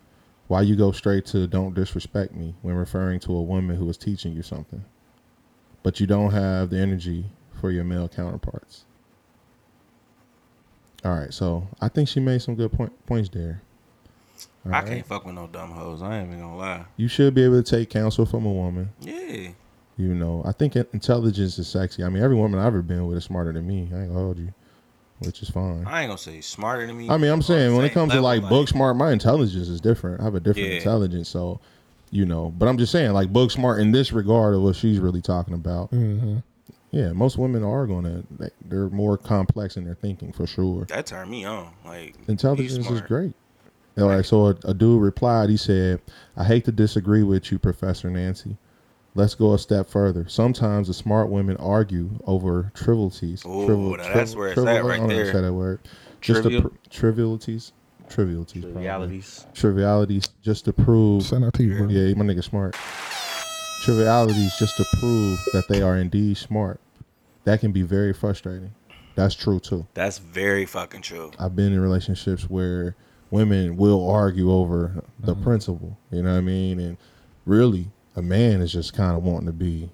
why 0.49 0.62
you 0.62 0.76
go 0.76 0.93
straight 0.93 1.24
to 1.26 1.47
don't 1.47 1.74
disrespect 1.74 2.35
me 2.35 2.55
when 2.62 2.74
referring 2.74 3.20
to 3.20 3.33
a 3.33 3.43
woman 3.43 3.76
who 3.76 3.89
is 3.89 3.97
teaching 3.97 4.35
you 4.35 4.43
something, 4.43 4.85
but 5.83 5.99
you 6.01 6.07
don't 6.07 6.33
have 6.33 6.70
the 6.70 6.79
energy 6.79 7.26
for 7.59 7.70
your 7.70 7.85
male 7.85 8.09
counterparts. 8.09 8.85
All 11.05 11.14
right, 11.14 11.33
so 11.33 11.68
I 11.81 11.89
think 11.89 12.09
she 12.09 12.20
made 12.20 12.43
some 12.43 12.55
good 12.55 12.72
point, 12.72 13.07
points 13.07 13.31
there. 13.31 13.62
All 14.66 14.74
I 14.74 14.81
right. 14.81 14.87
can't 14.87 15.07
fuck 15.07 15.24
with 15.24 15.37
no 15.37 15.47
dumb 15.47 15.70
hoes. 15.70 16.03
I 16.03 16.18
ain't 16.18 16.29
even 16.29 16.41
gonna 16.41 16.57
lie. 16.57 16.85
You 16.97 17.09
should 17.09 17.35
be 17.35 17.45
able 17.45 17.62
to 17.62 17.70
take 17.70 17.89
counsel 17.91 18.26
from 18.26 18.45
a 18.45 18.53
woman. 18.53 18.91
Yeah. 19.01 19.51
You 19.99 20.14
know, 20.14 20.42
I 20.46 20.53
think 20.53 20.76
intelligence 20.76 21.59
is 21.59 21.66
sexy. 21.68 22.05
I 22.05 22.09
mean, 22.09 22.22
every 22.22 22.36
woman 22.36 22.61
I've 22.61 22.68
ever 22.68 22.82
been 22.82 23.07
with 23.07 23.18
is 23.18 23.24
smarter 23.24 23.53
than 23.53 23.66
me. 23.66 23.88
I 23.92 23.99
ain't 24.03 24.09
gonna 24.09 24.12
hold 24.14 24.38
you, 24.38 24.55
which 25.18 25.42
is 25.42 25.51
fine. 25.51 25.84
I 25.86 26.03
ain't 26.03 26.09
gonna 26.11 26.18
say 26.18 26.40
smarter 26.40 26.86
than 26.86 26.96
me. 26.96 27.11
I 27.11 27.16
mean, 27.16 27.32
I'm 27.32 27.42
saying 27.42 27.74
when 27.74 27.84
it 27.84 27.88
same 27.88 27.94
comes 27.94 28.12
to 28.12 28.20
level, 28.20 28.42
like 28.42 28.49
book 28.49 28.68
smart, 28.68 28.96
my 28.96 29.11
intelligence 29.12 29.68
is 29.68 29.80
different. 29.80 30.20
I 30.20 30.24
have 30.24 30.36
a 30.36 30.40
different 30.40 30.68
Yeah. 30.68 30.74
intelligence, 30.76 31.28
so 31.28 31.59
you 32.12 32.24
know. 32.26 32.55
But 32.57 32.68
I'm 32.68 32.78
just 32.78 32.92
saying, 32.92 33.12
like 33.12 33.32
book 33.32 33.51
smart 33.51 33.80
in 33.80 33.90
this 33.90 34.12
regard 34.12 34.55
of 34.55 34.62
what 34.62 34.76
she's 34.76 35.01
really 35.01 35.20
talking 35.20 35.55
about. 35.55 35.90
mhm. 35.90 36.42
Yeah, 36.92 37.12
most 37.12 37.36
women 37.36 37.62
are 37.64 37.86
gonna. 37.86 38.22
they- 38.38 38.49
They're 38.66 38.88
more 38.88 39.18
complex 39.18 39.76
in 39.76 39.84
their 39.84 39.94
thinking 39.96 40.32
for 40.32 40.46
sure. 40.46 40.84
That 40.88 41.07
turned 41.07 41.30
me 41.30 41.44
on. 41.44 41.70
Like 41.84 42.14
Intelligence 42.28 42.88
is 42.88 43.01
great. 43.03 43.32
All 43.99 44.07
right, 44.09 44.24
so 44.24 44.46
a, 44.46 44.57
a 44.64 44.74
dude 44.74 45.03
replied. 45.03 45.51
He 45.51 45.57
said, 45.57 46.01
"I 46.36 46.44
hate 46.44 46.64
to 46.66 46.72
disagree 46.72 47.24
with 47.24 47.51
you, 47.51 47.59
Professor 47.59 48.09
Nancy. 48.09 48.57
Let's 49.18 49.34
go 49.34 49.52
a 49.52 49.58
step 49.58 49.88
further. 49.88 50.28
Sometimes 50.28 50.86
the 50.86 50.94
smart 50.94 51.28
women 51.28 51.56
argue 51.56 52.08
over 52.24 52.70
trivialities. 52.74 53.44
Ooh, 53.44 53.96
now 53.96 54.14
that's 54.14 54.36
where 54.36 54.50
it's 54.50 54.58
at 54.58 54.84
right 54.84 54.94
I 54.94 54.96
don't 54.98 55.10
how 55.10 55.16
there. 55.16 55.32
Say 55.32 55.40
that 55.40 55.52
word. 55.52 55.80
Just 56.20 56.44
the 56.44 56.50
Trivial? 56.50 56.70
pr- 56.70 56.76
trivialities. 56.88 57.72
Trivialities. 58.08 58.62
probably. 58.62 59.20
Trivialities, 59.54 60.28
just 60.42 60.64
to 60.66 60.72
prove 60.72 61.24
Send 61.24 61.42
that 61.42 61.52
to 61.54 61.64
you, 61.64 61.76
bro. 61.78 61.88
yeah, 61.88 62.14
my 62.14 62.24
nigga 62.24 62.44
smart. 62.44 62.76
Trivialities 63.82 64.56
just 64.58 64.76
to 64.76 64.84
prove 65.00 65.38
that 65.52 65.64
they 65.68 65.82
are 65.82 65.96
indeed 65.96 66.36
smart. 66.36 66.80
That 67.44 67.58
can 67.60 67.72
be 67.72 67.82
very 67.82 68.12
frustrating. 68.12 68.72
That's 69.16 69.34
true 69.34 69.58
too. 69.58 69.84
That's 69.94 70.18
very 70.18 70.64
fucking 70.64 71.02
true. 71.02 71.32
I've 71.40 71.56
been 71.56 71.72
in 71.72 71.80
relationships 71.80 72.48
where 72.48 72.94
women 73.32 73.76
will 73.76 74.08
argue 74.08 74.52
over 74.52 75.02
the 75.18 75.34
Mm-hmm. 75.34 75.42
principle. 75.42 75.98
You 76.12 76.22
know 76.22 76.30
what 76.32 76.38
I 76.38 76.40
mean? 76.42 76.78
And 76.78 76.96
really, 77.46 77.90
a 78.18 78.22
man 78.22 78.60
is 78.60 78.72
just 78.72 78.94
kind 78.94 79.16
of 79.16 79.22
wanting 79.24 79.46
to 79.46 79.52
be 79.52 79.88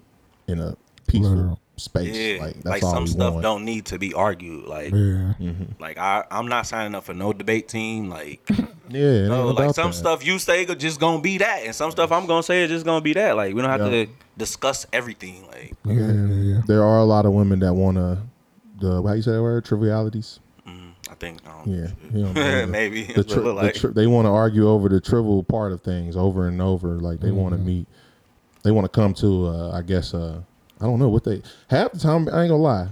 in 0.47 0.59
a 0.59 0.75
peaceful 1.07 1.29
Literal. 1.35 1.59
space. 1.77 2.15
Yeah. 2.15 2.43
Like 2.43 2.65
Like, 2.65 2.83
all 2.83 2.91
some 2.91 3.07
stuff 3.07 3.33
want. 3.33 3.43
don't 3.43 3.65
need 3.65 3.85
to 3.85 3.99
be 3.99 4.13
argued. 4.13 4.65
Like 4.65 4.91
Yeah. 4.91 5.33
Mm-hmm. 5.39 5.63
like 5.79 5.97
I 5.97 6.23
I'm 6.31 6.47
not 6.47 6.65
signing 6.67 6.95
up 6.95 7.03
for 7.03 7.13
no 7.13 7.31
debate 7.33 7.67
team. 7.67 8.09
Like 8.09 8.41
Yeah, 8.89 9.01
it 9.01 9.19
ain't 9.21 9.29
no, 9.29 9.47
like 9.49 9.73
some 9.75 9.91
that. 9.91 9.97
stuff 9.97 10.25
you 10.25 10.37
say 10.39 10.65
go- 10.65 10.75
just 10.75 10.99
gonna 10.99 11.21
be 11.21 11.37
that, 11.39 11.63
and 11.65 11.73
some 11.75 11.89
stuff 11.91 12.11
I'm 12.11 12.25
gonna 12.27 12.43
say 12.43 12.63
is 12.63 12.69
just 12.69 12.85
gonna 12.85 13.01
be 13.01 13.13
that. 13.13 13.35
Like 13.35 13.53
we 13.55 13.61
don't 13.61 13.69
have 13.71 13.81
Yeah. 13.91 14.05
to 14.05 14.11
discuss 14.37 14.85
everything. 14.93 15.45
Like 15.47 15.73
Yeah, 15.85 15.93
yeah, 15.93 16.33
yeah. 16.55 16.61
There 16.67 16.83
are 16.83 16.99
a 16.99 17.05
lot 17.05 17.25
of 17.25 17.33
women 17.33 17.59
that 17.59 17.73
want 17.73 17.97
to 17.97 18.17
the 18.79 19.01
how 19.03 19.13
you 19.13 19.21
say 19.21 19.31
that 19.31 19.41
word 19.41 19.63
trivialities. 19.65 20.39
Mm, 20.67 20.91
I 21.09 21.13
think 21.15 21.39
I 21.47 21.63
don't 21.63 21.67
Yeah, 21.75 21.87
he 22.11 22.21
know 22.23 22.65
maybe 22.67 23.03
the 23.03 23.13
that's 23.13 23.27
what 23.27 23.33
tri- 23.35 23.43
the 23.43 23.53
like. 23.53 23.75
tri- 23.75 23.91
they 23.91 24.07
want 24.07 24.25
to 24.25 24.31
argue 24.31 24.67
over 24.69 24.89
the 24.89 24.99
trivial 25.01 25.43
part 25.43 25.71
of 25.71 25.81
things 25.81 26.15
over 26.17 26.47
and 26.47 26.61
over. 26.61 26.99
Like 26.99 27.19
they 27.21 27.31
want 27.31 27.53
to 27.53 27.57
mm-hmm. 27.57 27.65
meet, 27.67 27.87
they 28.65 28.71
want 28.71 28.83
to 28.83 28.89
come 28.89 29.13
to. 29.13 29.47
Uh, 29.47 29.71
I 29.77 29.81
guess 29.83 30.13
uh, 30.13 30.41
I 30.81 30.85
don't 30.85 30.99
know 30.99 31.07
what 31.07 31.23
they 31.23 31.41
half 31.69 31.93
the 31.93 31.99
time. 31.99 32.27
I 32.27 32.41
ain't 32.41 32.49
gonna 32.49 32.55
lie. 32.57 32.89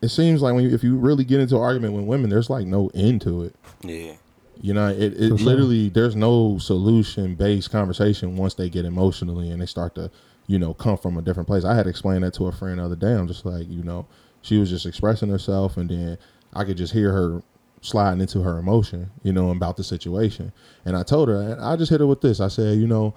It 0.00 0.08
seems 0.08 0.42
like 0.42 0.54
when 0.54 0.64
you, 0.64 0.74
if 0.74 0.82
you 0.82 0.96
really 0.96 1.22
get 1.22 1.38
into 1.38 1.54
an 1.54 1.62
argument 1.62 1.94
with 1.94 2.04
women, 2.04 2.28
there's 2.30 2.50
like 2.50 2.66
no 2.66 2.90
end 2.94 3.20
to 3.22 3.44
it. 3.44 3.54
yeah. 3.82 4.14
You 4.60 4.74
know, 4.74 4.88
it, 4.88 5.00
it 5.14 5.30
For 5.30 5.38
sure. 5.38 5.46
literally 5.46 5.88
there's 5.88 6.14
no 6.14 6.56
solution 6.58 7.34
based 7.34 7.70
conversation 7.72 8.36
once 8.36 8.54
they 8.54 8.68
get 8.68 8.84
emotionally 8.84 9.50
and 9.50 9.60
they 9.60 9.66
start 9.66 9.94
to, 9.96 10.08
you 10.46 10.56
know, 10.58 10.72
come 10.72 10.96
from 10.96 11.18
a 11.18 11.22
different 11.22 11.48
place. 11.48 11.64
I 11.64 11.74
had 11.74 11.84
to 11.84 11.90
explain 11.90 12.20
that 12.22 12.34
to 12.34 12.46
a 12.46 12.52
friend 12.52 12.78
the 12.78 12.84
other 12.84 12.94
day. 12.96 13.12
I'm 13.12 13.26
just 13.26 13.44
like, 13.44 13.68
you 13.68 13.82
know, 13.82 14.06
she 14.42 14.58
was 14.58 14.70
just 14.70 14.86
expressing 14.86 15.30
herself 15.30 15.76
and 15.76 15.90
then 15.90 16.18
I 16.52 16.62
could 16.64 16.76
just 16.76 16.92
hear 16.92 17.10
her 17.12 17.42
sliding 17.80 18.20
into 18.20 18.40
her 18.42 18.58
emotion, 18.58 19.10
you 19.24 19.32
know, 19.32 19.50
about 19.50 19.76
the 19.76 19.82
situation. 19.82 20.52
And 20.84 20.96
I 20.96 21.02
told 21.02 21.28
her, 21.28 21.40
and 21.40 21.60
I 21.60 21.74
just 21.74 21.90
hit 21.90 21.98
her 22.00 22.06
with 22.06 22.20
this. 22.20 22.38
I 22.40 22.46
said, 22.48 22.78
you 22.78 22.86
know, 22.86 23.14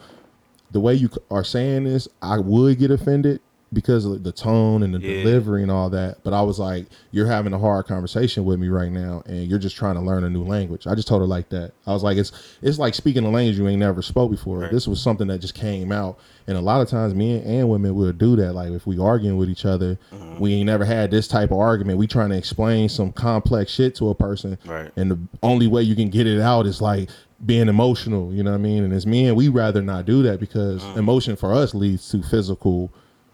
the 0.76 0.82
way 0.82 0.94
you 0.94 1.10
are 1.32 1.44
saying 1.46 1.86
this, 1.86 2.06
I 2.22 2.38
would 2.38 2.78
get 2.78 2.92
offended 2.92 3.40
because 3.74 4.06
of 4.06 4.24
the 4.24 4.32
tone 4.32 4.84
and 4.84 4.94
the 4.94 5.00
Yeah. 5.00 5.24
delivery 5.24 5.62
and 5.62 5.72
all 5.72 5.90
that. 5.90 6.18
But 6.24 6.34
I 6.34 6.42
was 6.44 6.60
like, 6.60 6.86
you're 7.12 7.28
having 7.28 7.52
a 7.52 7.58
hard 7.60 7.88
conversation 7.88 8.46
with 8.46 8.60
me 8.60 8.68
right 8.70 8.92
now, 8.92 9.24
and 9.26 9.48
you're 9.48 9.60
just 9.60 9.76
trying 9.76 9.96
to 9.96 10.02
learn 10.02 10.24
a 10.24 10.30
new 10.30 10.44
language. 10.44 10.86
I 10.88 10.96
just 10.96 11.08
told 11.08 11.22
her 11.22 11.28
like 11.28 11.50
that. 11.50 11.72
I 11.88 11.92
was 11.94 12.04
like, 12.04 12.18
it's 12.18 12.32
it's 12.62 12.78
like 12.78 12.94
speaking 12.94 13.26
a 13.26 13.30
language 13.30 13.58
you 13.58 13.68
ain't 13.68 13.80
never 13.80 14.02
spoke 14.02 14.32
before. 14.32 14.60
Right. 14.60 14.72
This 14.72 14.88
was 14.88 15.02
something 15.02 15.28
that 15.28 15.40
just 15.40 15.56
came 15.56 15.92
out, 15.92 16.18
and 16.48 16.58
a 16.58 16.62
lot 16.62 16.82
of 16.82 16.90
times, 16.90 17.14
men 17.16 17.42
and 17.42 17.68
women 17.70 17.96
will 17.96 18.14
do 18.14 18.36
that. 18.38 18.54
Like 18.54 18.72
if 18.72 18.86
we 18.86 19.00
arguing 19.00 19.36
with 19.38 19.50
each 19.50 19.66
other, 19.66 19.98
Mm-hmm. 20.14 20.40
we 20.40 20.54
ain't 20.54 20.68
never 20.68 20.86
had 20.86 21.10
this 21.12 21.28
type 21.28 21.52
of 21.52 21.58
argument. 21.58 21.98
We 21.98 22.08
trying 22.08 22.30
to 22.30 22.38
explain 22.38 22.88
some 22.90 23.12
complex 23.12 23.72
shit 23.72 23.96
to 23.96 24.10
a 24.10 24.16
person, 24.16 24.58
Right. 24.66 24.92
and 24.96 25.12
the 25.12 25.20
only 25.44 25.68
way 25.68 25.82
you 25.84 25.96
can 25.96 26.10
get 26.10 26.28
it 26.28 26.40
out 26.40 26.66
is 26.66 26.82
like 26.82 27.10
being 27.44 27.68
emotional. 27.68 28.34
You 28.34 28.44
know 28.44 28.52
what 28.52 28.58
I 28.60 28.62
mean? 28.64 28.84
And 28.84 28.94
as 28.94 29.06
men, 29.06 29.36
we 29.36 29.48
rather 29.50 29.82
not 29.82 30.06
do 30.06 30.24
that 30.24 30.40
because 30.40 30.84
Mm. 30.84 30.98
emotion 30.98 31.36
for 31.36 31.54
us 31.54 31.74
leads 31.74 32.08
to 32.10 32.22
physical, 32.22 32.92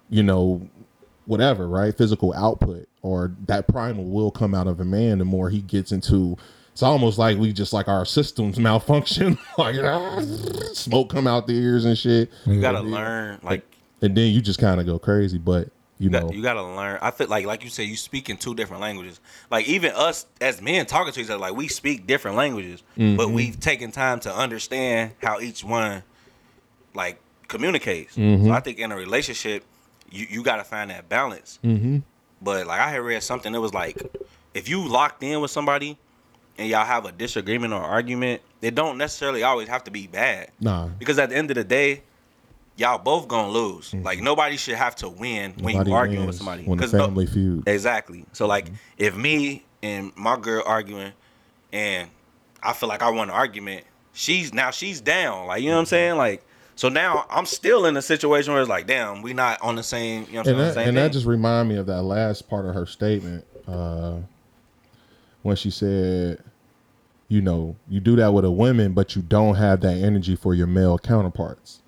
you 0.10 0.24
know, 0.24 0.68
whatever, 1.26 1.68
right? 1.68 1.96
Physical 1.96 2.34
output 2.34 2.88
or 3.04 3.32
that 3.48 3.68
primal 3.68 4.06
will 4.06 4.32
come 4.32 4.54
out 4.56 4.68
of 4.68 4.80
a 4.80 4.86
man 4.86 5.20
the 5.20 5.26
more 5.26 5.50
he 5.50 5.62
gets 5.62 5.92
into. 5.92 6.36
It's 6.74 6.82
almost 6.84 7.18
like 7.18 7.38
we 7.38 7.52
just 7.54 7.74
like 7.74 7.88
our 7.88 8.06
systems 8.06 8.58
malfunction, 8.60 9.38
like 9.58 9.76
ah, 9.84 10.20
smoke 10.74 11.10
come 11.10 11.28
out 11.28 11.46
the 11.48 11.54
ears 11.54 11.86
and 11.86 11.98
shit, 11.98 12.32
You 12.46 12.60
gotta 12.62 12.82
learn 12.82 13.40
like 13.44 13.64
and 14.02 14.16
then 14.18 14.34
you 14.34 14.42
just 14.42 14.60
kind 14.60 14.80
of 14.80 14.86
go 14.88 14.98
crazy. 14.98 15.38
But 15.38 15.70
you 16.02 16.06
You, 16.06 16.10
know, 16.10 16.22
got, 16.22 16.34
you 16.34 16.42
gotta 16.42 16.64
learn. 16.64 16.98
I 17.02 17.12
feel 17.12 17.28
like, 17.28 17.46
like 17.46 17.64
you 17.64 17.70
said, 17.70 17.84
you 17.84 17.96
speak 17.96 18.30
in 18.30 18.38
two 18.38 18.56
different 18.56 18.82
languages. 18.82 19.20
Like 19.50 19.68
even 19.68 19.92
us 19.96 20.26
as 20.42 20.62
men 20.62 20.86
talking 20.86 21.14
to 21.14 21.20
each 21.22 21.30
other, 21.30 21.38
like 21.40 21.56
we 21.56 21.68
speak 21.68 22.08
different 22.08 22.38
languages, 22.38 22.84
Mm-hmm. 22.98 23.18
but 23.18 23.30
we've 23.30 23.60
taken 23.60 23.92
time 23.92 24.20
to 24.22 24.34
understand 24.36 25.12
how 25.22 25.40
each 25.40 25.64
one 25.64 26.04
like 26.94 27.20
communicates. 27.48 28.16
Mm-hmm. 28.18 28.46
So 28.48 28.52
I 28.52 28.60
think 28.60 28.80
in 28.80 28.92
a 28.92 28.96
relationship, 28.96 29.64
you 30.12 30.26
you 30.30 30.44
got 30.44 30.58
to 30.58 30.64
find 30.64 30.90
that 30.90 31.08
balance. 31.08 31.60
Mm-hmm. 31.64 32.00
But 32.42 32.68
like 32.68 32.80
I 32.80 32.90
had 32.90 33.02
read 33.02 33.22
something 33.24 33.52
that 33.54 33.62
was 33.62 33.74
like, 33.74 34.02
if 34.54 34.68
you 34.68 34.88
locked 34.88 35.22
in 35.24 35.40
with 35.42 35.52
somebody 35.52 35.98
and 36.58 36.68
y'all 36.68 36.86
have 36.86 37.06
a 37.06 37.12
disagreement 37.12 37.74
or 37.74 37.82
argument, 37.82 38.42
it 38.62 38.76
don't 38.76 38.98
necessarily 38.98 39.44
always 39.44 39.68
have 39.70 39.84
to 39.86 39.92
be 39.92 40.08
bad. 40.08 40.50
Nah. 40.60 40.88
Because 41.00 41.18
at 41.20 41.30
the 41.30 41.36
end 41.38 41.52
of 41.52 41.56
the 41.56 41.64
day, 41.64 42.02
y'all 42.82 42.98
both 42.98 43.28
gonna 43.28 43.52
lose. 43.52 43.94
Like 43.94 44.18
mm-hmm. 44.18 44.26
nobody 44.26 44.58
should 44.58 44.76
have 44.76 44.96
to 44.98 45.10
win 45.10 45.54
when 45.60 45.76
Nobody 45.76 45.90
you 45.90 45.96
arguing 45.96 46.26
with 46.26 46.36
somebody. 46.36 46.64
when 46.64 46.78
the 46.78 46.86
'Cause 46.86 46.94
no- 46.94 47.06
family 47.06 47.28
feud. 47.28 47.68
Exactly. 47.68 48.26
So 48.34 48.48
like 48.48 48.66
mm-hmm. 48.66 48.76
if 48.98 49.16
me 49.16 49.64
and 49.84 50.12
my 50.16 50.38
girl 50.38 50.64
arguing 50.66 51.14
and 51.72 52.10
I 52.62 52.74
feel 52.74 52.90
like 52.90 53.02
I 53.02 53.10
won 53.10 53.30
an 53.30 53.36
argument, 53.36 53.86
she's 54.14 54.54
now 54.54 54.72
she's 54.72 55.00
down. 55.00 55.48
Like 55.48 55.62
you 55.62 55.70
know 55.70 55.76
what 55.76 55.80
I'm 55.80 55.86
mm-hmm. 55.86 55.90
saying? 55.90 56.18
Like 56.18 56.44
so 56.76 56.90
now 56.90 57.26
I'm 57.30 57.46
still 57.46 57.86
in 57.86 57.96
a 57.96 58.02
situation 58.02 58.54
where 58.54 58.62
it's 58.62 58.70
like, 58.70 58.88
damn, 58.88 59.22
we 59.22 59.34
not 59.34 59.62
on 59.62 59.76
the 59.76 59.84
same, 59.84 60.26
you 60.26 60.34
know 60.34 60.40
what 60.40 60.48
I'm 60.48 60.56
and 60.56 60.58
saying? 60.58 60.58
that, 60.58 60.74
same 60.74 60.88
and 60.88 60.98
that 60.98 61.12
just 61.12 61.28
remind 61.28 61.70
me 61.70 61.76
of 61.76 61.86
that 61.86 62.02
last 62.02 62.50
part 62.50 62.66
of 62.66 62.74
her 62.74 62.88
statement 62.88 63.46
uh, 63.68 64.16
when 65.44 65.56
she 65.56 65.70
said, 65.70 66.44
"You 67.28 67.42
know, 67.42 67.76
you 67.88 68.00
do 68.00 68.16
that 68.16 68.34
with 68.34 68.46
a 68.46 68.52
woman, 68.52 68.94
but 68.94 69.16
you 69.16 69.22
don't 69.22 69.56
have 69.56 69.82
that 69.82 69.98
energy 69.98 70.36
for 70.36 70.56
your 70.56 70.68
male 70.68 70.98
counterparts." 70.98 71.81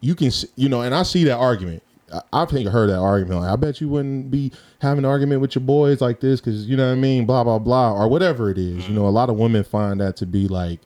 You 0.00 0.14
can, 0.14 0.30
you 0.56 0.68
know, 0.68 0.82
and 0.82 0.94
I 0.94 1.02
see 1.02 1.24
that 1.24 1.36
argument. 1.36 1.82
I, 2.12 2.20
I 2.32 2.44
think 2.44 2.66
I 2.68 2.70
heard 2.70 2.90
that 2.90 2.98
argument. 2.98 3.40
Like, 3.42 3.50
I 3.50 3.56
bet 3.56 3.80
you 3.80 3.88
wouldn't 3.88 4.30
be 4.30 4.52
having 4.80 5.04
an 5.04 5.10
argument 5.10 5.40
with 5.40 5.54
your 5.54 5.64
boys 5.64 6.00
like 6.00 6.20
this 6.20 6.40
because 6.40 6.66
you 6.66 6.76
know 6.76 6.86
what 6.86 6.92
I 6.92 6.96
mean, 6.96 7.26
blah 7.26 7.44
blah 7.44 7.58
blah, 7.58 7.92
or 7.92 8.08
whatever 8.08 8.50
it 8.50 8.58
is. 8.58 8.76
You 8.76 8.82
mm-hmm. 8.82 8.94
know, 8.94 9.06
a 9.06 9.10
lot 9.10 9.30
of 9.30 9.36
women 9.36 9.64
find 9.64 10.00
that 10.00 10.16
to 10.16 10.26
be 10.26 10.48
like, 10.48 10.80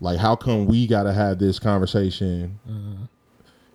like, 0.00 0.18
how 0.18 0.36
come 0.36 0.66
we 0.66 0.86
got 0.86 1.04
to 1.04 1.12
have 1.12 1.38
this 1.38 1.58
conversation? 1.58 2.58
Mm-hmm. 2.68 3.04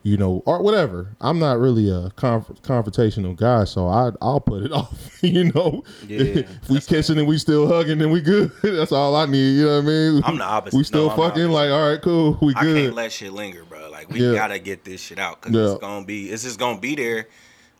you 0.03 0.17
know, 0.17 0.43
or 0.45 0.61
whatever. 0.61 1.15
I'm 1.19 1.39
not 1.39 1.57
really 1.59 1.89
a 1.89 2.11
conf- 2.11 2.61
confrontational 2.61 3.35
guy, 3.35 3.63
so 3.63 3.87
I 3.87 4.11
I'll 4.21 4.39
put 4.39 4.63
it 4.63 4.71
off. 4.71 5.19
you 5.23 5.51
know, 5.51 5.83
Yeah, 6.07 6.19
if 6.21 6.69
we 6.69 6.79
kissing 6.79 7.17
and 7.17 7.27
we 7.27 7.37
still 7.39 7.67
hugging, 7.67 7.97
then 7.97 8.11
we 8.11 8.21
good. 8.21 8.51
That's 8.63 8.91
all 8.91 9.15
I 9.15 9.25
need. 9.25 9.57
You 9.57 9.65
know 9.65 9.81
what 9.81 9.83
I 9.83 9.87
mean? 9.87 10.21
I'm 10.23 10.37
the 10.37 10.43
opposite. 10.43 10.77
We 10.77 10.83
still 10.83 11.09
No, 11.09 11.15
fucking 11.15 11.49
like, 11.49 11.71
all 11.71 11.89
right, 11.89 12.01
cool, 12.01 12.37
we 12.41 12.53
good. 12.53 12.77
I 12.77 12.81
can't 12.83 12.95
let 12.95 13.11
shit 13.11 13.33
linger. 13.33 13.64
Like 14.07 14.13
we 14.13 14.25
Yeah. 14.25 14.33
gotta 14.35 14.59
get 14.59 14.83
this 14.83 15.01
shit 15.01 15.19
out 15.19 15.41
because 15.41 15.55
Yeah. 15.55 15.71
it's 15.73 15.81
gonna 15.81 16.05
be, 16.05 16.29
it's 16.29 16.43
just 16.43 16.59
gonna 16.59 16.79
be 16.79 16.95
there. 16.95 17.27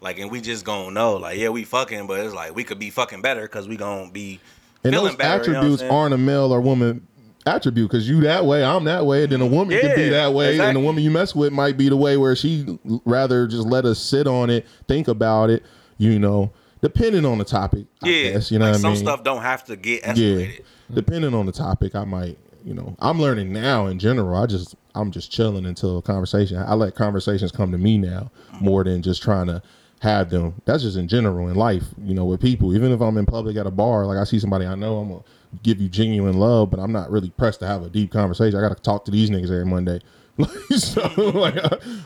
Like, 0.02 0.20
and 0.20 0.30
we 0.30 0.42
just 0.42 0.66
gonna 0.66 0.92
know, 0.92 1.16
like, 1.16 1.38
yeah, 1.40 1.50
we 1.50 1.64
fucking, 1.64 2.08
but 2.08 2.20
it's 2.20 2.34
like 2.34 2.56
we 2.56 2.64
could 2.64 2.80
be 2.80 2.90
fucking 2.90 3.22
better 3.22 3.42
because 3.44 3.68
we 3.68 3.76
gonna 3.78 4.12
be 4.12 4.40
and 4.84 4.94
feeling 4.94 5.08
those 5.10 5.16
better. 5.16 5.46
you 5.46 5.54
know 5.54 5.60
attributes 5.60 5.84
aren't 5.84 6.14
a 6.14 6.18
male 6.18 6.54
or 6.54 6.62
woman 6.62 7.08
attribute 7.48 7.90
because 7.90 8.08
you 8.08 8.22
that 8.22 8.46
way, 8.46 8.64
I'm 8.64 8.84
that 8.86 9.06
way. 9.06 9.26
Then 9.26 9.42
a 9.42 9.46
woman 9.46 9.80
can 9.80 9.96
be 9.96 10.10
that 10.10 10.34
way, 10.34 10.60
and 10.60 10.76
the 10.76 10.80
woman 10.80 11.04
you 11.04 11.12
mess 11.12 11.34
with 11.36 11.54
might 11.54 11.78
be 11.78 11.90
the 11.90 11.98
way 11.98 12.18
where 12.18 12.36
she 12.36 12.78
rather 13.06 13.48
just 13.48 13.68
let 13.68 13.86
us 13.86 14.00
sit 14.00 14.28
on 14.28 14.50
it, 14.50 14.66
think 14.88 15.08
about 15.08 15.50
it. 15.50 15.64
You 15.98 16.20
know, 16.20 16.52
depending 16.82 17.26
on 17.26 17.38
the 17.38 17.46
topic. 17.46 17.86
I 18.04 18.10
yeah, 18.10 18.32
guess, 18.34 18.52
you 18.52 18.60
know 18.60 18.66
like 18.66 18.74
what 18.74 18.78
I 18.80 18.82
some 18.82 18.94
mean? 18.94 19.02
stuff 19.02 19.24
don't 19.24 19.42
have 19.42 19.64
to 19.66 19.76
get 19.76 20.04
escalated. 20.04 20.62
depending 20.94 21.34
on 21.34 21.46
the 21.48 21.52
topic 21.52 21.96
i 21.96 22.04
might 22.04 22.38
you 22.66 22.74
know 22.74 22.96
i'm 23.00 23.22
learning 23.22 23.54
now 23.54 23.86
in 23.86 24.00
general. 24.00 24.36
I 24.36 24.48
just 24.48 24.76
i'm 24.96 25.12
just 25.12 25.32
chilling 25.32 25.66
until 25.66 26.00
a 26.00 26.02
conversation. 26.02 26.58
I 26.58 26.74
let 26.74 26.96
conversations 26.96 27.52
come 27.52 27.72
to 27.72 27.78
me 27.78 27.98
now 27.98 28.32
more 28.60 28.84
than 28.84 29.02
just 29.02 29.22
trying 29.22 29.48
to 29.48 29.62
have 30.02 30.30
them. 30.30 30.62
That's 30.66 30.84
just 30.84 30.98
in 30.98 31.08
general 31.08 31.48
in 31.48 31.56
life 31.56 31.84
you 32.04 32.14
know 32.16 32.26
with 32.26 32.42
people. 32.42 32.76
Even 32.76 32.92
if 32.92 33.02
i'm 33.02 33.18
in 33.18 33.26
public 33.26 33.56
at 33.56 33.68
a 33.68 33.72
bar 33.72 34.06
like 34.06 34.18
i 34.18 34.24
see 34.24 34.40
somebody 34.40 34.66
i 34.66 34.76
know 34.76 34.98
i'm 34.98 35.10
gonna 35.10 35.24
give 35.64 35.80
you 35.80 35.88
genuine 35.88 36.38
love 36.38 36.70
but 36.70 36.80
i'm 36.80 36.92
not 36.92 37.10
really 37.10 37.30
pressed 37.30 37.60
to 37.60 37.68
have 37.68 37.84
a 37.84 37.90
deep 37.90 38.12
conversation. 38.12 38.58
I 38.58 38.68
gotta 38.68 38.82
talk 38.82 39.06
to 39.06 39.12
these 39.12 39.30
niggas 39.30 39.52
every 39.52 39.66
monday. 39.66 40.00
So 40.76 41.02
like 41.36 41.56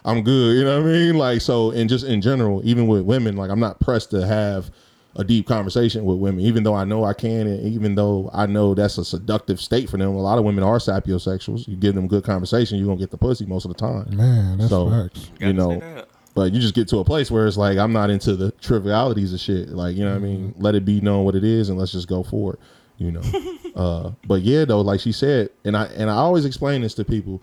i'm 0.06 0.24
good 0.24 0.58
you 0.58 0.66
know 0.66 0.82
what 0.82 0.90
i 0.90 0.92
mean? 0.92 1.18
Like 1.18 1.42
so 1.42 1.72
and 1.72 1.90
just 1.90 2.06
in 2.06 2.22
general 2.22 2.62
even 2.64 2.86
with 2.88 3.02
women 3.02 3.38
like 3.38 3.50
i'm 3.50 3.60
not 3.60 3.80
pressed 3.80 4.12
to 4.12 4.28
have 4.28 4.70
a 5.16 5.24
deep 5.24 5.48
conversation 5.48 6.06
with 6.06 6.18
women, 6.18 6.42
even 6.42 6.64
though 6.64 6.76
I 6.76 6.84
know 6.84 7.04
I 7.04 7.14
can, 7.14 7.48
and 7.48 7.68
even 7.68 7.96
though 7.96 8.30
I 8.34 8.46
know 8.46 8.74
that's 8.74 8.98
a 8.98 9.06
seductive 9.06 9.60
state 9.60 9.90
for 9.90 9.98
them. 9.98 10.10
A 10.10 10.22
lot 10.22 10.38
of 10.38 10.44
women 10.44 10.64
are 10.64 10.78
sapiosexuals. 10.78 11.68
You 11.68 11.76
give 11.76 11.96
them 11.96 12.08
good 12.08 12.24
conversation, 12.24 12.78
you're 12.78 12.88
gonna 12.88 13.00
get 13.00 13.12
the 13.12 13.18
pussy 13.18 13.46
most 13.46 13.66
of 13.66 13.70
the 13.70 13.78
time. 13.78 14.16
Man, 14.16 14.58
that's 14.60 14.70
so 14.70 14.90
facts. 14.90 15.32
you 15.40 15.54
Gotta 15.54 15.78
know, 15.80 16.06
but 16.36 16.54
you 16.54 16.62
just 16.62 16.76
get 16.76 16.88
to 16.90 17.00
a 17.00 17.04
place 17.04 17.32
where 17.32 17.48
it's 17.48 17.58
like 17.58 17.78
I'm 17.78 17.92
not 17.92 18.10
into 18.10 18.36
the 18.36 18.52
trivialities 18.54 19.34
of 19.34 19.40
shit. 19.40 19.70
Like 19.70 19.96
you 19.96 20.06
know 20.06 20.12
what 20.12 20.18
I 20.18 20.20
mean? 20.20 20.52
Mm-hmm. 20.52 20.62
Let 20.62 20.76
it 20.76 20.86
be 20.86 21.02
known 21.02 21.26
what 21.26 21.36
it 21.36 21.44
is, 21.44 21.70
and 21.70 21.78
let's 21.78 21.92
just 21.92 22.08
go 22.08 22.24
for 22.24 22.54
it. 22.54 22.60
You 22.98 23.12
know. 23.12 23.22
uh, 23.76 24.12
but 24.28 24.42
yeah, 24.42 24.66
though, 24.66 24.82
like 24.82 25.00
she 25.00 25.12
said, 25.12 25.50
and 25.66 25.76
I 25.76 25.86
and 25.86 26.10
I 26.10 26.16
always 26.16 26.46
explain 26.46 26.82
this 26.82 26.94
to 26.96 27.06
people. 27.06 27.42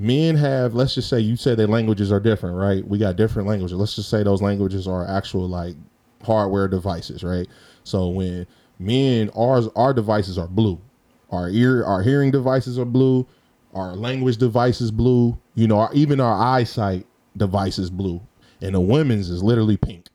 Men 0.00 0.36
have, 0.36 0.74
let's 0.74 0.94
just 0.94 1.08
say, 1.08 1.18
you 1.18 1.34
said 1.34 1.58
their 1.58 1.66
languages 1.66 2.12
are 2.12 2.20
different, 2.20 2.54
right? 2.54 2.86
We 2.86 2.98
got 2.98 3.16
different 3.16 3.48
languages. 3.48 3.76
Let's 3.76 3.96
just 3.96 4.08
say 4.08 4.22
those 4.22 4.40
languages 4.40 4.86
are 4.86 5.04
actual 5.04 5.48
like 5.48 5.74
hardware 6.24 6.68
devices, 6.68 7.22
right? 7.22 7.46
So 7.84 8.08
when 8.08 8.46
men, 8.78 9.30
ours, 9.36 9.68
our 9.76 9.92
devices 9.92 10.38
are 10.38 10.48
blue, 10.48 10.80
our 11.30 11.48
ear, 11.50 11.84
our 11.84 12.02
hearing 12.02 12.30
devices 12.30 12.78
are 12.78 12.84
blue, 12.84 13.26
our 13.74 13.94
language 13.94 14.36
devices 14.38 14.90
blue. 14.90 15.38
You 15.54 15.68
know, 15.68 15.78
our, 15.78 15.90
even 15.92 16.20
our 16.20 16.40
eyesight 16.40 17.06
devices 17.36 17.90
blue, 17.90 18.20
and 18.60 18.74
the 18.74 18.80
women's 18.80 19.30
is 19.30 19.42
literally 19.42 19.76
pink. 19.76 20.06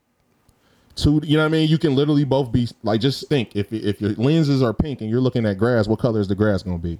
Two, 0.96 1.20
you 1.24 1.38
know 1.38 1.44
what 1.44 1.50
I 1.50 1.52
mean? 1.52 1.70
You 1.70 1.80
can 1.80 1.96
literally 1.96 2.24
both 2.24 2.52
be 2.52 2.68
like, 2.84 3.02
just 3.02 3.28
think 3.28 3.56
if 3.56 3.74
if 3.74 4.00
your 4.00 4.12
lenses 4.12 4.62
are 4.62 4.74
pink 4.74 5.02
and 5.02 5.10
you're 5.10 5.22
looking 5.22 5.46
at 5.46 5.58
grass, 5.58 5.88
what 5.88 6.00
color 6.00 6.20
is 6.20 6.28
the 6.28 6.36
grass 6.36 6.62
gonna 6.62 6.78
be? 6.78 7.00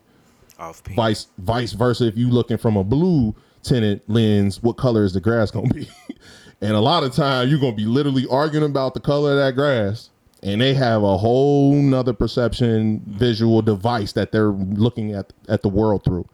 Off 0.58 0.84
pink. 0.84 0.96
Vice 0.96 1.28
vice 1.38 1.74
versa, 1.74 2.08
if 2.08 2.18
you 2.18 2.30
looking 2.30 2.58
from 2.58 2.76
a 2.76 2.84
blue 2.84 3.36
tinted 3.62 4.02
lens, 4.08 4.64
what 4.64 4.78
color 4.78 5.04
is 5.04 5.14
the 5.14 5.22
grass 5.22 5.52
gonna 5.52 5.72
be? 5.74 5.88
and 6.64 6.74
a 6.74 6.80
lot 6.80 7.04
of 7.04 7.14
time 7.14 7.50
you're 7.50 7.60
gonna 7.60 7.76
be 7.76 7.86
literally 7.86 8.26
arguing 8.32 8.66
about 8.66 8.94
the 8.94 9.00
color 9.00 9.32
of 9.32 9.38
that 9.38 9.54
grass. 9.56 10.10
And 10.42 10.60
they 10.60 10.74
have 10.74 11.04
a 11.04 11.18
whole 11.18 11.74
nother 11.74 12.12
perception 12.12 13.02
visual 13.08 13.62
device 13.62 14.12
that 14.14 14.34
they're 14.34 14.52
looking 14.52 15.14
at 15.14 15.32
at 15.48 15.62
the 15.62 15.70
world 15.70 16.04
through. 16.04 16.28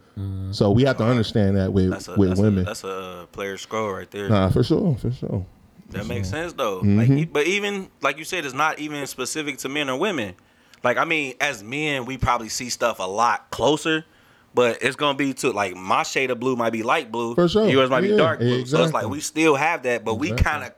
So 0.51 0.71
we 0.71 0.83
have 0.83 0.97
to 0.97 1.05
understand 1.05 1.55
that 1.55 1.71
with 1.71 1.91
That's 1.91 2.07
a 2.09 2.15
with 2.15 2.29
that's 2.29 2.41
women. 2.41 2.63
A, 2.63 2.65
that's 2.65 2.83
a 2.83 3.27
player 3.31 3.57
scroll 3.57 3.93
right 3.93 4.09
there. 4.11 4.27
nah, 4.27 4.49
for 4.49 4.63
sure, 4.63 4.97
for 4.97 5.11
sure. 5.11 5.45
That 5.91 6.07
makes 6.07 6.29
sense 6.29 6.53
though. 6.53 6.81
Mm-hmm. 6.81 7.17
Like, 7.17 7.33
but 7.33 7.47
even 7.47 7.89
like 8.01 8.17
you 8.17 8.25
said, 8.25 8.43
it's 8.45 8.53
not 8.53 8.79
even 8.79 9.05
specific 9.07 9.59
to 9.59 9.69
men 9.69 9.89
or 9.89 9.97
women. 9.97 10.35
Like 10.83 10.97
I 10.97 11.05
mean, 11.05 11.35
as 11.39 11.63
men, 11.63 12.05
we 12.05 12.17
probably 12.17 12.49
see 12.49 12.69
stuff 12.69 12.99
a 12.99 13.03
lot 13.03 13.49
closer, 13.51 14.05
but 14.53 14.79
it's 14.81 14.95
gonna 14.95 15.17
be 15.17 15.33
to 15.35 15.51
like 15.51 15.75
my 15.75 16.03
shade 16.03 16.31
of 16.31 16.39
blue 16.39 16.55
might 16.55 16.71
be 16.71 16.83
light 16.83 17.11
blue, 17.11 17.35
For 17.35 17.47
sure. 17.47 17.67
Yours 17.69 17.89
might 17.89 18.01
be 18.01 18.15
dark 18.15 18.39
blue. 18.39 18.65
So 18.65 18.83
it's 18.83 18.93
like 18.93 19.07
we 19.07 19.19
still 19.19 19.55
have 19.55 19.83
that, 19.83 20.03
but 20.05 20.15
we 20.15 20.31
kind 20.31 20.63
of 20.63 20.71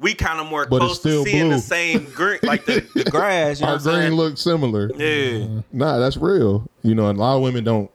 we 0.00 0.14
kind 0.14 0.40
of 0.40 0.46
more 0.46 0.64
But 0.66 0.78
close 0.78 1.00
to 1.00 1.24
seeing 1.24 1.46
blue. 1.48 1.56
the 1.56 1.60
same 1.60 2.04
green, 2.14 2.38
like 2.44 2.64
the, 2.66 2.86
the 2.94 3.04
grass. 3.10 3.60
You 3.60 3.66
know 3.66 3.72
Our 3.72 3.78
green 3.80 4.14
looks 4.14 4.40
similar. 4.40 4.90
yeah. 4.96 5.60
Nah, 5.72 5.98
that's 5.98 6.16
real. 6.16 6.68
You 6.82 6.94
know, 6.94 7.08
and 7.08 7.18
a 7.18 7.20
lot 7.20 7.36
of 7.36 7.42
women 7.42 7.64
don't. 7.64 7.90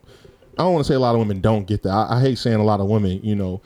I 0.58 0.64
don't 0.64 0.74
want 0.74 0.86
to 0.86 0.92
say 0.92 0.96
a 0.96 1.00
lot 1.00 1.16
of 1.16 1.20
women 1.20 1.42
don't 1.42 1.66
get 1.66 1.82
that. 1.84 1.90
I, 1.92 2.18
I 2.18 2.22
hate 2.22 2.38
saying 2.38 2.58
a 2.60 2.64
lot 2.64 2.80
of 2.80 2.88
women. 2.88 3.20
You 3.24 3.36
know, 3.36 3.62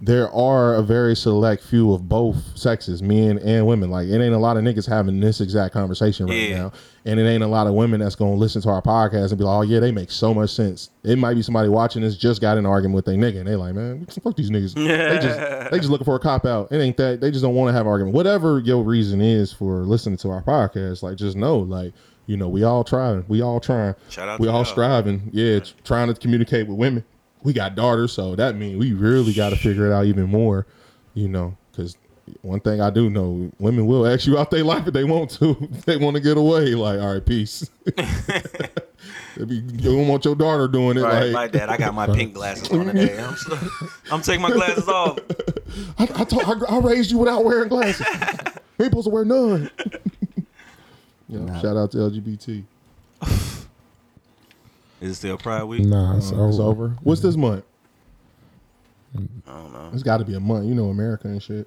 there 0.00 0.30
are 0.30 0.76
a 0.76 0.82
very 0.82 1.16
select 1.16 1.62
few 1.62 1.92
of 1.92 2.08
both 2.08 2.36
sexes, 2.56 3.02
men 3.02 3.38
and 3.38 3.66
women. 3.66 3.90
Like 3.90 4.06
it 4.08 4.20
ain't 4.20 4.34
a 4.34 4.38
lot 4.38 4.56
of 4.56 4.62
niggas 4.62 4.88
having 4.88 5.18
this 5.18 5.40
exact 5.40 5.72
conversation 5.74 6.26
right 6.26 6.48
Yeah. 6.50 6.58
now, 6.58 6.72
and 7.04 7.18
it 7.18 7.24
ain't 7.24 7.42
a 7.42 7.46
lot 7.48 7.66
of 7.66 7.74
women 7.74 7.98
that's 8.00 8.14
gonna 8.14 8.34
listen 8.34 8.62
to 8.62 8.68
our 8.68 8.80
podcast 8.80 9.30
and 9.30 9.38
be 9.38 9.44
like, 9.44 9.58
"Oh 9.58 9.62
yeah, 9.62 9.80
they 9.80 9.90
make 9.90 10.10
so 10.12 10.32
much 10.32 10.50
sense." 10.50 10.90
It 11.02 11.18
might 11.18 11.34
be 11.34 11.42
somebody 11.42 11.68
watching 11.68 12.02
this 12.02 12.16
just 12.16 12.40
got 12.40 12.58
in 12.58 12.64
an 12.64 12.70
argument 12.70 12.94
with 12.94 13.06
their 13.06 13.16
nigga, 13.16 13.38
and 13.38 13.48
they 13.48 13.56
like, 13.56 13.74
"Man, 13.74 14.06
fuck 14.22 14.36
these 14.36 14.50
niggas." 14.50 14.74
they 14.74 15.18
just 15.22 15.70
they 15.72 15.78
just 15.78 15.90
looking 15.90 16.04
for 16.04 16.14
a 16.14 16.20
cop 16.20 16.46
out. 16.46 16.70
It 16.70 16.78
ain't 16.78 16.96
that. 16.98 17.20
They 17.20 17.30
just 17.32 17.42
don't 17.42 17.54
want 17.56 17.68
to 17.70 17.72
have 17.72 17.86
an 17.86 17.90
argument. 17.90 18.14
Whatever 18.14 18.60
your 18.60 18.84
reason 18.84 19.20
is 19.20 19.52
for 19.52 19.80
listening 19.80 20.16
to 20.18 20.30
our 20.30 20.42
podcast, 20.42 21.02
like 21.02 21.16
just 21.16 21.36
know, 21.36 21.58
like 21.58 21.92
you 22.26 22.36
know, 22.36 22.48
we 22.48 22.62
all 22.62 22.84
trying. 22.84 23.24
We 23.26 23.40
all 23.42 23.58
trying. 23.58 23.94
Shout 24.10 24.28
out 24.28 24.38
we 24.38 24.46
all 24.48 24.56
y'all. 24.56 24.64
striving. 24.64 25.30
Yeah, 25.32 25.58
t- 25.60 25.72
trying 25.82 26.06
to 26.08 26.14
communicate 26.14 26.68
with 26.68 26.76
women. 26.78 27.04
We 27.42 27.52
got 27.52 27.74
daughters, 27.74 28.12
so 28.12 28.34
that 28.36 28.56
means 28.56 28.78
we 28.78 28.92
really 28.92 29.32
got 29.32 29.50
to 29.50 29.56
figure 29.56 29.86
it 29.86 29.92
out 29.92 30.06
even 30.06 30.28
more. 30.28 30.66
You 31.14 31.28
know, 31.28 31.56
because 31.70 31.96
one 32.42 32.60
thing 32.60 32.80
I 32.80 32.90
do 32.90 33.08
know, 33.10 33.50
women 33.58 33.86
will 33.86 34.06
ask 34.06 34.26
you 34.26 34.38
out 34.38 34.50
their 34.50 34.64
life 34.64 34.86
if 34.86 34.92
they 34.94 35.04
want 35.04 35.30
to. 35.32 35.54
They 35.86 35.96
want 35.96 36.16
to 36.16 36.20
get 36.20 36.36
away. 36.36 36.74
Like, 36.74 37.00
all 37.00 37.14
right, 37.14 37.24
peace. 37.24 37.68
You 39.36 39.60
don't 39.60 40.08
want 40.08 40.24
your 40.24 40.34
daughter 40.34 40.66
doing 40.66 40.96
it, 40.96 41.02
Right, 41.02 41.26
like, 41.26 41.32
like 41.32 41.52
that. 41.52 41.70
I 41.70 41.76
got 41.76 41.94
my 41.94 42.06
pink 42.08 42.34
glasses 42.34 42.68
on 42.70 42.86
today. 42.86 43.16
I'm, 43.22 43.36
I'm 44.10 44.20
taking 44.22 44.42
my 44.42 44.50
glasses 44.50 44.88
off. 44.88 45.18
I, 45.98 46.04
I, 46.06 46.26
I, 46.44 46.76
I 46.76 46.78
raised 46.80 47.12
you 47.12 47.18
without 47.18 47.44
wearing 47.44 47.68
glasses. 47.68 48.04
ain't 48.80 48.90
supposed 48.90 49.06
to 49.06 49.10
wear 49.10 49.24
none. 49.24 49.70
yeah, 51.28 51.60
Shout 51.60 51.76
out 51.76 51.92
to 51.92 51.98
LGBT. 51.98 52.64
Is 55.00 55.12
it 55.12 55.14
still 55.16 55.38
Pride 55.38 55.62
Week? 55.64 55.84
Nah, 55.84 56.16
it's, 56.16 56.32
Uh, 56.32 56.46
it's 56.48 56.58
over. 56.58 56.84
over. 56.86 56.96
What's 57.02 57.20
this 57.20 57.36
month? 57.36 57.64
I 59.16 59.20
don't 59.46 59.72
know. 59.72 59.90
It's 59.92 60.02
got 60.02 60.18
to 60.18 60.24
be 60.24 60.34
a 60.34 60.40
month. 60.40 60.66
You 60.66 60.74
know, 60.74 60.86
America 60.90 61.28
and 61.28 61.42
shit. 61.42 61.66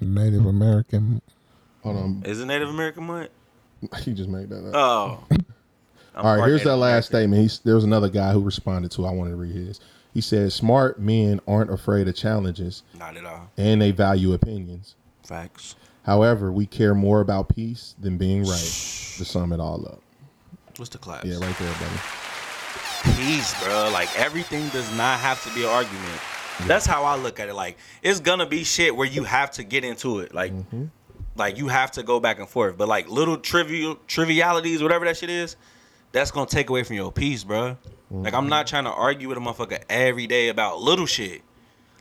Native 0.00 0.46
American. 0.46 1.20
Hold 1.82 1.96
on. 1.96 2.22
Is 2.24 2.40
it 2.40 2.46
Native 2.46 2.68
American 2.68 3.04
month? 3.04 3.28
He 4.02 4.12
just 4.12 4.28
made 4.28 4.48
that 4.50 4.66
up. 4.68 4.74
Oh. 4.74 5.24
I'm 6.14 6.26
All 6.26 6.36
right, 6.36 6.46
here's 6.46 6.64
that 6.64 6.76
last 6.76 6.80
American. 6.80 7.02
statement. 7.04 7.42
He's, 7.42 7.58
there 7.60 7.74
was 7.76 7.84
another 7.84 8.08
guy 8.08 8.32
who 8.32 8.40
responded 8.40 8.90
to. 8.92 9.06
I 9.06 9.10
wanted 9.12 9.30
to 9.30 9.36
read 9.36 9.54
his. 9.54 9.80
He 10.12 10.20
said 10.20 10.52
smart 10.52 10.98
men 11.00 11.40
aren't 11.46 11.70
afraid 11.72 12.08
of 12.08 12.16
challenges 12.16 12.82
Not 12.98 13.16
at 13.16 13.24
all. 13.24 13.48
and 13.56 13.80
they 13.80 13.92
value 13.92 14.32
opinions. 14.32 14.96
Facts. 15.22 15.76
However, 16.02 16.50
we 16.50 16.66
care 16.66 16.94
more 16.94 17.20
about 17.20 17.48
peace 17.54 17.94
than 18.00 18.18
being 18.18 18.42
right. 18.42 18.58
To 19.18 19.24
sum 19.24 19.52
it 19.52 19.60
all 19.60 19.86
up. 19.86 20.02
What's 20.76 20.90
the 20.90 20.98
class? 20.98 21.24
Yeah, 21.24 21.34
right 21.36 21.56
there, 21.58 21.72
buddy. 21.74 22.00
Peace, 23.16 23.62
bro. 23.62 23.90
Like 23.92 24.08
everything 24.18 24.68
does 24.68 24.94
not 24.96 25.20
have 25.20 25.42
to 25.44 25.54
be 25.54 25.62
an 25.62 25.68
argument. 25.68 26.20
That's 26.66 26.86
how 26.86 27.04
I 27.04 27.16
look 27.16 27.40
at 27.40 27.48
it. 27.48 27.54
Like 27.54 27.78
it's 28.02 28.20
gonna 28.20 28.46
be 28.46 28.64
shit 28.64 28.94
where 28.94 29.06
you 29.06 29.24
have 29.24 29.50
to 29.52 29.64
get 29.64 29.84
into 29.84 30.20
it. 30.20 30.34
Like, 30.34 30.52
mm-hmm. 30.52 30.86
like 31.36 31.56
you 31.58 31.68
have 31.68 31.92
to 31.92 32.02
go 32.02 32.20
back 32.20 32.38
and 32.38 32.48
forth. 32.48 32.76
But 32.76 32.88
like 32.88 33.08
little 33.08 33.36
trivial 33.36 33.96
trivialities, 34.06 34.82
whatever 34.82 35.04
that 35.06 35.16
shit 35.16 35.30
is, 35.30 35.56
that's 36.12 36.30
gonna 36.30 36.46
take 36.46 36.70
away 36.70 36.82
from 36.82 36.96
your 36.96 37.12
peace, 37.12 37.44
bro. 37.44 37.76
Like 38.10 38.34
I'm 38.34 38.48
not 38.48 38.66
mm-hmm. 38.66 38.70
trying 38.70 38.84
to 38.84 38.90
argue 38.90 39.28
with 39.28 39.38
a 39.38 39.40
motherfucker 39.40 39.82
every 39.88 40.26
day 40.26 40.48
about 40.48 40.80
little 40.80 41.06
shit. 41.06 41.42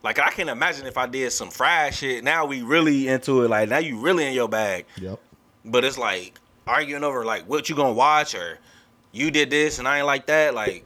Like 0.03 0.17
I 0.17 0.31
can't 0.31 0.49
imagine 0.49 0.87
if 0.87 0.97
I 0.97 1.05
did 1.05 1.31
some 1.31 1.49
fried 1.49 1.93
shit. 1.93 2.23
Now 2.23 2.45
we 2.45 2.63
really 2.63 3.07
into 3.07 3.43
it. 3.43 3.49
Like 3.49 3.69
now 3.69 3.77
you 3.77 3.99
really 3.99 4.25
in 4.25 4.33
your 4.33 4.49
bag. 4.49 4.85
Yep. 4.99 5.19
But 5.65 5.85
it's 5.85 5.97
like 5.97 6.39
arguing 6.65 7.03
over 7.03 7.25
like 7.25 7.47
what 7.47 7.69
you 7.69 7.75
gonna 7.75 7.93
watch 7.93 8.33
or 8.33 8.57
you 9.11 9.29
did 9.29 9.51
this 9.51 9.77
and 9.77 9.87
I 9.87 9.97
ain't 9.97 10.07
like 10.07 10.25
that. 10.27 10.55
Like 10.55 10.85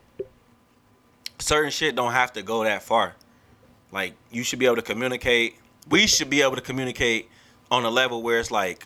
certain 1.43 1.71
shit 1.71 1.95
don't 1.95 2.11
have 2.13 2.33
to 2.33 2.41
go 2.43 2.63
that 2.63 2.83
far. 2.83 3.15
Like 3.91 4.13
you 4.31 4.43
should 4.43 4.59
be 4.59 4.65
able 4.65 4.77
to 4.77 4.81
communicate. 4.81 5.55
We 5.89 6.07
should 6.07 6.29
be 6.29 6.41
able 6.41 6.55
to 6.55 6.61
communicate 6.61 7.29
on 7.69 7.83
a 7.85 7.89
level 7.89 8.23
where 8.23 8.39
it's 8.39 8.51
like, 8.51 8.85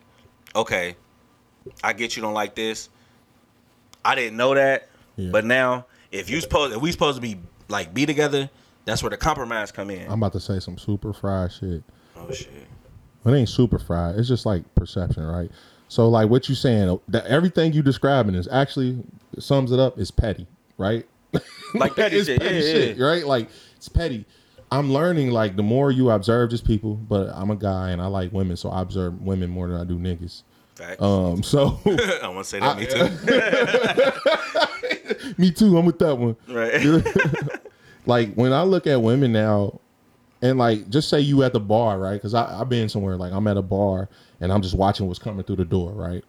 okay, 0.56 0.96
I 1.84 1.94
get 1.94 2.16
you 2.16 2.22
don't 2.22 2.34
like 2.34 2.56
this. 2.56 2.90
I 4.04 4.16
didn't 4.16 4.38
know 4.38 4.56
that, 4.56 4.90
Yeah. 5.16 5.30
but 5.32 5.46
now 5.46 5.86
if 6.12 6.30
you 6.30 6.40
supposed 6.42 6.76
if 6.76 6.82
we 6.82 6.92
supposed 6.92 7.16
to 7.18 7.22
be 7.22 7.38
like 7.68 7.94
be 7.94 8.06
together, 8.06 8.50
that's 8.86 9.04
where 9.04 9.10
the 9.10 9.18
compromise 9.18 9.72
come 9.72 9.90
in. 9.90 10.06
I'm 10.10 10.20
about 10.20 10.34
to 10.34 10.40
say 10.40 10.60
some 10.60 10.78
super 10.78 11.14
fried 11.14 11.52
shit. 11.52 11.84
oh 12.16 12.32
shit. 12.32 12.50
It 13.26 13.32
ain't 13.34 13.50
super 13.50 13.78
fried. 13.78 14.16
It's 14.16 14.28
just 14.30 14.46
like 14.46 14.64
perception, 14.76 15.24
right? 15.26 15.52
So 15.90 16.08
like 16.10 16.30
what 16.30 16.48
you 16.50 16.56
saying, 16.56 17.00
that 17.10 17.26
everything 17.26 17.74
you 17.74 17.82
describing 17.82 18.36
is 18.36 18.48
actually 18.50 19.04
sums 19.40 19.72
it 19.74 19.80
up 19.80 20.00
is 20.00 20.12
petty, 20.12 20.48
right? 20.78 21.06
Like 21.74 21.96
petty 21.96 22.18
it's 22.18 22.28
shit. 22.28 22.40
petty 22.40 22.56
yeah, 22.56 22.62
yeah, 22.62 22.74
shit, 22.74 22.98
yeah. 22.98 23.06
right? 23.06 23.26
Like 23.28 23.50
it's 23.76 23.90
petty. 23.90 24.26
I'm 24.72 24.92
learning 24.92 25.32
like 25.32 25.56
the 25.56 25.64
more 25.64 25.92
you 25.92 26.10
observe 26.10 26.50
just 26.50 26.66
people, 26.66 26.96
but 26.96 27.30
I'm 27.34 27.52
a 27.52 27.56
guy 27.56 27.92
and 27.92 28.02
I 28.02 28.08
like 28.08 28.32
women, 28.32 28.58
so 28.58 28.70
I 28.70 28.82
observe 28.82 29.22
women 29.22 29.50
more 29.50 29.68
than 29.68 29.80
I 29.80 29.84
do 29.84 29.98
niggas. 29.98 30.44
Facts. 30.76 31.02
Um, 31.02 31.44
so 31.44 31.80
I 31.86 32.28
want 32.30 32.46
to 32.46 32.50
say 32.50 32.60
that 32.60 32.78
me 32.78 32.86
too. 35.26 35.34
me 35.42 35.52
too. 35.52 35.78
I'm 35.78 35.86
with 35.86 36.00
that 36.00 36.16
one. 36.16 36.36
right. 36.48 37.04
like 38.06 38.34
when 38.36 38.54
I 38.54 38.64
look 38.64 38.88
at 38.88 39.02
women 39.02 39.32
now, 39.34 39.80
and 40.42 40.58
like 40.58 40.90
just 40.90 41.10
say 41.10 41.20
you 41.20 41.44
at 41.44 41.54
the 41.54 41.60
bar, 41.60 42.00
right? 42.00 42.14
Because 42.14 42.34
I've 42.34 42.70
been 42.70 42.90
somewhere 42.90 43.18
like 43.18 43.34
I'm 43.34 43.48
at 43.48 43.58
a 43.58 43.62
bar 43.62 44.08
and 44.40 44.54
I'm 44.54 44.62
just 44.62 44.76
watching 44.76 45.08
what's 45.08 45.20
coming 45.20 45.44
through 45.44 45.56
the 45.58 45.66
door, 45.66 45.92
right? 45.92 46.24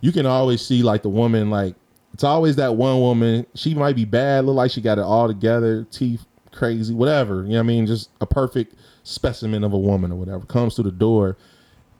You 0.00 0.12
can 0.12 0.26
always 0.26 0.64
see 0.64 0.82
like 0.82 1.02
the 1.02 1.08
woman, 1.08 1.50
like 1.50 1.74
it's 2.18 2.24
always 2.24 2.56
that 2.56 2.74
one 2.74 2.98
woman. 2.98 3.46
She 3.54 3.76
might 3.76 3.94
be 3.94 4.04
bad, 4.04 4.44
look 4.44 4.56
like 4.56 4.72
she 4.72 4.80
got 4.80 4.98
it 4.98 5.02
all 5.02 5.28
together, 5.28 5.86
teeth 5.92 6.26
crazy, 6.50 6.92
whatever. 6.92 7.44
You 7.44 7.50
know 7.50 7.58
what 7.58 7.60
I 7.60 7.62
mean? 7.62 7.86
Just 7.86 8.10
a 8.20 8.26
perfect 8.26 8.74
specimen 9.04 9.62
of 9.62 9.72
a 9.72 9.78
woman 9.78 10.10
or 10.10 10.16
whatever 10.16 10.44
comes 10.44 10.74
through 10.74 10.86
the 10.86 10.90
door. 10.90 11.36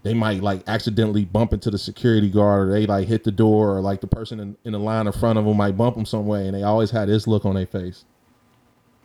They 0.03 0.15
might 0.15 0.43
like 0.43 0.65
accidentally 0.67 1.25
bump 1.25 1.53
into 1.53 1.71
the 1.71 1.79
security 1.79 2.31
guard, 2.31 2.67
or 2.67 2.73
they 2.73 2.85
like 2.85 3.07
hit 3.07 3.23
the 3.23 3.31
door, 3.31 3.77
or 3.77 3.81
like 3.81 4.01
the 4.01 4.09
person 4.09 4.41
in, 4.41 4.57
in 4.65 4.73
the 4.73 4.81
line 4.81 5.07
in 5.07 5.13
front 5.13 5.39
of 5.39 5.45
them 5.45 5.57
might 5.57 5.77
bump 5.77 5.95
them 5.95 6.05
some 6.05 6.27
way, 6.27 6.49
and 6.49 6.57
they 6.57 6.65
always 6.65 6.91
had 6.91 7.09
this 7.09 7.29
look 7.29 7.45
on 7.45 7.55
their 7.55 7.67
face. 7.67 8.05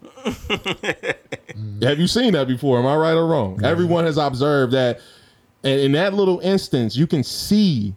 Have 1.83 1.99
you 1.99 2.07
seen 2.07 2.33
that 2.33 2.47
before? 2.47 2.79
Am 2.79 2.87
I 2.87 2.95
right 2.95 3.13
or 3.13 3.27
wrong? 3.27 3.63
Everyone 3.63 4.05
has 4.05 4.17
observed 4.17 4.73
that, 4.73 4.99
and 5.63 5.79
in 5.79 5.91
that 5.91 6.15
little 6.15 6.39
instance, 6.39 6.95
you 6.95 7.05
can 7.05 7.23
see 7.23 7.93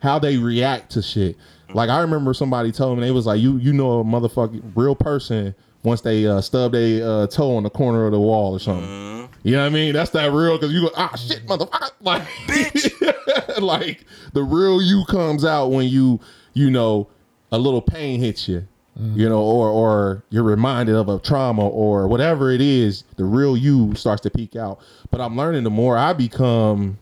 how 0.00 0.18
they 0.18 0.38
react 0.38 0.92
to 0.92 1.02
shit. 1.02 1.36
Like 1.72 1.90
I 1.90 2.00
remember 2.00 2.34
somebody 2.34 2.72
telling 2.72 2.96
me 2.96 3.06
they 3.06 3.10
was 3.10 3.26
like, 3.26 3.40
"You 3.40 3.56
you 3.58 3.72
know 3.72 4.00
a 4.00 4.04
motherfucking 4.04 4.72
real 4.74 4.94
person 4.94 5.54
once 5.82 6.00
they 6.00 6.26
uh, 6.26 6.40
stub 6.40 6.72
their 6.72 7.08
uh, 7.08 7.26
toe 7.26 7.56
on 7.56 7.62
the 7.62 7.70
corner 7.70 8.06
of 8.06 8.12
the 8.12 8.20
wall 8.20 8.54
or 8.54 8.60
something." 8.60 9.28
You 9.42 9.56
know 9.56 9.60
what 9.62 9.66
I 9.66 9.70
mean? 9.70 9.92
That's 9.92 10.10
that 10.12 10.32
real 10.32 10.58
because 10.58 10.72
you 10.72 10.82
go, 10.82 10.90
"Ah 10.96 11.14
shit, 11.16 11.46
motherfucker!" 11.46 11.90
Like, 12.00 12.22
bitch. 12.46 13.60
like 13.60 14.04
the 14.32 14.42
real 14.42 14.82
you 14.82 15.04
comes 15.06 15.44
out 15.44 15.68
when 15.68 15.88
you 15.88 16.20
you 16.52 16.70
know 16.70 17.08
a 17.50 17.58
little 17.58 17.80
pain 17.80 18.20
hits 18.20 18.48
you 18.48 18.66
you 18.96 19.28
know 19.28 19.42
or 19.42 19.68
or 19.68 20.24
you're 20.30 20.44
reminded 20.44 20.94
of 20.94 21.08
a 21.08 21.18
trauma 21.18 21.66
or 21.66 22.06
whatever 22.06 22.52
it 22.52 22.60
is 22.60 23.02
the 23.16 23.24
real 23.24 23.56
you 23.56 23.92
starts 23.96 24.22
to 24.22 24.30
peek 24.30 24.54
out 24.54 24.78
but 25.10 25.20
i'm 25.20 25.36
learning 25.36 25.64
the 25.64 25.70
more 25.70 25.98
i 25.98 26.12
become 26.12 26.96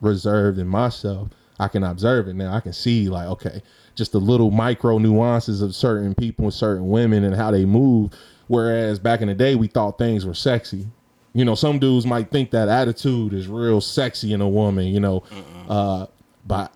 reserved 0.00 0.56
in 0.56 0.68
myself 0.68 1.28
i 1.58 1.66
can 1.66 1.82
observe 1.82 2.28
it 2.28 2.34
now 2.34 2.54
i 2.54 2.60
can 2.60 2.72
see 2.72 3.08
like 3.08 3.26
okay 3.26 3.60
just 3.96 4.12
the 4.12 4.20
little 4.20 4.50
micro 4.50 4.98
nuances 4.98 5.62
of 5.62 5.74
certain 5.74 6.14
people 6.14 6.44
and 6.44 6.54
certain 6.54 6.88
women 6.88 7.24
and 7.24 7.34
how 7.34 7.50
they 7.50 7.64
move. 7.64 8.12
Whereas 8.46 9.00
back 9.00 9.20
in 9.22 9.28
the 9.28 9.34
day 9.34 9.56
we 9.56 9.66
thought 9.66 9.98
things 9.98 10.24
were 10.24 10.34
sexy. 10.34 10.86
You 11.32 11.44
know 11.44 11.54
some 11.54 11.78
dudes 11.78 12.06
might 12.06 12.30
think 12.30 12.52
that 12.52 12.68
attitude 12.68 13.32
is 13.32 13.48
real 13.48 13.80
sexy 13.80 14.32
in 14.32 14.40
a 14.40 14.48
woman 14.48 14.86
you 14.86 15.00
know. 15.00 15.24
Uh 15.68 16.06
but 16.46 16.72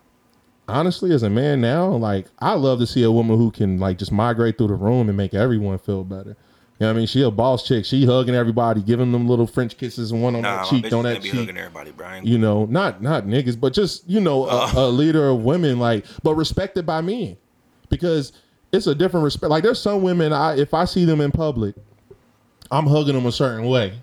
honestly, 0.67 1.13
as 1.13 1.23
a 1.23 1.29
man 1.29 1.61
now, 1.61 1.87
like 1.87 2.27
I 2.39 2.53
love 2.53 2.79
to 2.79 2.87
see 2.87 3.03
a 3.03 3.11
woman 3.11 3.37
who 3.37 3.51
can 3.51 3.79
like 3.79 3.97
just 3.97 4.11
migrate 4.11 4.57
through 4.57 4.67
the 4.67 4.75
room 4.75 5.07
and 5.07 5.17
make 5.17 5.33
everyone 5.33 5.77
feel 5.77 6.03
better. 6.03 6.35
You 6.81 6.87
know 6.87 6.93
what 6.93 6.95
I 6.95 6.97
mean? 7.01 7.07
She 7.07 7.21
a 7.21 7.29
boss 7.29 7.67
chick. 7.67 7.85
She 7.85 8.07
hugging 8.07 8.33
everybody, 8.33 8.81
giving 8.81 9.11
them 9.11 9.27
little 9.27 9.45
French 9.45 9.77
kisses 9.77 10.11
and 10.11 10.23
one 10.23 10.35
on 10.35 10.41
Nah, 10.41 10.63
that 10.63 10.67
cheek, 10.67 10.91
on 10.91 11.03
that 11.03 11.21
cheek. 11.21 11.31
hugging 11.35 11.55
everybody, 11.55 11.91
Brian. 11.91 12.25
You 12.25 12.39
know, 12.39 12.65
not 12.65 13.03
not 13.03 13.25
niggas, 13.25 13.59
but 13.59 13.71
just 13.71 14.09
you 14.09 14.19
know, 14.19 14.45
a, 14.45 14.65
uh. 14.65 14.71
a 14.77 14.87
leader 14.87 15.29
of 15.29 15.43
women, 15.43 15.77
like, 15.77 16.07
but 16.23 16.33
respected 16.33 16.87
by 16.87 17.01
men, 17.01 17.37
because 17.89 18.33
it's 18.71 18.87
a 18.87 18.95
different 18.95 19.25
respect. 19.25 19.51
Like, 19.51 19.61
there's 19.61 19.79
some 19.79 20.01
women, 20.01 20.33
I 20.33 20.57
if 20.57 20.73
I 20.73 20.85
see 20.85 21.05
them 21.05 21.21
in 21.21 21.31
public, 21.31 21.75
I'm 22.71 22.87
hugging 22.87 23.13
them 23.13 23.27
a 23.27 23.31
certain 23.31 23.67
way. 23.67 23.93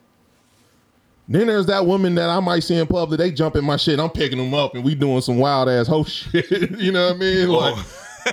Then 1.26 1.48
there's 1.48 1.66
that 1.66 1.84
woman 1.84 2.14
that 2.14 2.30
I 2.30 2.38
might 2.38 2.60
see 2.60 2.76
in 2.76 2.86
public. 2.86 3.18
They 3.18 3.32
jump 3.32 3.56
in 3.56 3.64
my 3.64 3.76
shit. 3.76 3.98
I'm 3.98 4.08
picking 4.10 4.38
them 4.38 4.54
up, 4.54 4.76
and 4.76 4.84
we 4.84 4.94
doing 4.94 5.20
some 5.20 5.38
wild 5.38 5.68
ass 5.68 5.88
hoe 5.88 6.04
shit. 6.04 6.48
you 6.78 6.92
know 6.92 7.08
what 7.08 7.16
I 7.16 7.18
mean? 7.18 7.48
Like, 7.48 7.84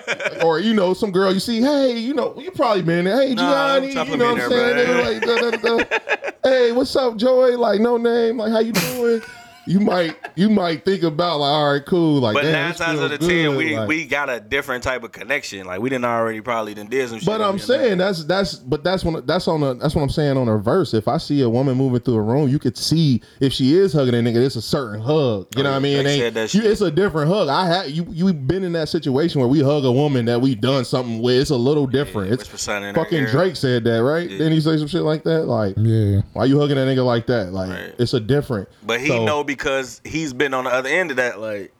or 0.43 0.59
you 0.59 0.73
know, 0.73 0.93
some 0.93 1.11
girl 1.11 1.33
you 1.33 1.39
see. 1.39 1.61
Hey, 1.61 1.97
you 1.97 2.13
know, 2.13 2.35
you 2.39 2.51
probably 2.51 2.83
been 2.83 3.05
there. 3.05 3.21
Hey, 3.21 3.35
Gianni. 3.35 3.91
stop 3.91 4.07
you 4.07 4.17
know 4.17 4.33
what 4.33 4.41
I'm 4.41 4.49
saying? 4.49 4.75
there, 4.77 5.03
like, 5.03 5.21
da, 5.21 5.51
da, 5.51 5.77
da. 5.77 5.99
hey, 6.43 6.71
what's 6.71 6.95
up, 6.95 7.17
Joy? 7.17 7.57
Like, 7.57 7.79
no 7.79 7.97
name. 7.97 8.37
Like, 8.37 8.51
how 8.51 8.59
you 8.59 8.73
doing? 8.73 9.21
You 9.67 9.79
might, 9.79 10.15
you 10.35 10.49
might 10.49 10.85
think 10.85 11.03
about 11.03 11.39
like, 11.39 11.49
all 11.51 11.73
right, 11.73 11.85
cool. 11.85 12.19
Like, 12.21 12.35
But 12.35 12.43
damn, 12.43 12.51
nine 12.53 12.73
times 12.75 12.99
out 12.99 13.11
of 13.11 13.19
ten, 13.19 13.27
good. 13.27 13.57
we 13.57 13.77
Like- 13.77 13.87
we 13.87 14.05
got 14.05 14.29
a 14.29 14.39
different 14.39 14.83
type 14.83 15.03
of 15.03 15.11
connection. 15.11 15.65
Like 15.65 15.81
we 15.81 15.89
didn't 15.89 16.05
already 16.05 16.41
probably 16.41 16.73
done 16.73 16.87
did 16.87 17.09
some 17.09 17.19
shit. 17.19 17.25
But 17.25 17.41
I'm 17.41 17.57
saying 17.59 17.97
that's 17.97 18.23
that's 18.25 18.55
but 18.55 18.83
that's 18.83 19.03
when 19.03 19.25
that's 19.25 19.47
on 19.47 19.63
a 19.63 19.73
that's 19.73 19.95
what 19.95 20.01
I'm 20.03 20.09
saying 20.09 20.37
on 20.37 20.47
a 20.47 20.57
verse. 20.57 20.93
If 20.93 21.07
I 21.07 21.17
see 21.17 21.41
a 21.41 21.49
woman 21.49 21.75
moving 21.77 21.99
through 22.01 22.15
a 22.15 22.21
room, 22.21 22.47
you 22.49 22.59
could 22.59 22.77
see 22.77 23.21
if 23.39 23.53
she 23.53 23.75
is 23.75 23.93
hugging 23.93 24.13
a 24.13 24.17
nigga, 24.17 24.45
it's 24.45 24.55
a 24.55 24.61
certain 24.61 25.01
hug. 25.01 25.47
You 25.55 25.63
know 25.63 25.69
oh, 25.69 25.73
what 25.73 25.77
I 25.77 25.79
mean? 25.79 26.05
It 26.05 26.35
ain't- 26.37 26.53
you, 26.53 26.61
it's 26.61 26.81
a 26.81 26.91
different 26.91 27.29
hug. 27.31 27.49
I 27.49 27.65
had 27.65 27.89
you 27.91 28.05
you 28.11 28.31
been 28.33 28.63
in 28.63 28.73
that 28.73 28.89
situation 28.89 29.39
where 29.41 29.49
we 29.49 29.61
hug 29.61 29.83
a 29.85 29.91
woman 29.91 30.25
that 30.25 30.41
we 30.41 30.53
done 30.53 30.85
something 30.85 31.21
with. 31.21 31.39
It's 31.41 31.49
a 31.49 31.55
little 31.55 31.87
different. 31.87 32.29
whisper 32.29 32.53
it's 32.55 32.63
something 32.63 32.89
in 32.89 32.95
her 32.95 33.03
fucking. 33.03 33.25
Drake 33.25 33.55
said 33.55 33.83
that, 33.85 34.03
right? 34.03 34.29
Didn't 34.29 34.51
he 34.53 34.61
say 34.61 34.77
some 34.77 34.87
shit 34.87 35.01
like 35.01 35.23
that? 35.23 35.45
Like, 35.45 35.75
Yeah. 35.77 36.21
why 36.33 36.45
you 36.45 36.59
hugging 36.59 36.75
that 36.75 36.87
nigga 36.87 37.03
like 37.05 37.25
that? 37.27 37.51
Like, 37.51 37.69
Right. 37.69 37.95
it's 37.97 38.13
a 38.13 38.19
different. 38.19 38.69
But 38.83 38.99
he 38.99 39.07
So- 39.07 39.25
know 39.25 39.43
because 39.43 39.54
he's 40.03 40.33
been 40.33 40.53
on 40.53 40.65
the 40.65 40.71
other 40.71 40.89
end 40.89 41.11
of 41.11 41.17
that. 41.17 41.39
Like 41.39 41.73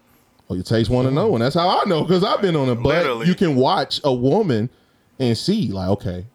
Well, 0.48 0.58
your 0.58 0.64
taste 0.64 0.90
want 0.90 1.08
to 1.08 1.14
know, 1.14 1.34
and 1.34 1.42
that's 1.42 1.56
how 1.56 1.82
I 1.82 1.88
know 1.88 2.04
because 2.04 2.24
I've 2.24 2.42
been 2.42 2.56
on 2.56 2.70
it. 2.70 2.76
But 2.76 3.04
Literally. 3.04 3.28
you 3.28 3.36
can 3.36 3.56
watch 3.56 4.02
a 4.04 4.14
woman 4.14 4.70
and 5.20 5.38
see, 5.38 5.70
like, 5.70 5.90
okay, 5.90 6.26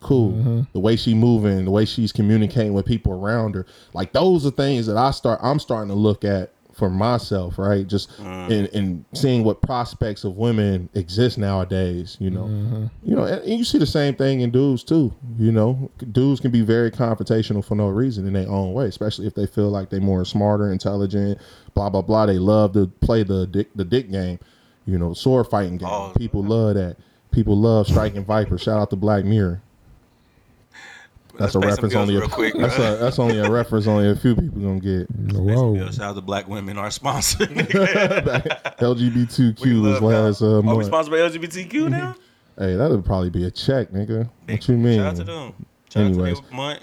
cool, 0.00 0.32
mm-hmm. 0.32 0.60
the 0.72 0.80
way 0.80 0.96
she 0.96 1.14
moving, 1.14 1.64
the 1.64 1.70
way 1.70 1.84
she's 1.84 2.12
communicating 2.12 2.72
with 2.72 2.86
people 2.86 3.12
around 3.12 3.54
her, 3.54 3.66
like 3.92 4.12
those 4.12 4.46
are 4.46 4.50
things 4.50 4.86
that 4.86 4.96
I 4.96 5.10
start. 5.10 5.40
I'm 5.42 5.58
starting 5.58 5.88
to 5.88 5.94
look 5.94 6.24
at 6.24 6.52
for 6.78 6.88
myself, 6.88 7.58
right? 7.58 7.86
Just 7.86 8.10
mm. 8.18 8.50
in, 8.50 8.66
in 8.66 9.04
seeing 9.12 9.42
what 9.42 9.60
prospects 9.60 10.22
of 10.22 10.36
women 10.36 10.88
exist 10.94 11.36
nowadays. 11.36 12.16
You 12.20 12.30
know, 12.30 12.44
mm-hmm. 12.44 12.86
you 13.02 13.16
know, 13.16 13.24
and, 13.24 13.42
and 13.42 13.58
you 13.58 13.64
see 13.64 13.78
the 13.78 13.86
same 13.86 14.14
thing 14.14 14.40
in 14.40 14.50
dudes 14.50 14.84
too. 14.84 15.12
You 15.38 15.50
know, 15.50 15.90
dudes 16.12 16.40
can 16.40 16.52
be 16.52 16.62
very 16.62 16.90
confrontational 16.90 17.64
for 17.64 17.74
no 17.74 17.88
reason 17.88 18.26
in 18.26 18.32
their 18.32 18.48
own 18.48 18.72
way, 18.72 18.86
especially 18.86 19.26
if 19.26 19.34
they 19.34 19.46
feel 19.46 19.70
like 19.70 19.90
they're 19.90 20.00
more 20.00 20.24
smarter, 20.24 20.70
intelligent, 20.70 21.38
blah 21.74 21.90
blah 21.90 22.02
blah. 22.02 22.26
They 22.26 22.38
love 22.38 22.72
to 22.74 22.86
play 22.86 23.24
the 23.24 23.46
dick 23.46 23.68
the 23.74 23.84
dick 23.84 24.10
game. 24.10 24.38
You 24.86 24.98
know, 24.98 25.12
sword 25.12 25.48
fighting 25.48 25.76
game. 25.76 25.88
Oh. 25.90 26.12
People 26.16 26.44
love 26.44 26.76
that. 26.76 26.96
People 27.30 27.56
love 27.56 27.86
striking 27.86 28.24
Viper. 28.24 28.56
Shout 28.56 28.80
out 28.80 28.90
to 28.90 28.96
Black 28.96 29.24
Mirror. 29.24 29.60
That's 31.38 31.54
a 31.54 31.58
Let's 31.60 31.78
pay 31.80 31.88
some 31.88 31.90
reference 31.90 31.94
bills 31.94 32.02
only. 32.02 32.16
A, 32.16 32.20
real 32.20 32.28
quick, 32.28 32.54
that's 32.58 32.76
bro. 32.76 32.94
a 32.94 32.96
that's 32.96 33.18
only 33.18 33.38
a 33.38 33.50
reference 33.50 33.86
only 33.86 34.10
a 34.10 34.16
few 34.16 34.34
people 34.34 34.60
gonna 34.60 34.80
get. 34.80 35.06
Whoa. 35.32 35.76
Shout 35.90 36.00
out 36.00 36.14
to 36.16 36.20
black 36.20 36.48
women, 36.48 36.76
our 36.78 36.90
sponsor. 36.90 37.46
LGBTQ 37.46 39.64
We 39.64 39.74
was 39.80 40.00
love 40.00 40.02
last 40.02 40.40
y'all. 40.40 40.68
uh, 40.68 40.72
Are 40.72 40.76
we 40.76 40.84
sponsored 40.84 41.12
by 41.12 41.18
LGBTQ 41.18 41.90
now? 41.90 42.16
Hey, 42.58 42.74
that 42.76 42.90
would 42.90 43.04
probably 43.04 43.30
be 43.30 43.44
a 43.44 43.50
check, 43.50 43.90
nigga. 43.92 44.28
What 44.48 44.68
you 44.68 44.76
mean? 44.76 44.98
Shout 44.98 45.06
out 45.06 45.16
to 45.16 45.24
them. 45.24 45.54
Shout 45.92 46.04
out 46.04 46.14
to 46.14 46.20
Anyways, 46.20 46.42
month. 46.52 46.80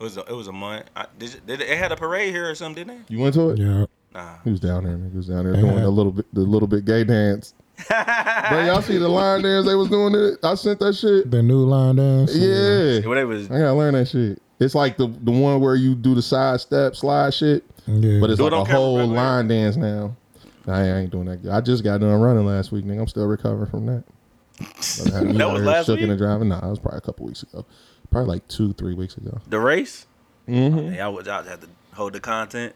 It 0.00 0.02
was 0.02 0.16
a, 0.16 0.20
it 0.24 0.32
was 0.32 0.48
a 0.48 0.52
month. 0.52 0.86
I, 0.96 1.06
did, 1.18 1.34
you- 1.34 1.40
did 1.46 1.60
they 1.60 1.76
had 1.76 1.92
a 1.92 1.96
parade 1.96 2.34
here 2.34 2.50
or 2.50 2.54
something? 2.54 2.86
Didn't 2.86 3.10
you 3.10 3.18
went 3.18 3.34
to 3.34 3.50
it? 3.50 3.58
Yeah. 3.58 3.84
Nah. 4.12 4.38
He 4.42 4.50
was 4.50 4.58
down 4.60 4.84
there. 4.84 4.98
He 5.10 5.16
was 5.16 5.28
down 5.28 5.44
there 5.44 5.52
They 5.52 5.60
doing 5.60 5.78
a 5.78 5.88
little 5.88 6.10
bit, 6.10 6.26
the 6.34 6.40
little 6.40 6.66
bit 6.66 6.84
gay 6.84 7.04
dance. 7.04 7.54
Bro, 7.88 8.64
y'all 8.66 8.82
see 8.82 8.98
the 8.98 9.08
line 9.08 9.42
dance 9.42 9.66
they 9.66 9.74
was 9.74 9.88
doing 9.88 10.14
it? 10.14 10.38
I 10.44 10.54
sent 10.54 10.80
that 10.80 10.94
shit. 10.94 11.30
The 11.30 11.42
new 11.42 11.64
line 11.64 11.96
dance. 11.96 12.34
Yeah, 12.34 13.06
What 13.08 13.14
they 13.16 13.24
was 13.24 13.46
I 13.50 13.58
gotta 13.58 13.74
learn 13.74 13.94
that 13.94 14.08
shit. 14.08 14.40
It's 14.58 14.74
like 14.74 14.96
the 14.98 15.06
the 15.06 15.30
one 15.30 15.60
where 15.60 15.74
you 15.74 15.94
do 15.94 16.14
the 16.14 16.22
side 16.22 16.60
step 16.60 16.94
slide 16.96 17.32
shit, 17.32 17.64
Yeah. 17.86 18.20
but 18.20 18.30
it's 18.30 18.38
Do 18.38 18.46
it 18.46 18.52
like 18.52 18.60
on 18.60 18.62
a 18.62 18.66
camera, 18.66 18.80
whole 18.80 18.96
bro. 18.98 19.06
line 19.06 19.48
dance 19.48 19.76
now. 19.76 20.16
I 20.66 20.82
ain't, 20.82 20.94
I 20.94 20.98
ain't 21.00 21.10
doing 21.10 21.24
that. 21.26 21.42
good. 21.42 21.50
I 21.50 21.60
just 21.62 21.82
got 21.82 22.00
done 22.00 22.20
running 22.20 22.44
last 22.46 22.70
week, 22.70 22.84
nigga. 22.84 23.00
I'm 23.00 23.08
still 23.08 23.26
recovering 23.26 23.70
from 23.70 23.86
that. 23.86 24.04
But 25.04 25.12
I 25.14 25.16
had 25.18 25.26
me 25.28 25.32
That 25.38 25.48
was 25.50 25.62
here 25.62 25.70
last 25.70 25.88
shooking 25.88 26.00
week? 26.02 26.08
and 26.10 26.18
driving. 26.18 26.48
Nah, 26.50 26.66
it 26.66 26.70
was 26.70 26.78
probably 26.78 26.98
a 26.98 27.00
couple 27.00 27.24
weeks 27.26 27.42
ago. 27.42 27.64
Probably 28.10 28.28
like 28.28 28.46
two, 28.48 28.74
three 28.74 28.92
weeks 28.94 29.16
ago. 29.16 29.38
the 29.48 29.58
race. 29.58 30.06
Mm-hmm. 30.46 30.94
Yeah, 30.94 31.06
I 31.06 31.08
would. 31.08 31.26
I 31.28 31.42
had 31.48 31.60
to 31.62 31.68
hold 31.94 32.12
the 32.12 32.20
content. 32.20 32.74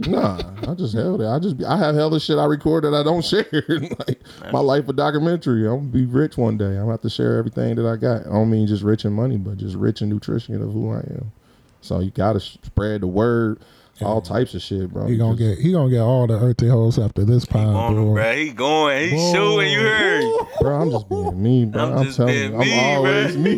Nah, 0.00 0.38
I 0.68 0.74
just 0.74 0.94
held 0.94 1.22
it. 1.22 1.26
I 1.26 1.38
just 1.38 1.62
I 1.64 1.78
have 1.78 1.94
hella 1.94 2.20
shit 2.20 2.36
I 2.38 2.44
record 2.44 2.84
that 2.84 2.92
I 2.94 3.02
don't 3.02 3.24
share. 3.24 3.46
like 4.06 4.20
my 4.52 4.60
life 4.60 4.88
a 4.88 4.92
documentary. 4.92 5.66
I'm 5.66 5.76
gonna 5.76 5.88
be 5.88 6.04
rich 6.04 6.36
one 6.36 6.58
day. 6.58 6.66
I'm 6.66 6.80
gonna 6.80 6.90
have 6.92 7.00
to 7.02 7.10
share 7.10 7.38
everything 7.38 7.76
that 7.76 7.86
I 7.86 7.96
got. 7.96 8.26
I 8.26 8.30
don't 8.30 8.50
mean 8.50 8.66
just 8.66 8.82
rich 8.82 9.04
in 9.06 9.12
money, 9.14 9.38
but 9.38 9.56
just 9.56 9.74
rich 9.74 10.02
in 10.02 10.08
nutrition 10.10 10.60
of 10.62 10.72
who 10.72 10.92
I 10.92 10.98
am. 10.98 11.32
So 11.80 12.00
you 12.00 12.10
gotta 12.10 12.40
spread 12.40 13.00
the 13.00 13.06
word. 13.06 13.60
All 14.02 14.20
types 14.20 14.52
of 14.54 14.60
shit, 14.60 14.92
bro. 14.92 15.06
He 15.06 15.16
gonna 15.16 15.34
Just- 15.38 15.56
get 15.56 15.64
he 15.64 15.72
gonna 15.72 15.88
get 15.88 16.00
all 16.00 16.26
the 16.26 16.34
earthy 16.38 16.68
hoes 16.68 16.98
after 16.98 17.24
this 17.24 17.46
pile, 17.46 17.74
On 17.74 17.96
him, 17.96 18.04
bro. 18.04 18.12
bro. 18.12 18.34
He 18.36 18.50
going. 18.50 19.08
He 19.08 19.16
Whoa. 19.16 19.32
shooting. 19.32 19.72
You 19.72 19.80
heard? 19.80 20.46
bro. 20.60 20.80
I'm 20.82 20.90
just 20.90 21.08
being 21.08 21.42
me, 21.42 21.64
bro. 21.64 21.82
I'm 21.82 21.98
I'm, 22.00 22.04
just 22.04 22.18
telling 22.18 22.34
being 22.34 22.52
you, 22.52 22.58
me, 22.58 22.78
I'm 22.78 22.96
always 22.98 23.32
bro. 23.32 23.42
me. 23.42 23.52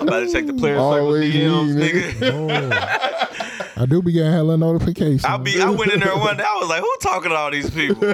I'm 0.00 0.08
about 0.08 0.20
to 0.26 0.32
check 0.32 0.46
the 0.46 0.54
player 0.54 0.74
circle 0.78 0.80
Always 0.82 1.32
me, 1.32 1.40
DMs, 1.42 1.74
nigga. 1.76 2.12
nigga. 2.18 2.70
I 3.76 3.86
do 3.86 4.00
be 4.02 4.12
getting 4.12 4.30
hella 4.32 4.56
notifications. 4.56 5.24
I 5.24 5.36
be. 5.36 5.60
I 5.60 5.68
went 5.70 5.92
in 5.92 6.00
there 6.00 6.16
one 6.16 6.36
day. 6.36 6.44
I 6.46 6.54
was 6.60 6.68
like, 6.68 6.80
"Who 6.80 6.96
talking 7.00 7.30
to 7.30 7.36
all 7.36 7.50
these 7.50 7.70
people?" 7.70 8.02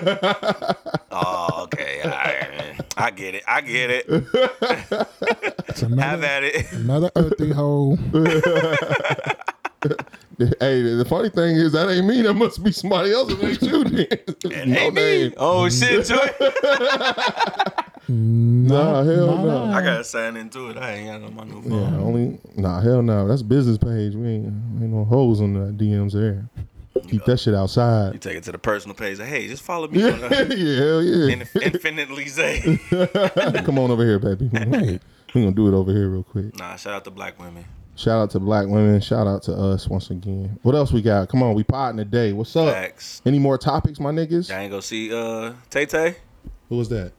oh, 1.11 1.63
okay. 1.65 2.01
All 2.03 2.11
right, 2.11 2.51
man. 2.57 2.79
I 2.97 3.11
get 3.11 3.35
it. 3.35 3.43
I 3.47 3.61
get 3.61 3.91
it. 3.91 4.07
It's 5.69 5.83
another, 5.83 6.03
Have 6.03 6.25
at 6.25 6.45
it. 6.45 6.73
another 6.73 7.11
earthy 7.17 7.51
hoe. 7.53 7.97
Hey, 10.59 10.81
the 10.83 11.05
funny 11.07 11.29
thing 11.29 11.57
is 11.57 11.73
that 11.73 11.91
ain't 11.91 12.07
me. 12.07 12.23
That 12.23 12.33
must 12.35 12.63
be 12.65 12.73
somebody 12.73 13.13
else. 13.13 13.31
It 13.33 13.43
ain't 13.45 13.63
you. 13.63 13.85
Then. 13.85 14.71
no 14.71 14.79
Ain't 14.79 14.95
me. 14.95 15.03
name. 15.29 15.35
Oh 15.37 15.69
shit, 15.69 16.05
to 16.07 16.15
it. 16.41 17.85
Nah, 18.11 19.03
hell 19.05 19.39
no. 19.39 19.65
I 19.67 19.83
gotta 19.83 20.05
sign 20.05 20.37
into 20.37 20.69
it. 20.71 20.77
I 20.77 20.93
ain't 20.95 21.07
got 21.09 21.21
it 21.21 21.25
on 21.25 21.35
my 21.35 21.45
new 21.45 21.63
phone. 21.63 21.73
Yeah, 21.73 21.99
only 22.01 22.41
nah, 22.57 22.81
hell 22.81 23.03
no. 23.03 23.29
That's 23.29 23.43
business 23.43 23.79
page. 23.79 24.15
We 24.15 24.29
ain't, 24.29 24.47
ain't 24.47 24.93
no 24.93 25.05
hoes 25.05 25.41
on 25.41 25.55
the 25.55 25.85
DMs 25.85 26.13
there. 26.13 26.49
Keep 27.09 27.25
that 27.25 27.39
shit 27.39 27.55
outside. 27.55 28.13
You 28.13 28.19
take 28.19 28.37
it 28.37 28.45
to 28.45 28.53
the 28.53 28.59
personal 28.59 28.95
page. 28.95 29.19
Like, 29.19 29.29
hey, 29.29 29.47
just 29.49 29.63
follow 29.63 29.89
me. 29.89 30.01
Yeah, 30.01 30.11
on, 30.13 30.25
uh, 30.25 30.55
yeah, 30.55 30.77
hell 30.79 31.03
yeah. 31.03 31.33
Inf- 31.35 31.57
Infinitely 31.57 32.27
Zay. 32.29 32.81
Come 33.65 33.79
on 33.79 33.91
over 33.91 34.05
here, 34.05 34.19
baby. 34.19 34.51
Hey, 34.53 34.99
We 35.35 35.43
gonna 35.43 35.53
do 35.55 35.69
it 35.69 35.75
over 35.75 35.93
here 35.93 36.09
real 36.09 36.25
quick. 36.25 36.57
Nah, 36.59 36.75
shout 36.77 36.93
out 36.95 37.05
to 37.05 37.11
black 37.11 37.39
women. 37.39 37.65
Shout 37.95 38.19
out 38.21 38.31
to 38.31 38.41
black 38.41 38.67
women. 38.67 39.01
Shout 39.01 39.27
out 39.29 39.43
to 39.45 39.53
us 39.53 39.87
once 39.87 40.11
again. 40.11 40.59
What 40.63 40.75
else 40.75 40.91
we 40.91 41.03
got? 41.03 41.29
Come 41.29 41.43
on, 41.43 41.55
we 41.55 41.63
potting 41.63 41.99
today. 41.99 42.33
What's 42.33 42.57
up? 42.57 42.73
Facts. 42.75 43.23
Any 43.25 43.39
more 43.39 43.57
topics, 43.59 44.01
my 44.01 44.11
niggas? 44.11 44.49
Y'all 44.49 44.59
ain't 44.59 44.73
go 44.73 44.81
see 44.81 45.13
uh 45.13 45.53
Tay 45.69 45.87
Tay, 45.87 46.17
Who 46.69 46.77
was 46.79 46.89
that? 46.89 47.13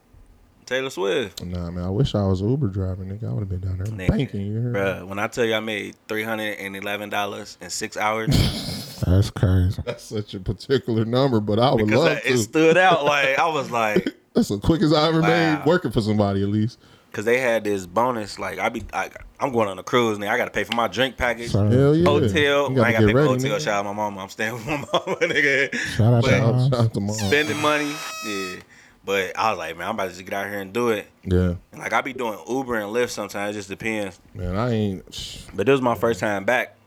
Taylor 0.72 0.90
Swift. 0.90 1.44
Nah, 1.44 1.70
man. 1.70 1.84
I 1.84 1.90
wish 1.90 2.16
I 2.16 2.24
was 2.26 2.42
an 2.42 2.50
Uber 2.50 2.68
driver, 2.68 3.04
nigga. 3.04 3.30
I 3.30 3.34
would 3.34 3.42
have 3.42 3.50
been 3.50 3.60
down 3.60 3.78
there 3.78 3.86
Nigga, 3.88 4.08
banking. 4.10 4.42
You 4.48 4.62
heard? 4.62 4.76
Bruh, 4.76 5.08
when 5.08 5.20
I 5.20 5.28
tell 5.28 5.44
you 5.46 5.54
I 5.54 5.60
made 5.60 5.96
three 6.08 6.24
hundred 6.24 6.58
and 6.60 6.76
eleven 6.76 7.10
dollars 7.10 7.58
in 7.62 7.70
six 7.70 7.98
hours, 7.98 8.30
that's 9.06 9.30
crazy. 9.30 9.82
That's 9.86 10.04
such 10.04 10.34
a 10.34 10.40
particular 10.40 11.06
number, 11.06 11.40
but 11.40 11.60
I 11.60 11.74
would 11.74 11.86
because 11.88 12.00
love 12.04 12.18
I, 12.18 12.22
to. 12.22 12.30
it 12.34 12.38
stood 12.38 12.78
out. 12.78 13.04
Like 13.06 13.38
I 13.38 13.48
was 13.48 13.70
like, 13.70 14.08
That's 14.34 14.48
the 14.48 14.60
quickest 14.60 14.96
I 14.96 15.08
ever 15.10 15.22
Wow. 15.22 15.28
made 15.58 15.66
working 15.66 15.92
for 15.92 16.00
somebody, 16.00 16.42
at 16.42 16.48
least. 16.48 16.80
because 17.12 17.26
they 17.26 17.38
had 17.38 17.66
this 17.66 17.86
bonus. 17.86 18.40
Like 18.40 18.60
I 18.60 18.70
be, 18.70 18.82
I, 18.94 19.10
I'm 19.42 19.52
going 19.52 19.68
on 19.68 19.78
a 19.78 19.84
cruise, 19.84 20.16
and 20.18 20.24
I 20.24 20.38
got 20.38 20.46
to 20.46 20.52
pay 20.52 20.64
for 20.64 20.74
my 20.76 20.88
drink 20.88 21.18
package. 21.18 21.52
Sorry. 21.52 21.70
Hell 21.76 21.94
yeah. 21.94 22.06
Hotel, 22.06 22.72
I 22.72 22.74
gotta 22.74 22.92
got 22.94 23.00
to 23.02 23.06
pay 23.08 23.12
for 23.12 23.18
ready, 23.18 23.28
hotel. 23.28 23.52
nigga. 23.58 23.60
Shout 23.62 23.74
out 23.80 23.86
my 23.86 23.92
mama. 23.94 24.22
I'm 24.22 24.30
staying 24.30 24.54
with 24.54 24.66
my 24.68 24.78
mama, 24.78 25.18
nigga. 25.20 25.76
Shout 25.76 26.14
out 26.14 26.24
to 26.24 26.30
Shout 26.30 26.42
out- 26.56 26.72
shout 26.72 26.80
out 26.86 26.94
to 26.94 27.00
mom. 27.02 27.16
Spending 27.18 27.58
money, 27.62 27.92
yeah. 28.26 28.56
But 29.04 29.38
I 29.38 29.50
was 29.50 29.58
like, 29.58 29.78
man, 29.78 29.88
I'm 29.88 29.96
about 29.96 30.06
to 30.06 30.10
just 30.12 30.24
get 30.24 30.34
out 30.34 30.48
here 30.48 30.60
and 30.60 30.72
do 30.72 30.90
it. 30.90 31.08
Yeah, 31.24 31.56
And 31.72 31.80
like 31.80 31.92
I 31.94 32.02
be 32.02 32.14
doing 32.14 32.38
Uber 32.48 32.76
and 32.76 32.94
Lyft 32.94 33.10
sometimes. 33.10 33.56
It 33.56 33.60
just 33.60 33.70
depends. 33.70 34.20
man. 34.34 34.56
I 34.56 34.72
ain't. 34.72 35.48
But 35.54 35.66
this 35.66 35.72
was 35.74 35.82
my 35.82 35.96
first 35.96 36.20
time 36.20 36.46
back. 36.46 36.78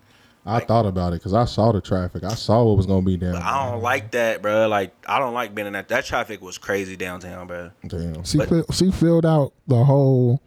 I 0.47 0.61
thought 0.61 0.85
about 0.85 1.15
it 1.15 1.17
because 1.21 1.33
I 1.33 1.47
saw 1.47 1.73
the 1.73 1.81
traffic. 1.81 2.23
I 2.23 2.35
saw 2.35 2.63
what 2.65 2.77
was 2.77 2.85
gonna 2.87 3.01
be 3.03 3.17
down. 3.17 3.37
I 3.37 3.71
don't 3.71 3.81
like 3.83 4.11
that, 4.11 4.43
bro. 4.43 4.69
Like 4.69 4.93
I 5.09 5.19
don't 5.19 5.33
like 5.35 5.55
being 5.55 5.67
in 5.67 5.73
that. 5.73 5.89
That 5.89 6.05
traffic 6.05 6.43
was 6.43 6.59
crazy 6.59 6.97
downtown, 6.97 7.47
bro. 7.47 7.71
Damn. 7.89 8.25
She 8.25 8.37
But- 8.39 8.49
fill, 8.51 8.65
she 8.73 8.91
filled 8.91 9.25
out 9.25 9.53
the 9.67 9.83
whole 9.83 10.43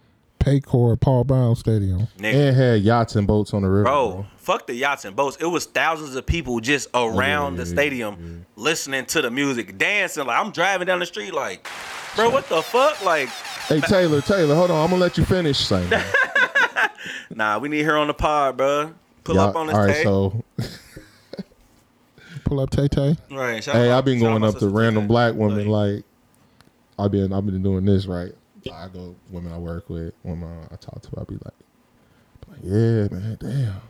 Paycor 0.48 1.00
Paul 1.00 1.24
Brown 1.24 1.56
Stadium. 1.56 2.08
Nigga. 2.18 2.34
And 2.34 2.56
had 2.56 2.82
yachts 2.82 3.16
and 3.16 3.28
boats 3.28 3.54
on 3.54 3.62
the 3.62 3.70
river, 3.70 3.84
Bro, 3.84 4.26
fuck 4.38 4.68
the 4.68 4.74
yachts 4.74 5.06
and 5.06 5.16
boats. 5.16 5.38
It 5.40 5.46
was 5.46 5.66
thousands 5.66 6.16
of 6.16 6.26
people 6.26 6.60
just 6.60 6.90
around 6.94 7.54
yeah, 7.54 7.64
the 7.64 7.70
yeah, 7.70 7.74
stadium 7.76 8.46
listening 8.56 9.06
to 9.08 9.22
the 9.22 9.32
music, 9.32 9.78
dancing. 9.78 10.26
Like 10.26 10.40
I'm 10.40 10.52
driving 10.52 10.88
down 10.88 11.00
the 11.00 11.06
street, 11.06 11.34
like, 11.34 11.68
bro, 12.16 12.30
what 12.30 12.48
the 12.50 12.62
fuck? 12.62 13.04
Like, 13.04 13.30
Hey 13.68 13.82
Taylor, 13.88 14.22
Taylor, 14.22 14.56
hold 14.56 14.72
on. 14.72 14.84
I'm 14.84 14.90
gonna 14.90 15.02
let 15.02 15.18
you 15.18 15.26
finish 15.26 15.58
saying. 15.60 15.92
nah, 17.30 17.60
we 17.60 17.70
need 17.70 17.84
her 17.84 17.98
on 17.98 18.08
the 18.08 18.14
pod, 18.14 18.58
bro. 18.58 18.94
Pull 19.24 19.40
up 19.40 19.56
on 19.56 19.68
this 19.68 19.76
all 19.76 19.86
right, 19.86 19.96
tape. 19.96 20.04
so 20.06 20.44
Pull 22.46 22.62
up 22.62 22.70
Tay 22.70 22.88
Tay. 22.88 23.18
right. 23.30 23.64
hey, 23.64 23.92
I've 23.92 24.06
been 24.06 24.20
going 24.20 24.44
up 24.44 24.58
to 24.60 24.70
random 24.70 25.06
black 25.08 25.34
women. 25.34 25.68
Like, 25.68 25.96
Like, 25.96 26.04
I've 26.98 27.12
been, 27.12 27.34
I've 27.34 27.46
been 27.46 27.62
doing 27.62 27.84
this 27.86 28.06
right. 28.06 28.32
I 28.74 28.88
go 28.88 29.16
women 29.30 29.52
I 29.54 29.58
work 29.58 29.90
with, 29.90 30.14
women 30.24 30.68
I 30.72 30.76
talk 30.76 31.02
to. 31.02 31.10
I 31.20 31.24
be 31.24 31.36
like, 31.36 31.54
like, 32.50 32.60
yeah, 32.64 33.08
man, 33.12 33.38
damn. 33.40 33.82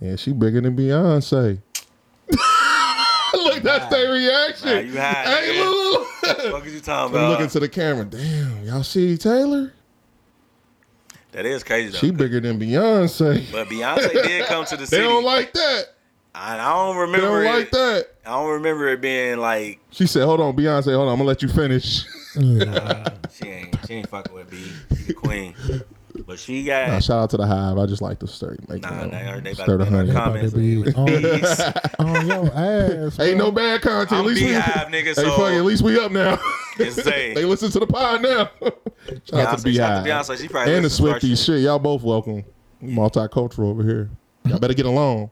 Yeah, 0.00 0.16
she 0.16 0.32
bigger 0.32 0.60
than 0.60 0.76
Beyonce. 0.76 1.60
Look, 3.34 3.62
that's 3.62 3.90
their 3.90 4.12
reaction. 4.12 4.68
Nah, 4.68 4.78
you 4.78 4.98
high, 4.98 5.24
hey, 5.24 5.54
nigga. 5.54 5.64
look. 5.64 6.52
What 6.52 6.66
is 6.66 6.74
you 6.74 6.80
talking 6.80 7.14
I'm 7.16 7.20
about? 7.22 7.30
looking 7.32 7.48
to 7.50 7.60
the 7.60 7.68
camera. 7.68 8.04
Damn, 8.04 8.64
y'all 8.64 8.82
see 8.82 9.16
Taylor? 9.16 9.72
that 11.32 11.44
is 11.44 11.62
crazy 11.62 11.90
though. 11.92 11.98
She 11.98 12.10
bigger 12.10 12.40
than 12.40 12.58
Beyonce. 12.58 13.50
but 13.52 13.68
Beyonce 13.68 14.12
did 14.12 14.46
come 14.46 14.64
to 14.66 14.76
the 14.76 14.86
scene. 14.86 14.98
They 15.00 15.04
don't 15.04 15.24
like 15.24 15.52
that. 15.52 15.84
I, 16.34 16.58
I 16.58 16.72
don't 16.74 16.96
remember. 16.96 17.38
They 17.40 17.44
don't 17.44 17.54
it. 17.54 17.58
like 17.58 17.70
that. 17.72 18.06
I 18.24 18.30
don't 18.30 18.50
remember 18.50 18.88
it 18.88 19.00
being 19.00 19.38
like 19.38 19.80
She 19.90 20.06
said, 20.06 20.24
"Hold 20.24 20.40
on, 20.40 20.56
Beyonce. 20.56 20.94
Hold 20.94 21.08
on. 21.08 21.12
I'm 21.12 21.18
gonna 21.18 21.24
let 21.24 21.42
you 21.42 21.48
finish." 21.48 22.04
Yeah. 22.38 23.08
she 23.30 23.46
ain't 23.48 23.76
she 23.86 23.94
ain't 23.94 24.08
fucking 24.08 24.34
with 24.34 24.50
B. 24.50 24.62
She 24.96 25.02
the 25.04 25.14
queen. 25.14 25.54
But 26.26 26.38
she 26.38 26.64
got 26.64 26.88
Nah, 26.88 26.98
shout 27.00 27.18
out 27.22 27.30
to 27.30 27.36
the 27.36 27.46
Hive. 27.46 27.78
I 27.78 27.86
just 27.86 28.02
like 28.02 28.18
to 28.20 28.26
stir, 28.26 28.56
make 28.68 28.82
Nah, 28.82 29.04
you 29.04 29.10
they 29.10 29.22
know, 29.22 29.30
are- 29.30 29.40
they 29.40 29.50
about 29.52 29.62
stir 29.64 29.78
to 29.78 29.84
the 29.84 29.90
be 29.90 29.90
honey. 29.96 30.10
our 30.10 30.30
About 30.30 30.32
to 30.42 30.50
comments. 30.50 30.54
be 30.54 30.94
on, 30.94 31.06
Peace. 31.40 31.60
on 31.98 32.26
your 32.26 32.46
ass. 33.06 33.20
Ain't 33.20 33.38
no 33.38 33.52
bad 33.52 33.82
content. 33.82 34.12
I'm 34.12 34.18
at 34.20 34.26
least 34.26 34.40
we, 34.42 34.48
Beehive, 34.48 34.88
nigga, 34.88 35.04
Hey, 35.04 35.14
so- 35.14 35.36
fuck 35.36 35.52
at 35.52 35.64
least 35.64 35.82
we 35.82 36.00
up 36.00 36.10
now. 36.10 36.38
It's 36.78 36.96
they 37.04 37.44
listen 37.44 37.70
to 37.70 37.78
the 37.80 37.86
pod 37.86 38.22
now. 38.22 38.50
shout 39.30 39.46
out 39.46 39.58
to 39.58 39.64
Beyonce, 39.64 39.64
the 39.64 39.74
shout 39.74 39.90
out 39.92 40.04
to 40.04 40.10
Beyonce. 40.32 40.38
She 40.40 40.48
probably 40.48 40.74
and 40.74 40.84
the 40.84 40.88
listens 40.88 41.06
to 41.06 41.12
our 41.12 41.18
Swifties. 41.20 41.28
shit. 41.28 41.38
Shit, 41.38 41.60
y'all 41.60 41.78
both 41.78 42.02
welcome. 42.02 42.44
Multicultural 42.82 43.70
over 43.70 43.82
here. 43.84 44.10
Y'all 44.46 44.58
better 44.58 44.74
get 44.74 44.86
along. 44.86 45.30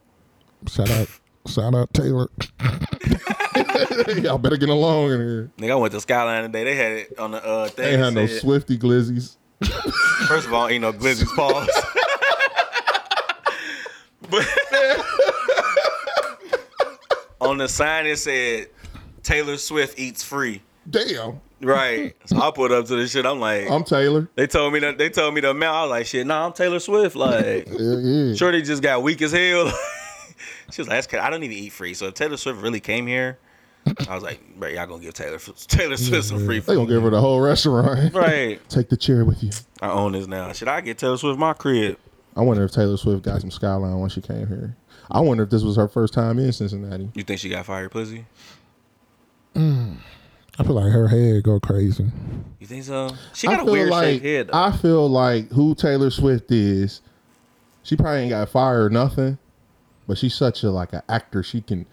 Shout 0.69 0.91
out, 0.91 1.09
shout 1.49 1.75
out 1.75 1.93
Taylor. 1.95 2.29
y'all 4.23 4.39
better 4.39 4.57
get 4.57 4.69
along 4.69 5.13
in 5.13 5.21
here. 5.21 5.51
Nigga, 5.59 5.73
I 5.73 5.77
went 5.77 5.93
to 5.93 6.01
Skyline 6.01 6.43
today. 6.45 6.65
They 6.65 6.75
had 6.75 6.93
it 6.93 7.19
on 7.19 7.33
the 7.33 7.45
uh 7.45 7.69
thing. 7.69 7.95
Ain't 7.95 8.03
had 8.03 8.15
no 8.15 8.27
said- 8.27 8.41
Swifty 8.41 8.79
glizzies. 8.79 9.37
First 10.29 10.47
of 10.47 10.53
all, 10.53 10.69
ain't 10.69 10.83
no 10.83 10.93
glizzy's 10.93 11.33
paws. 11.33 11.69
but 14.31 14.47
on 17.41 17.59
the 17.59 17.69
sign 17.69 18.07
it 18.07 18.19
said 18.19 18.69
Taylor 19.23 19.57
Swift 19.57 19.99
eats 19.99 20.23
free. 20.23 20.63
Damn, 20.89 21.41
Right. 21.61 22.15
So 22.27 22.39
I 22.41 22.51
put 22.51 22.71
up 22.71 22.87
to 22.87 22.97
the 22.97 23.09
shit. 23.09 23.25
I'm 23.25 23.41
like, 23.41 23.71
I'm 23.71 23.83
Taylor. 23.83 24.29
they 24.35 24.47
told 24.47 24.75
me 24.75 24.81
that 24.81 24.99
they 24.99 25.09
told 25.09 25.35
me 25.35 25.41
the 25.41 25.51
amount. 25.51 25.75
I 25.77 25.83
was 25.83 25.91
like, 25.91 26.07
shit, 26.07 26.27
nah, 26.27 26.47
I'm 26.47 26.53
Taylor 26.53 26.79
Swift. 26.81 27.17
Like, 27.17 27.67
Yeah, 27.69 27.97
yeah. 27.99 28.35
Shorty 28.35 28.63
just 28.63 28.83
got 28.83 29.03
weak 29.03 29.23
as 29.23 29.33
hell. 29.33 29.73
she 30.71 30.83
was 30.83 30.89
like, 30.89 31.03
that's 31.09 31.15
I 31.15 31.31
don't 31.31 31.43
even 31.43 31.57
eat 31.57 31.73
free. 31.73 31.95
So 31.95 32.09
if 32.09 32.15
Taylor 32.15 32.37
Swift 32.37 32.61
really 32.61 32.81
came 32.81 33.07
here, 33.07 33.39
I 34.09 34.15
was 34.15 34.23
like, 34.23 34.41
bro, 34.59 34.69
y'all 34.69 34.87
gonna 34.87 35.03
give 35.03 35.15
Taylor 35.15 35.39
Taylor 35.39 35.97
Swift 35.97 36.29
some 36.29 36.45
free 36.45 36.61
food? 36.61 36.73
They 36.73 36.75
gonna 36.77 36.89
give 36.89 37.03
her 37.03 37.11
the 37.11 37.21
whole 37.21 37.41
restaurant. 37.41 38.15
Right. 38.15 38.61
Take 38.69 38.89
the 38.89 38.97
chair 38.97 39.25
with 39.25 39.43
you. 39.43 39.51
I 39.81 39.91
own 39.91 40.13
this 40.13 40.27
now. 40.27 40.53
Should 40.53 40.69
I 40.69 40.81
get 40.81 40.99
Taylor 40.99 41.17
Swift 41.17 41.39
my 41.39 41.53
crib? 41.53 41.99
I 42.35 42.43
wonder 42.43 42.65
if 42.65 42.73
Taylor 42.73 42.97
Swift 42.97 43.23
got 43.23 43.41
some 43.41 43.51
skyline 43.51 43.99
when 43.99 44.11
she 44.11 44.21
came 44.21 44.47
here. 44.47 44.77
I 45.11 45.21
wonder 45.21 45.45
if 45.45 45.51
this 45.51 45.63
was 45.63 45.77
her 45.77 45.89
first 45.89 46.13
time 46.15 46.39
in 46.39 46.53
Cincinnati. 46.53 47.11
You 47.15 47.23
think 47.23 47.41
she 47.41 47.49
got 47.49 47.67
fired 47.67 47.91
pussy? 47.91 48.27
Mm. 49.55 49.97
I 50.59 50.63
feel 50.65 50.75
like 50.75 50.93
her 50.93 51.09
head 51.09 51.43
go 51.43 51.61
crazy. 51.61 52.07
You 52.59 52.67
think 52.67 52.85
so? 52.85 53.11
She 53.35 53.47
got 53.47 53.61
a 53.61 53.65
weird 53.65 53.91
like 53.91 54.05
shaped 54.07 54.25
head. 54.25 54.47
Though. 54.49 54.59
I 54.59 54.73
feel 54.73 55.09
like 55.09 55.51
who 55.51 55.75
Taylor 55.75 56.11
Swift 56.11 56.51
is, 56.51 57.03
she 57.83 57.97
probably 57.97 58.23
ain't 58.23 58.31
got 58.31 58.49
fired 58.49 58.87
or 58.87 58.91
nothing, 58.91 59.39
but 60.07 60.19
she's 60.19 60.35
such 60.35 60.63
a 60.63 60.71
like 60.71 60.93
an 60.93 61.03
actor. 61.09 61.43
She 61.43 61.61
can, 61.61 61.87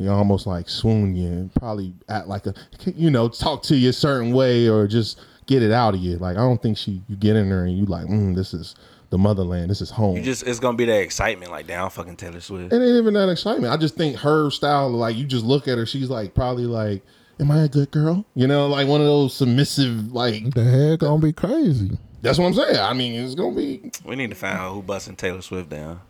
you 0.00 0.10
almost 0.10 0.46
like 0.46 0.68
swoon 0.68 1.14
you 1.14 1.28
and 1.28 1.54
probably 1.54 1.92
act 2.08 2.26
like 2.26 2.46
a, 2.46 2.54
you 2.96 3.10
know, 3.10 3.28
talk 3.28 3.62
to 3.64 3.76
you 3.76 3.90
a 3.90 3.92
certain 3.92 4.32
way 4.32 4.66
or 4.68 4.86
just 4.86 5.20
get 5.46 5.62
it 5.62 5.72
out 5.72 5.94
of 5.94 6.00
you. 6.00 6.16
Like 6.16 6.36
I 6.36 6.40
don't 6.40 6.60
think 6.62 6.78
she 6.78 7.02
you 7.08 7.16
get 7.16 7.36
in 7.36 7.50
there 7.50 7.64
and 7.64 7.76
you 7.76 7.84
like, 7.84 8.06
mm, 8.06 8.34
this 8.34 8.54
is 8.54 8.74
the 9.10 9.18
motherland. 9.18 9.70
This 9.70 9.80
is 9.82 9.90
home. 9.90 10.16
You 10.16 10.22
just 10.22 10.44
it's 10.46 10.58
gonna 10.58 10.76
be 10.76 10.86
that 10.86 11.00
excitement 11.02 11.50
like 11.50 11.66
down 11.66 11.90
fucking 11.90 12.16
Taylor 12.16 12.40
Swift. 12.40 12.72
it 12.72 12.76
ain't 12.76 12.96
even 12.96 13.12
that 13.14 13.28
excitement. 13.28 13.72
I 13.72 13.76
just 13.76 13.94
think 13.96 14.16
her 14.16 14.50
style, 14.50 14.88
like 14.88 15.16
you 15.16 15.26
just 15.26 15.44
look 15.44 15.68
at 15.68 15.76
her, 15.76 15.84
she's 15.84 16.08
like 16.08 16.34
probably 16.34 16.64
like, 16.64 17.02
"Am 17.38 17.50
I 17.50 17.64
a 17.64 17.68
good 17.68 17.90
girl?" 17.90 18.24
You 18.34 18.46
know, 18.46 18.68
like 18.68 18.88
one 18.88 19.00
of 19.02 19.06
those 19.06 19.34
submissive, 19.34 20.12
like 20.14 20.54
The 20.54 20.64
head 20.64 21.00
gonna 21.00 21.20
be 21.20 21.32
crazy. 21.34 21.98
that's 22.22 22.38
what 22.38 22.46
I'm 22.46 22.54
saying. 22.54 22.78
I 22.78 22.94
mean, 22.94 23.14
it's 23.20 23.34
gonna 23.34 23.54
be 23.54 23.90
We 24.04 24.16
need 24.16 24.30
to 24.30 24.36
find 24.36 24.56
out 24.56 24.72
who 24.72 24.82
busting 24.82 25.16
Taylor 25.16 25.42
Swift 25.42 25.68
down. 25.68 26.00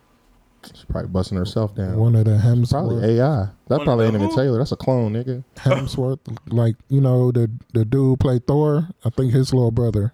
She's 0.66 0.84
probably 0.84 1.08
busting 1.10 1.36
herself 1.38 1.74
down. 1.74 1.96
One 1.96 2.14
of 2.16 2.24
the 2.24 2.32
Hemsworth, 2.32 2.70
Probably 2.70 3.18
AI. 3.18 3.48
That 3.68 3.78
One 3.78 3.84
probably 3.84 4.06
ain't 4.06 4.14
even? 4.16 4.34
Taylor. 4.34 4.58
That's 4.58 4.72
a 4.72 4.76
clone, 4.76 5.12
nigga. 5.14 5.44
Hemsworth, 5.56 6.18
like 6.48 6.76
you 6.88 7.00
know 7.00 7.30
the 7.32 7.50
the 7.72 7.84
dude 7.84 8.00
who 8.00 8.16
played 8.16 8.46
Thor. 8.46 8.88
I 9.04 9.10
think 9.10 9.32
his 9.32 9.52
little 9.54 9.70
brother 9.70 10.12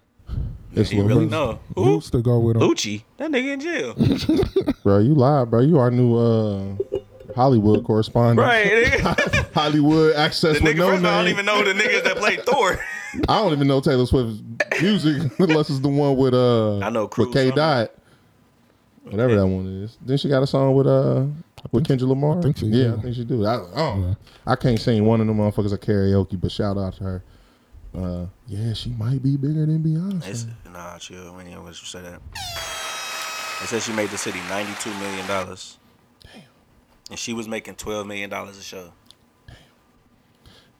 It's 0.74 0.92
you 0.92 1.02
little 1.02 1.16
really 1.18 1.28
brother. 1.28 1.52
know 1.54 1.60
who? 1.82 1.94
used 1.96 2.12
to 2.12 2.22
go 2.22 2.38
with 2.40 2.56
him. 2.56 2.62
Lucci. 2.62 3.04
That 3.18 3.30
nigga 3.30 3.52
in 3.54 3.60
jail. 3.60 3.94
Bro, 4.82 4.98
you 4.98 5.14
lied, 5.14 5.50
bro. 5.50 5.60
You 5.60 5.78
our 5.78 5.90
new 5.90 6.16
uh, 6.16 6.76
Hollywood 7.34 7.84
correspondent. 7.84 8.38
right. 8.46 9.00
Hollywood 9.54 10.14
access 10.14 10.58
The 10.58 10.64
with 10.64 10.76
nigga 10.76 10.78
no 10.78 10.86
first 10.90 10.98
of 11.00 11.06
all, 11.06 11.12
I 11.12 11.22
don't 11.22 11.30
even 11.30 11.46
know 11.46 11.64
the 11.64 11.72
niggas 11.72 12.04
that 12.04 12.16
played 12.18 12.44
Thor. 12.44 12.78
I 13.28 13.38
don't 13.42 13.52
even 13.52 13.66
know 13.66 13.80
Taylor 13.80 14.06
Swift's 14.06 14.42
music 14.80 15.32
unless 15.38 15.70
it's 15.70 15.80
the 15.80 15.88
one 15.88 16.16
with 16.16 16.34
uh 16.34 16.78
I 16.80 16.90
know 16.90 17.04
with 17.16 17.32
K 17.32 17.48
something. 17.48 17.54
Dot. 17.56 17.90
Whatever 19.10 19.36
that 19.36 19.46
one 19.46 19.66
is. 19.66 19.98
Then 20.04 20.18
she 20.18 20.28
got 20.28 20.42
a 20.42 20.46
song 20.46 20.74
with 20.74 20.86
uh 20.86 21.26
with 21.70 21.86
Kendrick 21.86 22.08
Lamar. 22.08 22.38
I 22.38 22.42
think 22.42 22.58
she 22.58 22.66
yeah, 22.66 22.84
do. 22.84 22.96
I 22.96 23.02
think 23.02 23.14
she 23.14 23.24
do. 23.24 23.46
I, 23.46 23.54
oh, 23.54 24.16
I 24.46 24.56
can't 24.56 24.80
sing 24.80 25.04
one 25.04 25.20
of 25.20 25.26
them 25.26 25.36
motherfuckers 25.38 25.72
at 25.72 25.80
karaoke, 25.80 26.40
but 26.40 26.50
shout 26.50 26.76
out 26.76 26.94
to 26.94 27.04
her. 27.04 27.24
Uh, 27.96 28.26
yeah, 28.46 28.72
she 28.72 28.90
might 28.90 29.22
be 29.22 29.36
bigger 29.36 29.64
than 29.64 29.82
Beyonce. 29.82 30.28
It's, 30.28 30.46
nah, 30.70 30.98
chill. 30.98 31.34
We 31.34 31.44
ain't 31.44 31.54
gonna 31.54 31.72
say 31.72 32.02
that. 32.02 32.20
They 33.60 33.66
said 33.66 33.82
she 33.82 33.92
made 33.92 34.10
the 34.10 34.18
city 34.18 34.40
ninety-two 34.48 34.92
million 34.98 35.26
dollars. 35.26 35.78
Damn. 36.24 36.42
And 37.10 37.18
she 37.18 37.32
was 37.32 37.48
making 37.48 37.76
twelve 37.76 38.06
million 38.06 38.28
dollars 38.28 38.58
a 38.58 38.62
show. 38.62 38.92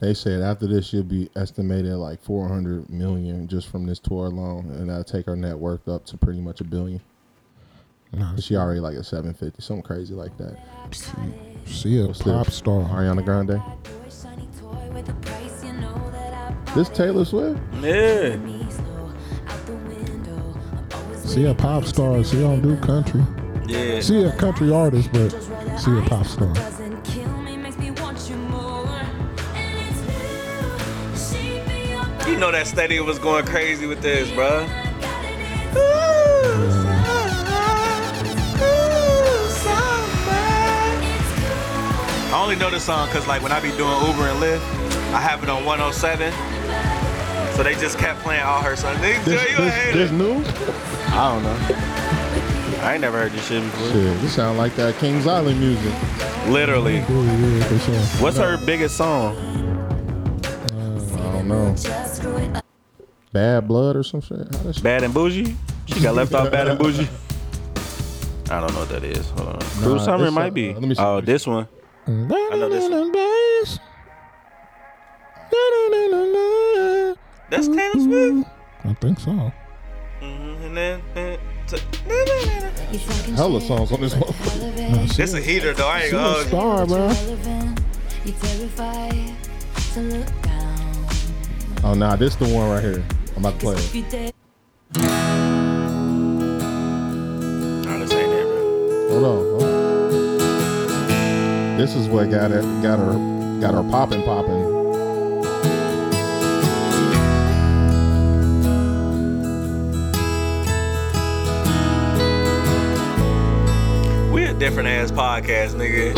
They 0.01 0.14
said 0.14 0.43
after 0.43 0.66
this 0.66 0.89
she'll 0.89 1.03
be 1.03 1.31
estimated 1.37 1.95
like 1.95 2.22
400 2.22 2.91
million 2.91 3.49
just 3.49 3.68
from 3.68 3.87
this 3.87 3.99
tour 3.99 4.27
alone, 4.27 4.70
and 4.72 4.91
that'll 4.91 5.05
take 5.05 5.24
her 5.24 5.37
net 5.37 5.59
worth 5.59 5.89
up 5.89 6.05
to 6.07 6.18
pretty 6.18 6.41
much 6.41 6.61
a 6.61 6.64
billion. 6.64 7.01
Nah, 8.12 8.36
She 8.36 8.57
already 8.57 8.80
like 8.80 8.94
a 8.96 9.04
750, 9.04 9.61
something 9.62 9.82
crazy 9.82 10.14
like 10.14 10.36
that. 10.38 10.57
she 11.66 12.00
a 12.00 12.07
What's 12.07 12.22
pop 12.22 12.46
this? 12.46 12.54
star. 12.57 12.82
Ariana 12.82 13.24
Grande. 13.24 13.61
This 16.74 16.88
Taylor 16.90 17.24
Swift? 17.24 17.59
Yeah. 17.80 18.36
She 21.26 21.44
a 21.44 21.54
pop 21.54 21.84
star. 21.84 22.22
She 22.24 22.38
don't 22.40 22.62
do 22.62 22.76
country. 22.78 23.22
Yeah. 23.66 24.00
She 24.00 24.22
a 24.22 24.32
country 24.36 24.72
artist, 24.72 25.11
but 25.12 25.30
she 25.82 25.90
a 25.96 26.02
pop 26.02 26.26
star. 26.26 26.52
You 32.26 32.36
know 32.36 32.50
that 32.50 32.66
stadium 32.66 33.07
was 33.07 33.18
going 33.18 33.46
crazy 33.46 33.86
with 33.86 34.02
this, 34.02 34.28
bruh. 34.30 34.86
Only 42.47 42.59
know 42.61 42.70
this 42.70 42.84
song 42.84 43.09
because, 43.09 43.26
like, 43.26 43.42
when 43.42 43.51
I 43.51 43.59
be 43.59 43.70
doing 43.70 43.90
Uber 44.07 44.28
and 44.28 44.40
Lyft, 44.40 44.61
I 45.12 45.18
have 45.18 45.42
it 45.42 45.49
on 45.49 45.64
107. 45.64 46.32
So 47.57 47.64
they 47.64 47.74
just 47.74 47.99
kept 47.99 48.20
playing 48.20 48.44
all 48.44 48.62
her 48.62 48.76
songs. 48.76 48.97
Nigga, 49.01 49.24
This, 49.24 49.51
you 49.51 49.57
this, 49.57 49.94
this 49.94 50.11
new? 50.12 50.44
I 51.12 51.32
don't 51.32 51.42
know. 51.42 52.84
I 52.84 52.92
ain't 52.92 53.01
never 53.01 53.18
heard 53.18 53.32
this 53.32 53.49
shit 53.49 53.64
before. 53.64 53.88
Shit, 53.88 54.20
this 54.20 54.36
sound 54.36 54.59
like 54.59 54.76
that 54.76 54.97
Kings 54.99 55.26
Island 55.26 55.59
music. 55.59 55.92
Literally. 56.47 56.99
Yeah, 56.99 57.32
yeah, 57.32 57.64
for 57.64 57.78
sure. 57.80 58.22
What's 58.22 58.36
her 58.36 58.57
biggest 58.59 58.97
song? 58.97 59.36
I 60.44 61.32
don't 61.32 61.49
know. 61.49 62.62
Bad 63.32 63.66
Blood 63.66 63.97
or 63.97 64.05
some 64.05 64.20
shit? 64.20 64.38
How 64.38 64.44
that 64.44 64.74
shit? 64.76 64.84
Bad 64.84 65.03
and 65.03 65.12
Bougie? 65.12 65.57
She 65.86 65.99
got 65.99 66.14
left 66.14 66.32
off 66.32 66.53
Bad 66.53 66.68
and 66.68 66.78
Bougie? 66.78 67.09
I 68.53 68.61
don't 68.61 68.72
know 68.72 68.78
what 68.78 68.88
that 68.90 69.03
is. 69.03 69.30
Hold 69.30 69.49
on. 69.49 69.61
Cruel 69.82 69.99
Summer 69.99 70.26
this, 70.26 70.32
might 70.32 70.47
uh, 70.47 70.51
be. 70.51 70.72
let 70.74 70.82
me 70.82 70.94
see. 70.94 71.03
Oh, 71.03 71.20
this 71.20 71.44
one. 71.44 71.66
I 72.09 72.11
know 72.11 72.68
this 72.68 72.88
one. 72.88 73.11
That's 77.50 77.66
Taylor 77.68 78.00
Swift. 78.00 78.48
I 78.84 78.92
think 78.94 79.18
so. 79.20 79.52
Mhm, 80.20 80.66
And 80.66 80.76
then, 80.76 81.02
then 81.14 81.38
t- 81.66 81.78
Hella 83.34 83.61
songs 83.61 83.90
on 83.92 84.00
this 84.00 84.14
one. 84.14 84.92
Nah, 84.92 85.07
she, 85.07 85.16
this 85.16 85.34
a 85.34 85.40
heater 85.40 85.74
though. 85.74 85.88
I 85.88 86.00
ain't 86.02 86.11
she 86.11 86.16
a 86.16 86.18
gonna. 86.18 86.44
star, 86.46 86.86
bro. 86.86 87.09
Oh, 91.84 91.94
nah, 91.94 92.16
this 92.16 92.36
the 92.36 92.46
one 92.46 92.70
right 92.70 92.82
here. 92.82 93.04
I'm 93.36 93.44
about 93.44 93.54
to 93.54 93.59
play 93.59 93.74
it. 93.76 94.34
Nah, 97.84 97.98
this 97.98 98.12
ain't 98.12 98.32
it, 98.32 98.46
bro. 98.46 99.09
Hold 99.11 99.24
on. 99.24 99.36
hold 99.50 99.62
on. 99.62 99.76
This 101.77 101.95
is 101.95 102.09
what 102.09 102.31
got 102.31 102.51
it, 102.53 102.62
got 102.83 102.99
her, 102.99 103.12
got 103.61 103.74
her 103.74 103.83
popping, 103.91 104.22
popping. 104.22 104.74
We 114.33 114.45
a 114.45 114.55
different 114.55 114.89
ass 114.89 115.11
podcast, 115.11 115.74
nigga. 115.74 116.12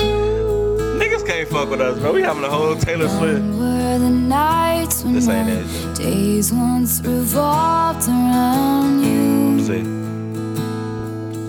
Niggas 1.00 1.26
can't 1.26 1.48
fuck 1.48 1.68
with 1.70 1.80
us, 1.80 1.98
bro. 1.98 2.12
We 2.12 2.22
having 2.22 2.42
a 2.44 2.50
whole 2.50 2.74
Taylor 2.76 3.08
Swift. 3.08 3.42
Were 3.58 3.98
the 3.98 4.10
nights 4.10 5.04
when 5.04 5.14
This 5.14 5.28
ain't 5.28 5.48
it. 5.48 5.94
days 5.96 6.52
once 6.52 7.00
revolved 7.02 8.08
around 8.08 9.04
you. 9.04 9.56
Let's 9.56 9.66
see. 9.68 10.07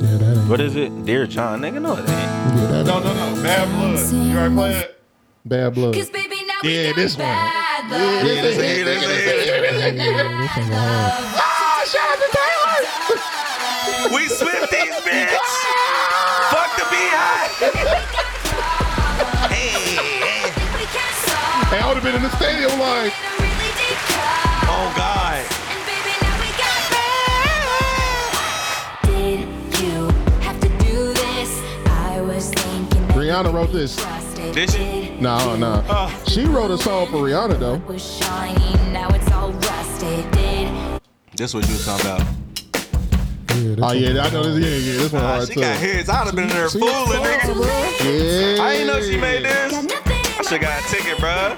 Yeah, 0.10 0.18
that 0.18 0.38
ain't. 0.38 0.50
What 0.50 0.60
is 0.62 0.76
it? 0.76 1.06
Dear 1.06 1.28
John, 1.28 1.62
nigga, 1.62 1.80
no 1.82 1.94
it 1.94 2.00
ain't. 2.00 2.10
Yeah, 2.10 2.82
that 2.84 2.86
No, 2.88 3.00
no, 3.00 3.14
no. 3.14 3.44
Bad 3.44 3.68
Blood. 3.70 4.12
You 4.14 4.38
already 4.38 4.56
play 4.56 4.76
it? 4.80 5.02
Bad 5.46 5.74
Blood. 5.76 5.94
Cause 5.94 6.10
baby, 6.10 6.44
now 6.46 6.56
we 6.64 6.76
Yeah, 6.76 6.88
got 6.88 6.96
this 6.96 7.16
one. 7.18 7.26
bad 7.28 7.88
blood. 7.90 8.26
Yeah, 8.26 8.42
this 8.42 8.58
a 8.58 8.64
heater, 8.64 8.86
this 8.86 9.04
a 9.04 9.08
heater. 9.08 9.46
yeah, 9.46 9.62
this 9.62 10.58
one 10.58 10.70
go 10.70 10.76
ah, 10.76 11.86
hard. 12.34 14.14
We 14.14 14.22
Swifties, 14.28 14.96
bitch. 15.06 15.50
Fuck 16.50 16.72
the 16.78 16.86
beehive. 16.90 17.54
hey, 19.50 19.70
hey. 20.26 20.44
We 20.78 20.86
can't 20.90 21.16
solve 21.22 21.70
Hey, 21.70 21.80
I 21.80 21.86
would 21.88 21.98
have 21.98 22.04
been 22.04 22.16
in 22.16 22.24
the 22.24 22.34
stadium 22.38 22.80
like, 22.80 23.14
really 23.40 23.72
deep 23.78 24.00
cut. 24.10 24.66
Oh 24.74 24.94
God. 24.98 25.69
Rihanna 33.30 33.54
wrote 33.54 33.72
this. 33.72 33.96
trusted. 33.96 34.56
Did 34.56 34.72
she? 34.72 35.12
No, 35.22 35.36
uh, 35.36 35.56
no. 35.56 35.84
Oh. 35.88 36.24
She 36.28 36.46
wrote 36.46 36.72
a 36.72 36.78
song 36.80 37.06
for 37.08 37.18
Rihanna 37.18 37.60
though. 37.60 37.76
Was 37.88 38.02
shiny, 38.18 38.74
now 38.92 39.08
it's 39.10 39.32
all 39.32 39.52
rusted. 39.52 40.32
Did 40.32 40.68
This 41.36 41.54
what 41.54 41.68
you 41.68 41.74
was 41.74 41.86
talking 41.86 42.08
about. 42.08 42.22
Yeah, 42.22 42.26
this 43.56 43.78
Oh 43.78 43.82
one 43.86 43.98
yeah, 44.00 44.24
I 44.24 44.30
know 44.32 44.44
this. 44.44 44.50
hard. 44.50 44.64
Yeah, 44.64 44.70
yeah, 44.70 44.98
this 44.98 45.12
one 45.14 45.22
Nah, 45.22 45.28
hard 45.36 45.48
she 45.48 45.54
too. 45.54 45.62
got 45.62 45.78
hits. 45.78 46.10
I'd 46.10 46.26
have 46.26 46.36
been 46.36 46.44
in 46.46 46.50
there 46.50 46.70
fooling, 46.70 47.22
nigga. 47.22 47.54
bro. 47.54 47.66
Yeah. 48.10 48.64
I 48.64 48.66
didn't 48.74 48.88
know 48.88 49.00
she 49.02 49.18
made 49.18 49.46
this. 49.46 49.74
I 49.74 49.76
should 50.42 50.62
my 50.62 50.68
got 50.68 50.84
a 50.84 50.88
ticket, 50.90 51.18
bruh. 51.20 51.56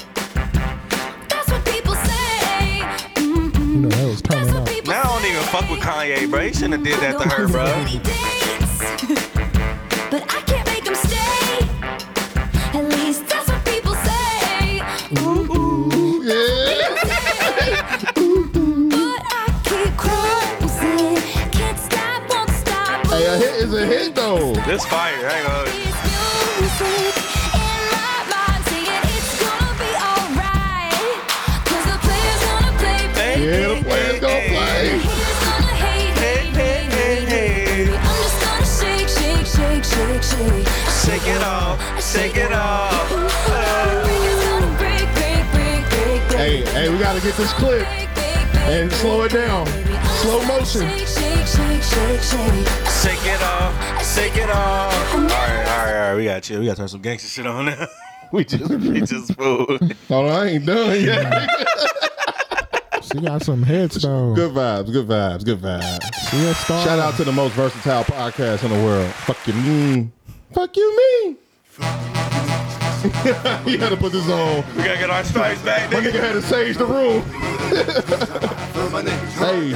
That's 1.29 1.47
what 1.49 1.63
people 1.65 1.95
say. 1.95 2.83
Mm-mm. 3.15 3.59
You 3.59 3.65
know, 3.77 3.87
that 3.87 4.05
was 4.07 4.21
That's 4.21 4.35
turning 4.49 4.55
up. 4.57 4.67
people 4.67 4.91
Now 4.91 5.03
I 5.03 5.05
don't 5.21 5.25
even 5.31 5.43
fuck 5.43 5.69
with 5.69 5.79
Kanye, 5.79 6.27
bro. 6.29 6.41
He 6.41 6.51
shouldn't 6.51 6.73
have 6.73 6.83
did 6.83 6.99
that 6.99 7.17
to 7.21 7.29
her, 7.29 7.47
bro. 7.47 7.63
but 10.11 10.23
I 10.35 10.41
can't 10.41 10.67
a 23.31 23.37
hit 23.37 23.55
is 23.63 23.73
a 23.73 23.85
hit 23.85 24.15
though. 24.15 24.53
This 24.67 24.85
fire, 24.85 25.15
Hang 25.29 25.45
on. 25.45 25.65
gonna. 25.65 25.71
It's 25.71 26.79
music 26.81 27.15
in 27.55 27.81
my 27.95 28.17
mind 28.31 28.63
saying 28.67 29.07
it's 29.15 29.33
gonna 29.39 29.71
be 29.79 29.91
alright. 30.09 31.15
'Cause 31.65 31.85
the 31.91 31.97
player's 32.05 32.41
gonna 32.49 32.73
play, 32.81 33.01
Yeah, 33.39 33.67
the 33.71 33.83
players 33.87 34.19
gonna 34.19 34.35
The 34.35 34.49
play. 34.51 34.83
haters 34.99 35.39
gonna 35.47 35.73
hate, 35.83 36.17
hate, 36.25 36.53
hate, 36.61 36.91
hate, 36.99 37.29
hate. 37.29 37.89
I'm 38.07 38.17
just 38.23 38.37
gonna 38.43 38.67
shake, 38.77 39.07
shake. 39.07 39.47
Shake 41.05 41.27
it 41.35 41.43
off, 41.43 41.77
shake 42.13 42.37
it 42.37 42.51
off. 42.53 43.11
It's 43.11 44.43
gonna 44.45 44.67
break, 44.77 45.07
break, 45.15 45.43
break, 45.55 45.83
break, 45.89 46.21
break. 46.27 46.39
Hey, 46.39 46.55
hey, 46.75 46.89
we 46.89 46.97
gotta 46.97 47.21
get 47.21 47.35
this 47.37 47.53
clip 47.53 47.87
and 48.67 48.91
slow 48.91 49.21
it 49.23 49.31
down. 49.31 49.65
Slow 50.21 50.39
motion. 50.45 50.81
Shake, 50.87 51.07
shake, 51.07 51.47
shake, 51.47 51.81
shake, 51.81 52.21
shake. 52.21 52.67
Shake 53.01 53.25
it 53.25 53.41
off, 53.41 54.15
shake 54.15 54.37
it 54.37 54.49
off. 54.51 55.13
All 55.15 55.21
right, 55.21 55.31
all 55.31 55.37
right, 55.37 55.67
all 55.67 55.85
right. 56.09 56.15
We 56.15 56.25
got 56.25 56.47
you. 56.47 56.59
We 56.59 56.65
got 56.67 56.73
to 56.73 56.77
turn 56.81 56.87
some 56.89 57.01
gangster 57.01 57.27
shit 57.27 57.47
on 57.47 57.65
now. 57.65 57.87
we 58.31 58.45
just, 58.45 58.69
we 58.69 59.01
just 59.01 59.33
fooled. 59.33 59.95
Oh, 60.11 60.25
I 60.27 60.45
ain't 60.47 60.65
done 60.65 61.01
yet. 61.01 61.49
She 63.01 63.19
got 63.19 63.43
some 63.43 63.61
hits 63.63 64.01
though. 64.01 64.33
good 64.33 64.53
vibes, 64.53 64.93
good 64.93 65.05
vibes, 65.05 65.43
good 65.43 65.59
vibes. 65.59 66.29
She 66.29 66.37
a 66.45 66.53
star. 66.53 66.85
Shout 66.85 66.99
out 66.99 67.15
to 67.15 67.25
the 67.25 67.31
most 67.33 67.51
versatile 67.53 68.05
podcast 68.05 68.63
in 68.63 68.69
the 68.71 68.81
world. 68.85 69.11
Fuck 69.25 69.45
you 69.47 69.53
mean. 69.53 70.13
Fuck 70.53 70.77
you 70.77 70.97
mean. 71.25 71.37
you 73.65 73.79
had 73.79 73.89
to 73.89 73.97
put 73.97 74.11
this 74.11 74.29
on. 74.29 74.63
We 74.75 74.83
gotta 74.83 74.99
get 74.99 75.09
our 75.09 75.23
stripes 75.23 75.61
back, 75.63 75.91
My 75.91 75.99
nigga. 75.99 76.03
nigga 76.03 76.03
had 76.03 76.11
to 76.11 76.13
go 76.13 76.19
ahead 76.19 76.35
and 76.35 76.45
sage 76.45 76.77
the 76.77 76.85
room. 76.85 77.23
hey, 79.39 79.71
We 79.71 79.75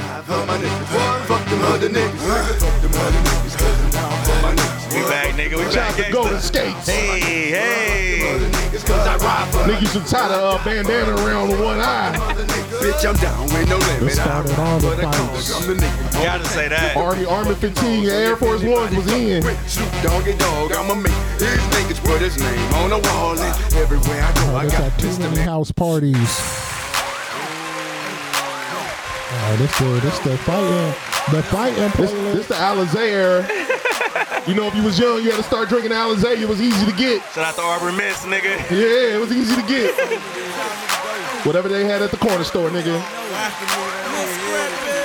back, 5.08 5.34
nigga. 5.34 5.56
We 5.56 5.64
shout 5.72 5.74
back, 5.74 6.00
out 6.00 6.06
to 6.06 6.12
Golden. 6.12 6.40
Skates. 6.40 6.86
Hey, 6.86 7.50
hey. 7.50 8.50
Niggas 8.76 9.92
should 9.92 10.06
tie 10.06 10.28
the 10.28 10.34
uh, 10.36 10.64
bandana 10.64 11.14
around 11.24 11.48
with 11.48 11.60
one 11.60 11.80
eye. 11.80 12.12
Bitch, 12.80 13.04
I'm 13.08 13.16
down 13.16 13.44
with 13.46 13.68
no 13.68 13.78
limit. 13.78 14.00
This 14.00 14.14
started 14.14 14.58
all 14.58 14.78
the 14.78 14.96
fights. 14.96 15.54
I'm 15.56 15.66
the 15.76 15.82
nigga. 15.82 16.12
Gotta 16.22 16.44
say 16.44 16.68
that. 16.68 16.96
Army, 16.96 17.24
Army 17.24 17.54
fatigue, 17.54 18.04
and 18.04 18.08
Air 18.12 18.36
Force 18.36 18.62
Ones 18.62 18.94
was 18.94 19.10
in. 19.12 19.42
Snoop 19.66 19.90
Doggy 20.02 20.36
Dogg, 20.36 20.72
I'ma 20.72 20.94
make 20.94 21.12
his 21.38 21.60
niggas 21.74 22.04
put 22.04 22.20
his 22.20 22.38
name 22.38 22.74
on 22.74 22.90
the 22.90 22.98
wall 22.98 23.38
and 23.38 23.74
everywhere 23.74 24.22
I 24.22 24.32
go, 24.34 24.52
Oh, 24.52 24.56
I 24.56 24.66
got 24.68 24.80
at 24.80 24.98
too 24.98 25.08
Mr. 25.08 25.18
many 25.20 25.40
house 25.40 25.72
parties. 25.72 26.40
Oh, 29.38 29.56
this 29.58 29.78
the 29.78 29.84
this 30.00 30.18
the 30.20 30.36
fighting 30.38 30.94
the 31.34 31.42
fighting 31.44 31.82
This, 32.00 32.12
playlist. 32.12 32.32
this 32.34 32.46
the 32.48 32.54
Alizé 32.54 33.08
era. 33.08 33.48
You 34.46 34.54
know, 34.54 34.66
if 34.68 34.74
you 34.74 34.82
was 34.82 34.98
young, 34.98 35.22
you 35.22 35.30
had 35.30 35.38
to 35.38 35.42
start 35.42 35.68
drinking 35.68 35.90
Alizé. 35.92 36.40
It 36.40 36.48
was 36.48 36.60
easy 36.60 36.86
to 36.86 36.92
get. 36.96 37.22
Shout 37.34 37.44
out 37.44 37.54
to 37.56 37.62
Arbor 37.62 37.92
Mist, 37.92 38.24
nigga. 38.26 38.56
Yeah, 38.70 39.16
it 39.16 39.20
was 39.20 39.32
easy 39.32 39.54
to 39.56 39.62
get. 39.66 39.94
Whatever 41.44 41.68
they 41.68 41.84
had 41.84 42.02
at 42.02 42.10
the 42.10 42.16
corner 42.16 42.44
store, 42.44 42.70
nigga. 42.70 43.00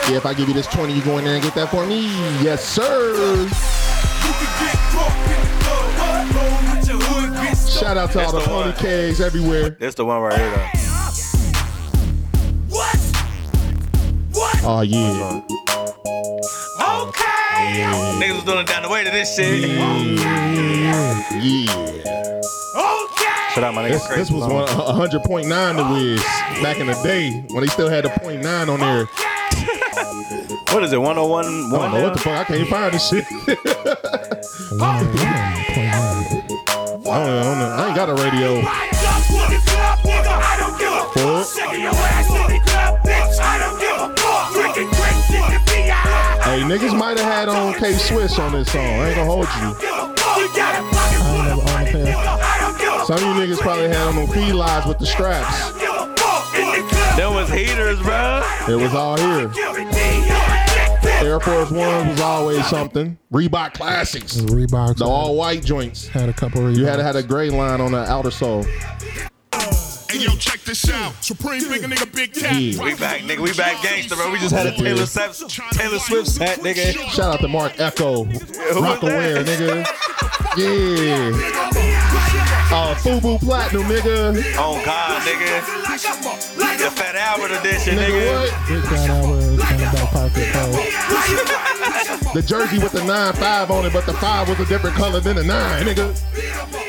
Yeah, 0.09 0.17
if 0.17 0.25
I 0.25 0.33
give 0.33 0.47
you 0.47 0.53
this 0.53 0.67
20, 0.67 0.93
you 0.93 1.01
go 1.03 1.17
in 1.17 1.25
there 1.25 1.35
and 1.35 1.43
get 1.43 1.53
that 1.55 1.69
for 1.69 1.85
me? 1.85 2.01
Yes, 2.43 2.63
sir. 2.63 3.47
Shout 7.79 7.97
out 7.97 8.11
to 8.11 8.23
all 8.23 8.31
the 8.31 8.37
That's 8.37 8.45
the 8.45 8.51
pony 8.51 8.71
one. 8.71 8.79
kegs 8.79 9.21
everywhere. 9.21 9.71
That's 9.71 9.95
the 9.95 10.05
one 10.05 10.21
right 10.21 10.37
here, 10.37 10.49
though. 10.51 10.67
What? 12.69 12.97
What? 14.33 14.63
Oh, 14.63 14.81
yeah. 14.81 15.41
Niggas 18.19 18.35
was 18.35 18.43
doing 18.43 18.59
it 18.59 18.67
down 18.67 18.83
the 18.83 18.89
way 18.89 19.03
to 19.03 19.11
this 19.11 19.35
shit. 19.35 19.69
Yeah. 21.41 21.81
Shout 23.53 23.65
out 23.65 23.73
my 23.73 23.83
nigga 23.83 23.91
This, 23.91 24.07
this 24.07 24.31
was 24.31 24.43
one, 24.43 24.65
100.9 24.65 25.75
the 25.75 25.93
Wiz 25.93 26.23
back 26.63 26.77
in 26.77 26.87
the 26.87 26.93
day 27.03 27.43
when 27.51 27.61
they 27.61 27.67
still 27.67 27.89
had 27.89 28.05
the 28.05 28.09
point 28.09 28.41
nine 28.41 28.69
on 28.69 28.79
there. 28.79 29.07
What 30.71 30.83
is 30.85 30.93
it? 30.93 30.97
101? 30.97 31.45
I 31.45 31.47
don't 31.49 31.91
know 31.91 32.01
what 32.01 32.13
the 32.13 32.19
fuck. 32.19 32.39
I 32.39 32.43
can't 32.45 32.69
find 32.69 32.93
this 32.93 33.09
shit. 33.09 33.25
I 34.79 35.03
don't 35.03 35.15
know. 35.15 35.21
I, 37.11 37.25
don't 37.25 37.59
know. 37.59 37.75
I 37.77 37.87
ain't 37.87 37.95
got 37.97 38.09
a 38.09 38.13
radio. 38.15 38.61
Fuck. 44.81 45.00
Hey, 46.51 46.63
niggas 46.63 46.97
might 46.97 47.17
have 47.17 47.31
had 47.31 47.47
on 47.47 47.73
K 47.75 47.93
Swiss 47.93 48.37
on 48.37 48.51
this 48.51 48.69
song. 48.73 48.83
I 48.83 49.07
ain't 49.07 49.15
gonna 49.15 49.31
hold 49.31 49.45
you. 49.45 49.73
I 50.59 51.31
ain't 51.31 51.45
never 51.47 51.61
owned 51.61 51.87
a 51.87 51.91
pair. 51.93 53.05
Some 53.05 53.15
of 53.15 53.21
you 53.21 53.41
niggas 53.41 53.59
probably 53.59 53.87
had 53.87 54.07
on 54.07 54.17
them 54.17 54.27
felines 54.27 54.85
with 54.85 54.99
the 54.99 55.05
straps. 55.05 55.71
Them 57.15 57.35
was 57.35 57.49
heaters, 57.49 58.01
bro. 58.01 58.43
It 58.67 58.75
was 58.75 58.93
all 58.93 59.15
here. 59.17 59.49
Air 61.25 61.39
Force 61.39 61.71
One 61.71 62.09
was 62.09 62.19
always 62.19 62.65
something. 62.67 63.17
Reebok 63.31 63.75
Classics. 63.75 64.35
Reeboks. 64.35 64.97
The 64.97 65.05
all 65.05 65.37
white 65.37 65.63
joints. 65.63 66.09
had 66.09 66.27
a 66.27 66.33
couple 66.33 66.63
Reeboks. 66.63 66.75
You 66.75 66.85
had 66.85 66.97
to 66.97 67.03
have 67.03 67.15
a 67.15 67.23
gray 67.23 67.49
line 67.49 67.79
on 67.79 67.93
the 67.93 68.03
outer 68.11 68.29
sole. 68.29 68.65
Hey 70.11 70.19
yo, 70.19 70.31
check 70.35 70.59
this 70.61 70.89
out. 70.89 71.13
Supreme 71.23 71.63
big 71.69 71.83
nigga, 71.83 72.13
big 72.13 72.33
cat. 72.33 72.53
Yeah. 72.59 72.83
We 72.83 72.95
back, 72.95 73.21
nigga. 73.21 73.39
We 73.39 73.53
back 73.53 73.81
gangster, 73.81 74.15
bro. 74.17 74.29
We 74.29 74.39
just 74.39 74.53
had 74.53 74.67
a 74.67 74.75
Taylor 74.75 75.05
Swift, 75.05 75.49
Taylor 75.71 75.99
Swift 75.99 76.27
set, 76.27 76.59
nigga. 76.59 76.91
Shout 77.11 77.35
out 77.35 77.39
to 77.39 77.47
Marc 77.47 77.79
Ecko. 77.79 78.25
Rock 78.25 79.03
aware, 79.03 79.41
nigga. 79.43 79.85
Yeah. 80.57 81.31
Uh, 82.73 82.93
Fubu 82.95 83.39
Platinum, 83.39 83.83
nigga. 83.83 84.35
Oh 84.57 84.81
God, 84.83 85.21
nigga. 85.21 85.61
The 86.77 86.89
Fat 86.91 87.15
Albert 87.15 87.51
edition, 87.59 87.97
Nigga, 87.97 88.09
nigga. 88.09 88.33
what? 88.33 88.67
Big 88.67 88.83
Fat 88.89 89.09
Albert 89.09 89.41
in 89.43 89.57
back 89.57 90.09
pocket. 90.11 90.47
though. 90.53 92.31
The 92.33 92.41
jersey 92.41 92.79
with 92.79 92.91
the 92.91 92.99
9-5 93.01 93.69
on 93.69 93.85
it, 93.85 93.93
but 93.93 94.05
the 94.05 94.13
5 94.13 94.49
was 94.49 94.59
a 94.59 94.65
different 94.65 94.95
color 94.95 95.19
than 95.21 95.35
the 95.37 95.43
9, 95.43 95.85
nigga. 95.85 96.80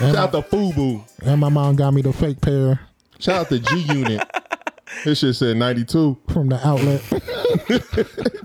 And, 0.00 0.14
Shout 0.14 0.34
out 0.34 0.50
to 0.50 0.56
Fubu. 0.56 1.02
and 1.22 1.40
my 1.40 1.48
mom 1.48 1.74
got 1.76 1.92
me 1.92 2.02
the 2.02 2.12
fake 2.12 2.40
pair 2.40 2.80
Shout 3.18 3.36
out 3.36 3.48
to 3.48 3.58
G 3.58 3.78
Unit. 3.92 4.22
This 5.04 5.18
shit 5.18 5.34
said 5.34 5.56
92. 5.56 6.16
from 6.28 6.48
the 6.48 6.66
outlet. 6.66 7.00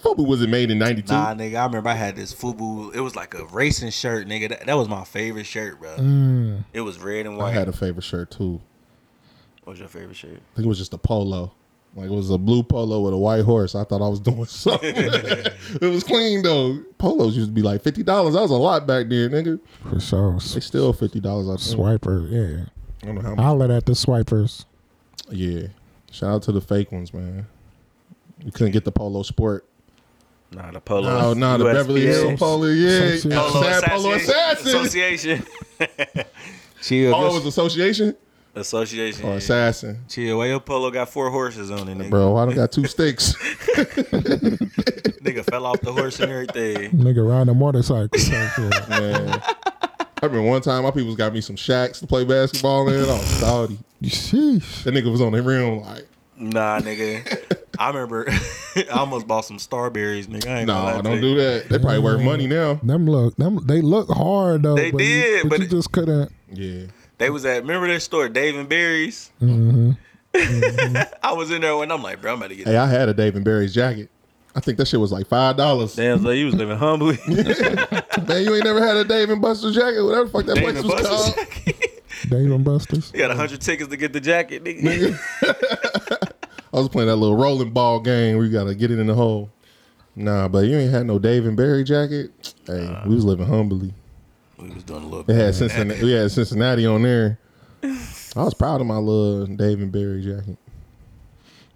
Fubu 0.02 0.26
wasn't 0.28 0.50
made 0.52 0.72
in 0.72 0.80
92. 0.80 1.14
Nah, 1.14 1.34
nigga. 1.36 1.56
I 1.60 1.66
remember 1.66 1.90
I 1.90 1.94
had 1.94 2.16
this 2.16 2.34
Fubu. 2.34 2.94
It 2.94 3.00
was 3.02 3.16
like 3.16 3.34
a 3.36 3.46
racing 3.46 3.92
shirt, 3.92 4.28
nigga. 4.28 4.50
That, 4.50 4.66
that 4.66 4.74
was 4.78 4.90
my 4.90 5.04
favorite 5.04 5.46
shirt, 5.46 5.80
bro. 5.80 5.96
Mm. 5.98 6.64
It 6.74 6.82
was 6.82 6.98
red 7.00 7.26
and 7.28 7.38
white. 7.38 7.44
I 7.44 7.48
white. 7.50 7.54
had 7.54 7.68
a 7.70 7.72
favorite 7.74 8.04
shirt 8.04 8.32
too. 8.32 8.60
what 9.64 9.74
was 9.74 9.80
your 9.80 9.88
favorite 9.90 10.16
shirt? 10.16 10.32
I 10.54 10.56
think 10.56 10.66
it 10.66 10.70
was 10.70 10.80
just 10.80 10.94
a 10.94 10.98
polo. 10.98 11.54
Like 11.96 12.06
it 12.08 12.12
was 12.12 12.32
a 12.32 12.40
blue 12.40 12.64
polo 12.64 13.02
with 13.02 13.14
a 13.14 13.18
white 13.18 13.44
horse. 13.46 13.76
I 13.76 13.84
thought 13.84 14.02
I 14.02 14.08
was 14.08 14.20
doing 14.20 14.46
something. 14.48 14.94
it 14.96 15.82
was 15.82 16.04
clean 16.04 16.42
though. 16.42 16.80
Polos 16.98 17.36
used 17.36 17.50
to 17.50 17.54
be 17.54 17.62
like 17.62 17.84
fifty 17.84 18.02
dollars. 18.02 18.34
That 18.34 18.42
was 18.42 18.52
a 18.52 18.56
lot 18.56 18.88
back 18.88 19.10
then, 19.10 19.30
nigga. 19.30 19.60
For 19.90 20.00
sure. 20.00 20.34
They 20.40 20.60
still 20.60 20.92
fifty 20.94 21.20
dollars. 21.20 21.48
I 21.48 21.64
think. 21.64 21.80
Swiper, 21.80 22.30
yeah. 22.32 22.66
I 23.02 23.06
don't 23.06 23.16
know 23.16 23.22
how 23.22 23.30
much. 23.36 23.40
Holler 23.44 23.72
at 23.72 23.86
the 23.86 23.94
swipers. 23.96 24.66
Yeah. 25.30 25.68
Shout 26.12 26.30
out 26.32 26.42
to 26.44 26.52
the 26.52 26.62
fake 26.62 26.92
ones, 26.92 27.14
man. 27.14 27.46
You 28.44 28.52
couldn't 28.52 28.72
get 28.74 28.86
the 28.86 28.92
polo 28.92 29.22
sport. 29.24 29.66
Nah, 30.52 30.72
the 30.72 30.80
Polo. 30.80 31.10
Oh 31.10 31.34
no, 31.34 31.58
the 31.58 31.64
Beverly 31.66 32.02
Hills 32.06 32.40
polo. 32.40 32.68
Yeah, 32.68 32.90
Association. 32.90 33.32
sad 33.32 33.84
polo 33.86 34.12
assassin. 34.12 34.68
Association. 34.68 35.46
Chill. 36.82 37.16
Oh, 37.16 37.28
it 37.30 37.34
was 37.34 37.46
association 37.46 38.16
Association. 38.56 39.26
or 39.26 39.38
assassin, 39.38 40.04
Chill. 40.08 40.38
Why 40.38 40.48
your 40.48 40.60
polo 40.60 40.92
got 40.92 41.10
four 41.10 41.30
horses 41.32 41.72
on 41.72 41.88
it, 41.90 41.98
nigga? 41.98 42.10
bro. 42.12 42.36
I 42.38 42.46
don't 42.46 42.54
got 42.56 42.72
two 42.72 42.86
sticks. 42.86 43.34
Nigga 45.24 45.44
fell 45.50 45.66
off 45.66 45.82
the 45.82 45.92
horse 45.92 46.20
and 46.20 46.32
everything. 46.32 46.92
Nigga 46.92 47.28
riding 47.28 47.50
a 47.50 47.54
motorcycle. 47.54 48.10
type 48.20 48.52
shit. 48.52 48.90
man. 48.90 49.42
I 50.22 50.26
remember 50.28 50.44
one 50.50 50.62
time 50.62 50.84
my 50.84 50.92
people's 50.92 51.16
got 51.16 51.34
me 51.34 51.42
some 51.42 51.56
Shaqs 51.56 52.00
to 52.00 52.08
play 52.08 52.24
basketball 52.26 52.88
in. 52.90 52.96
I 53.04 53.14
was 53.14 53.26
salty. 53.26 53.80
Sheesh. 54.04 54.84
That 54.84 54.94
nigga 54.94 55.12
was 55.12 55.22
on 55.22 55.32
the 55.32 55.42
rim 55.42 55.82
like, 55.82 56.08
Nah, 56.38 56.80
nigga. 56.80 57.58
I 57.80 57.88
remember 57.88 58.26
I 58.76 58.84
almost 58.92 59.28
bought 59.28 59.46
some 59.46 59.58
Starburys, 59.58 60.28
nigga. 60.28 60.48
I 60.48 60.60
ain't 60.60 60.68
gonna 60.68 60.84
lie 60.84 60.96
no, 60.98 61.02
don't 61.02 61.16
you. 61.16 61.22
do 61.22 61.36
that. 61.38 61.70
They 61.70 61.80
probably 61.80 62.00
worth 62.00 62.22
money 62.22 62.48
now. 62.48 62.76
Them 62.84 63.08
look, 63.08 63.36
them 63.38 63.66
they 63.66 63.82
look 63.82 64.10
hard 64.10 64.64
though. 64.64 64.76
They 64.76 64.92
but 64.92 65.02
you- 65.02 65.08
did, 65.08 65.44
but, 65.44 65.50
but 65.50 65.60
you 65.60 65.66
it- 65.66 65.72
just 65.72 65.92
couldn't. 65.92 66.32
Yeah. 66.52 66.86
They 67.18 67.30
was 67.30 67.46
at 67.46 67.62
remember 67.62 67.88
that 67.88 68.02
store, 68.02 68.30
Dave 68.30 68.56
and 68.58 68.68
Barry's? 68.68 69.32
Mm-hmm. 69.42 69.92
I 71.24 71.34
was 71.34 71.52
in 71.52 71.62
there 71.62 71.78
when 71.78 71.92
I'm 71.92 72.02
like, 72.02 72.22
bro, 72.22 72.34
I'm 72.34 72.38
about 72.40 72.50
to 72.50 72.56
get 72.56 72.68
Hey, 72.68 72.76
I 72.78 72.88
had 72.88 73.08
a 73.08 73.14
Dave 73.14 73.36
and 73.36 73.46
Barry's 73.46 73.74
jacket. 73.74 74.10
I 74.56 74.60
think 74.60 74.78
that 74.78 74.88
shit 74.88 75.00
was 75.00 75.12
like 75.12 75.28
five 75.28 75.58
dollars. 75.58 75.96
Damn, 75.96 76.22
so 76.22 76.30
you 76.32 76.46
was 76.46 76.56
living 76.56 76.78
humbly. 76.78 77.18
Man, 77.28 78.44
you 78.44 78.56
ain't 78.56 78.64
never 78.64 78.86
had 78.86 78.98
a 78.98 79.04
Dave 79.04 79.30
and 79.30 79.42
Buster's 79.42 79.76
jacket, 79.76 80.04
whatever 80.04 80.26
the 80.26 80.32
fuck 80.32 80.46
that 80.46 80.56
Dave 80.56 80.64
place 80.64 80.84
was 80.84 80.86
Buster's 80.86 81.10
called. 81.10 81.36
jacket. 81.36 82.04
Dave 82.30 82.52
and 82.52 82.64
Buster's. 82.64 83.12
You 83.14 83.20
got 83.20 83.32
a 83.32 83.36
hundred 83.36 83.62
tickets 83.62 83.90
to 83.90 83.98
get 83.98 84.14
the 84.14 84.22
jacket, 84.22 84.64
nigga. 84.64 85.18
I 86.74 86.78
was 86.78 86.90
playing 86.90 87.10
that 87.10 87.16
little 87.16 87.36
rolling 87.36 87.72
ball 87.72 88.00
game 88.00 88.38
where 88.38 88.46
you 88.46 88.52
gotta 88.52 88.76
get 88.76 88.92
it 88.92 89.00
in 89.00 89.08
the 89.08 89.16
hole. 89.16 89.52
Nah, 90.16 90.48
but 90.48 90.66
you 90.66 90.78
ain't 90.78 90.92
had 90.92 91.08
no 91.08 91.18
Dave 91.20 91.46
and 91.46 91.58
Barry 91.58 91.84
jacket. 91.84 92.32
Hey, 92.68 93.02
we 93.08 93.16
was 93.16 93.26
living 93.26 93.48
humbly. 93.48 93.94
We 94.58 94.70
was 94.70 94.84
doing 94.84 95.04
a 95.04 95.06
little 95.06 95.20
It 95.22 95.28
bit. 95.28 95.36
had 95.38 95.56
Cincinnati. 95.56 96.04
We 96.04 96.12
had 96.12 96.32
Cincinnati 96.32 96.86
on 96.86 97.02
there. 97.04 97.40
I 97.84 98.44
was 98.44 98.54
proud 98.54 98.82
of 98.82 98.88
my 98.88 98.98
little 98.98 99.46
Dave 99.48 99.80
and 99.82 99.92
Barry 99.92 100.24
jacket. 100.24 100.58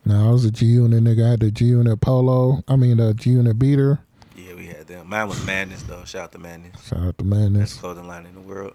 No, 0.05 0.29
I 0.29 0.31
was 0.31 0.45
a 0.45 0.51
G 0.51 0.65
Unit 0.65 1.03
nigga. 1.03 1.25
I 1.25 1.29
had 1.31 1.39
the 1.41 1.51
G 1.51 1.65
Unit 1.65 1.99
polo. 1.99 2.63
I 2.67 2.75
mean 2.77 2.97
the 2.97 3.13
G 3.13 3.31
Unit 3.31 3.59
beater. 3.59 3.99
Yeah, 4.35 4.53
we 4.55 4.67
had 4.67 4.87
them. 4.87 4.99
then 4.99 5.07
mine 5.09 5.27
was 5.27 5.45
Madness 5.45 5.83
though. 5.83 6.03
Shout 6.05 6.23
out 6.23 6.31
to 6.33 6.39
Madness. 6.39 6.87
Shout 6.87 6.99
out 6.99 7.17
to 7.17 7.23
Madness. 7.25 7.71
Best 7.71 7.79
clothing 7.81 8.07
line 8.07 8.25
in 8.25 8.33
the 8.33 8.41
world. 8.41 8.73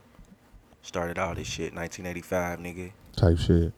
Started 0.83 1.19
all 1.19 1.35
this 1.35 1.47
shit 1.47 1.75
1985, 1.75 2.59
nigga. 2.59 2.91
Type 3.17 3.39
shit. 3.39 3.73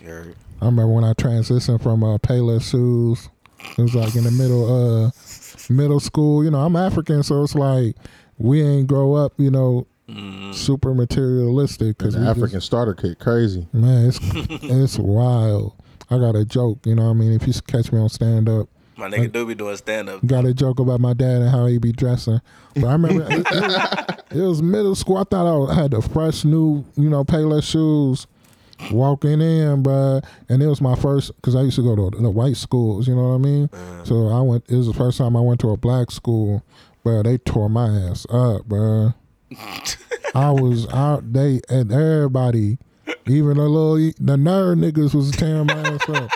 You 0.00 0.08
heard? 0.08 0.36
I 0.62 0.66
remember 0.66 0.92
when 0.92 1.04
I 1.04 1.12
transitioned 1.14 1.82
from 1.82 2.02
uh, 2.04 2.16
Payless 2.18 2.70
shoes. 2.70 3.28
It 3.76 3.82
was 3.82 3.94
like 3.94 4.14
in 4.14 4.22
the 4.22 4.30
middle, 4.30 5.06
uh, 5.06 5.10
middle 5.68 5.98
school. 6.00 6.44
You 6.44 6.50
know, 6.52 6.60
I'm 6.64 6.76
African, 6.76 7.24
so 7.24 7.42
it's 7.42 7.56
like 7.56 7.96
we 8.38 8.62
ain't 8.62 8.86
grow 8.86 9.14
up. 9.14 9.32
You 9.36 9.50
know, 9.50 9.86
mm-hmm. 10.08 10.52
super 10.52 10.94
materialistic. 10.94 11.98
Cause 11.98 12.14
The 12.14 12.20
we 12.20 12.26
just- 12.26 12.36
African 12.38 12.60
starter 12.60 12.94
kit, 12.94 13.18
crazy. 13.18 13.66
man, 13.72 14.06
it's 14.08 14.18
it's 14.62 14.98
wild. 14.98 15.74
I 16.10 16.18
got 16.18 16.36
a 16.36 16.44
joke. 16.44 16.78
You 16.86 16.94
know, 16.94 17.04
what 17.04 17.10
I 17.10 17.14
mean, 17.14 17.32
if 17.32 17.46
you 17.46 17.52
catch 17.66 17.92
me 17.92 17.98
on 18.00 18.08
stand 18.08 18.48
up, 18.48 18.68
My 18.96 19.08
nigga 19.10 19.30
do 19.30 19.44
be 19.46 19.54
doing 19.54 19.76
stand 19.76 20.08
up. 20.08 20.24
got 20.24 20.46
a 20.46 20.54
joke 20.54 20.80
about 20.80 21.00
my 21.00 21.12
dad 21.12 21.42
and 21.42 21.50
how 21.50 21.66
he 21.66 21.78
be 21.78 21.92
dressing. 21.92 22.40
But 22.74 22.84
I 22.86 22.92
remember 22.92 23.26
it, 23.30 23.32
it 23.40 23.44
was, 23.50 23.76
it 24.30 24.40
was 24.42 24.62
middle 24.62 24.94
school. 24.94 25.18
I 25.18 25.24
thought 25.24 25.70
I 25.70 25.74
had 25.74 25.90
the 25.90 26.00
fresh 26.00 26.44
new, 26.44 26.84
you 26.96 27.10
know, 27.10 27.24
Payless 27.24 27.64
shoes. 27.64 28.26
Walking 28.92 29.40
in, 29.40 29.82
bruh, 29.82 30.24
and 30.48 30.62
it 30.62 30.68
was 30.68 30.80
my 30.80 30.94
first 30.94 31.34
because 31.34 31.56
I 31.56 31.62
used 31.62 31.74
to 31.76 31.82
go 31.82 31.96
to 32.10 32.16
the 32.16 32.30
white 32.30 32.56
schools. 32.56 33.08
You 33.08 33.16
know 33.16 33.30
what 33.30 33.34
I 33.34 33.38
mean? 33.38 33.68
So 34.04 34.28
I 34.28 34.40
went. 34.40 34.64
It 34.68 34.76
was 34.76 34.86
the 34.86 34.94
first 34.94 35.18
time 35.18 35.36
I 35.36 35.40
went 35.40 35.58
to 35.62 35.70
a 35.70 35.76
black 35.76 36.12
school, 36.12 36.62
but 37.04 37.22
they 37.24 37.38
tore 37.38 37.68
my 37.70 37.88
ass 37.88 38.26
up, 38.30 38.64
bro. 38.66 39.14
I 40.34 40.50
was 40.50 40.86
out. 40.92 41.32
They 41.32 41.60
and 41.68 41.90
everybody, 41.92 42.78
even 43.26 43.56
the 43.56 43.68
little 43.68 43.96
the 43.96 44.36
nerd 44.36 44.78
niggas 44.80 45.14
was 45.14 45.30
tearing 45.30 45.66
my 45.66 45.74
ass 45.74 46.08
up. 46.08 46.30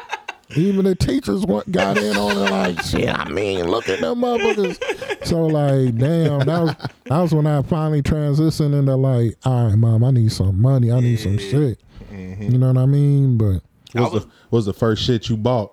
Even 0.55 0.85
the 0.85 0.95
teachers 0.95 1.47
went, 1.47 1.73
got 1.73 1.97
in 1.97 2.15
on 2.17 2.33
it 2.37 2.51
like 2.51 2.83
shit. 2.83 3.09
I 3.09 3.27
mean, 3.31 3.69
look 3.69 3.89
at 3.89 4.01
them 4.01 4.21
motherfuckers. 4.21 5.25
So 5.27 5.47
like, 5.47 5.97
damn, 5.97 6.41
that 6.41 6.61
was 6.63 6.75
that 7.07 7.19
was 7.21 7.35
when 7.35 7.47
I 7.47 7.63
finally 7.63 8.03
transitioned 8.03 8.79
into 8.79 8.95
like, 8.97 9.37
all 9.45 9.69
right, 9.69 9.77
mom, 9.77 10.05
I 10.05 10.11
need 10.11 10.31
some 10.33 10.61
money. 10.61 10.91
I 10.93 11.01
need 11.01 11.17
some 11.21 11.39
shit. 11.39 11.79
Mm-hmm. 12.13 12.43
You 12.43 12.59
know 12.59 12.69
what 12.69 12.79
I 12.83 12.87
mean? 12.87 13.39
But 13.39 13.63
What 13.93 14.13
was, 14.13 14.25
the, 14.25 14.29
what 14.51 14.59
was 14.59 14.67
the 14.67 14.75
first 14.75 15.03
shit 15.03 15.29
you 15.31 15.37
bought? 15.39 15.73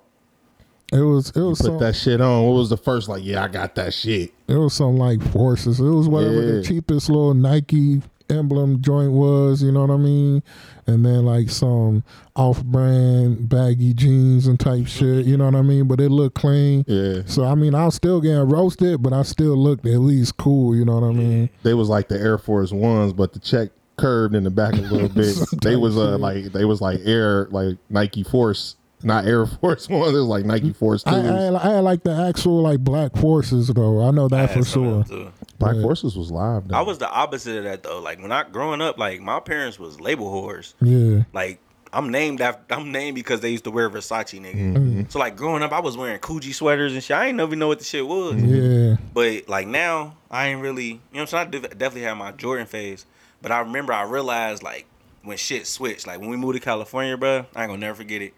It 0.92 1.00
was 1.02 1.30
it 1.32 1.42
was 1.42 1.60
Put 1.60 1.66
some, 1.68 1.80
that 1.80 1.96
shit 1.96 2.20
on. 2.22 2.46
What 2.46 2.54
was 2.54 2.70
the 2.70 2.78
first 2.78 3.10
like? 3.10 3.24
Yeah, 3.24 3.44
I 3.44 3.48
got 3.48 3.76
that 3.76 3.94
shit. 3.94 4.34
it 4.48 4.56
was 4.56 4.74
some 4.74 4.98
like 4.98 5.22
forces. 5.32 5.80
It 5.80 5.84
was 5.84 6.08
whatever 6.08 6.36
Yeah. 6.42 6.52
the 6.58 6.64
cheapest 6.64 7.10
little 7.10 7.34
Nike 7.34 8.02
emblem 8.30 8.82
joint 8.82 9.12
was. 9.12 9.62
You 9.64 9.72
know 9.72 9.82
what 9.86 9.92
I 9.94 9.98
mean? 9.98 10.44
And 10.88 11.06
then 11.06 11.26
like 11.26 11.50
some 11.50 12.04
off-brand 12.36 13.48
baggy 13.50 13.94
jeans 13.94 14.48
and 14.48 14.60
type 14.60 14.88
shit. 14.88 15.26
You 15.26 15.38
know 15.38 15.46
what 15.46 15.56
I 15.56 15.62
mean? 15.62 15.88
But 15.88 16.00
it 16.02 16.10
looked 16.10 16.36
clean. 16.36 16.84
Yeah, 16.88 17.22
So 17.26 17.44
I 17.46 17.56
mean, 17.56 17.76
I 17.76 17.86
was 17.86 17.96
still 17.96 18.20
getting 18.22 18.48
roasted, 18.50 19.02
but 19.02 19.14
I 19.14 19.22
still 19.24 19.56
looked 19.56 19.86
at 19.86 20.00
least 20.00 20.38
cool. 20.38 20.76
You 20.76 20.86
know 20.86 21.00
what 21.00 21.08
I 21.10 21.14
mean? 21.14 21.50
they 21.64 21.74
was 21.74 21.90
like 21.90 22.08
the 22.08 22.20
Air 22.20 22.38
Force 22.38 22.72
Ones, 22.72 23.14
but 23.14 23.34
the 23.34 23.40
check 23.40 23.70
curved 23.98 24.34
in 24.36 24.44
the 24.44 24.50
back 24.50 24.74
a 24.74 24.78
little 24.78 25.10
bit. 25.10 25.36
they 25.62 25.76
was 25.76 25.98
uh 25.98 26.18
like 26.18 26.46
they 26.54 26.66
was 26.66 26.82
like 26.82 27.00
Air 27.04 27.48
like 27.52 27.78
Nike 27.90 28.24
Force, 28.24 28.76
not 29.04 29.26
Air 29.26 29.46
Force 29.46 29.88
Ones. 29.90 30.12
It 30.14 30.16
was 30.18 30.26
like 30.26 30.46
Nike 30.46 30.74
Force 30.74 31.04
I, 31.06 31.12
I, 31.20 31.22
had- 31.22 31.56
I 31.56 31.80
like 31.80 32.04
the 32.04 32.14
actual 32.14 32.62
like 32.62 32.80
black 32.80 33.16
forces 33.18 33.68
though. 33.68 34.06
I 34.08 34.12
know 34.12 34.28
that 34.28 34.50
had 34.50 34.60
for 34.60 34.66
sure. 34.66 35.00
of 35.02 35.08
them, 35.08 35.26
too. 35.26 35.32
Black 35.58 35.76
Yeah. 35.76 35.82
Forces 35.82 36.18
was 36.18 36.32
live. 36.32 36.68
Though. 36.68 36.76
I 36.78 36.82
was 36.82 36.98
the 36.98 37.10
opposite 37.10 37.58
of 37.58 37.64
that 37.66 37.84
though. 37.84 38.00
Like 38.00 38.22
when 38.22 38.32
I 38.32 38.44
growing 38.44 38.82
up, 38.82 38.98
like 38.98 39.22
my 39.22 39.40
parents 39.40 39.78
was 39.80 40.00
label 40.00 40.26
whores. 40.32 40.74
Yeah. 40.82 41.24
Like 41.34 41.60
I'm 41.92 42.12
named 42.12 42.40
after 42.40 42.74
I'm 42.76 42.92
named 42.92 43.16
because 43.16 43.40
they 43.42 43.50
used 43.50 43.64
to 43.64 43.72
wear 43.72 43.90
Versace, 43.90 44.40
nigga. 44.40 44.56
Mm-hmm. 44.76 45.02
So 45.10 45.18
like 45.20 45.36
growing 45.36 45.64
up, 45.64 45.72
I 45.72 45.80
was 45.80 45.98
wearing 45.98 46.20
Coogi 46.20 46.54
sweaters 46.54 46.94
and 46.94 47.04
shit. 47.04 47.18
I 47.18 47.28
ain't 47.28 47.40
even 47.42 47.58
know 47.60 47.68
what 47.68 47.80
the 47.80 47.86
shit 47.86 48.06
was. 48.08 48.36
Yeah. 48.36 48.98
But 49.14 49.50
like 49.50 49.68
now, 49.68 50.16
I 50.30 50.48
ain't 50.50 50.62
really, 50.62 50.84
you 50.86 50.94
know 50.94 51.22
what 51.22 51.22
I'm 51.22 51.28
saying? 51.28 51.48
I 51.48 51.50
def- 51.50 51.78
definitely 51.78 52.02
had 52.04 52.14
my 52.14 52.32
Jordan 52.32 52.68
phase. 52.68 53.06
But 53.42 53.52
I 53.52 53.60
remember 53.62 53.92
I 53.94 54.04
realized 54.04 54.62
like 54.64 54.86
when 55.24 55.36
shit 55.38 55.66
switched, 55.66 56.06
like 56.08 56.20
when 56.20 56.30
we 56.30 56.38
moved 56.38 56.54
to 56.56 56.60
California, 56.60 57.18
bro, 57.18 57.46
I 57.56 57.64
ain't 57.64 57.70
gonna 57.70 57.78
never 57.78 57.96
forget 57.96 58.22
it. 58.22 58.34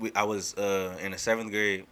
We, 0.00 0.12
I 0.16 0.24
was 0.24 0.54
uh, 0.54 0.98
in 1.02 1.12
the 1.12 1.18
seventh 1.18 1.50
grade, 1.50 1.86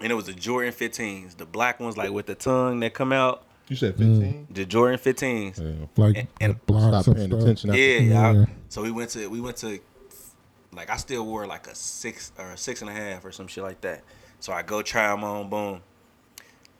and 0.00 0.10
it 0.10 0.14
was 0.14 0.26
the 0.26 0.32
Jordan 0.32 0.72
15s, 0.72 1.36
the 1.36 1.46
black 1.46 1.80
ones 1.80 1.96
like 1.96 2.10
with 2.10 2.26
the 2.26 2.34
tongue 2.34 2.80
that 2.80 2.92
come 2.94 3.12
out. 3.12 3.44
you 3.68 3.76
said 3.76 3.96
mm. 3.96 3.98
fifteen. 4.20 4.46
The 4.50 4.64
Jordan 4.64 4.98
15s. 4.98 5.58
Yeah. 5.60 5.86
Like 5.96 6.16
And- 6.18 6.28
and- 6.40 6.54
the 6.54 6.58
blocks 6.66 7.04
Stop 7.04 7.16
paying 7.16 7.28
stuff. 7.28 7.40
attention. 7.40 7.70
after- 7.70 7.80
Yeah, 7.80 7.98
Yeah. 8.00 8.32
yeah. 8.32 8.44
So 8.68 8.82
we 8.82 8.90
went 8.90 9.10
to 9.10 9.28
we 9.28 9.40
went 9.40 9.56
to 9.58 9.78
like 10.72 10.90
I 10.90 10.96
still 10.96 11.24
wore 11.24 11.46
like 11.46 11.66
a 11.68 11.74
six 11.74 12.32
or 12.38 12.50
a 12.50 12.56
six 12.58 12.82
and 12.82 12.90
a 12.90 12.92
half 12.92 13.24
or 13.24 13.32
some 13.32 13.46
shit 13.46 13.64
like 13.64 13.80
that. 13.82 14.02
So 14.40 14.52
I 14.52 14.62
go 14.62 14.82
try 14.82 15.08
them 15.08 15.24
on, 15.24 15.48
boom, 15.48 15.80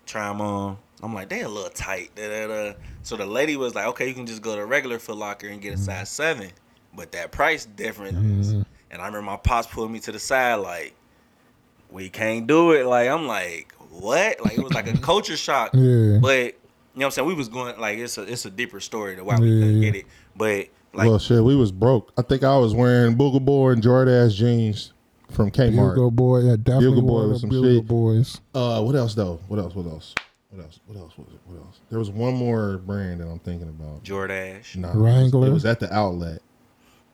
try 0.05 0.29
them 0.29 0.41
on. 0.41 0.79
I'm 1.03 1.15
like, 1.15 1.29
they 1.29 1.41
a 1.41 1.49
little 1.49 1.71
tight. 1.71 2.11
Da, 2.15 2.29
da, 2.29 2.47
da. 2.47 2.73
So 3.03 3.17
the 3.17 3.27
lady 3.27 3.57
was 3.57 3.75
like, 3.75 3.87
okay, 3.89 4.09
you 4.09 4.15
can 4.15 4.27
just 4.27 4.43
go 4.43 4.57
to 4.57 4.65
regular 4.65 4.99
Foot 4.99 5.17
Locker 5.17 5.49
and 5.49 5.61
get 5.61 5.75
a 5.75 5.77
mm. 5.77 5.85
size 5.85 6.09
seven, 6.11 6.51
but 6.95 7.13
that 7.13 7.33
price 7.33 7.67
difference. 7.67 8.49
Mm-hmm. 8.49 8.63
And 8.91 9.03
I 9.03 9.07
remember 9.07 9.23
my 9.23 9.37
pops 9.37 9.67
pulling 9.67 9.93
me 9.93 10.01
to 10.01 10.13
the 10.13 10.19
side 10.19 10.57
like, 10.57 10.95
we 11.91 12.09
can't 12.09 12.47
do 12.47 12.73
it. 12.73 12.87
Like 12.87 13.09
I'm 13.09 13.27
like, 13.27 13.73
what? 13.91 14.41
Like 14.45 14.59
it 14.59 14.63
was 14.63 14.75
like 14.75 14.89
a 14.93 14.97
culture 14.99 15.37
shock. 15.37 15.71
Yeah. 15.75 16.19
But 16.21 16.55
you 16.97 17.01
know 17.01 17.05
what 17.05 17.05
I'm 17.05 17.11
saying? 17.11 17.29
We 17.29 17.35
was 17.35 17.49
going 17.49 17.79
like 17.79 17.99
it's 17.99 18.19
a 18.19 18.23
it's 18.23 18.45
a 18.45 18.51
deeper 18.51 18.81
story 18.81 19.17
to 19.17 19.25
why 19.25 19.39
we 19.39 19.49
couldn't 19.49 19.81
get 19.81 19.95
it. 19.97 20.07
But 20.35 20.69
like 20.93 21.09
well, 21.09 21.19
shit, 21.19 21.43
we 21.43 21.57
was 21.57 21.73
broke. 21.73 22.13
I 22.17 22.23
think 22.23 22.43
I 22.43 22.57
was 22.57 22.75
wearing 22.75 23.17
Booger 23.17 23.45
Boy 23.45 23.71
and 23.71 23.83
Jordache 23.83 24.35
jeans 24.35 24.93
from 25.31 25.51
Kmart. 25.51 25.95
Bugle 25.95 26.11
boy, 26.11 26.39
yeah, 26.41 26.57
definitely 26.57 26.87
Bugle 26.87 27.03
Boy 27.03 27.13
one 27.15 27.29
was 27.29 27.37
of 27.37 27.41
some 27.43 27.51
the 27.51 27.61
Bugle 27.61 27.81
shit. 27.81 27.87
boys. 27.87 28.41
Uh, 28.55 28.83
what 28.83 28.95
else 28.95 29.15
though? 29.15 29.41
What 29.49 29.59
else? 29.59 29.75
What 29.75 29.87
else? 29.87 30.15
What 30.51 30.65
else? 30.65 30.81
What 30.87 30.99
else 30.99 31.19
was 31.19 31.29
it? 31.29 31.41
What 31.45 31.59
else? 31.59 31.81
There 31.91 31.99
was 31.99 32.11
one 32.11 32.35
more 32.35 32.79
brand 32.79 33.21
that 33.21 33.29
I'm 33.29 33.41
thinking 33.41 33.69
about. 33.69 34.05
Jordache. 34.05 34.77
Nah, 34.77 34.93
Wrangler? 34.95 35.49
It 35.49 35.53
was 35.53 35.65
at 35.67 35.81
the 35.81 35.93
outlet. 35.93 36.41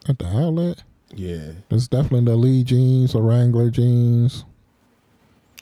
At 0.08 0.18
the 0.18 0.26
outlet, 0.26 0.82
Yeah. 1.14 1.52
it's 1.70 1.88
definitely 1.88 2.24
the 2.24 2.36
Lee 2.36 2.64
jeans 2.64 3.14
or 3.14 3.22
Wrangler 3.22 3.70
jeans. 3.70 4.44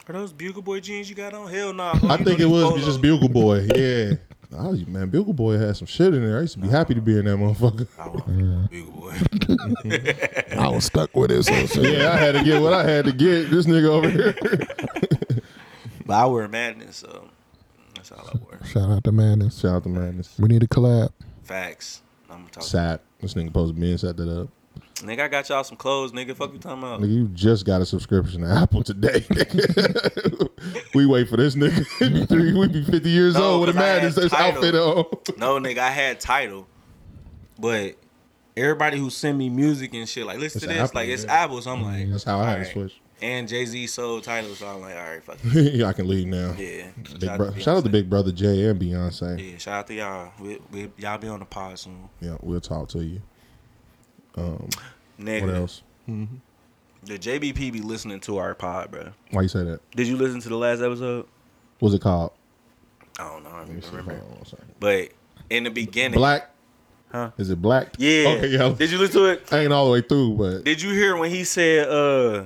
Are 0.07 0.13
those 0.13 0.33
Bugle 0.33 0.61
Boy 0.61 0.79
jeans 0.79 1.09
you 1.09 1.15
got 1.15 1.33
on? 1.33 1.49
Hell 1.49 1.73
no. 1.73 1.91
I 2.03 2.17
think 2.17 2.39
it 2.39 2.45
was 2.45 2.83
just 2.83 3.01
Bugle 3.01 3.29
Boy. 3.29 3.67
Yeah. 3.75 4.13
I 4.57 4.67
was, 4.67 4.85
man, 4.85 5.09
Bugle 5.09 5.33
Boy 5.33 5.57
had 5.57 5.77
some 5.77 5.87
shit 5.87 6.13
in 6.13 6.25
there. 6.25 6.39
I 6.39 6.41
used 6.41 6.55
to 6.55 6.59
be 6.59 6.67
happy 6.67 6.93
to 6.93 7.01
be 7.01 7.17
in 7.17 7.25
that 7.25 7.37
motherfucker. 7.37 7.87
I 7.97 8.67
Bugle 8.67 8.91
Boy. 8.91 10.57
I 10.59 10.67
was 10.67 10.85
stuck 10.85 11.15
with 11.15 11.31
it. 11.31 11.43
So. 11.43 11.81
Yeah, 11.81 12.11
I 12.11 12.17
had 12.17 12.33
to 12.33 12.43
get 12.43 12.61
what 12.61 12.73
I 12.73 12.83
had 12.83 13.05
to 13.05 13.13
get. 13.13 13.49
This 13.49 13.65
nigga 13.65 13.87
over 13.87 14.09
here. 14.09 14.33
but 16.05 16.13
I 16.13 16.25
wear 16.25 16.47
madness, 16.49 16.97
so 16.97 17.29
that's 17.95 18.11
all 18.11 18.27
I 18.27 18.37
wear. 18.49 18.59
Shout 18.65 18.89
out 18.89 19.03
to 19.05 19.11
Madness. 19.13 19.59
Shout 19.59 19.75
out 19.75 19.83
to 19.83 19.89
Madness. 19.89 20.35
We 20.37 20.49
need 20.49 20.63
a 20.63 20.67
collab. 20.67 21.11
Facts. 21.43 22.01
I'm 22.29 22.47
talking. 22.47 22.67
Sat. 22.67 23.01
This 23.21 23.33
nigga 23.35 23.47
supposed 23.47 23.75
to 23.75 23.79
be 23.79 23.91
and 23.91 23.99
set 23.99 24.17
that 24.17 24.27
up. 24.27 24.49
Nigga, 25.03 25.21
I 25.21 25.27
got 25.27 25.49
y'all 25.49 25.63
some 25.63 25.77
clothes, 25.77 26.11
nigga. 26.11 26.35
Fuck 26.35 26.53
you 26.53 26.59
talking 26.59 26.79
about? 26.83 27.01
Nigga, 27.01 27.13
you 27.13 27.27
just 27.29 27.65
got 27.65 27.81
a 27.81 27.85
subscription 27.85 28.41
to 28.41 28.47
Apple 28.47 28.83
today. 28.83 29.25
we 30.93 31.05
wait 31.05 31.27
for 31.29 31.37
this 31.37 31.55
nigga. 31.55 32.59
We 32.59 32.67
be 32.67 32.83
50 32.83 33.09
years 33.09 33.33
No, 33.35 33.43
old 33.43 33.67
with 33.67 33.75
a 33.75 33.79
Madness 33.79 34.15
this 34.15 34.33
outfit 34.33 34.75
on. 34.75 35.05
No, 35.37 35.59
nigga, 35.59 35.79
I 35.79 35.89
had 35.91 36.19
Tidal, 36.19 36.67
but 37.59 37.95
everybody 38.55 38.97
who 38.97 39.09
send 39.09 39.37
me 39.37 39.49
music 39.49 39.93
and 39.93 40.07
shit 40.07 40.25
like 40.25 40.39
listen 40.39 40.57
It's 40.57 40.67
to 40.67 40.73
this, 40.73 40.89
Apple, 40.89 41.01
like 41.01 41.09
it's 41.09 41.23
yeah. 41.25 41.33
Apple. 41.43 41.61
So 41.61 41.71
I'm 41.71 41.79
mm-hmm, 41.79 41.85
like, 41.85 42.09
That's 42.11 42.23
how 42.23 42.39
I 42.39 42.43
had 42.43 42.45
to 42.45 42.57
alright. 42.59 42.73
switch. 42.73 43.01
And 43.21 43.47
Jay 43.47 43.65
Z 43.65 43.85
sold 43.85 44.23
Tidal, 44.23 44.55
so 44.55 44.67
I'm 44.67 44.81
like, 44.81 44.95
all 44.95 45.03
right, 45.03 45.23
fuck 45.23 45.37
it. 45.43 45.73
yeah, 45.75 45.85
I 45.85 45.93
can 45.93 46.07
leave 46.07 46.25
now. 46.25 46.55
Yeah. 46.57 46.87
Big 47.19 47.37
bro- 47.37 47.53
shout 47.53 47.77
out 47.77 47.83
to 47.83 47.89
Big 47.89 48.09
Brother 48.09 48.31
Jay 48.31 48.65
and 48.65 48.81
Beyonce. 48.81 49.51
Yeah, 49.51 49.57
shout 49.59 49.73
out 49.75 49.87
to 49.87 49.93
y'all. 49.93 50.31
We, 50.39 50.59
we, 50.71 50.91
y'all 50.97 51.19
be 51.19 51.27
on 51.27 51.39
the 51.39 51.45
pod 51.45 51.77
soon. 51.77 52.09
Yeah, 52.19 52.37
we'll 52.41 52.61
talk 52.61 52.89
to 52.89 53.03
you. 53.03 53.21
Um, 54.35 54.69
Nigga, 55.19 55.41
what 55.45 55.55
else? 55.55 55.81
the 56.07 57.17
JBP 57.17 57.71
be 57.73 57.81
listening 57.81 58.19
to 58.21 58.37
our 58.37 58.53
pod, 58.55 58.91
bro. 58.91 59.09
Why 59.31 59.41
you 59.43 59.47
say 59.47 59.63
that? 59.63 59.79
Did 59.91 60.07
you 60.07 60.17
listen 60.17 60.39
to 60.41 60.49
the 60.49 60.57
last 60.57 60.81
episode? 60.81 61.27
What's 61.79 61.95
it 61.95 62.01
called? 62.01 62.31
I 63.19 63.23
don't 63.29 63.43
know. 63.43 63.49
I 63.49 63.65
don't 63.65 63.69
remember. 63.91 64.13
Hold 64.13 64.23
on 64.23 64.35
one 64.37 64.45
second. 64.45 64.75
But 64.79 65.09
in 65.49 65.63
the 65.63 65.69
beginning, 65.71 66.17
Black? 66.17 66.49
Huh? 67.11 67.31
Is 67.37 67.49
it 67.49 67.61
black? 67.61 67.93
Yeah. 67.97 68.35
Okay, 68.37 68.47
yeah. 68.47 68.69
Did 68.69 68.89
you 68.89 68.97
listen 68.97 69.21
to 69.21 69.25
it? 69.31 69.51
I 69.51 69.59
ain't 69.59 69.73
all 69.73 69.85
the 69.85 69.91
way 69.91 70.01
through, 70.01 70.35
but 70.35 70.63
Did 70.63 70.81
you 70.81 70.91
hear 70.91 71.17
when 71.17 71.29
he 71.29 71.43
said 71.43 71.89
uh 71.89 72.45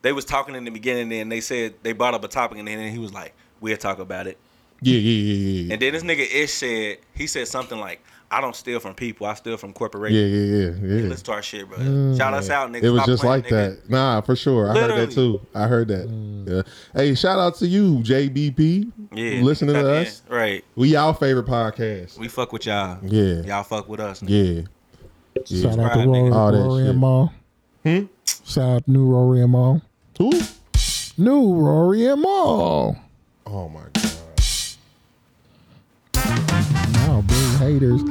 they 0.00 0.12
was 0.12 0.24
talking 0.24 0.54
in 0.54 0.64
the 0.64 0.70
beginning 0.70 1.12
and 1.20 1.30
they 1.30 1.40
said 1.42 1.74
they 1.82 1.92
brought 1.92 2.14
up 2.14 2.24
a 2.24 2.28
topic 2.28 2.58
and 2.58 2.66
then 2.66 2.90
he 2.90 2.98
was 2.98 3.12
like, 3.12 3.34
We'll 3.60 3.76
talk 3.76 3.98
about 3.98 4.26
it. 4.26 4.38
yeah, 4.80 4.96
yeah, 4.96 5.10
yeah, 5.10 5.34
yeah. 5.34 5.72
And 5.74 5.82
then 5.82 5.92
this 5.92 6.02
nigga 6.02 6.26
Ish 6.34 6.52
said 6.52 6.98
he 7.14 7.26
said 7.26 7.48
something 7.48 7.78
like, 7.78 8.02
I 8.32 8.40
don't 8.40 8.56
steal 8.56 8.80
from 8.80 8.94
people, 8.94 9.26
I 9.26 9.34
steal 9.34 9.56
from 9.58 9.72
corporations. 9.72 10.18
Yeah, 10.18 10.26
yeah, 10.26 10.70
yeah, 10.96 11.02
yeah. 11.02 11.08
Listen 11.08 11.24
to 11.26 11.32
our 11.32 11.42
shit, 11.42 11.68
bro. 11.68 12.16
Shout 12.16 12.32
us 12.34 12.48
out, 12.50 12.70
nigga. 12.72 12.82
It 12.84 12.90
was 12.90 13.00
Stop 13.02 13.06
just 13.08 13.22
playing, 13.22 13.42
like 13.42 13.52
nigga. 13.52 13.80
that. 13.82 13.90
Nah, 13.90 14.20
for 14.22 14.34
sure. 14.34 14.70
I 14.70 14.80
heard 14.80 14.98
that 15.08 15.10
too. 15.14 15.40
I 15.54 15.66
heard 15.66 15.88
that. 15.88 16.08
Yeah. 16.48 16.62
Hey, 16.98 17.14
shout 17.14 17.38
out 17.38 17.56
to 17.56 17.66
you, 17.66 17.98
JBP. 17.98 18.90
Yeah. 19.12 19.42
Listening 19.42 19.74
to 19.74 19.82
tap 19.82 20.06
us. 20.06 20.22
in. 20.28 20.34
Right. 20.34 20.64
We 20.74 20.88
y'all 20.88 21.12
favorite 21.12 21.46
podcast. 21.46 22.18
We 22.18 22.28
fuck 22.28 22.52
with 22.52 22.64
y'all. 22.66 22.98
Yeah. 23.02 23.42
Y'all 23.42 23.62
fuck 23.64 23.88
with 23.88 24.00
us. 24.00 24.20
Nigga. 24.22 24.56
Yeah. 24.56 24.62
Shout 24.62 25.38
out 25.38 25.46
to 25.46 25.56
Subscribe, 25.56 25.96
Rory, 26.06 26.06
nigga. 26.06 26.34
All 26.34 26.52
that 26.52 26.58
Rory 26.58 26.82
shit. 26.82 26.90
and 26.90 26.98
Maul. 26.98 27.32
Hmm? 27.84 28.00
Shout 28.46 28.68
out 28.76 28.88
new 28.88 29.04
Rory 29.06 29.42
and 29.42 29.52
Mal. 29.52 29.82
Who? 30.18 30.30
New 31.18 31.54
Rory 31.54 32.06
and 32.06 32.22
Mal. 32.22 32.96
Oh 33.46 33.68
my 33.68 33.82
god. 33.92 34.11
Gonna 37.26 37.58
bring 37.58 37.80
haters. 37.80 38.02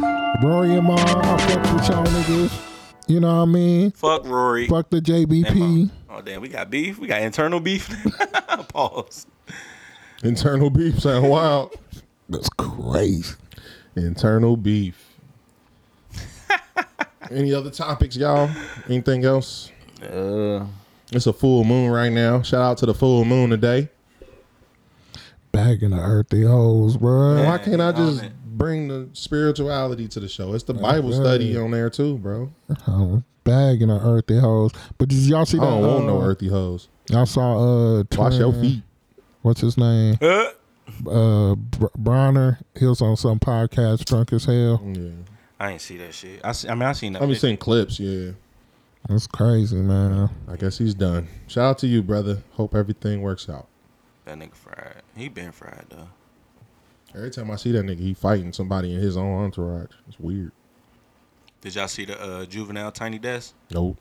Rory 0.43 0.73
and 0.75 0.87
Mal, 0.87 0.97
I 0.99 1.37
fuck 1.37 1.73
with 1.73 1.89
y'all 1.89 2.05
niggas. 2.05 2.67
You 3.07 3.19
know 3.19 3.35
what 3.37 3.41
I 3.41 3.45
mean? 3.45 3.91
Fuck 3.91 4.25
Rory. 4.25 4.67
Fuck 4.67 4.89
the 4.89 5.01
JBP. 5.01 5.89
Oh 6.09 6.21
damn, 6.21 6.41
we 6.41 6.49
got 6.49 6.69
beef. 6.69 6.97
We 6.99 7.07
got 7.07 7.21
internal 7.21 7.59
beef. 7.59 7.89
Pause. 8.69 9.27
Internal 10.23 10.69
beef 10.69 10.99
sound 10.99 11.29
wild. 11.29 11.75
That's 12.29 12.49
crazy. 12.49 13.35
Internal 13.95 14.55
beef. 14.55 15.03
Any 17.31 17.53
other 17.53 17.71
topics, 17.71 18.15
y'all? 18.15 18.49
Anything 18.87 19.25
else? 19.25 19.71
Uh, 20.01 20.65
It's 21.11 21.27
a 21.27 21.33
full 21.33 21.63
moon 21.63 21.91
right 21.91 22.11
now. 22.11 22.41
Shout 22.41 22.61
out 22.61 22.77
to 22.79 22.85
the 22.85 22.93
full 22.93 23.25
moon 23.25 23.49
today. 23.49 23.89
Bagging 25.51 25.89
the 25.89 25.97
earthy 25.99 26.43
hoes, 26.43 26.95
bro. 26.95 27.43
Why 27.43 27.57
can't 27.57 27.81
I 27.81 27.91
just. 27.91 28.23
Bring 28.61 28.87
the 28.87 29.09
spirituality 29.13 30.07
to 30.09 30.19
the 30.19 30.27
show? 30.27 30.53
It's 30.53 30.63
the 30.63 30.73
Bible 30.73 31.11
study 31.13 31.55
on 31.57 31.71
there 31.71 31.89
too, 31.89 32.17
bro. 32.17 32.51
Oh, 32.87 33.23
bagging 33.43 33.87
the 33.87 33.99
earthy 33.99 34.39
hoes. 34.39 34.71
But 34.97 35.09
did 35.09 35.17
y'all 35.19 35.45
see 35.45 35.57
I 35.57 35.61
that? 35.61 35.69
don't 35.71 35.81
want 35.81 36.05
no 36.05 36.21
uh, 36.21 36.25
earthy 36.25 36.47
hoes. 36.49 36.87
Y'all 37.09 37.25
saw 37.25 37.57
uh 37.99 38.03
Wash 38.15 38.35
your 38.37 38.51
twin- 38.51 38.61
feet. 38.61 38.83
What's 39.41 39.61
his 39.61 39.77
name? 39.77 40.17
uh, 40.21 40.51
Uh 41.09 41.55
Br- 41.55 41.85
Bronner. 41.97 42.59
He 42.77 42.85
was 42.85 43.01
on 43.01 43.17
some 43.17 43.39
podcast 43.39 44.05
drunk 44.05 44.31
as 44.33 44.45
hell. 44.45 44.81
Yeah. 44.85 45.09
I 45.59 45.71
ain't 45.71 45.81
see 45.81 45.97
that 45.97 46.13
shit. 46.13 46.41
I, 46.43 46.51
see, 46.53 46.67
I 46.69 46.73
mean, 46.73 46.83
I 46.83 46.93
seen 46.93 47.13
that. 47.13 47.19
I've 47.21 47.27
been 47.27 47.35
picture. 47.35 47.47
seeing 47.47 47.57
clips, 47.57 47.99
yeah. 47.99 48.31
That's 49.07 49.27
crazy, 49.27 49.75
man. 49.77 50.29
I 50.47 50.55
guess 50.55 50.77
he's 50.77 50.93
done. 50.93 51.27
Shout 51.47 51.63
out 51.65 51.77
to 51.79 51.87
you, 51.87 52.01
brother. 52.03 52.41
Hope 52.53 52.73
everything 52.75 53.21
works 53.21 53.47
out. 53.49 53.67
That 54.25 54.37
nigga 54.39 54.53
fried. 54.55 55.01
He 55.15 55.27
been 55.27 55.51
fried 55.51 55.85
though. 55.89 56.07
Every 57.15 57.29
time 57.31 57.51
I 57.51 57.55
see 57.57 57.71
that 57.73 57.85
nigga, 57.85 57.99
he 57.99 58.13
fighting 58.13 58.53
somebody 58.53 58.93
in 58.93 59.01
his 59.01 59.17
own 59.17 59.43
entourage. 59.45 59.91
It's 60.07 60.19
weird. 60.19 60.51
Did 61.61 61.75
y'all 61.75 61.87
see 61.87 62.05
the 62.05 62.19
uh, 62.21 62.45
juvenile 62.45 62.91
tiny 62.91 63.19
desk? 63.19 63.53
Nope. 63.69 63.97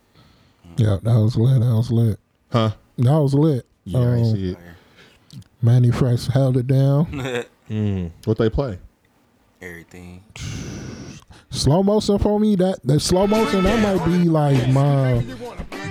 Yeah, 0.76 0.98
that 1.02 1.14
was 1.14 1.36
lit. 1.36 1.60
That 1.60 1.74
was 1.74 1.90
lit. 1.90 2.18
Huh? 2.52 2.70
That 2.98 3.20
was 3.20 3.34
lit. 3.34 3.66
Yeah, 3.84 3.98
I 3.98 4.14
ain't 4.14 4.26
Um, 4.26 4.34
see 4.34 4.50
it. 4.52 4.58
Mannie 5.62 5.90
Fresh 5.90 6.26
held 6.28 6.56
it 6.56 6.66
down. 6.66 7.44
Mm. 7.70 8.10
What 8.24 8.36
they 8.36 8.50
play? 8.50 8.80
Everything. 9.62 10.24
Slow 11.50 11.84
motion 11.84 12.18
for 12.18 12.40
me. 12.40 12.56
That 12.56 12.80
that 12.82 12.98
slow 12.98 13.28
motion 13.28 13.62
that 13.62 13.80
might 13.80 14.04
be 14.04 14.24
like 14.28 14.68
my 14.70 15.18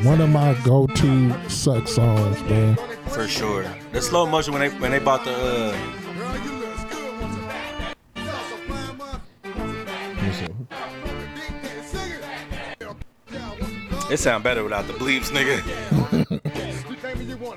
one 0.03 0.19
of 0.19 0.29
my 0.29 0.55
go 0.65 0.87
to 0.87 1.49
sex 1.49 1.93
songs, 1.93 2.41
bro. 2.41 2.75
For 3.07 3.29
sure. 3.29 3.65
The 3.93 4.01
slow 4.01 4.25
motion 4.25 4.51
when 4.53 4.61
they 4.69 4.77
when 4.79 4.91
they 4.91 4.99
bought 4.99 5.23
the 5.23 5.31
uh 5.31 5.77
it 14.09 14.17
sound 14.17 14.43
better 14.43 14.63
without 14.63 14.87
the 14.87 14.93
bleeps, 14.93 15.29
nigga. 15.31 16.39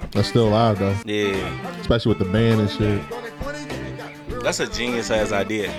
That's 0.12 0.28
still 0.28 0.48
live 0.48 0.78
though, 0.78 0.96
Yeah. 1.04 1.70
especially 1.80 2.10
with 2.10 2.18
the 2.18 2.32
band 2.32 2.60
and 2.60 2.70
shit. 2.70 4.42
That's 4.42 4.60
a 4.60 4.66
genius 4.66 5.10
ass 5.10 5.32
idea. 5.32 5.72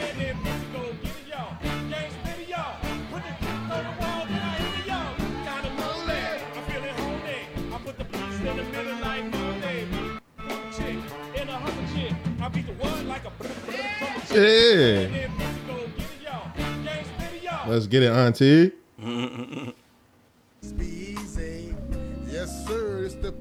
Yeah. 14.34 15.28
Let's 17.68 17.88
get 17.88 18.04
it, 18.04 18.12
Auntie. 18.12 18.72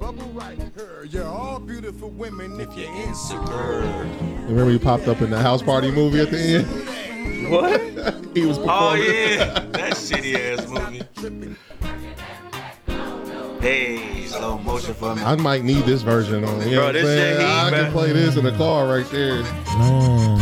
bubble 0.02 0.28
right 0.32 0.58
here. 0.76 1.04
You're 1.08 1.24
all 1.28 1.60
beautiful 1.60 2.10
women 2.10 2.60
if 2.60 2.76
you're 2.76 2.92
insecure. 2.92 3.82
Remember 4.48 4.68
he 4.72 4.78
popped 4.78 5.06
up 5.06 5.20
in 5.22 5.30
the 5.30 5.38
house 5.38 5.62
party 5.62 5.92
movie 5.92 6.20
at 6.20 6.30
the 6.32 6.38
end? 6.38 7.50
What? 7.50 7.80
He 8.34 8.46
was 8.46 8.56
Oh 8.62 8.94
yeah. 8.94 9.60
that 9.60 9.92
shitty 9.92 10.34
ass 10.34 10.66
movie. 10.66 11.54
Hey, 13.60 14.24
slow 14.26 14.56
motion 14.58 14.94
for 14.94 15.14
me. 15.14 15.22
I 15.22 15.36
might 15.36 15.62
need 15.62 15.84
this 15.84 16.00
version 16.02 16.42
on. 16.42 16.62
You 16.62 16.76
know 16.76 16.76
Bro, 16.76 16.86
what 16.86 16.86
I'm 16.88 16.92
this 16.94 17.04
saying? 17.04 17.36
shit 17.36 17.46
heat, 17.46 17.52
I 17.52 17.70
man. 17.70 17.84
can 17.84 17.92
play 17.92 18.12
this 18.12 18.36
in 18.36 18.44
the 18.44 18.52
car 18.52 18.86
right 18.88 19.06
there. 19.10 19.42
Man, 19.78 20.40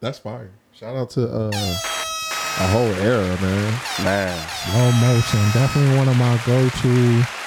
That's 0.00 0.20
fire. 0.20 0.50
Shout 0.72 0.96
out 0.96 1.10
to 1.10 1.28
uh, 1.28 1.50
a 1.50 2.66
whole 2.68 2.94
era, 3.04 3.36
man. 3.42 3.80
Man. 4.04 4.48
slow 4.70 4.92
motion. 4.92 5.40
Definitely 5.60 5.98
one 5.98 6.08
of 6.08 6.16
my 6.16 6.40
go 6.46 6.68
to. 6.68 7.37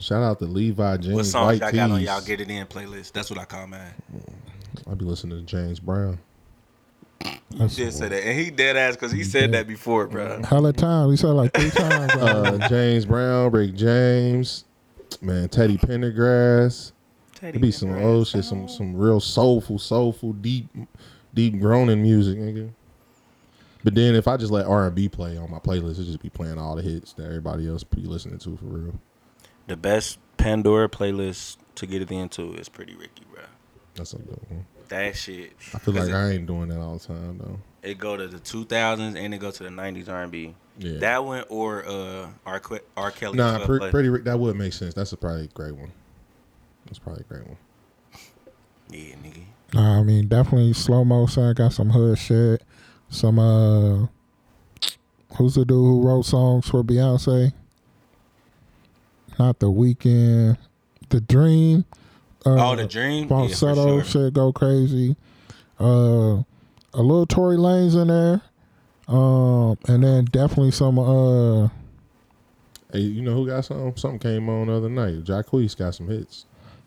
Shout 0.00 0.22
out 0.22 0.38
to 0.38 0.44
Levi 0.44 0.96
James 0.98 1.14
What 1.14 1.26
songs 1.26 1.60
White 1.60 1.74
y'all 1.74 1.88
got 1.88 1.90
on 1.90 2.00
y'all 2.02 2.20
get 2.20 2.40
it 2.40 2.50
in 2.50 2.66
playlist? 2.66 3.12
That's 3.12 3.30
what 3.30 3.38
I 3.38 3.44
call 3.44 3.66
mine. 3.66 3.94
I 4.90 4.94
be 4.94 5.04
listening 5.04 5.38
to 5.38 5.44
James 5.44 5.80
Brown. 5.80 6.18
You 7.50 7.68
did 7.68 7.92
say 7.92 8.08
that. 8.08 8.24
And 8.24 8.38
he 8.38 8.50
dead 8.50 8.76
ass 8.76 8.94
because 8.94 9.10
he 9.10 9.24
said 9.24 9.52
that 9.52 9.66
before, 9.66 10.06
bro. 10.06 10.42
Hella 10.42 10.72
time. 10.72 11.10
He 11.10 11.16
said 11.16 11.30
like 11.30 11.52
three 11.52 11.70
times. 11.70 12.12
Uh, 12.14 12.68
James 12.68 13.06
Brown, 13.06 13.50
Rick 13.50 13.74
James, 13.74 14.64
man, 15.20 15.48
Teddy 15.48 15.76
Pendergrass. 15.76 16.92
It 17.42 17.60
be 17.60 17.70
some 17.70 17.94
old 17.96 18.26
shit, 18.26 18.44
some 18.44 18.68
some 18.68 18.96
real 18.96 19.20
soulful, 19.20 19.78
soulful, 19.78 20.32
deep, 20.34 20.68
deep 21.34 21.58
groaning 21.60 22.02
music, 22.02 22.38
nigga. 22.38 22.70
But 23.84 23.94
then 23.94 24.14
if 24.14 24.26
I 24.26 24.36
just 24.36 24.52
let 24.52 24.66
R 24.66 24.86
and 24.86 24.94
B 24.94 25.08
play 25.08 25.36
on 25.36 25.50
my 25.50 25.58
playlist, 25.58 26.00
it 26.00 26.04
just 26.04 26.22
be 26.22 26.30
playing 26.30 26.58
all 26.58 26.76
the 26.76 26.82
hits 26.82 27.12
that 27.14 27.24
everybody 27.24 27.68
else 27.68 27.84
be 27.84 28.02
listening 28.02 28.38
to 28.40 28.56
for 28.56 28.64
real. 28.64 28.94
The 29.68 29.76
best 29.76 30.18
Pandora 30.38 30.88
playlist 30.88 31.58
to 31.76 31.86
get 31.86 32.02
it 32.02 32.10
into 32.10 32.54
is 32.54 32.68
Pretty 32.68 32.94
Ricky, 32.94 33.24
bro. 33.32 33.42
That's 33.94 34.14
a 34.14 34.18
good 34.18 34.40
one. 34.48 34.66
That 34.88 35.16
shit. 35.16 35.52
I 35.74 35.78
feel 35.78 35.94
like 35.94 36.12
I 36.12 36.30
ain't 36.30 36.46
doing 36.46 36.68
that 36.68 36.80
all 36.80 36.94
the 36.98 37.06
time 37.06 37.38
though. 37.38 37.58
it, 37.82 37.90
it 37.90 37.98
go 37.98 38.16
to 38.16 38.26
the 38.26 38.38
2000s 38.38 39.16
and 39.22 39.34
it 39.34 39.38
go 39.38 39.50
to 39.50 39.62
the 39.62 39.68
90s 39.68 40.08
R&B. 40.08 40.54
Yeah. 40.78 40.98
That 41.00 41.24
one 41.24 41.44
or 41.48 41.86
uh 41.86 42.28
R. 42.46 42.60
Que- 42.60 42.80
R. 42.96 43.10
Kelly. 43.10 43.36
Nah, 43.36 43.64
pre- 43.66 43.78
play. 43.78 43.90
pretty 43.90 44.08
Rick, 44.08 44.24
that 44.24 44.38
would 44.38 44.56
make 44.56 44.72
sense. 44.72 44.94
That's 44.94 45.12
a 45.12 45.16
probably 45.16 45.44
a 45.44 45.48
great 45.48 45.74
one. 45.76 45.92
That's 46.86 46.98
probably 46.98 47.24
a 47.28 47.32
great 47.32 47.46
one. 47.46 47.56
Yeah, 48.90 49.14
nigga. 49.16 49.44
Nah, 49.74 50.00
I 50.00 50.02
mean, 50.02 50.28
definitely 50.28 50.72
slow 50.72 51.04
motion. 51.04 51.42
I 51.42 51.52
got 51.52 51.74
some 51.74 51.90
hood 51.90 52.16
shit. 52.18 52.62
Some 53.10 53.38
uh, 53.38 54.06
who's 55.36 55.56
the 55.56 55.64
dude 55.66 55.76
who 55.76 56.02
wrote 56.02 56.24
songs 56.24 56.68
for 56.68 56.82
Beyonce? 56.82 57.52
Not 59.38 59.58
the 59.60 59.66
Weeknd. 59.70 60.56
The 61.10 61.20
Dream. 61.20 61.84
Uh, 62.46 62.70
Oh, 62.72 62.76
The 62.76 62.86
Dream? 62.86 63.28
Yeah, 63.30 63.48
for 63.48 63.54
sure. 63.74 64.04
shit 64.04 64.34
go 64.34 64.52
crazy. 64.52 65.16
Uh, 65.80 66.42
a 66.94 67.02
little 67.02 67.26
Tory 67.26 67.56
Lanez 67.56 68.00
in 68.00 68.08
there. 68.08 68.42
Um, 69.06 69.78
and 69.88 70.02
then 70.04 70.24
definitely 70.26 70.70
some 70.72 70.98
uh, 70.98 71.68
Hey, 72.92 73.00
you 73.00 73.22
know 73.22 73.34
who 73.34 73.46
got 73.46 73.64
some? 73.64 73.96
Something 73.96 74.18
came 74.18 74.48
on 74.48 74.66
the 74.66 74.74
other 74.74 74.88
night. 74.90 75.24
Jacquees 75.24 75.76
got 75.76 75.94
some 75.94 76.08
hits. 76.08 76.44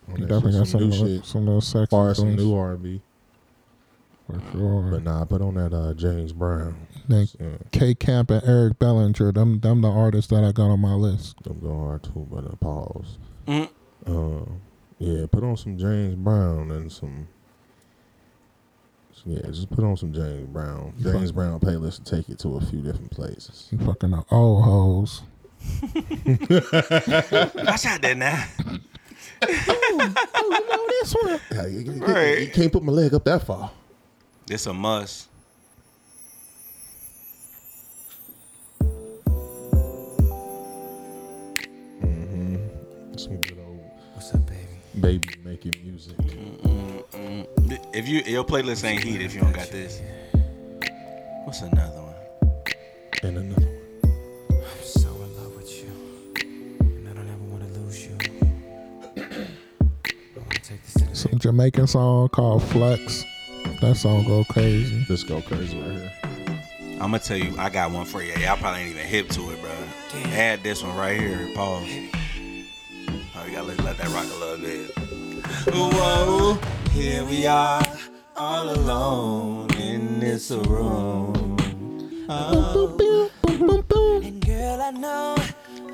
on 0.08 0.20
that 0.22 0.28
definitely 0.28 0.52
shit, 0.54 0.60
got 0.60 0.68
some 0.68 0.82
new 0.82 0.88
little, 0.88 1.08
shit. 1.08 1.26
some 1.26 1.46
little 1.46 1.62
sexy 1.62 1.84
As 1.84 1.90
far 1.90 2.14
some 2.16 2.36
new 2.36 2.56
R 2.56 2.74
and 2.74 2.84
B. 2.84 3.02
for 4.28 4.42
sure. 4.52 4.82
But 4.92 5.04
nah, 5.04 5.26
put 5.26 5.42
on 5.42 5.56
that 5.56 5.74
uh, 5.74 5.94
James 5.94 6.32
Brown. 6.34 6.76
Then 7.12 7.28
Yeah, 7.40 7.58
K 7.72 7.94
Camp 7.96 8.32
and 8.32 8.42
Eric 8.48 8.80
Bellinger, 8.80 9.32
them 9.32 9.60
them 9.60 9.82
the 9.82 9.90
artists 9.90 10.30
that 10.32 10.44
I 10.44 10.52
got 10.52 10.70
on 10.72 10.80
my 10.80 10.94
list. 10.94 11.42
them 11.44 11.60
go 11.62 11.78
hard 11.78 12.04
too, 12.04 12.28
but 12.32 12.46
uh, 12.46 12.56
pause. 12.56 13.18
Mm. 13.48 13.70
Uh, 14.08 14.46
yeah, 15.00 15.26
put 15.32 15.44
on 15.44 15.58
some 15.58 15.78
James 15.78 16.16
Brown 16.16 16.72
and 16.72 16.92
some. 16.92 17.28
Yeah, 19.26 19.42
just 19.48 19.70
put 19.70 19.84
on 19.84 19.96
some 19.98 20.14
James 20.14 20.48
Brown. 20.48 20.94
James 21.00 21.32
Brown 21.32 21.60
playlist 21.60 22.00
and 22.00 22.08
take 22.08 22.28
it 22.30 22.40
to 22.40 22.56
a 22.58 22.62
few 22.62 22.82
different 22.82 23.12
places. 23.12 23.68
You 23.72 23.78
fucking 23.86 24.10
the 24.12 24.24
old 24.32 24.64
hoes. 24.64 25.22
Watch 27.66 27.86
out 27.86 28.02
there 28.02 28.16
now. 28.16 28.44
this 29.42 31.14
one. 31.14 31.40
Yeah, 31.52 31.68
you, 31.68 31.80
you- 31.80 31.92
you- 31.94 32.06
Right. 32.06 32.40
you 32.42 32.48
can't 32.52 32.72
put 32.72 32.84
my 32.84 32.92
leg 32.92 33.14
up 33.14 33.24
that 33.26 33.44
far. 33.46 33.72
It's 34.50 34.66
a 34.66 34.74
must. 34.74 35.28
Baby? 45.02 45.28
baby 45.28 45.40
making 45.44 45.74
music. 45.84 46.16
If 47.94 48.08
you 48.08 48.22
your 48.22 48.44
playlist 48.44 48.84
ain't 48.84 49.04
heat 49.04 49.22
if 49.22 49.34
you 49.34 49.42
don't 49.42 49.54
got 49.54 49.70
this. 49.70 50.02
What's 51.44 51.62
another 51.62 52.02
one? 52.02 52.16
And 53.24 53.38
another 53.38 53.66
one. 53.66 54.64
I'm 54.64 54.84
so 54.84 55.10
in 55.10 55.36
love 55.38 55.56
with 55.56 55.84
you, 55.84 55.92
and 56.80 57.10
I 57.10 57.14
don't 57.14 57.28
ever 57.28 57.44
want 57.44 57.74
to 57.74 57.80
lose 57.80 58.06
you. 58.06 58.18
I 59.18 60.40
want 60.40 60.54
to 60.54 60.62
take 60.62 60.84
this 60.84 60.94
to 60.94 61.06
the 61.06 61.16
Some 61.16 61.40
Jamaican 61.40 61.88
song 61.88 62.30
called 62.30 62.64
Flex. 62.64 63.26
That 63.82 63.98
song 63.98 64.26
go 64.26 64.44
crazy. 64.46 65.04
This 65.10 65.24
go 65.24 65.42
crazy 65.42 65.78
right 65.80 65.92
here. 65.92 66.12
I'm 66.94 67.10
gonna 67.10 67.20
tell 67.20 67.38
you, 67.38 67.56
I 67.58 67.70
got 67.70 67.92
one 67.92 68.06
for 68.06 68.22
you. 68.22 68.34
Y'all 68.34 68.58
probably 68.58 68.82
ain't 68.82 68.92
even 68.92 69.06
hip 69.06 69.30
to 69.30 69.52
it, 69.52 69.62
bro. 69.62 69.72
Add 70.32 70.62
this 70.62 70.84
one 70.84 70.96
right 70.96 71.20
here. 71.20 71.50
Pause. 71.56 71.88
Gotta 73.52 73.68
let, 73.68 73.84
let 73.84 73.98
that 73.98 74.08
rock 74.10 74.24
a 74.24 74.40
little 74.40 74.58
bit. 74.58 74.92
Whoa, 75.76 76.58
here 76.92 77.26
we 77.26 77.46
are, 77.46 77.84
all 78.38 78.70
alone 78.70 79.70
in 79.74 80.22
this 80.22 80.52
room. 80.52 81.58
Oh. 82.30 82.98
And 84.24 84.46
girl, 84.46 84.82
I 84.82 84.92
know 84.92 85.36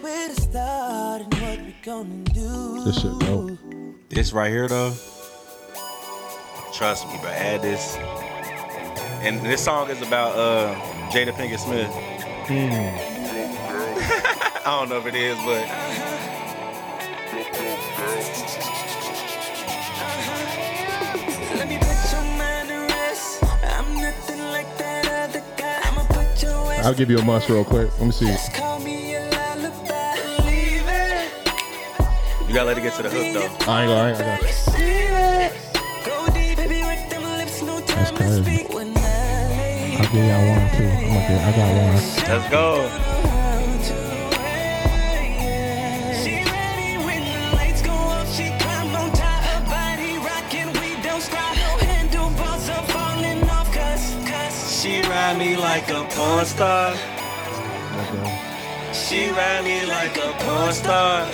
where 0.02 0.28
to 0.28 0.36
start 0.40 1.24
and 1.24 1.34
what 1.34 1.58
we 1.60 1.76
gonna 1.82 2.24
do. 2.26 2.84
This 2.84 3.02
shit 3.02 3.18
dope. 3.22 3.58
This 4.10 4.34
right 4.34 4.52
here, 4.52 4.68
though. 4.68 4.94
Trust 6.74 7.08
me, 7.08 7.18
but 7.24 7.32
add 7.32 7.64
this. 7.64 7.96
And 9.26 9.42
this 9.44 9.64
song 9.66 9.90
is 9.90 10.04
about 10.04 10.36
uh, 10.36 10.76
Jada 11.10 11.32
Pinkett 11.32 11.58
Smith. 11.58 11.90
I 14.64 14.80
don't 14.80 14.90
know 14.90 15.00
if 15.00 15.08
it 15.08 15.16
is, 15.16 15.38
but 15.38 15.66
I'll 26.88 26.94
give 26.94 27.12
you 27.12 27.18
a 27.18 27.26
must 27.26 27.50
real 27.50 27.66
quick. 27.66 27.92
Let 28.00 28.06
me 28.06 28.12
see. 28.14 28.28
Just 28.28 28.54
call 28.54 28.80
me 28.80 29.16
a 29.16 29.20
lullaby. 29.20 30.14
Leave 30.46 30.88
it. 30.88 31.30
you 32.48 32.54
gotta 32.54 32.68
let 32.68 32.78
it 32.78 32.82
get 32.82 32.94
to 32.94 33.04
the 33.04 33.10
hook, 33.10 33.34
though. 33.34 33.70
I 33.70 33.82
ain't 33.82 33.90
gonna. 33.90 33.94
I 33.94 34.10
ain't 34.10 34.18
gonna. 34.18 34.40
Receive 34.42 34.78
it. 34.80 35.54
Go 36.06 36.28
deep, 36.28 36.56
baby, 36.56 36.88
with 36.88 37.10
them 37.10 37.24
lips, 37.24 37.62
no 37.62 37.82
time 37.82 38.16
That's 38.16 38.38
to 38.38 38.44
crazy. 38.44 38.68
I 38.72 38.88
lay 38.96 39.98
I'll 40.00 40.12
give 40.14 40.24
y'all 40.24 40.48
one 40.48 40.78
too. 40.78 40.88
I'm 40.88 41.04
gonna 41.10 41.28
get, 41.28 41.42
I 41.44 41.52
got 41.58 41.70
one. 41.76 42.40
Let's 42.40 42.50
go. 42.50 43.07
Ride 55.28 55.38
me 55.40 55.58
like 55.58 55.90
a 55.90 56.06
porn 56.12 56.45
star. 56.45 56.95
She 58.94 59.30
ride 59.30 59.64
me 59.66 59.86
like 59.86 60.16
a 60.18 60.32
porn 60.40 60.74
star. 60.74 61.28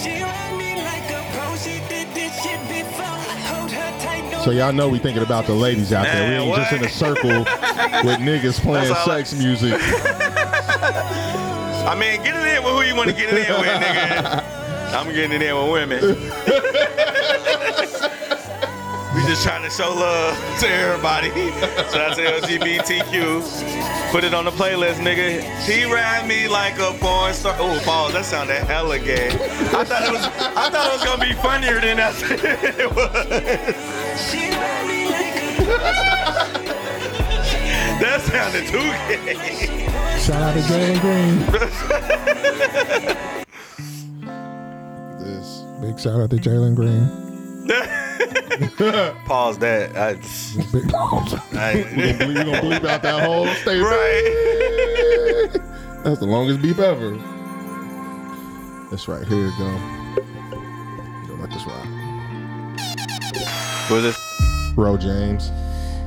she 0.00 0.22
ride 0.22 0.56
me 0.56 0.76
like 0.84 1.10
a 1.10 1.20
pro. 1.32 1.56
She 1.56 1.80
did 1.88 2.06
this 2.14 2.32
shit 2.42 2.60
before. 2.68 3.04
Hold 3.50 3.72
her 3.72 3.98
tight. 3.98 4.44
So 4.44 4.52
y'all 4.52 4.72
know 4.72 4.88
we 4.88 5.00
thinking 5.00 5.24
about 5.24 5.46
the 5.46 5.54
ladies 5.54 5.92
out 5.92 6.04
there. 6.04 6.30
We 6.30 6.36
ain't 6.36 6.56
just 6.56 6.72
in 6.72 6.84
a 6.84 6.88
circle 6.88 7.28
with 8.04 8.20
niggas 8.20 8.60
playing 8.60 8.94
sex 9.04 9.34
music. 9.34 9.74
I 11.90 11.96
mean, 11.98 12.22
get 12.22 12.36
it 12.36 12.56
in 12.56 12.62
with 12.64 12.72
who 12.74 12.82
you 12.82 12.94
want 12.94 13.10
to 13.10 13.16
get 13.16 13.34
it 13.34 13.48
in 13.48 13.60
with, 13.60 13.68
nigga. 13.68 14.44
I'm 14.94 15.12
getting 15.12 15.32
it 15.32 15.42
in 15.42 15.56
with 15.56 15.72
women. 15.72 16.00
Just 19.30 19.44
trying 19.44 19.62
to 19.62 19.70
show 19.70 19.94
love 19.94 20.36
to 20.58 20.68
everybody. 20.68 21.28
Shout 21.92 22.10
out 22.10 22.16
to 22.16 22.22
LGBTQ. 22.22 24.10
Put 24.10 24.24
it 24.24 24.34
on 24.34 24.44
the 24.44 24.50
playlist, 24.50 24.94
nigga. 24.94 25.40
He 25.62 25.84
ride 25.84 26.26
me 26.26 26.48
like 26.48 26.80
a 26.80 26.92
porn 26.98 27.32
star. 27.32 27.54
Oh, 27.60 27.80
pause. 27.84 28.12
That 28.14 28.24
sounded 28.24 28.56
hella 28.64 28.98
gay. 28.98 29.28
I 29.28 29.84
thought 29.84 30.02
it 30.02 30.10
was. 30.10 30.24
I 30.24 30.68
thought 30.70 30.88
it 30.88 30.94
was 30.94 31.04
gonna 31.04 31.24
be 31.24 31.32
funnier 31.34 31.80
than 31.80 31.98
that. 31.98 32.20
it 32.76 32.90
was. 32.90 33.12
She 34.26 34.50
me 34.88 35.06
like 35.14 35.36
a 35.38 35.78
That 38.00 38.20
sounded 38.22 38.66
too 38.66 38.90
gay. 39.06 39.38
Shout 40.18 40.42
out 40.42 40.54
to 40.54 40.60
Jalen 40.62 41.00
Green. 41.00 41.36
This. 45.20 45.64
Big 45.80 46.00
shout 46.00 46.18
out 46.18 46.30
to 46.30 46.36
Jalen 46.36 46.74
Green. 46.74 47.29
Pause 49.24 49.58
that. 49.58 49.96
I, 49.96 50.14
Big 50.72 50.88
dogs. 50.88 51.34
I, 51.54 51.74
We 51.74 51.82
gonna, 51.82 52.18
bleep, 52.18 52.28
we 52.28 52.34
gonna 52.34 52.60
bleep 52.60 52.84
out 52.84 53.02
that 53.02 53.24
whole 53.24 53.46
statement. 53.46 53.82
right. 53.86 55.50
That's 56.04 56.20
the 56.20 56.26
longest 56.26 56.60
beep 56.62 56.78
ever. 56.78 57.16
That's 58.90 59.06
right 59.08 59.26
here, 59.26 59.46
you 59.46 59.52
go. 59.58 59.70
Go 61.28 61.34
let 61.40 61.50
this 61.50 61.64
rock. 61.66 61.86
Who's 63.88 64.02
this? 64.02 64.18
Ro 64.76 64.96
James. 64.96 65.50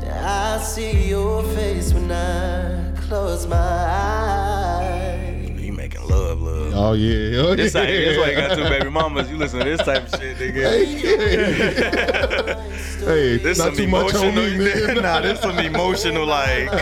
I 0.06 0.60
see 0.64 1.10
your 1.10 1.44
face 1.44 1.92
when 1.94 2.12
I 2.12 2.92
close 3.08 3.46
my 3.48 3.56
eyes. 3.58 5.33
You 6.44 6.52
making 6.52 6.54
love, 6.66 6.74
love. 6.74 6.76
Oh 6.76 6.94
yeah. 6.94 7.42
Oh, 7.42 7.56
This, 7.56 7.74
yeah. 7.74 7.82
like, 7.82 7.90
this 7.90 8.18
why 8.18 8.30
you 8.30 8.36
got 8.36 8.56
two 8.58 8.64
baby 8.64 8.90
mamas. 8.90 9.30
You 9.30 9.38
listen 9.38 9.60
to 9.60 9.66
this 9.66 9.80
type 9.82 10.04
of 10.14 10.20
shit, 10.20 10.38
nigga. 10.38 10.70
Hey, 13.06 13.38
This 13.44 13.58
not 13.58 13.66
some 13.68 13.76
too 13.76 13.88
much 13.88 14.14
on 14.16 14.24
emotional. 14.30 14.44
me, 14.44 14.58
nigga. 14.72 15.02
nah, 15.06 15.20
this 15.22 15.40
some 15.42 15.60
emotional 15.60 16.26
like. 16.26 16.70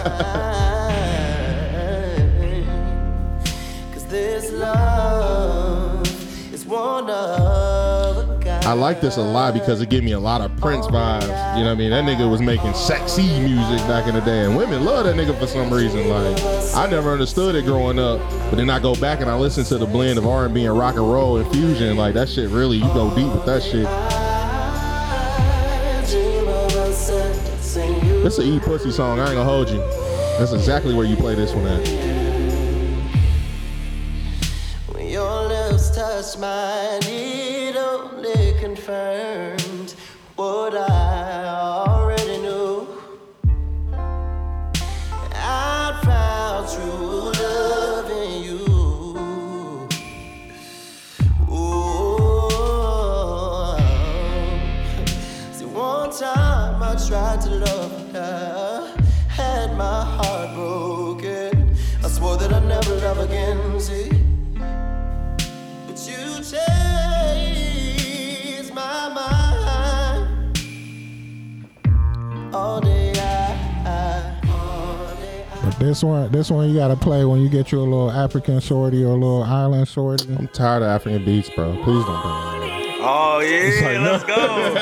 Cause 3.93 4.05
this 4.07 4.51
love 4.51 6.05
is 6.53 6.65
one 6.65 7.09
of 7.09 7.09
a 7.09 7.37
kind. 7.47 7.70
I 8.63 8.73
like 8.73 9.01
this 9.01 9.17
a 9.17 9.21
lot 9.21 9.55
because 9.55 9.81
it 9.81 9.89
gave 9.89 10.03
me 10.03 10.11
a 10.11 10.19
lot 10.19 10.39
of 10.39 10.55
Prince 10.57 10.85
vibes. 10.85 11.23
You 11.57 11.63
know 11.63 11.69
what 11.69 11.71
I 11.71 11.75
mean? 11.75 11.89
That 11.89 12.05
nigga 12.05 12.29
was 12.29 12.41
making 12.41 12.73
sexy 12.75 13.23
music 13.39 13.79
back 13.87 14.07
in 14.07 14.13
the 14.13 14.21
day, 14.21 14.45
and 14.45 14.55
women 14.55 14.85
love 14.85 15.05
that 15.05 15.15
nigga 15.15 15.37
for 15.37 15.47
some 15.47 15.73
reason. 15.73 16.07
Like 16.07 16.39
I 16.75 16.87
never 16.87 17.11
understood 17.11 17.55
it 17.55 17.65
growing 17.65 17.97
up, 17.97 18.19
but 18.49 18.57
then 18.57 18.69
I 18.69 18.79
go 18.79 18.93
back 18.95 19.19
and 19.19 19.29
I 19.29 19.35
listen 19.35 19.63
to 19.65 19.79
the 19.79 19.87
blend 19.87 20.19
of 20.19 20.27
R&B 20.27 20.65
and 20.65 20.77
rock 20.77 20.95
and 20.95 21.11
roll 21.11 21.37
and 21.37 21.51
fusion. 21.51 21.97
Like 21.97 22.13
that 22.13 22.29
shit 22.29 22.51
really, 22.51 22.77
you 22.77 22.87
go 22.93 23.13
deep 23.15 23.33
with 23.33 23.45
that 23.47 23.63
shit. 23.63 23.87
It's 28.23 28.37
an 28.37 28.45
eat 28.45 28.61
pussy 28.61 28.91
song. 28.91 29.19
I 29.19 29.23
ain't 29.23 29.33
gonna 29.33 29.43
hold 29.43 29.69
you. 29.69 29.79
That's 30.37 30.53
exactly 30.53 30.93
where 30.93 31.05
you 31.05 31.15
play 31.15 31.33
this 31.33 31.53
one 31.53 31.65
at. 31.65 31.87
When 34.93 35.07
your 35.07 35.47
lips 35.47 35.95
touch 35.95 36.37
mine, 36.37 37.40
it 37.71 37.77
only 37.77 38.53
confirmed 38.59 39.95
what 40.35 40.75
I 40.75 41.45
already 41.87 42.37
knew. 42.39 42.87
I 45.33 45.97
found 46.03 46.69
true 46.69 47.31
love 47.41 48.11
in 48.11 48.43
you. 48.43 48.59
Ooh. 51.49 52.49
See, 55.53 55.65
one 55.65 56.11
time 56.11 56.83
I 56.83 56.95
tried 57.07 57.39
to 57.41 57.49
love 57.51 58.11
her, 58.11 58.97
had 59.29 59.77
my 59.77 60.03
heart 60.03 60.55
broken. 60.55 61.73
I 62.03 62.07
swore 62.09 62.35
that 62.35 62.51
I'd 62.51 62.65
never 62.65 62.95
love 62.95 63.19
again. 63.19 63.79
See, 63.79 64.10
this 75.81 76.03
one, 76.03 76.31
this 76.31 76.49
one 76.51 76.69
you 76.69 76.75
gotta 76.75 76.95
play 76.95 77.25
when 77.25 77.41
you 77.41 77.49
get 77.49 77.71
your 77.71 77.81
little 77.81 78.11
African 78.11 78.59
shorty 78.59 79.03
or 79.03 79.09
a 79.09 79.13
little 79.13 79.43
island 79.43 79.87
shorty. 79.87 80.33
I'm 80.35 80.47
tired 80.49 80.83
of 80.83 80.89
African 80.89 81.25
beats, 81.25 81.49
bro. 81.49 81.73
Please 81.83 82.05
don't 82.05 82.21
play 82.21 82.67
that. 82.69 82.97
Oh 83.03 83.39
yeah, 83.39 83.99
like, 83.99 84.11
let's 84.11 84.23
go. 84.23 84.73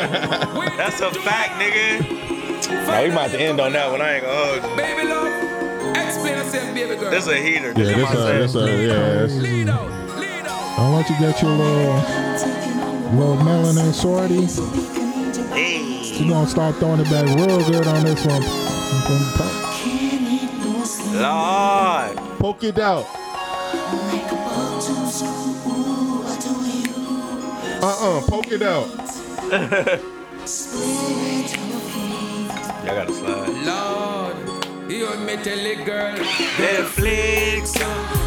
That's 0.78 1.00
a 1.02 1.12
fact, 1.22 1.54
nigga. 1.62 2.68
Now 2.88 3.04
we 3.04 3.10
about 3.12 3.32
to 3.32 3.40
end 3.40 3.60
on 3.62 3.72
that 3.74 3.90
one. 3.92 4.02
I 4.02 4.16
ain't 4.16 4.24
gonna 4.26 4.60
hold 4.62 4.72
you. 4.72 4.78
Baby 4.78 5.08
love, 5.08 5.96
explain 6.06 6.38
yourself, 6.38 6.74
baby 6.76 6.96
girl. 7.00 7.12
This 7.12 7.26
is 7.26 7.32
a 7.32 7.38
heater. 7.38 7.68
Yeah, 7.70 7.74
This 7.74 7.88
is 7.90 7.96
this 7.96 8.10
a, 8.12 8.16
set. 8.16 8.40
this 8.40 8.56
a, 8.56 8.60
yeah. 8.60 9.14
This 9.24 9.32
is, 9.34 9.42
Lead 9.42 9.70
out, 9.70 10.20
lead 10.20 10.46
out. 10.48 10.80
I'll 10.80 10.92
let 10.96 11.10
you 11.10 11.18
get 11.20 11.42
your 11.42 11.52
little, 11.52 11.94
little 13.18 13.38
melanin 13.38 13.94
shorty. 14.02 14.46
Hey. 15.56 15.80
You 16.20 16.30
gonna 16.30 16.48
start 16.50 16.76
throwing 16.76 17.00
it 17.00 17.10
back 17.10 17.26
real 17.38 17.64
good 17.66 17.88
on 17.88 18.04
this 18.04 18.26
one. 18.26 18.42
Lord. 21.20 22.16
poke 22.40 22.64
it 22.64 22.80
out. 22.80 23.06
Uh-uh, 27.82 28.22
poke 28.28 28.52
it 28.52 28.62
out. 28.62 28.88
Y'all 32.86 32.96
gotta 32.96 33.12
slide. 33.12 33.50
Lord, 33.68 34.38
you 34.90 35.14
me 35.18 35.36
tell 35.44 35.60
it, 35.60 35.86
girl. 35.86 36.16
Netflix, 36.16 37.74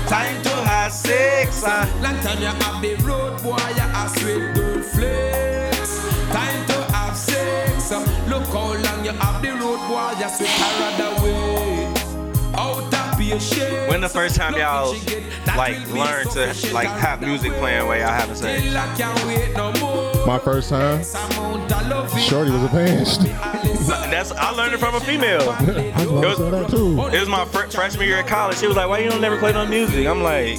time 0.09 0.43
to 0.43 0.51
have 0.51 0.93
sex. 0.93 1.65
uh. 1.65 1.89
Long 2.03 2.21
time 2.21 2.41
you 2.41 2.47
have 2.47 2.83
the 2.83 2.95
road 3.05 3.43
boy, 3.43 3.57
you 3.57 3.89
a 3.89 4.09
sweet 4.19 4.55
girl 4.55 4.83
flex. 4.83 6.05
Time 6.31 6.67
to 6.67 6.93
have 6.93 7.17
sex. 7.17 7.91
Look 8.29 8.45
how 8.49 8.75
long 8.75 9.03
you 9.03 9.13
have 9.13 9.41
the 9.41 9.51
road 9.53 9.79
boy, 9.89 9.97
boy, 9.97 10.25
I 10.25 10.31
swear 10.31 10.49
parada 10.61 11.23
ways. 11.23 11.72
Out 13.33 13.43
of 13.43 13.51
patience. 13.51 13.91
When 13.91 14.01
the 14.01 14.09
first 14.09 14.37
time 14.37 14.55
y'all 14.55 14.95
like 15.57 15.89
learned 15.89 16.31
to 16.33 16.55
like 16.73 16.89
have 16.89 17.21
music 17.21 17.53
playing 17.55 17.87
where 17.87 17.99
y'all 17.99 18.09
haven't 18.09 18.37
said? 18.37 18.77
I 18.77 18.95
can't 18.97 19.25
wait 19.27 19.53
no 19.57 19.73
more. 19.81 20.27
My 20.27 20.39
first 20.39 20.69
time, 20.69 21.01
Amount 21.01 21.73
of 21.73 21.89
love 21.89 22.17
it. 22.17 22.21
Shorty 22.21 22.51
was 22.51 22.63
a 22.63 22.69
pants. 22.69 23.17
That's 23.89 24.33
I 24.33 24.51
learned 24.51 24.75
it 24.75 24.79
from 24.79 24.95
a 24.95 25.01
female. 25.01 25.51
I 25.51 26.07
was 26.07 26.07
about 26.07 26.23
to 26.23 26.37
say 26.37 26.51
that 26.51 26.71
too. 26.71 27.01
It 27.17 27.21
was 27.21 27.29
my 27.29 27.45
fr- 27.47 27.69
freshman 27.69 28.07
year 28.07 28.19
at 28.19 28.27
college. 28.27 28.59
She 28.59 28.67
was 28.67 28.77
like, 28.77 28.89
"Why 28.89 28.99
you 28.99 29.11
don't 29.11 29.21
never 29.21 29.39
play 29.39 29.53
no 29.53 29.67
music?" 29.67 30.07
I'm 30.07 30.23
like, 30.23 30.59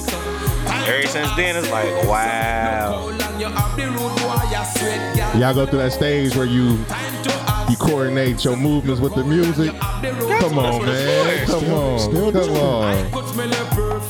ever 0.86 1.06
since 1.06 1.34
then, 1.36 1.56
it's 1.56 1.70
like, 1.70 1.86
wow. 2.06 3.08
You 3.38 3.46
up 3.46 3.76
the 3.76 3.86
road, 3.86 3.98
boy, 3.98 4.28
I 4.28 4.64
swear, 4.76 5.16
girl. 5.16 5.40
Y'all 5.40 5.54
go 5.54 5.66
through 5.66 5.78
that 5.80 5.92
stage 5.92 6.36
where 6.36 6.46
you 6.46 6.76
you 7.70 7.76
coordinate 7.76 8.44
your 8.44 8.56
movements 8.56 9.00
with 9.00 9.14
the 9.14 9.24
music. 9.24 9.72
Come 10.40 10.58
on, 10.58 10.84
man. 10.84 11.46
Come 11.46 11.64
on. 11.72 11.98
Still 11.98 12.32
Come 12.32 12.46
do. 12.46 12.54
on. 12.60 13.10
Could 13.10 13.26
smell. 13.34 14.00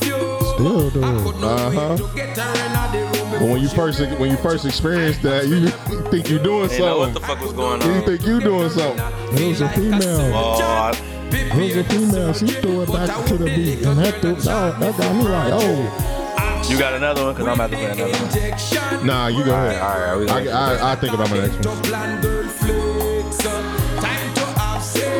Still 0.55 0.89
do. 0.89 1.03
Uh-huh. 1.03 1.97
To 1.97 2.15
get 2.15 2.37
her 2.37 2.43
in 2.65 2.91
the 2.91 3.31
room 3.31 3.39
But 3.39 3.49
when 3.49 3.61
you 3.61 3.69
first 3.69 3.99
when 4.19 4.29
you 4.31 4.37
first 4.37 4.65
experience 4.65 5.17
that, 5.19 5.47
you 5.47 5.67
think 6.09 6.29
you're 6.29 6.41
doing 6.43 6.69
Ain't 6.71 6.79
know 6.79 6.99
what 6.99 7.13
the 7.13 7.19
something. 7.19 7.35
fuck 7.35 7.41
was 7.41 7.53
going 7.53 7.81
on? 7.81 7.93
You 7.93 8.01
think 8.05 8.25
you 8.25 8.39
doing 8.41 8.69
something. 8.69 9.03
It 9.37 9.47
was 9.49 9.61
a 9.61 9.69
female. 9.69 10.31
Oh, 10.33 10.91
It 11.31 11.55
was 11.55 11.75
a 11.75 11.83
female. 11.83 12.33
She 12.33 12.47
threw 12.47 12.81
it 12.83 12.91
back 12.91 13.25
to 13.27 13.37
the 13.37 13.45
beat, 13.45 13.85
and 13.85 13.99
that 13.99 14.21
threw, 14.21 14.35
that, 14.35 14.79
that 14.79 14.97
got 14.97 15.15
me 15.15 15.23
like, 15.23 15.53
oh, 15.53 16.65
you 16.69 16.79
got 16.79 16.93
another 16.93 17.25
one? 17.25 17.35
Cause 17.35 17.45
I'm 17.47 17.53
about 17.53 17.69
to 17.71 17.75
play 17.75 17.85
another 17.91 18.11
one. 18.11 18.23
injection. 18.23 19.05
Nah, 19.05 19.27
you 19.27 19.43
go 19.43 19.53
ahead. 19.53 19.81
All 19.81 20.17
right, 20.17 20.39
we 20.41 20.49
I, 20.49 20.87
I, 20.87 20.91
I 20.93 20.95
think 20.95 21.13
about 21.13 21.29
my 21.29 21.39
next 21.47 21.65
one. 21.65 23.04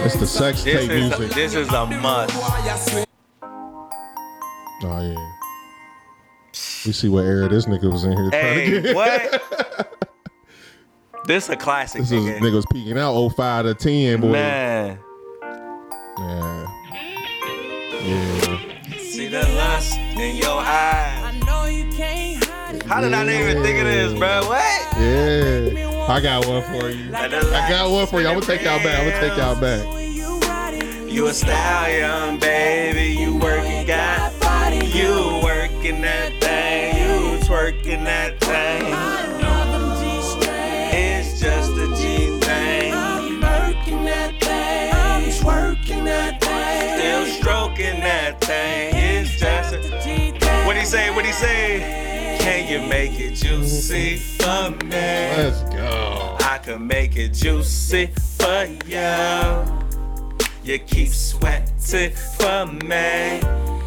It's 0.05 0.15
the 0.17 0.27
sex 0.27 0.63
This 0.63 0.81
tape 0.87 0.91
is 0.91 1.09
music. 1.19 1.31
this 1.35 1.53
is 1.55 1.67
a 1.69 1.85
must. 1.85 2.33
Boy, 2.35 2.41
I 2.43 2.77
swear. 2.77 3.05
Oh 4.83 5.01
yeah. 5.01 5.31
We 6.85 6.91
see 6.91 7.09
what 7.09 7.25
era 7.25 7.49
this 7.49 7.65
nigga 7.65 7.91
was 7.91 8.03
in 8.03 8.11
here 8.11 8.29
trying 8.29 8.31
to 8.31 8.37
Hey, 8.37 8.81
get. 8.81 8.95
what? 8.95 9.41
This 11.27 11.49
a 11.49 11.55
classic, 11.55 12.01
This 12.01 12.11
is 12.11 12.21
nigga. 12.23 12.37
nigga 12.39 12.53
was 12.53 12.65
peeking 12.71 12.99
out 12.99 13.29
05 13.35 13.65
to 13.65 13.73
10, 13.73 14.21
boy. 14.21 14.27
Man, 14.31 14.99
Yeah. 16.19 16.67
Yeah. 18.03 18.97
see 18.99 19.27
the 19.29 19.39
lust 19.55 19.97
in 19.97 20.35
your 20.35 20.59
eyes. 20.59 21.23
I 21.23 21.39
know 21.43 21.65
you 21.65 21.91
can't 21.91 22.43
hide 22.45 22.75
it. 22.75 22.83
How 22.83 23.01
did 23.01 23.11
I 23.11 23.23
not 23.23 23.33
even 23.33 23.63
think 23.63 23.79
of 23.79 23.85
this, 23.85 24.13
bro? 24.13 24.41
What? 24.47 24.99
Yeah. 24.99 25.94
I 26.07 26.21
got 26.21 26.45
one 26.45 26.61
for 26.63 26.89
you. 26.89 27.13
I 27.15 27.27
got 27.69 27.91
one 27.91 28.05
for 28.07 28.21
you. 28.21 28.27
I'm 28.27 28.35
gonna 28.35 28.45
take 28.45 28.63
y'all 28.63 28.77
back. 28.83 28.99
I'm 28.99 29.09
gonna 29.09 29.27
take 29.27 29.37
y'all 29.37 29.59
back. 29.59 31.11
You 31.11 31.27
a 31.27 31.33
stallion, 31.33 32.39
baby. 32.39 33.19
You 33.19 33.37
working, 33.37 33.87
got. 33.87 34.33
You 34.93 35.41
working 35.43 36.01
that 36.01 36.31
thing. 36.41 36.95
You 36.95 37.39
twerking 37.39 38.03
that 38.05 38.39
thing. 38.39 38.93
It's 40.93 41.39
just 41.39 41.71
a 41.71 41.87
G 41.95 42.39
thing. 42.39 42.93
I'm 42.93 43.41
working 43.41 44.05
that 44.05 44.39
thing. 44.41 44.93
I'm 44.93 45.23
twerking 45.23 46.05
that 46.05 46.41
thing. 46.41 46.99
Still 46.99 47.25
stroking 47.41 47.99
that 47.99 48.39
thing. 48.41 48.95
It's 48.95 49.39
just 49.39 49.73
a 49.73 49.81
G 50.03 50.37
thing. 50.39 50.65
What 50.65 50.77
he 50.77 50.85
say? 50.85 51.09
What 51.13 51.25
he 51.25 51.31
say? 51.31 52.04
Can 52.45 52.69
you 52.69 52.87
make 52.87 53.19
it 53.19 53.33
juicy 53.33 54.17
for 54.17 54.69
me? 54.85 54.89
Let's 54.91 55.63
go. 55.73 56.37
I 56.41 56.59
can 56.59 56.85
make 56.85 57.15
it 57.15 57.33
juicy 57.33 58.05
for 58.37 58.65
you. 58.85 59.65
You 60.63 60.77
keep 60.77 61.09
sweating 61.09 62.11
for 62.11 62.67
me. 62.67 63.41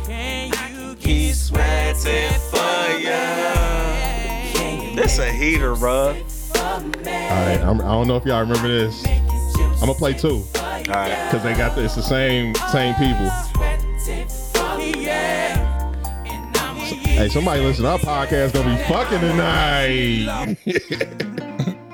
Can 0.08 0.52
you 0.74 0.96
keep 0.96 1.34
sweating 1.34 2.32
for 2.50 2.98
you? 2.98 4.96
This 4.96 5.20
a 5.20 5.30
heater, 5.30 5.76
bro. 5.76 6.16
All 6.56 6.80
right. 6.90 7.60
I'm, 7.62 7.80
I 7.80 7.84
don't 7.84 8.08
know 8.08 8.16
if 8.16 8.24
y'all 8.26 8.40
remember 8.40 8.66
this. 8.66 9.06
I'm 9.06 9.86
gonna 9.86 9.94
play 9.94 10.14
two 10.14 10.42
All 10.56 10.62
right. 10.88 11.28
because 11.30 11.44
they 11.44 11.54
got 11.54 11.76
the, 11.76 11.84
it's 11.84 11.94
the 11.94 12.02
same 12.02 12.56
same 12.72 12.96
people. 12.96 13.30
Hey, 17.18 17.28
somebody 17.28 17.60
listen 17.62 17.82
to 17.82 17.90
our 17.90 17.98
podcast 17.98 18.52
gonna 18.52 18.76
be 18.76 18.82
fucking 18.84 19.18
tonight. 19.18 20.56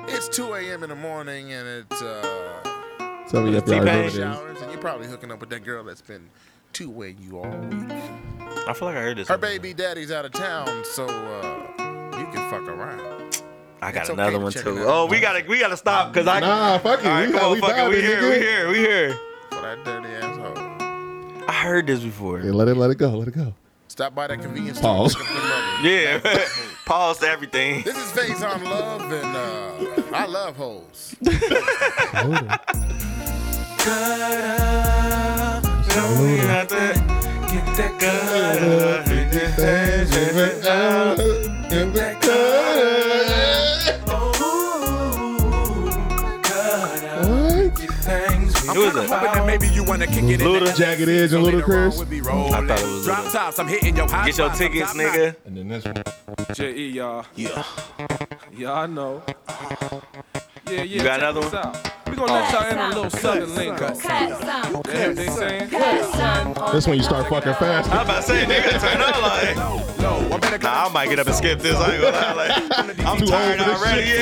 It's 0.08 0.28
2 0.28 0.52
a.m. 0.52 0.82
in 0.82 0.90
the 0.90 0.94
morning 0.96 1.50
and 1.50 1.66
it's 1.66 2.02
uh, 2.02 2.62
Tell 3.28 3.42
me 3.42 3.56
if 3.56 3.66
y'all 3.66 3.78
remember 3.78 4.02
this. 4.10 4.16
showers, 4.16 4.60
and 4.60 4.70
you're 4.70 4.80
probably 4.82 5.06
hooking 5.06 5.32
up 5.32 5.40
with 5.40 5.48
that 5.48 5.64
girl 5.64 5.82
that's 5.82 6.02
been 6.02 6.28
two 6.74 6.90
way 6.90 7.16
you 7.18 7.38
all 7.38 7.50
week. 7.58 7.90
I 8.68 8.74
feel 8.74 8.86
like 8.88 8.96
I 8.98 9.00
heard 9.00 9.16
this. 9.16 9.28
Her 9.28 9.34
one. 9.34 9.40
baby 9.40 9.72
daddy's 9.72 10.10
out 10.12 10.26
of 10.26 10.32
town, 10.32 10.84
so 10.84 11.06
uh, 11.06 12.18
you 12.18 12.26
can 12.26 12.50
fuck 12.50 12.68
around. 12.68 13.42
I 13.80 13.92
got 13.92 14.02
It's 14.02 14.10
another 14.10 14.32
to 14.32 14.38
one 14.40 14.52
check 14.52 14.64
too. 14.64 14.84
Oh, 14.86 15.06
we 15.06 15.20
gotta 15.20 15.42
we 15.48 15.58
gotta 15.58 15.78
stop 15.78 16.12
because 16.12 16.28
I. 16.28 16.40
Nah, 16.40 16.76
fuck 16.78 17.00
it. 17.00 17.06
All 17.06 17.12
right, 17.12 17.26
We 17.28 17.32
come 17.32 17.44
on, 17.46 17.52
we 17.52 17.60
fuck 17.60 17.78
it. 17.78 17.88
We 17.88 17.96
vibing, 17.96 18.02
here, 18.02 18.20
nigga. 18.20 18.30
we 18.30 18.38
here, 18.38 18.68
we 18.68 18.78
here. 18.78 19.18
For 19.48 19.62
that 19.62 19.84
dirty 19.86 20.08
asshole. 20.10 21.48
I 21.48 21.52
heard 21.52 21.86
this 21.86 22.00
before. 22.00 22.40
Yeah, 22.40 22.52
let 22.52 22.68
it 22.68 22.76
let 22.76 22.90
it 22.90 22.98
go. 22.98 23.08
Let 23.16 23.28
it 23.28 23.34
go. 23.34 23.54
Stop 23.94 24.12
by 24.12 24.26
that 24.26 24.40
convenience 24.40 24.78
store. 24.78 24.92
Pause. 24.92 25.14
pick 25.14 25.24
up 25.24 25.32
them 25.34 25.50
rubbers. 25.52 25.84
Yeah, 25.84 26.18
pause 26.84 27.18
to 27.18 27.28
everything. 27.28 27.84
This 27.84 27.96
is 27.96 28.10
Phase 28.10 28.42
on 28.42 28.64
Love, 28.64 29.02
and 29.02 29.36
uh, 29.36 30.02
I 30.12 30.26
love 30.26 30.56
hoes. 30.56 31.14
I'm 48.74 48.80
Who 48.80 48.86
is 48.88 48.96
it? 48.96 49.08
hoping 49.10 49.32
that 49.34 49.46
maybe 49.46 49.68
you 49.68 49.84
wanna 49.84 50.06
kick 50.06 50.24
it 50.24 50.40
in 50.40 50.46
Luda? 50.46 50.66
the 50.66 50.72
Jagged 50.72 51.08
Edge 51.08 51.32
and 51.32 51.44
Ludacris. 51.44 52.00
I 52.52 52.66
thought 52.66 52.80
it 52.80 52.84
was 52.86 53.04
Drop 53.04 53.24
Luda. 53.24 53.32
tops, 53.32 53.58
I'm 53.58 53.68
hitting 53.68 53.96
your 53.96 54.08
high 54.08 54.26
Get 54.26 54.38
your 54.38 54.50
tickets, 54.50 54.94
nigga. 54.94 55.36
And 55.44 55.56
then 55.56 55.68
this 55.68 55.84
one. 55.84 56.02
J.E. 56.54 56.88
y'all. 56.90 57.24
Yeah. 57.36 57.62
Y'all 58.52 58.88
know. 58.88 59.22
Yeah, 60.66 60.72
yeah. 60.72 60.82
You 60.82 61.02
got 61.02 61.20
another 61.20 61.40
this 61.40 61.52
one? 61.52 61.66
out. 61.66 61.90
We 62.08 62.16
gonna 62.16 62.32
let 62.32 62.52
y'all 62.52 62.70
in 62.70 62.78
a 62.78 62.88
little 62.88 63.10
southern 63.10 63.54
lingo. 63.54 63.88
You 63.94 64.00
hear 64.00 64.74
what 64.74 64.84
they? 64.84 66.72
This 66.72 66.86
when 66.86 66.96
you 66.96 67.02
start 67.02 67.28
fucking 67.28 67.54
fast. 67.54 67.90
I 67.90 67.98
was 67.98 68.04
about 68.04 68.16
to 68.16 68.22
say, 68.22 68.44
nigga, 68.44 68.80
turn 68.80 69.00
up 69.00 69.22
like. 69.22 69.56
No, 69.98 70.28
I 70.32 70.58
Nah, 70.58 70.86
I 70.86 70.88
might 70.92 71.08
get 71.08 71.18
up 71.18 71.26
and 71.26 71.34
skip 71.34 71.60
this. 71.60 71.76
I 71.76 71.94
ain't 71.94 72.02
gonna 72.02 72.16
lie. 72.16 72.32
Like, 72.34 73.06
I'm 73.06 73.18
Too 73.18 73.26
tired 73.26 73.60
old 73.60 73.68
for 73.68 73.84
already. 73.84 74.12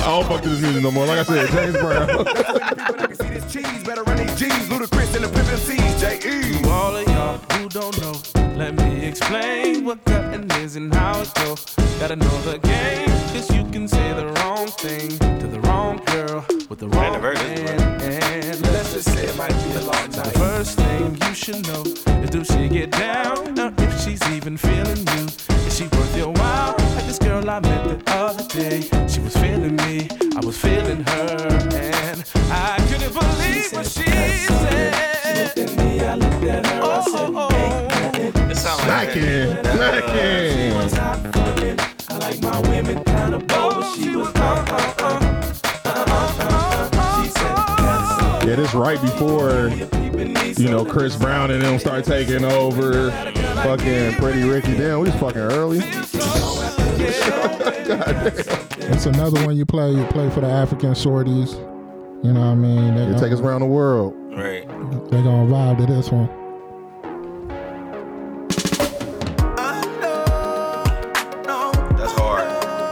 I 0.00 0.06
don't 0.06 0.26
fuck 0.26 0.42
to 0.42 0.48
this 0.48 0.60
music 0.60 0.82
no 0.82 0.90
more. 0.90 1.06
Like 1.06 1.18
I 1.18 1.22
said, 1.24 1.50
James 1.50 1.76
Brown. 1.78 2.08
cheese, 3.50 3.84
better 3.84 4.02
run 4.04 4.16
these 4.16 4.38
G's, 4.38 4.68
Ludacris 4.68 5.14
and 5.16 5.24
the 5.24 5.28
Pimp 5.28 5.48
MCs, 5.48 6.00
J.E. 6.00 6.64
All 6.70 6.94
of 6.94 7.06
y'all 7.08 7.38
who 7.58 7.68
don't 7.68 8.00
know, 8.00 8.14
let 8.56 8.74
me 8.74 9.06
explain 9.06 9.84
what 9.84 10.04
cutting 10.04 10.50
is 10.62 10.76
and 10.76 10.94
how 10.94 11.20
it 11.20 11.34
go. 11.34 11.56
Gotta 11.98 12.16
know 12.16 12.40
the 12.42 12.58
game, 12.58 13.08
cause 13.32 13.54
you 13.54 13.64
can 13.70 13.86
say 13.86 14.12
the 14.12 14.26
wrong 14.26 14.66
thing 14.66 15.08
to 15.38 15.46
the 15.46 15.60
wrong 15.60 15.98
girl 16.06 16.44
with 16.68 16.78
the 16.78 16.88
wrong 16.88 17.12
the 17.12 17.18
verses, 17.18 17.62
man. 17.62 17.80
And 18.02 18.60
let's 18.72 18.92
just 18.94 19.12
say 19.12 19.26
it 19.26 19.36
might 19.36 19.56
be 19.64 19.70
a 19.72 19.80
long 19.80 20.10
night. 20.10 20.32
The 20.32 20.38
first 20.38 20.76
thing 20.78 21.16
you 21.26 21.34
should 21.34 21.66
know 21.68 21.82
is 22.22 22.30
do 22.30 22.44
she 22.44 22.68
get 22.68 22.90
down? 22.90 23.58
Or 23.58 23.72
if 23.78 24.00
she's 24.02 24.22
even 24.30 24.56
feeling 24.56 25.04
you, 25.14 25.24
is 25.66 25.76
she 25.76 25.84
worth 25.84 26.16
your 26.16 26.32
while? 26.32 26.74
Like 26.96 27.06
this 27.06 27.18
girl 27.18 27.48
I 27.48 27.60
met 27.60 28.04
the 28.04 28.12
other 28.12 28.44
day, 28.48 28.82
she 29.08 29.20
was 29.20 29.36
feeling 29.36 29.76
me, 29.76 30.08
I 30.36 30.44
was 30.44 30.58
feeling 30.58 31.04
her, 31.04 31.48
and 31.72 32.24
I 32.50 32.76
couldn't 32.88 33.14
believe 33.14 33.72
what 33.72 33.86
she 33.86 34.04
said. 34.04 34.94
She 35.22 35.42
looked 35.42 35.58
at 35.58 35.76
me, 35.78 36.00
I 36.00 36.14
looked 36.14 36.44
at 36.44 36.66
her, 36.66 36.82
I 36.82 37.02
oh, 37.06 37.12
said, 37.12 37.30
oh, 37.34 37.48
oh. 37.52 38.50
It 38.50 38.56
sound 38.56 38.80
like 38.88 39.12
Smacking. 39.12 39.64
Smacking. 39.64 40.98
I 40.98 41.19
like 42.30 42.42
my 42.42 42.60
women 42.70 43.02
kind 43.04 43.34
of 43.34 43.46
bold. 43.46 43.84
She 43.96 44.14
was 44.16 44.28
uh, 44.34 44.64
uh, 44.68 45.14
uh. 45.84 47.22
She 47.22 47.30
said, 47.30 47.56
Yeah, 48.48 48.56
this 48.56 48.74
right 48.74 49.00
before 49.00 49.68
you 50.60 50.68
know 50.68 50.84
Chris 50.84 51.16
Brown 51.16 51.50
and 51.50 51.62
them 51.62 51.78
start 51.78 52.04
taking 52.04 52.44
over. 52.44 53.10
Fucking 53.10 54.14
Pretty 54.14 54.42
Ricky. 54.48 54.76
Damn, 54.76 55.00
we 55.00 55.10
was 55.10 55.20
fucking 55.20 55.40
early. 55.40 55.80
it's 58.92 59.06
another 59.06 59.44
one 59.44 59.56
you 59.56 59.66
play. 59.66 59.90
You 59.90 60.04
play 60.06 60.30
for 60.30 60.40
the 60.40 60.48
African 60.48 60.94
sorties. 60.94 61.54
You 62.22 62.32
know 62.34 62.40
what 62.40 62.46
I 62.46 62.54
mean? 62.54 62.94
They 62.94 63.06
You 63.06 63.14
take 63.18 63.32
us 63.32 63.40
around 63.40 63.62
the 63.62 63.66
world. 63.66 64.14
Right. 64.16 64.68
They 65.10 65.22
gonna 65.22 65.50
vibe 65.50 65.78
to 65.78 65.86
this 65.86 66.10
one. 66.10 66.39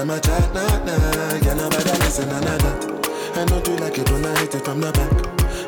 them 0.00 0.10
a 0.10 0.20
chat, 0.20 0.54
nah, 0.54 0.66
nah. 0.84 1.34
Yeah, 1.44 1.54
nobody 1.54 1.90
listen, 2.00 2.28
none 2.28 2.42
of 2.42 2.58
that 2.62 3.36
And 3.36 3.50
don't 3.50 3.66
you 3.68 3.76
like 3.76 3.98
it 3.98 4.10
when 4.10 4.24
I 4.24 4.38
hit 4.38 4.54
it 4.54 4.64
from 4.64 4.80
the 4.80 4.92
back. 4.92 5.12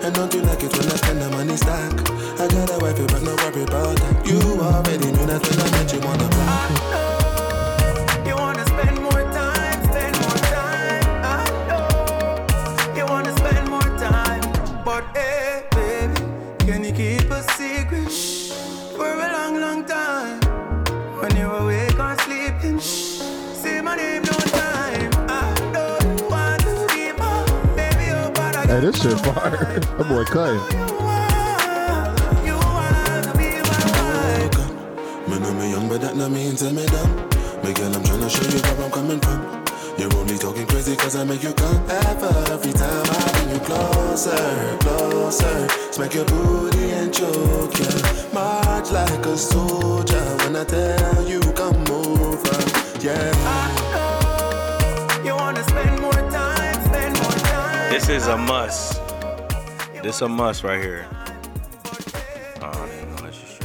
And 0.02 0.14
don't 0.14 0.32
you 0.32 0.40
like 0.42 0.62
it 0.62 0.72
when 0.72 0.86
I 0.86 0.96
spend 0.96 1.20
the 1.20 1.30
money 1.30 1.56
stack. 1.56 1.92
I 2.40 2.48
got 2.48 2.70
a 2.70 2.78
wife, 2.78 2.96
but 3.08 3.22
no 3.22 3.34
worry 3.36 3.62
about 3.62 3.96
that. 3.96 4.26
You 4.26 4.40
already 4.40 5.12
knew 5.12 5.26
that 5.26 5.42
when 5.46 5.60
I 5.60 5.70
met 5.72 5.92
you 5.92 6.00
on 6.00 6.18
the 6.18 6.28
block 6.28 7.11
this 28.82 29.00
shit 29.00 29.18
fire. 29.20 29.78
That 29.96 30.08
boy 30.08 30.24
cutting. 30.24 30.58
That 36.12 36.30
mean 36.30 36.56
tell 36.56 36.72
me 36.72 36.84
I'm 36.84 38.02
tryna 38.02 38.28
show 38.28 38.44
you 38.44 38.62
where 38.62 38.84
I'm 38.84 38.90
coming 38.90 39.20
from. 39.20 39.62
You're 39.98 40.12
only 40.16 40.36
talking 40.36 40.66
crazy 40.66 40.96
cause 40.96 41.16
I 41.16 41.24
make 41.24 41.42
you 41.42 41.52
come 41.52 41.84
ever 41.88 42.52
Every 42.52 42.72
time 42.72 43.06
I 43.06 43.32
bring 43.32 43.50
you 43.50 43.60
closer, 43.60 44.78
closer 44.80 45.68
Smack 45.92 46.14
your 46.14 46.24
booty 46.24 46.90
and 46.92 47.12
choke 47.12 47.74
March 48.32 48.90
like 48.90 49.26
a 49.26 49.36
soldier 49.36 50.24
When 50.38 50.56
I 50.56 50.64
tell 50.64 51.28
you 51.28 51.40
come 51.52 51.84
over, 51.90 52.58
yeah 53.00 53.82
You 53.86 53.91
This 57.92 58.08
is 58.08 58.26
a 58.26 58.38
must. 58.38 59.02
This 60.02 60.22
a 60.22 60.28
must 60.28 60.64
right 60.64 60.82
here. 60.82 61.06
Oh, 61.12 62.70
I 62.70 62.88
didn't 62.88 63.10
know 63.10 63.22
that 63.22 63.34
shit. 63.34 63.62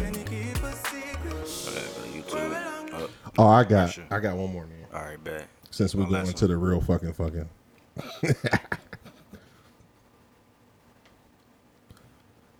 Whatever, 1.63 2.03
YouTube. 2.11 2.91
Oh, 2.93 3.09
Oh, 3.37 3.47
I 3.47 3.63
got 3.63 3.97
I 4.11 4.19
got 4.19 4.35
one 4.35 4.51
more 4.51 4.65
man. 4.67 4.85
All 4.93 5.01
right, 5.01 5.23
bet. 5.23 5.47
Since 5.71 5.95
we're 5.95 6.07
going 6.07 6.25
to 6.25 6.45
the 6.45 6.57
real 6.57 6.81
fucking 6.81 7.13
fucking. 7.13 7.47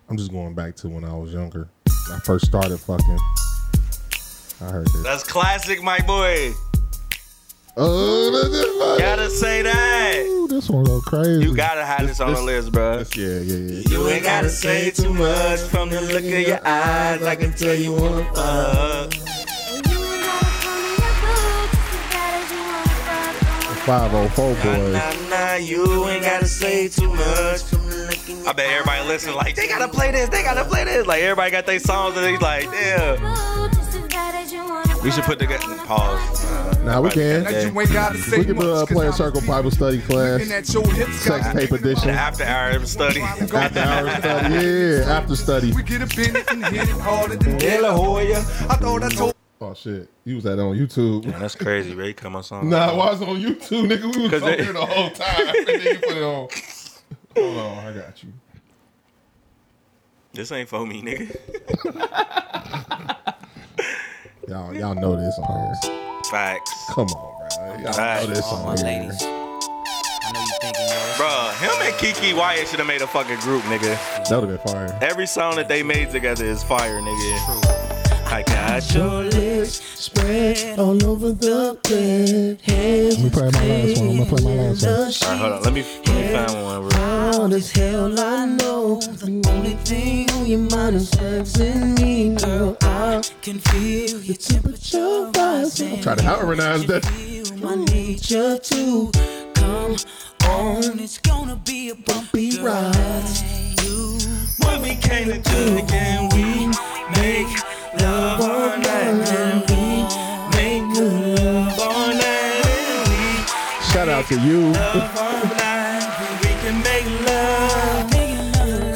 I'm 0.09 0.15
just 0.15 0.31
going 0.31 0.55
back 0.55 0.77
to 0.77 0.87
when 0.87 1.03
I 1.03 1.17
was 1.17 1.33
younger. 1.33 1.67
When 2.07 2.17
I 2.17 2.19
first 2.21 2.45
started 2.45 2.77
fucking. 2.77 3.19
I 4.61 4.71
heard 4.71 4.87
this. 4.87 5.03
That's 5.03 5.25
classic, 5.25 5.83
my 5.83 5.99
boy. 5.99 6.53
Oh, 7.79 8.31
this 8.31 8.65
is 8.65 8.99
Gotta 8.99 9.29
say 9.29 9.61
that. 9.61 10.25
Ooh, 10.25 10.47
this 10.47 10.67
one 10.67 10.83
go 10.85 10.99
crazy. 10.99 11.43
You 11.43 11.55
gotta 11.55 11.85
have 11.85 12.07
this 12.07 12.19
on 12.19 12.33
the 12.33 12.41
list, 12.41 12.71
bro. 12.71 13.03
Yeah, 13.15 13.27
yeah, 13.27 13.55
yeah. 13.55 13.89
You 13.89 14.07
ain't 14.07 14.23
gotta 14.23 14.49
say 14.49 14.89
too 14.89 15.13
much 15.13 15.59
from 15.59 15.89
the 15.91 16.01
look 16.01 16.23
of 16.23 16.25
your 16.25 16.59
eyes. 16.67 17.21
I 17.21 17.35
can 17.35 17.53
tell 17.53 17.75
you 17.75 17.93
wanna 17.93 18.23
fuck. 18.33 19.13
504 23.85 24.55
Boyz. 24.55 24.93
Nah, 24.93 25.29
nah, 25.29 25.53
you 25.55 26.07
ain't 26.07 26.23
gotta 26.23 26.47
say 26.47 26.87
too 26.87 27.13
much. 27.13 27.61
I 28.47 28.53
bet 28.53 28.71
everybody 28.71 29.07
listen 29.07 29.35
like 29.35 29.55
they 29.55 29.67
gotta 29.67 29.87
play 29.87 30.11
this, 30.11 30.29
they 30.29 30.41
gotta 30.41 30.65
play 30.65 30.83
this. 30.83 31.05
Like 31.05 31.21
everybody 31.21 31.51
got 31.51 31.67
their 31.67 31.77
songs 31.77 32.17
and 32.17 32.25
they 32.25 32.37
like, 32.39 32.71
damn. 32.71 33.67
We 35.03 35.11
should 35.11 35.23
put 35.23 35.39
the 35.39 35.45
pause. 35.85 36.79
Now 36.83 37.01
we 37.01 37.09
can. 37.09 37.43
Now 37.43 37.49
you 37.51 37.79
ain't 37.81 37.93
gotta 37.93 38.17
We 38.37 38.45
can 38.45 38.57
do 38.57 38.61
a 38.71 38.79
much, 38.79 38.87
'cause 38.87 38.95
play 38.97 39.05
a 39.05 39.09
I'm 39.09 39.15
circle 39.15 39.41
Bible 39.41 39.71
study 39.71 39.99
class. 40.01 40.39
looking 40.39 40.53
at 40.53 40.73
your 40.73 40.87
hips, 40.91 41.19
Sex 41.19 41.45
got 41.45 41.55
tape 41.55 41.71
edition. 41.71 42.09
After 42.09 42.43
hour 42.43 42.85
study. 42.85 43.21
After 43.21 43.57
hour 43.79 44.09
study. 44.19 44.53
Yeah, 44.65 45.17
after 45.17 45.35
study. 45.35 45.71
We 45.73 45.83
get 45.83 46.01
up 46.01 46.17
in 46.17 46.35
and 46.35 46.65
hit 46.65 46.89
it 46.89 46.99
harder 46.99 47.35
than 47.37 47.57
De 47.57 47.79
La 47.81 47.93
Hoya. 47.95 48.37
I 48.39 48.41
thought 48.75 49.03
I 49.03 49.09
told 49.09 49.33
Oh 49.59 49.73
shit. 49.73 50.07
You 50.23 50.35
was 50.35 50.43
that 50.43 50.59
on 50.59 50.77
YouTube. 50.77 51.25
Man, 51.25 51.39
that's 51.39 51.55
crazy. 51.55 51.95
Ray, 51.95 52.13
come 52.13 52.35
on, 52.35 52.43
song. 52.43 52.69
Nah, 52.69 52.95
why 52.95 53.11
was 53.11 53.21
it 53.21 53.27
on 53.27 53.37
YouTube, 53.41 53.87
nigga? 53.89 54.15
We 54.15 54.21
was 54.23 54.31
'Cause 54.31 54.43
on 54.43 54.51
they- 54.51 54.63
here 54.63 54.73
the 54.73 54.85
whole 54.85 55.09
time. 55.09 55.55
and 55.57 55.67
then 55.67 55.81
you 55.81 55.95
put 55.99 56.17
it 56.17 56.23
on. 56.23 56.47
Hold 57.35 57.57
on, 57.57 57.77
I 57.87 57.91
got 57.93 58.23
you. 58.23 58.33
This 60.33 60.51
ain't 60.51 60.69
for 60.69 60.85
me, 60.85 61.01
nigga. 61.01 61.35
Y'all, 64.47 64.73
y'all 64.73 64.95
know 64.95 65.17
this 65.17 65.37
on 65.39 65.81
here. 65.83 66.21
Facts. 66.31 66.71
Come 66.91 67.07
on, 67.09 67.37
bro. 67.37 67.75
Y'all 67.79 67.91
Facts. 67.91 68.27
know 68.27 68.33
this 68.33 68.45
on 68.45 68.77
here. 68.77 69.11
Bro, 71.17 71.51
him 71.59 71.75
and 71.81 71.93
Keke 71.95 72.33
Wyatt 72.33 72.65
should 72.69 72.79
have 72.79 72.87
made 72.87 73.01
a 73.01 73.07
fucking 73.07 73.39
group, 73.39 73.61
nigga. 73.63 73.97
That 74.29 74.39
would 74.39 74.49
have 74.49 74.63
been 74.63 74.73
fire. 74.73 74.97
Every 75.01 75.27
song 75.27 75.57
that 75.57 75.67
they 75.67 75.83
made 75.83 76.11
together 76.11 76.45
is 76.45 76.63
fire, 76.63 77.01
nigga. 77.01 77.96
I 78.29 78.43
got 78.43 78.93
your 78.93 79.23
lips 79.23 79.81
spread 79.95 80.77
all 80.77 81.03
over 81.05 81.31
the 81.31 81.79
bed. 81.83 82.59
Let 82.67 83.23
me 83.23 83.29
play 83.29 83.49
my 83.51 83.65
last 83.65 83.99
one. 83.99 84.09
I'm 84.09 84.17
gonna 84.17 84.29
play 84.29 84.43
my 84.43 84.69
last 84.69 84.83
one. 84.83 85.39
Alright, 85.39 85.39
hold 85.39 85.53
on. 85.53 85.61
Let 85.63 85.73
me, 85.73 85.83
let 86.05 86.15
me 86.15 86.23
find 86.33 86.63
one. 86.63 86.81
Real 86.81 86.89
Proud 86.91 87.53
as 87.53 87.71
hell, 87.71 88.19
I 88.19 88.45
know 88.45 88.99
the 88.99 89.49
only 89.49 89.73
thing 89.85 90.29
on 90.31 90.45
your 90.45 90.59
mind 90.59 90.95
is 90.97 91.13
having 91.13 91.95
me. 91.95 92.35
Girl, 92.35 92.77
I 92.81 93.21
can 93.41 93.59
feel 93.59 94.19
your 94.21 94.35
temperature 94.35 95.31
rising. 95.35 96.01
Try 96.01 96.15
to 96.15 96.23
harmonize 96.23 96.85
that. 96.87 97.03
My 97.61 97.75
nature 97.75 98.57
to 98.57 99.11
come 99.55 99.95
on. 100.45 100.99
It's 100.99 101.17
gonna 101.17 101.55
be 101.55 101.89
a 101.89 101.95
bumpy 101.95 102.59
ride. 102.59 103.23
What 104.59 104.81
we 104.81 104.95
came 104.95 105.29
to 105.29 105.39
do 105.39 105.77
again, 105.77 106.29
we 106.33 106.67
make 107.21 107.47
love 108.01 108.41
all 108.41 108.77
night 108.77 109.31
and 109.31 109.61
we 109.69 109.83
make 110.57 110.83
good 110.95 111.39
love 111.39 111.79
all 111.79 112.07
night 112.09 112.65
and 112.65 113.09
we 113.09 113.21
Shout 113.91 114.09
out 114.09 114.25
to 114.27 114.35
you. 114.39 114.71
love 114.71 115.17
all 115.17 115.43
night. 115.57 116.05
We 116.41 116.49
can 116.61 116.75
make 116.83 117.07
love. 117.27 118.13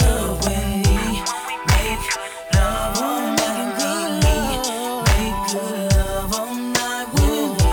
Love 0.02 0.46
when 0.46 0.84
we 0.84 1.22
make 1.72 2.06
love 2.54 2.98
all 3.02 3.26
night. 3.36 4.24
Make 5.08 5.38
good 5.52 5.94
love 5.96 6.34
all 6.34 6.56
night 6.56 7.08
when 7.14 7.50
we 7.52 7.66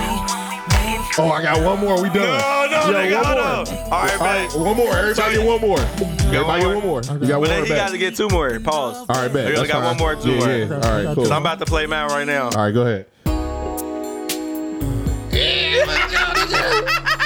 make 0.72 1.18
Oh, 1.18 1.30
I 1.32 1.42
got 1.42 1.62
one 1.62 1.78
more. 1.80 2.00
We 2.02 2.08
done. 2.10 2.40
No, 2.86 2.92
no, 2.92 3.02
Yo, 3.02 3.16
one 3.22 3.26
more. 3.26 3.40
on. 3.40 3.48
All 3.48 3.64
right, 3.64 3.70
All 3.92 4.00
right, 4.26 4.48
bet. 4.50 4.58
one 4.60 4.76
more. 4.76 4.96
Everybody 4.96 5.36
get 5.36 5.46
one 5.46 5.60
more. 5.60 5.78
Everybody 5.80 6.62
get 6.62 6.74
one 6.74 6.82
more. 6.86 7.00
You 7.02 7.08
got 7.08 7.18
But 7.18 7.38
one 7.40 7.48
then 7.48 7.58
more 7.58 7.64
he 7.66 7.68
got 7.70 7.76
back. 7.76 7.90
to 7.90 7.98
get 7.98 8.16
two 8.16 8.28
more. 8.28 8.58
Pause. 8.60 8.96
All 8.98 9.06
right, 9.08 9.32
bet. 9.32 9.46
We 9.48 9.56
only 9.56 9.68
That's 9.68 9.68
got 9.68 9.72
fine. 9.74 9.84
one 9.84 9.96
more, 9.98 10.14
two 10.16 10.30
yeah, 10.32 10.38
more. 10.38 10.48
Yeah. 10.48 10.74
All 10.90 11.04
right, 11.06 11.14
cool. 11.14 11.32
I'm 11.32 11.42
about 11.42 11.58
to 11.60 11.66
play 11.66 11.86
mine 11.86 12.08
right 12.10 12.26
now. 12.26 12.44
All 12.44 12.50
right, 12.64 12.70
go 12.72 12.82
ahead. 12.82 13.06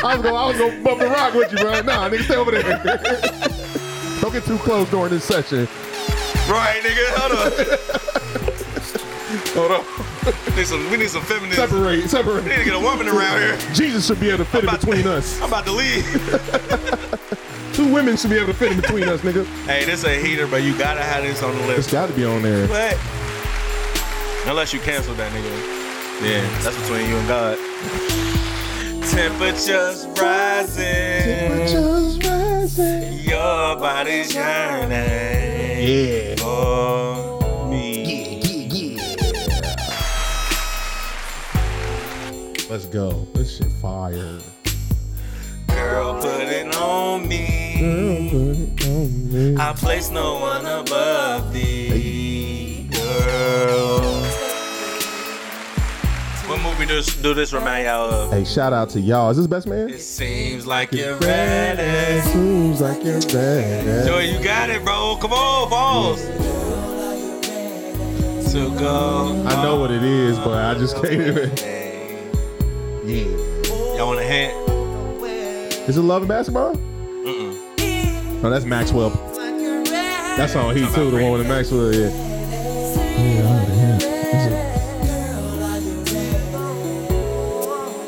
I 0.04 0.14
was 0.16 0.22
gonna, 0.22 0.34
I 0.36 0.46
was 0.48 0.58
gonna 0.58 0.82
bump 0.82 0.98
the 1.00 1.06
rock 1.06 1.34
with 1.34 1.52
you, 1.52 1.58
bro. 1.58 1.80
Nah, 1.82 2.08
nigga, 2.08 2.24
stay 2.24 2.34
over 2.36 2.50
there. 2.50 2.82
Don't 4.20 4.32
get 4.32 4.44
too 4.44 4.58
close 4.58 4.88
during 4.90 5.10
this 5.10 5.24
session. 5.24 5.68
Right, 6.50 6.80
nigga. 6.82 7.06
Hold 7.14 7.32
on. 7.38 7.52
Hold 9.70 9.72
on. 9.72 9.84
We 10.24 10.32
need 10.56 10.66
some, 10.66 10.90
we 10.90 10.96
need 10.98 11.10
some 11.10 11.22
feminism. 11.22 11.68
Separate, 11.68 12.08
separate. 12.08 12.44
We 12.44 12.50
need 12.50 12.58
to 12.58 12.64
get 12.64 12.74
a 12.74 12.80
woman 12.80 13.08
around 13.08 13.40
here. 13.40 13.56
Jesus 13.74 14.06
should 14.06 14.20
be 14.20 14.28
able 14.28 14.38
to 14.38 14.44
fit 14.44 14.64
in 14.64 14.70
between 14.70 15.06
us. 15.16 15.40
I'm 15.40 15.48
about 15.48 15.64
to 15.66 15.72
leave. 15.72 16.04
Two 17.72 17.92
women 17.92 18.16
should 18.16 18.30
be 18.30 18.36
able 18.36 18.48
to 18.48 18.54
fit 18.54 18.72
in 18.72 18.80
between 18.80 19.04
us, 19.08 19.20
nigga. 19.22 19.44
hey, 19.66 19.84
this 19.84 20.04
a 20.04 20.14
heater, 20.20 20.46
but 20.46 20.62
you 20.62 20.76
gotta 20.76 21.02
have 21.02 21.22
this 21.24 21.42
on 21.42 21.54
the 21.56 21.66
list. 21.66 21.78
It's 21.78 21.92
got 21.92 22.06
to 22.08 22.12
be 22.14 22.24
on 22.24 22.42
there. 22.42 22.66
What? 22.68 22.98
Unless 24.46 24.72
you 24.74 24.80
cancel 24.80 25.14
that 25.14 25.32
nigga. 25.32 25.50
Yeah, 26.22 26.42
that's 26.62 26.76
between 26.82 27.08
you 27.08 27.16
and 27.16 27.28
God. 27.28 27.58
Temperatures 29.10 30.06
rising. 30.18 30.84
Temperatures 30.84 32.18
rising. 32.24 33.18
Your 33.20 33.76
body's 33.76 34.34
yearning. 34.34 34.90
Yeah. 35.82 36.34
For 36.36 37.21
Let's 42.72 42.86
go. 42.86 43.10
This 43.34 43.58
shit 43.58 43.70
fire. 43.82 44.38
Girl, 45.66 46.14
put 46.22 46.40
it 46.40 46.74
on 46.74 47.28
me. 47.28 47.76
I 49.58 49.74
place 49.74 50.08
no 50.08 50.38
one 50.38 50.64
above 50.64 51.52
thee, 51.52 52.88
girl. 52.90 54.00
What 56.46 56.62
movie 56.62 56.80
me 56.80 56.86
do, 56.86 57.02
do 57.20 57.34
this 57.34 57.52
remind 57.52 57.84
y'all 57.84 58.10
of? 58.10 58.32
Hey, 58.32 58.46
shout 58.46 58.72
out 58.72 58.88
to 58.90 59.00
y'all. 59.00 59.28
Is 59.28 59.36
this 59.36 59.46
best 59.46 59.66
man? 59.66 59.90
It 59.90 60.00
seems 60.00 60.66
like 60.66 60.92
you're 60.92 61.18
ready. 61.18 62.22
Seems 62.30 62.80
like 62.80 63.04
you're 63.04 63.20
ready. 63.34 64.06
Joey, 64.08 64.30
you 64.32 64.42
got 64.42 64.70
it, 64.70 64.82
bro. 64.82 65.18
Come 65.20 65.34
on, 65.34 65.68
balls. 65.68 66.22
To 68.52 68.70
go. 68.78 69.44
I 69.46 69.62
know 69.62 69.76
what 69.78 69.90
it 69.90 70.02
is, 70.02 70.38
but 70.38 70.56
I 70.56 70.72
just 70.72 70.96
can't 70.96 71.12
even. 71.12 71.81
Yeah. 73.04 73.24
Y'all 73.96 74.06
want 74.06 74.20
a 74.20 74.22
hint? 74.22 74.52
Is 75.88 75.96
it 75.96 76.02
Love 76.02 76.22
and 76.22 76.28
Basketball? 76.28 76.74
Mm-mm. 76.76 78.42
No, 78.42 78.50
that's 78.50 78.64
Maxwell. 78.64 79.10
That's 80.36 80.54
on 80.54 80.76
Heat 80.76 80.88
too. 80.94 81.10
The 81.10 81.22
one 81.22 81.32
with 81.32 81.42
the 81.42 81.48
Maxwell. 81.48 81.92
Yeah. 81.92 82.08
Yeah, 82.08 83.48
I 83.48 83.50
know 83.52 83.66
the 83.66 83.74
hint. 83.74 84.02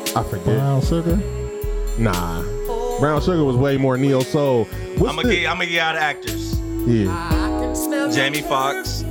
Is 0.07 0.15
I 0.15 0.21
it 0.21 0.23
forget. 0.29 0.45
brown 0.45 0.81
sugar? 0.81 1.19
Nah. 1.97 2.43
Brown 2.99 3.21
Sugar 3.21 3.43
was 3.43 3.57
way 3.57 3.75
more 3.77 3.97
neo 3.97 4.21
soul. 4.21 4.63
What's 4.97 5.09
I'm 5.09 5.15
gonna 5.21 5.35
get. 5.35 5.47
I'm 5.49 5.57
gonna 5.57 5.69
get 5.69 5.79
out 5.81 5.95
of 5.95 6.01
actors. 6.01 6.57
Yeah. 6.87 8.11
Jamie 8.13 8.41
Foxx, 8.41 9.03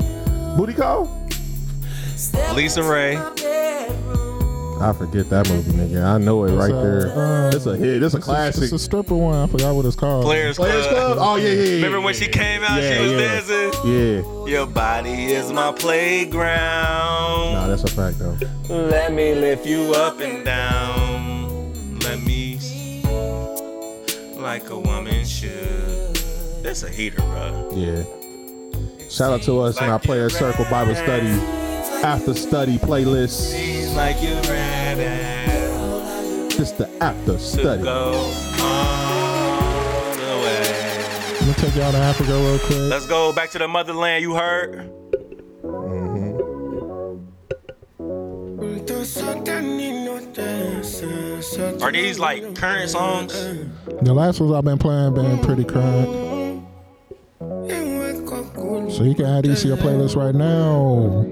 Booty 0.57 0.73
Call? 0.73 1.07
LisaRaye. 2.55 3.19
I 4.85 4.93
forget 4.93 5.31
that 5.31 5.49
movie, 5.49 5.73
nigga. 5.73 6.05
I 6.05 6.19
know 6.19 6.45
it 6.45 6.53
right 6.55 6.71
a, 6.71 6.75
there. 6.75 7.19
um, 7.19 7.55
It's 7.55 7.65
a 7.65 7.75
hit. 7.75 8.03
It's 8.03 8.13
a 8.13 8.21
classic. 8.21 8.65
It's 8.65 8.71
classic. 8.71 8.75
a 8.75 8.79
stripper 8.79 9.15
one. 9.15 9.35
I 9.35 9.47
forgot 9.47 9.75
what 9.75 9.87
it's 9.87 9.97
called. 9.97 10.25
Players, 10.25 10.57
Players 10.57 10.87
Club. 10.89 11.17
Club? 11.17 11.19
Oh, 11.27 11.37
yeah, 11.37 11.49
yeah, 11.49 11.63
yeah. 11.63 11.75
Remember 11.77 12.03
when 12.03 12.13
she 12.13 12.29
came 12.29 12.63
out? 12.63 12.83
Yeah, 12.83 12.95
she 12.95 13.03
was 13.03 13.13
yeah. 13.13 13.19
dancing. 13.19 13.91
Yeah. 13.91 14.47
Your 14.47 14.67
body 14.67 15.33
is 15.33 15.51
my 15.53 15.73
playground. 15.73 17.55
Nah, 17.55 17.67
that's 17.67 17.85
a 17.85 17.89
fact 17.89 18.19
though. 18.19 18.37
Let 18.69 19.15
me 19.15 19.35
lift 19.35 19.65
you 19.65 19.95
up 19.95 20.21
and 20.21 20.45
down. 20.45 21.99
Let 22.01 22.21
me 22.23 22.59
like 24.37 24.69
a 24.69 24.79
woman 24.79 25.25
should. 25.25 26.15
That's 26.63 26.83
a 26.83 26.91
heater, 26.91 27.23
bro. 27.23 27.71
Yeah. 27.73 28.03
Shout 29.09 29.33
out 29.33 29.43
to 29.45 29.61
us 29.61 29.81
in 29.81 29.89
our 29.89 29.99
Player 29.99 30.29
Circle 30.29 30.67
Bible 30.71 30.95
Study 30.95 31.64
after 32.05 32.35
study 32.35 32.77
playlist. 32.77 33.31
Seems 33.31 33.95
like 33.95 34.23
you're 34.23 34.35
ready 34.43 35.05
This 36.55 36.73
the 36.73 36.89
after 37.01 37.39
study. 37.39 37.83
go 37.83 38.13
all 38.61 40.15
the 40.15 40.37
way. 40.45 40.61
Let 41.41 41.47
me 41.47 41.55
take 41.55 41.75
y'all 41.75 41.93
to 41.93 41.99
Africa 41.99 42.33
real 42.33 42.59
quick. 42.59 42.79
Let's 42.79 43.07
go 43.07 43.33
back 43.33 43.51
to 43.53 43.59
the 43.59 43.67
motherland. 43.67 44.23
You 44.23 44.35
heard? 44.35 44.91
Mm-hmm. 45.63 46.35
Are 51.83 51.93
these 51.93 52.19
like 52.19 52.55
current 52.55 52.91
songs? 52.91 53.33
The 54.03 54.13
last 54.13 54.41
ones 54.41 54.53
I've 54.53 54.65
been 54.65 54.79
playing 54.79 55.15
been 55.15 55.39
pretty 55.39 55.65
current. 55.65 56.09
Mm-hmm. 56.09 56.45
So 58.91 59.03
you 59.03 59.15
can 59.15 59.25
add 59.25 59.45
these 59.45 59.63
to 59.63 59.69
your 59.69 59.77
playlist 59.77 60.17
right 60.17 60.35
now. 60.35 61.24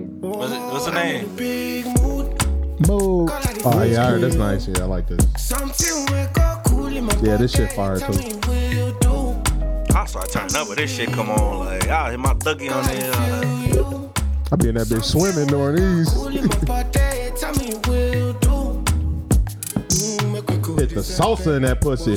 Oh 3.64 3.82
yeah, 3.84 4.08
I 4.08 4.18
that's 4.18 4.34
nice. 4.34 4.66
Yeah, 4.66 4.82
I 4.82 4.86
like 4.86 5.06
this. 5.06 5.24
Yeah, 7.22 7.36
this 7.36 7.52
shit 7.52 7.70
fire 7.72 8.00
too. 8.00 8.12
I 9.94 10.04
start 10.04 10.30
turning 10.32 10.56
up 10.56 10.68
with 10.68 10.78
this 10.78 10.90
shit. 10.92 11.12
Come 11.12 11.30
on, 11.30 11.66
like 11.66 11.88
I 11.88 12.10
hit 12.10 12.18
my 12.18 12.34
ducky 12.34 12.68
on 12.70 12.84
there. 12.84 13.12
I 14.50 14.56
be 14.56 14.68
in 14.68 14.74
that 14.74 14.88
bitch 14.88 15.04
swimming 15.04 15.46
during 15.46 15.76
these. 15.76 16.12
Hit 20.78 20.90
the 20.90 21.00
salsa 21.00 21.56
in 21.56 21.62
that 21.62 21.80
pussy. 21.80 22.16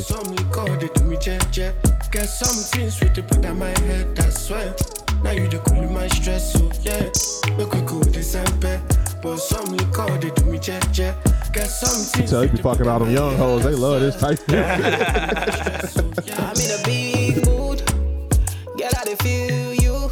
Get 2.12 2.26
something 2.28 2.90
sweet 2.90 3.14
to 3.14 3.22
put 3.22 3.46
on 3.46 3.60
my 3.60 3.78
head, 3.82 4.20
I 4.20 4.30
swear. 4.30 4.76
Now 5.24 5.32
you 5.32 5.48
the 5.48 5.60
cool 5.60 5.90
my 5.90 6.08
stress, 6.08 6.54
so 6.54 6.72
yeah. 6.82 7.12
Make 7.56 7.72
we 7.72 7.82
cool 7.88 8.00
this 8.00 8.34
and 8.36 8.60
bad. 8.60 9.05
But 9.26 9.38
some 9.38 9.66
liquor, 9.76 10.18
they 10.20 10.30
do 10.30 10.46
me 10.46 10.60
jet 10.60 10.88
jet. 10.92 11.18
Get 11.52 11.66
something 11.66 12.28
Tell 12.28 12.44
you 12.46 12.52
be 12.52 12.58
fucking 12.62 12.88
all 12.88 13.00
them 13.00 13.10
young 13.10 13.36
hoes. 13.38 13.64
They 13.64 13.74
love 13.74 14.00
this 14.00 14.16
type. 14.18 14.38
I'm 14.50 14.56
in 16.62 16.70
a 16.70 16.78
big 16.86 17.44
mood. 17.48 17.82
Girl, 18.78 18.92
I 18.96 19.04
dey 19.04 19.16
feel 19.16 19.74
you. 19.74 20.12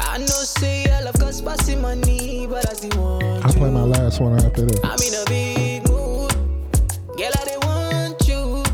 I 0.00 0.18
know 0.18 0.26
say 0.26 0.90
I 0.90 1.02
love 1.04 1.14
cause 1.20 1.40
passing 1.40 1.80
money, 1.80 2.48
but 2.50 2.68
I 2.68 2.72
still 2.72 3.00
want 3.00 3.46
I'll 3.46 3.52
play 3.52 3.70
my 3.70 3.82
last 3.82 4.20
one 4.20 4.34
after 4.44 4.62
this. 4.62 4.80
I'm 4.82 4.98
in 5.06 5.14
a 5.14 5.24
big 5.26 5.88
mood. 5.88 6.32
Girl, 7.16 7.30
I 7.32 7.44
dey 7.44 7.58
want 7.62 8.26
you. 8.26 8.64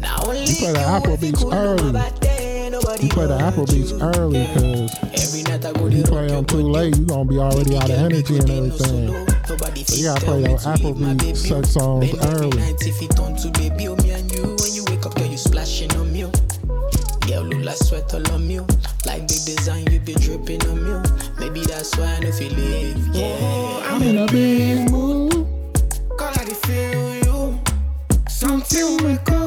Now 0.00 0.16
only 0.24 0.46
You 0.46 0.56
play 0.56 0.72
the 0.72 0.78
Afrobeats 0.78 1.44
early. 1.52 1.92
You 3.02 3.08
play 3.10 3.26
the 3.26 3.36
Afrobeats 3.36 3.92
early 4.16 4.46
because 4.46 4.90
you 5.62 6.02
play 6.02 6.26
them 6.26 6.44
too 6.44 6.56
late, 6.56 6.96
you 6.96 7.04
gonna 7.06 7.24
be 7.24 7.38
already 7.38 7.76
out 7.76 7.84
of 7.84 7.96
energy 7.96 8.38
and 8.38 8.50
everything. 8.50 9.08
So 9.46 9.54
you 9.94 10.04
gotta 10.04 10.24
play 10.24 10.40
your 10.40 10.58
Afrobeat 10.58 11.36
sex 11.36 11.70
songs 11.70 12.12
early. 12.24 12.58
If 12.80 13.00
it 13.00 13.18
on 13.20 13.36
to 13.36 13.50
baby, 13.50 13.88
oh, 13.88 13.96
me 13.96 14.10
and 14.10 14.30
you. 14.32 14.42
When 14.42 14.74
you 14.74 14.84
wake 14.88 15.06
up, 15.06 15.14
girl, 15.14 15.26
you 15.26 15.36
splashing 15.36 15.94
on 15.96 16.12
me. 16.12 16.24
Oh. 16.24 16.32
Girl, 17.28 17.42
look 17.42 17.64
like 17.64 17.76
sweat 17.76 18.12
all 18.14 18.32
on 18.32 18.48
me. 18.48 18.60
Oh. 18.60 18.66
Like 19.06 19.28
big 19.28 19.44
design, 19.46 19.86
you 19.92 20.00
be 20.00 20.14
dripping 20.14 20.66
on 20.66 20.84
me. 20.84 20.90
Oh. 20.90 21.34
Maybe 21.38 21.60
that's 21.60 21.96
why 21.96 22.06
I 22.06 22.20
know 22.20 22.32
feel 22.32 22.52
live. 22.52 23.08
Yeah, 23.14 23.90
I'm 23.90 24.02
in 24.02 24.18
a 24.18 24.26
big 24.26 24.90
mood. 24.90 25.32
Girl, 26.18 26.32
I 26.34 26.44
feel 26.66 27.14
you. 27.24 27.60
Something 28.28 29.04
we 29.04 29.18
go 29.24 29.43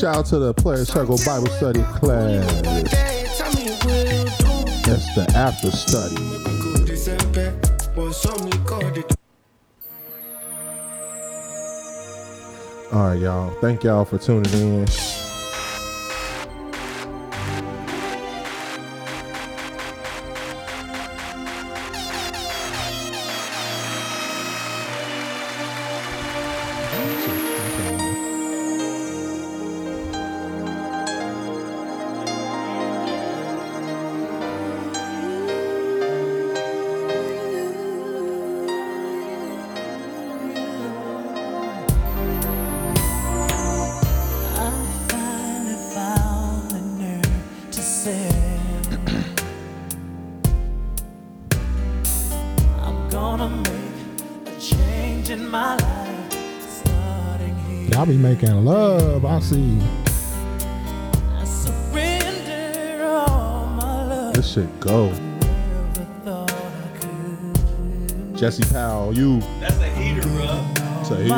Shout 0.00 0.16
out 0.16 0.24
to 0.26 0.38
the 0.38 0.54
Player 0.54 0.86
Circle 0.86 1.18
Bible 1.26 1.48
Study 1.48 1.82
class. 1.82 2.50
That's 4.86 5.14
the 5.14 5.30
after 5.36 5.70
study. 5.70 6.16
All 12.94 13.08
right, 13.08 13.18
y'all. 13.20 13.50
Thank 13.60 13.84
y'all 13.84 14.06
for 14.06 14.16
tuning 14.16 14.50
in. 14.54 14.86
See. 59.50 59.80
This 64.32 64.52
shit 64.52 64.70
go. 64.78 65.12
Jesse 68.36 68.62
Powell, 68.72 69.12
you. 69.12 69.40
That's 69.58 69.76
a 69.80 69.88
heater, 69.88 70.22
bro. 70.22 70.64
It's 71.00 71.10
a 71.10 71.16
heater. 71.16 71.34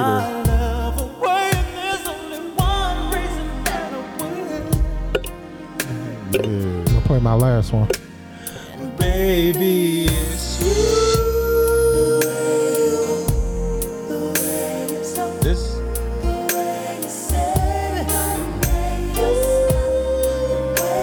I'm 6.35 6.85
gonna 6.85 7.01
play 7.07 7.19
my 7.19 7.35
last 7.35 7.73
one. 7.73 7.89
Baby, 8.99 9.82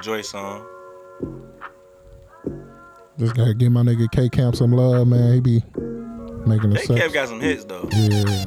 It's 0.00 0.06
my 0.06 0.12
nigga 0.12 0.16
Joy 0.16 0.22
song. 0.22 0.66
Just 3.18 3.36
gotta 3.36 3.54
give 3.54 3.70
my 3.70 3.82
nigga 3.82 4.10
K 4.10 4.28
Camp 4.30 4.56
some 4.56 4.72
love, 4.72 5.06
man. 5.06 5.34
He 5.34 5.40
be 5.40 5.62
making 6.46 6.70
the 6.70 6.78
Hey, 6.78 6.86
sex. 6.86 7.00
Kev 7.00 7.12
got 7.12 7.28
some 7.28 7.40
hits 7.40 7.64
though. 7.64 7.86
Yeah. 7.92 8.44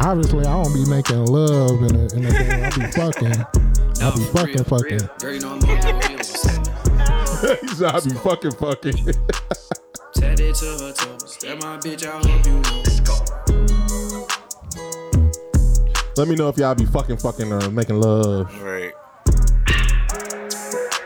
Obviously, 0.00 0.46
I 0.46 0.62
don't 0.62 0.72
be 0.72 0.88
making 0.88 1.26
love 1.26 1.82
in 1.82 1.96
a, 1.96 2.06
in 2.14 2.24
a 2.24 2.30
day. 2.30 2.62
I 2.62 2.70
be 2.70 2.86
fucking. 2.92 3.44
I 4.00 4.10
be 4.14 4.24
fucking, 4.32 4.64
fucking. 4.64 5.08
Girl, 5.18 5.34
you 5.34 5.40
know 5.40 5.54
I'm 5.54 5.64
on 5.64 6.18
He 7.60 7.68
said 7.68 7.90
I 7.90 8.00
be 8.00 8.10
fucking 8.10 8.52
fucking. 8.52 9.14
toes. 11.48 11.62
My 11.62 11.76
bitch, 11.78 12.06
I 12.06 12.10
hope 12.16 12.46
you 12.46 12.52
know. 12.52 14.26
Let 16.16 16.28
me 16.28 16.34
know 16.34 16.48
if 16.48 16.58
y'all 16.58 16.74
be 16.74 16.84
fucking 16.84 17.18
fucking 17.18 17.52
or 17.52 17.70
making 17.70 18.00
love. 18.00 18.46
Right. 18.62 18.92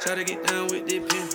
Try 0.00 0.14
to 0.16 0.24
get 0.24 0.46
down 0.46 0.68
with 0.68 0.86
the 0.86 1.00
pimp. 1.00 1.34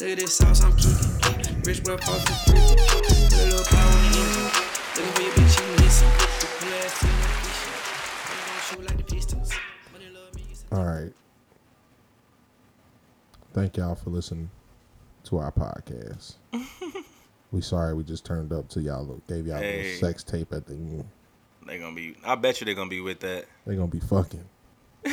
Look 0.00 0.10
at 0.10 0.18
this 0.18 0.34
sauce 0.34 0.62
I'm 0.62 0.72
kicking. 0.76 1.62
Rich 1.62 1.82
boy 1.84 1.96
pop 1.96 2.20
for 2.20 2.50
free. 2.50 2.60
Put 2.60 3.10
a 3.32 3.44
little 3.44 3.64
power 3.64 3.96
in 4.06 4.12
the 4.12 4.18
engine. 4.18 4.44
Looking 4.94 5.12
for 5.12 5.22
your 5.22 5.32
bitch, 5.32 5.54
you 5.60 5.66
missing. 5.82 6.12
Pull 6.38 6.68
her 6.68 6.76
ass 6.76 7.00
to 7.00 7.06
the 7.06 7.12
fishing. 7.42 7.74
Money 8.28 8.42
gon' 8.46 8.60
shoot 8.62 8.84
like 8.86 8.96
the 8.96 9.14
Pistons. 9.14 9.50
Money 9.92 10.08
love 10.14 10.34
me. 10.34 10.42
All 10.72 10.84
right. 10.84 11.12
Thank 13.52 13.76
y'all 13.76 13.96
for 13.96 14.10
listening 14.10 14.50
to 15.24 15.38
our 15.38 15.50
podcast. 15.50 16.36
we 17.50 17.60
sorry 17.60 17.94
we 17.94 18.04
just 18.04 18.24
turned 18.24 18.52
up 18.52 18.68
to 18.70 18.80
y'all. 18.80 19.20
Gave 19.28 19.46
y'all 19.46 19.58
a 19.58 19.76
little 19.76 19.98
sex 19.98 20.22
tape 20.22 20.52
at 20.52 20.66
the 20.66 20.74
end. 20.74 21.04
They 21.66 21.78
gonna 21.78 21.94
be. 21.94 22.16
I 22.24 22.34
bet 22.34 22.60
you 22.60 22.64
they're 22.64 22.74
gonna 22.74 22.90
be 22.90 23.00
with 23.00 23.20
that. 23.20 23.46
They 23.66 23.76
gonna 23.76 23.88
be 23.88 24.00
fucking. 24.00 24.44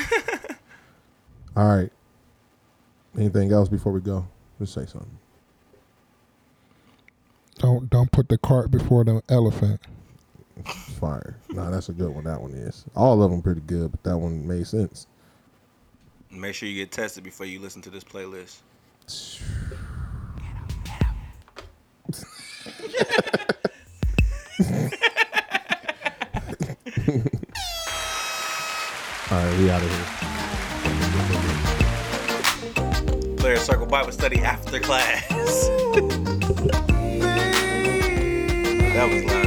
All 1.56 1.78
right. 1.78 1.92
Anything 3.18 3.52
else 3.52 3.70
before 3.70 3.92
we 3.92 4.02
go? 4.02 4.28
Just 4.60 4.74
say 4.74 4.86
something. 4.86 5.18
Don't 7.58 7.90
don't 7.90 8.12
put 8.12 8.28
the 8.28 8.38
cart 8.38 8.72
before 8.72 9.04
the 9.04 9.22
elephant. 9.30 9.82
Fire. 11.00 11.38
nah, 11.50 11.70
that's 11.70 11.90
a 11.90 11.94
good 11.94 12.10
one. 12.10 12.24
That 12.24 12.42
one 12.42 12.54
is. 12.54 12.86
All 12.96 13.22
of 13.22 13.32
them 13.32 13.42
pretty 13.42 13.62
good, 13.62 13.92
but 13.92 14.04
that 14.04 14.18
one 14.18 14.48
made 14.48 14.66
sense. 14.68 15.08
Make 16.32 16.56
sure 16.56 16.68
you 16.68 16.76
get 16.76 16.92
tested 16.92 17.24
before 17.24 17.46
you 17.46 17.60
listen 17.60 17.82
to 17.84 17.90
this 17.90 18.04
playlist. 18.04 18.62
All 29.30 29.38
right, 29.38 29.58
we 29.60 29.70
out 29.70 29.84
of 29.84 29.90
here. 29.92 30.06
Player 33.38 33.58
Circle 33.58 33.86
Bible 33.86 34.12
Study 34.12 34.40
after 34.42 34.80
class. 34.80 35.22
that 38.96 39.10
was 39.12 39.24
loud. 39.26 39.45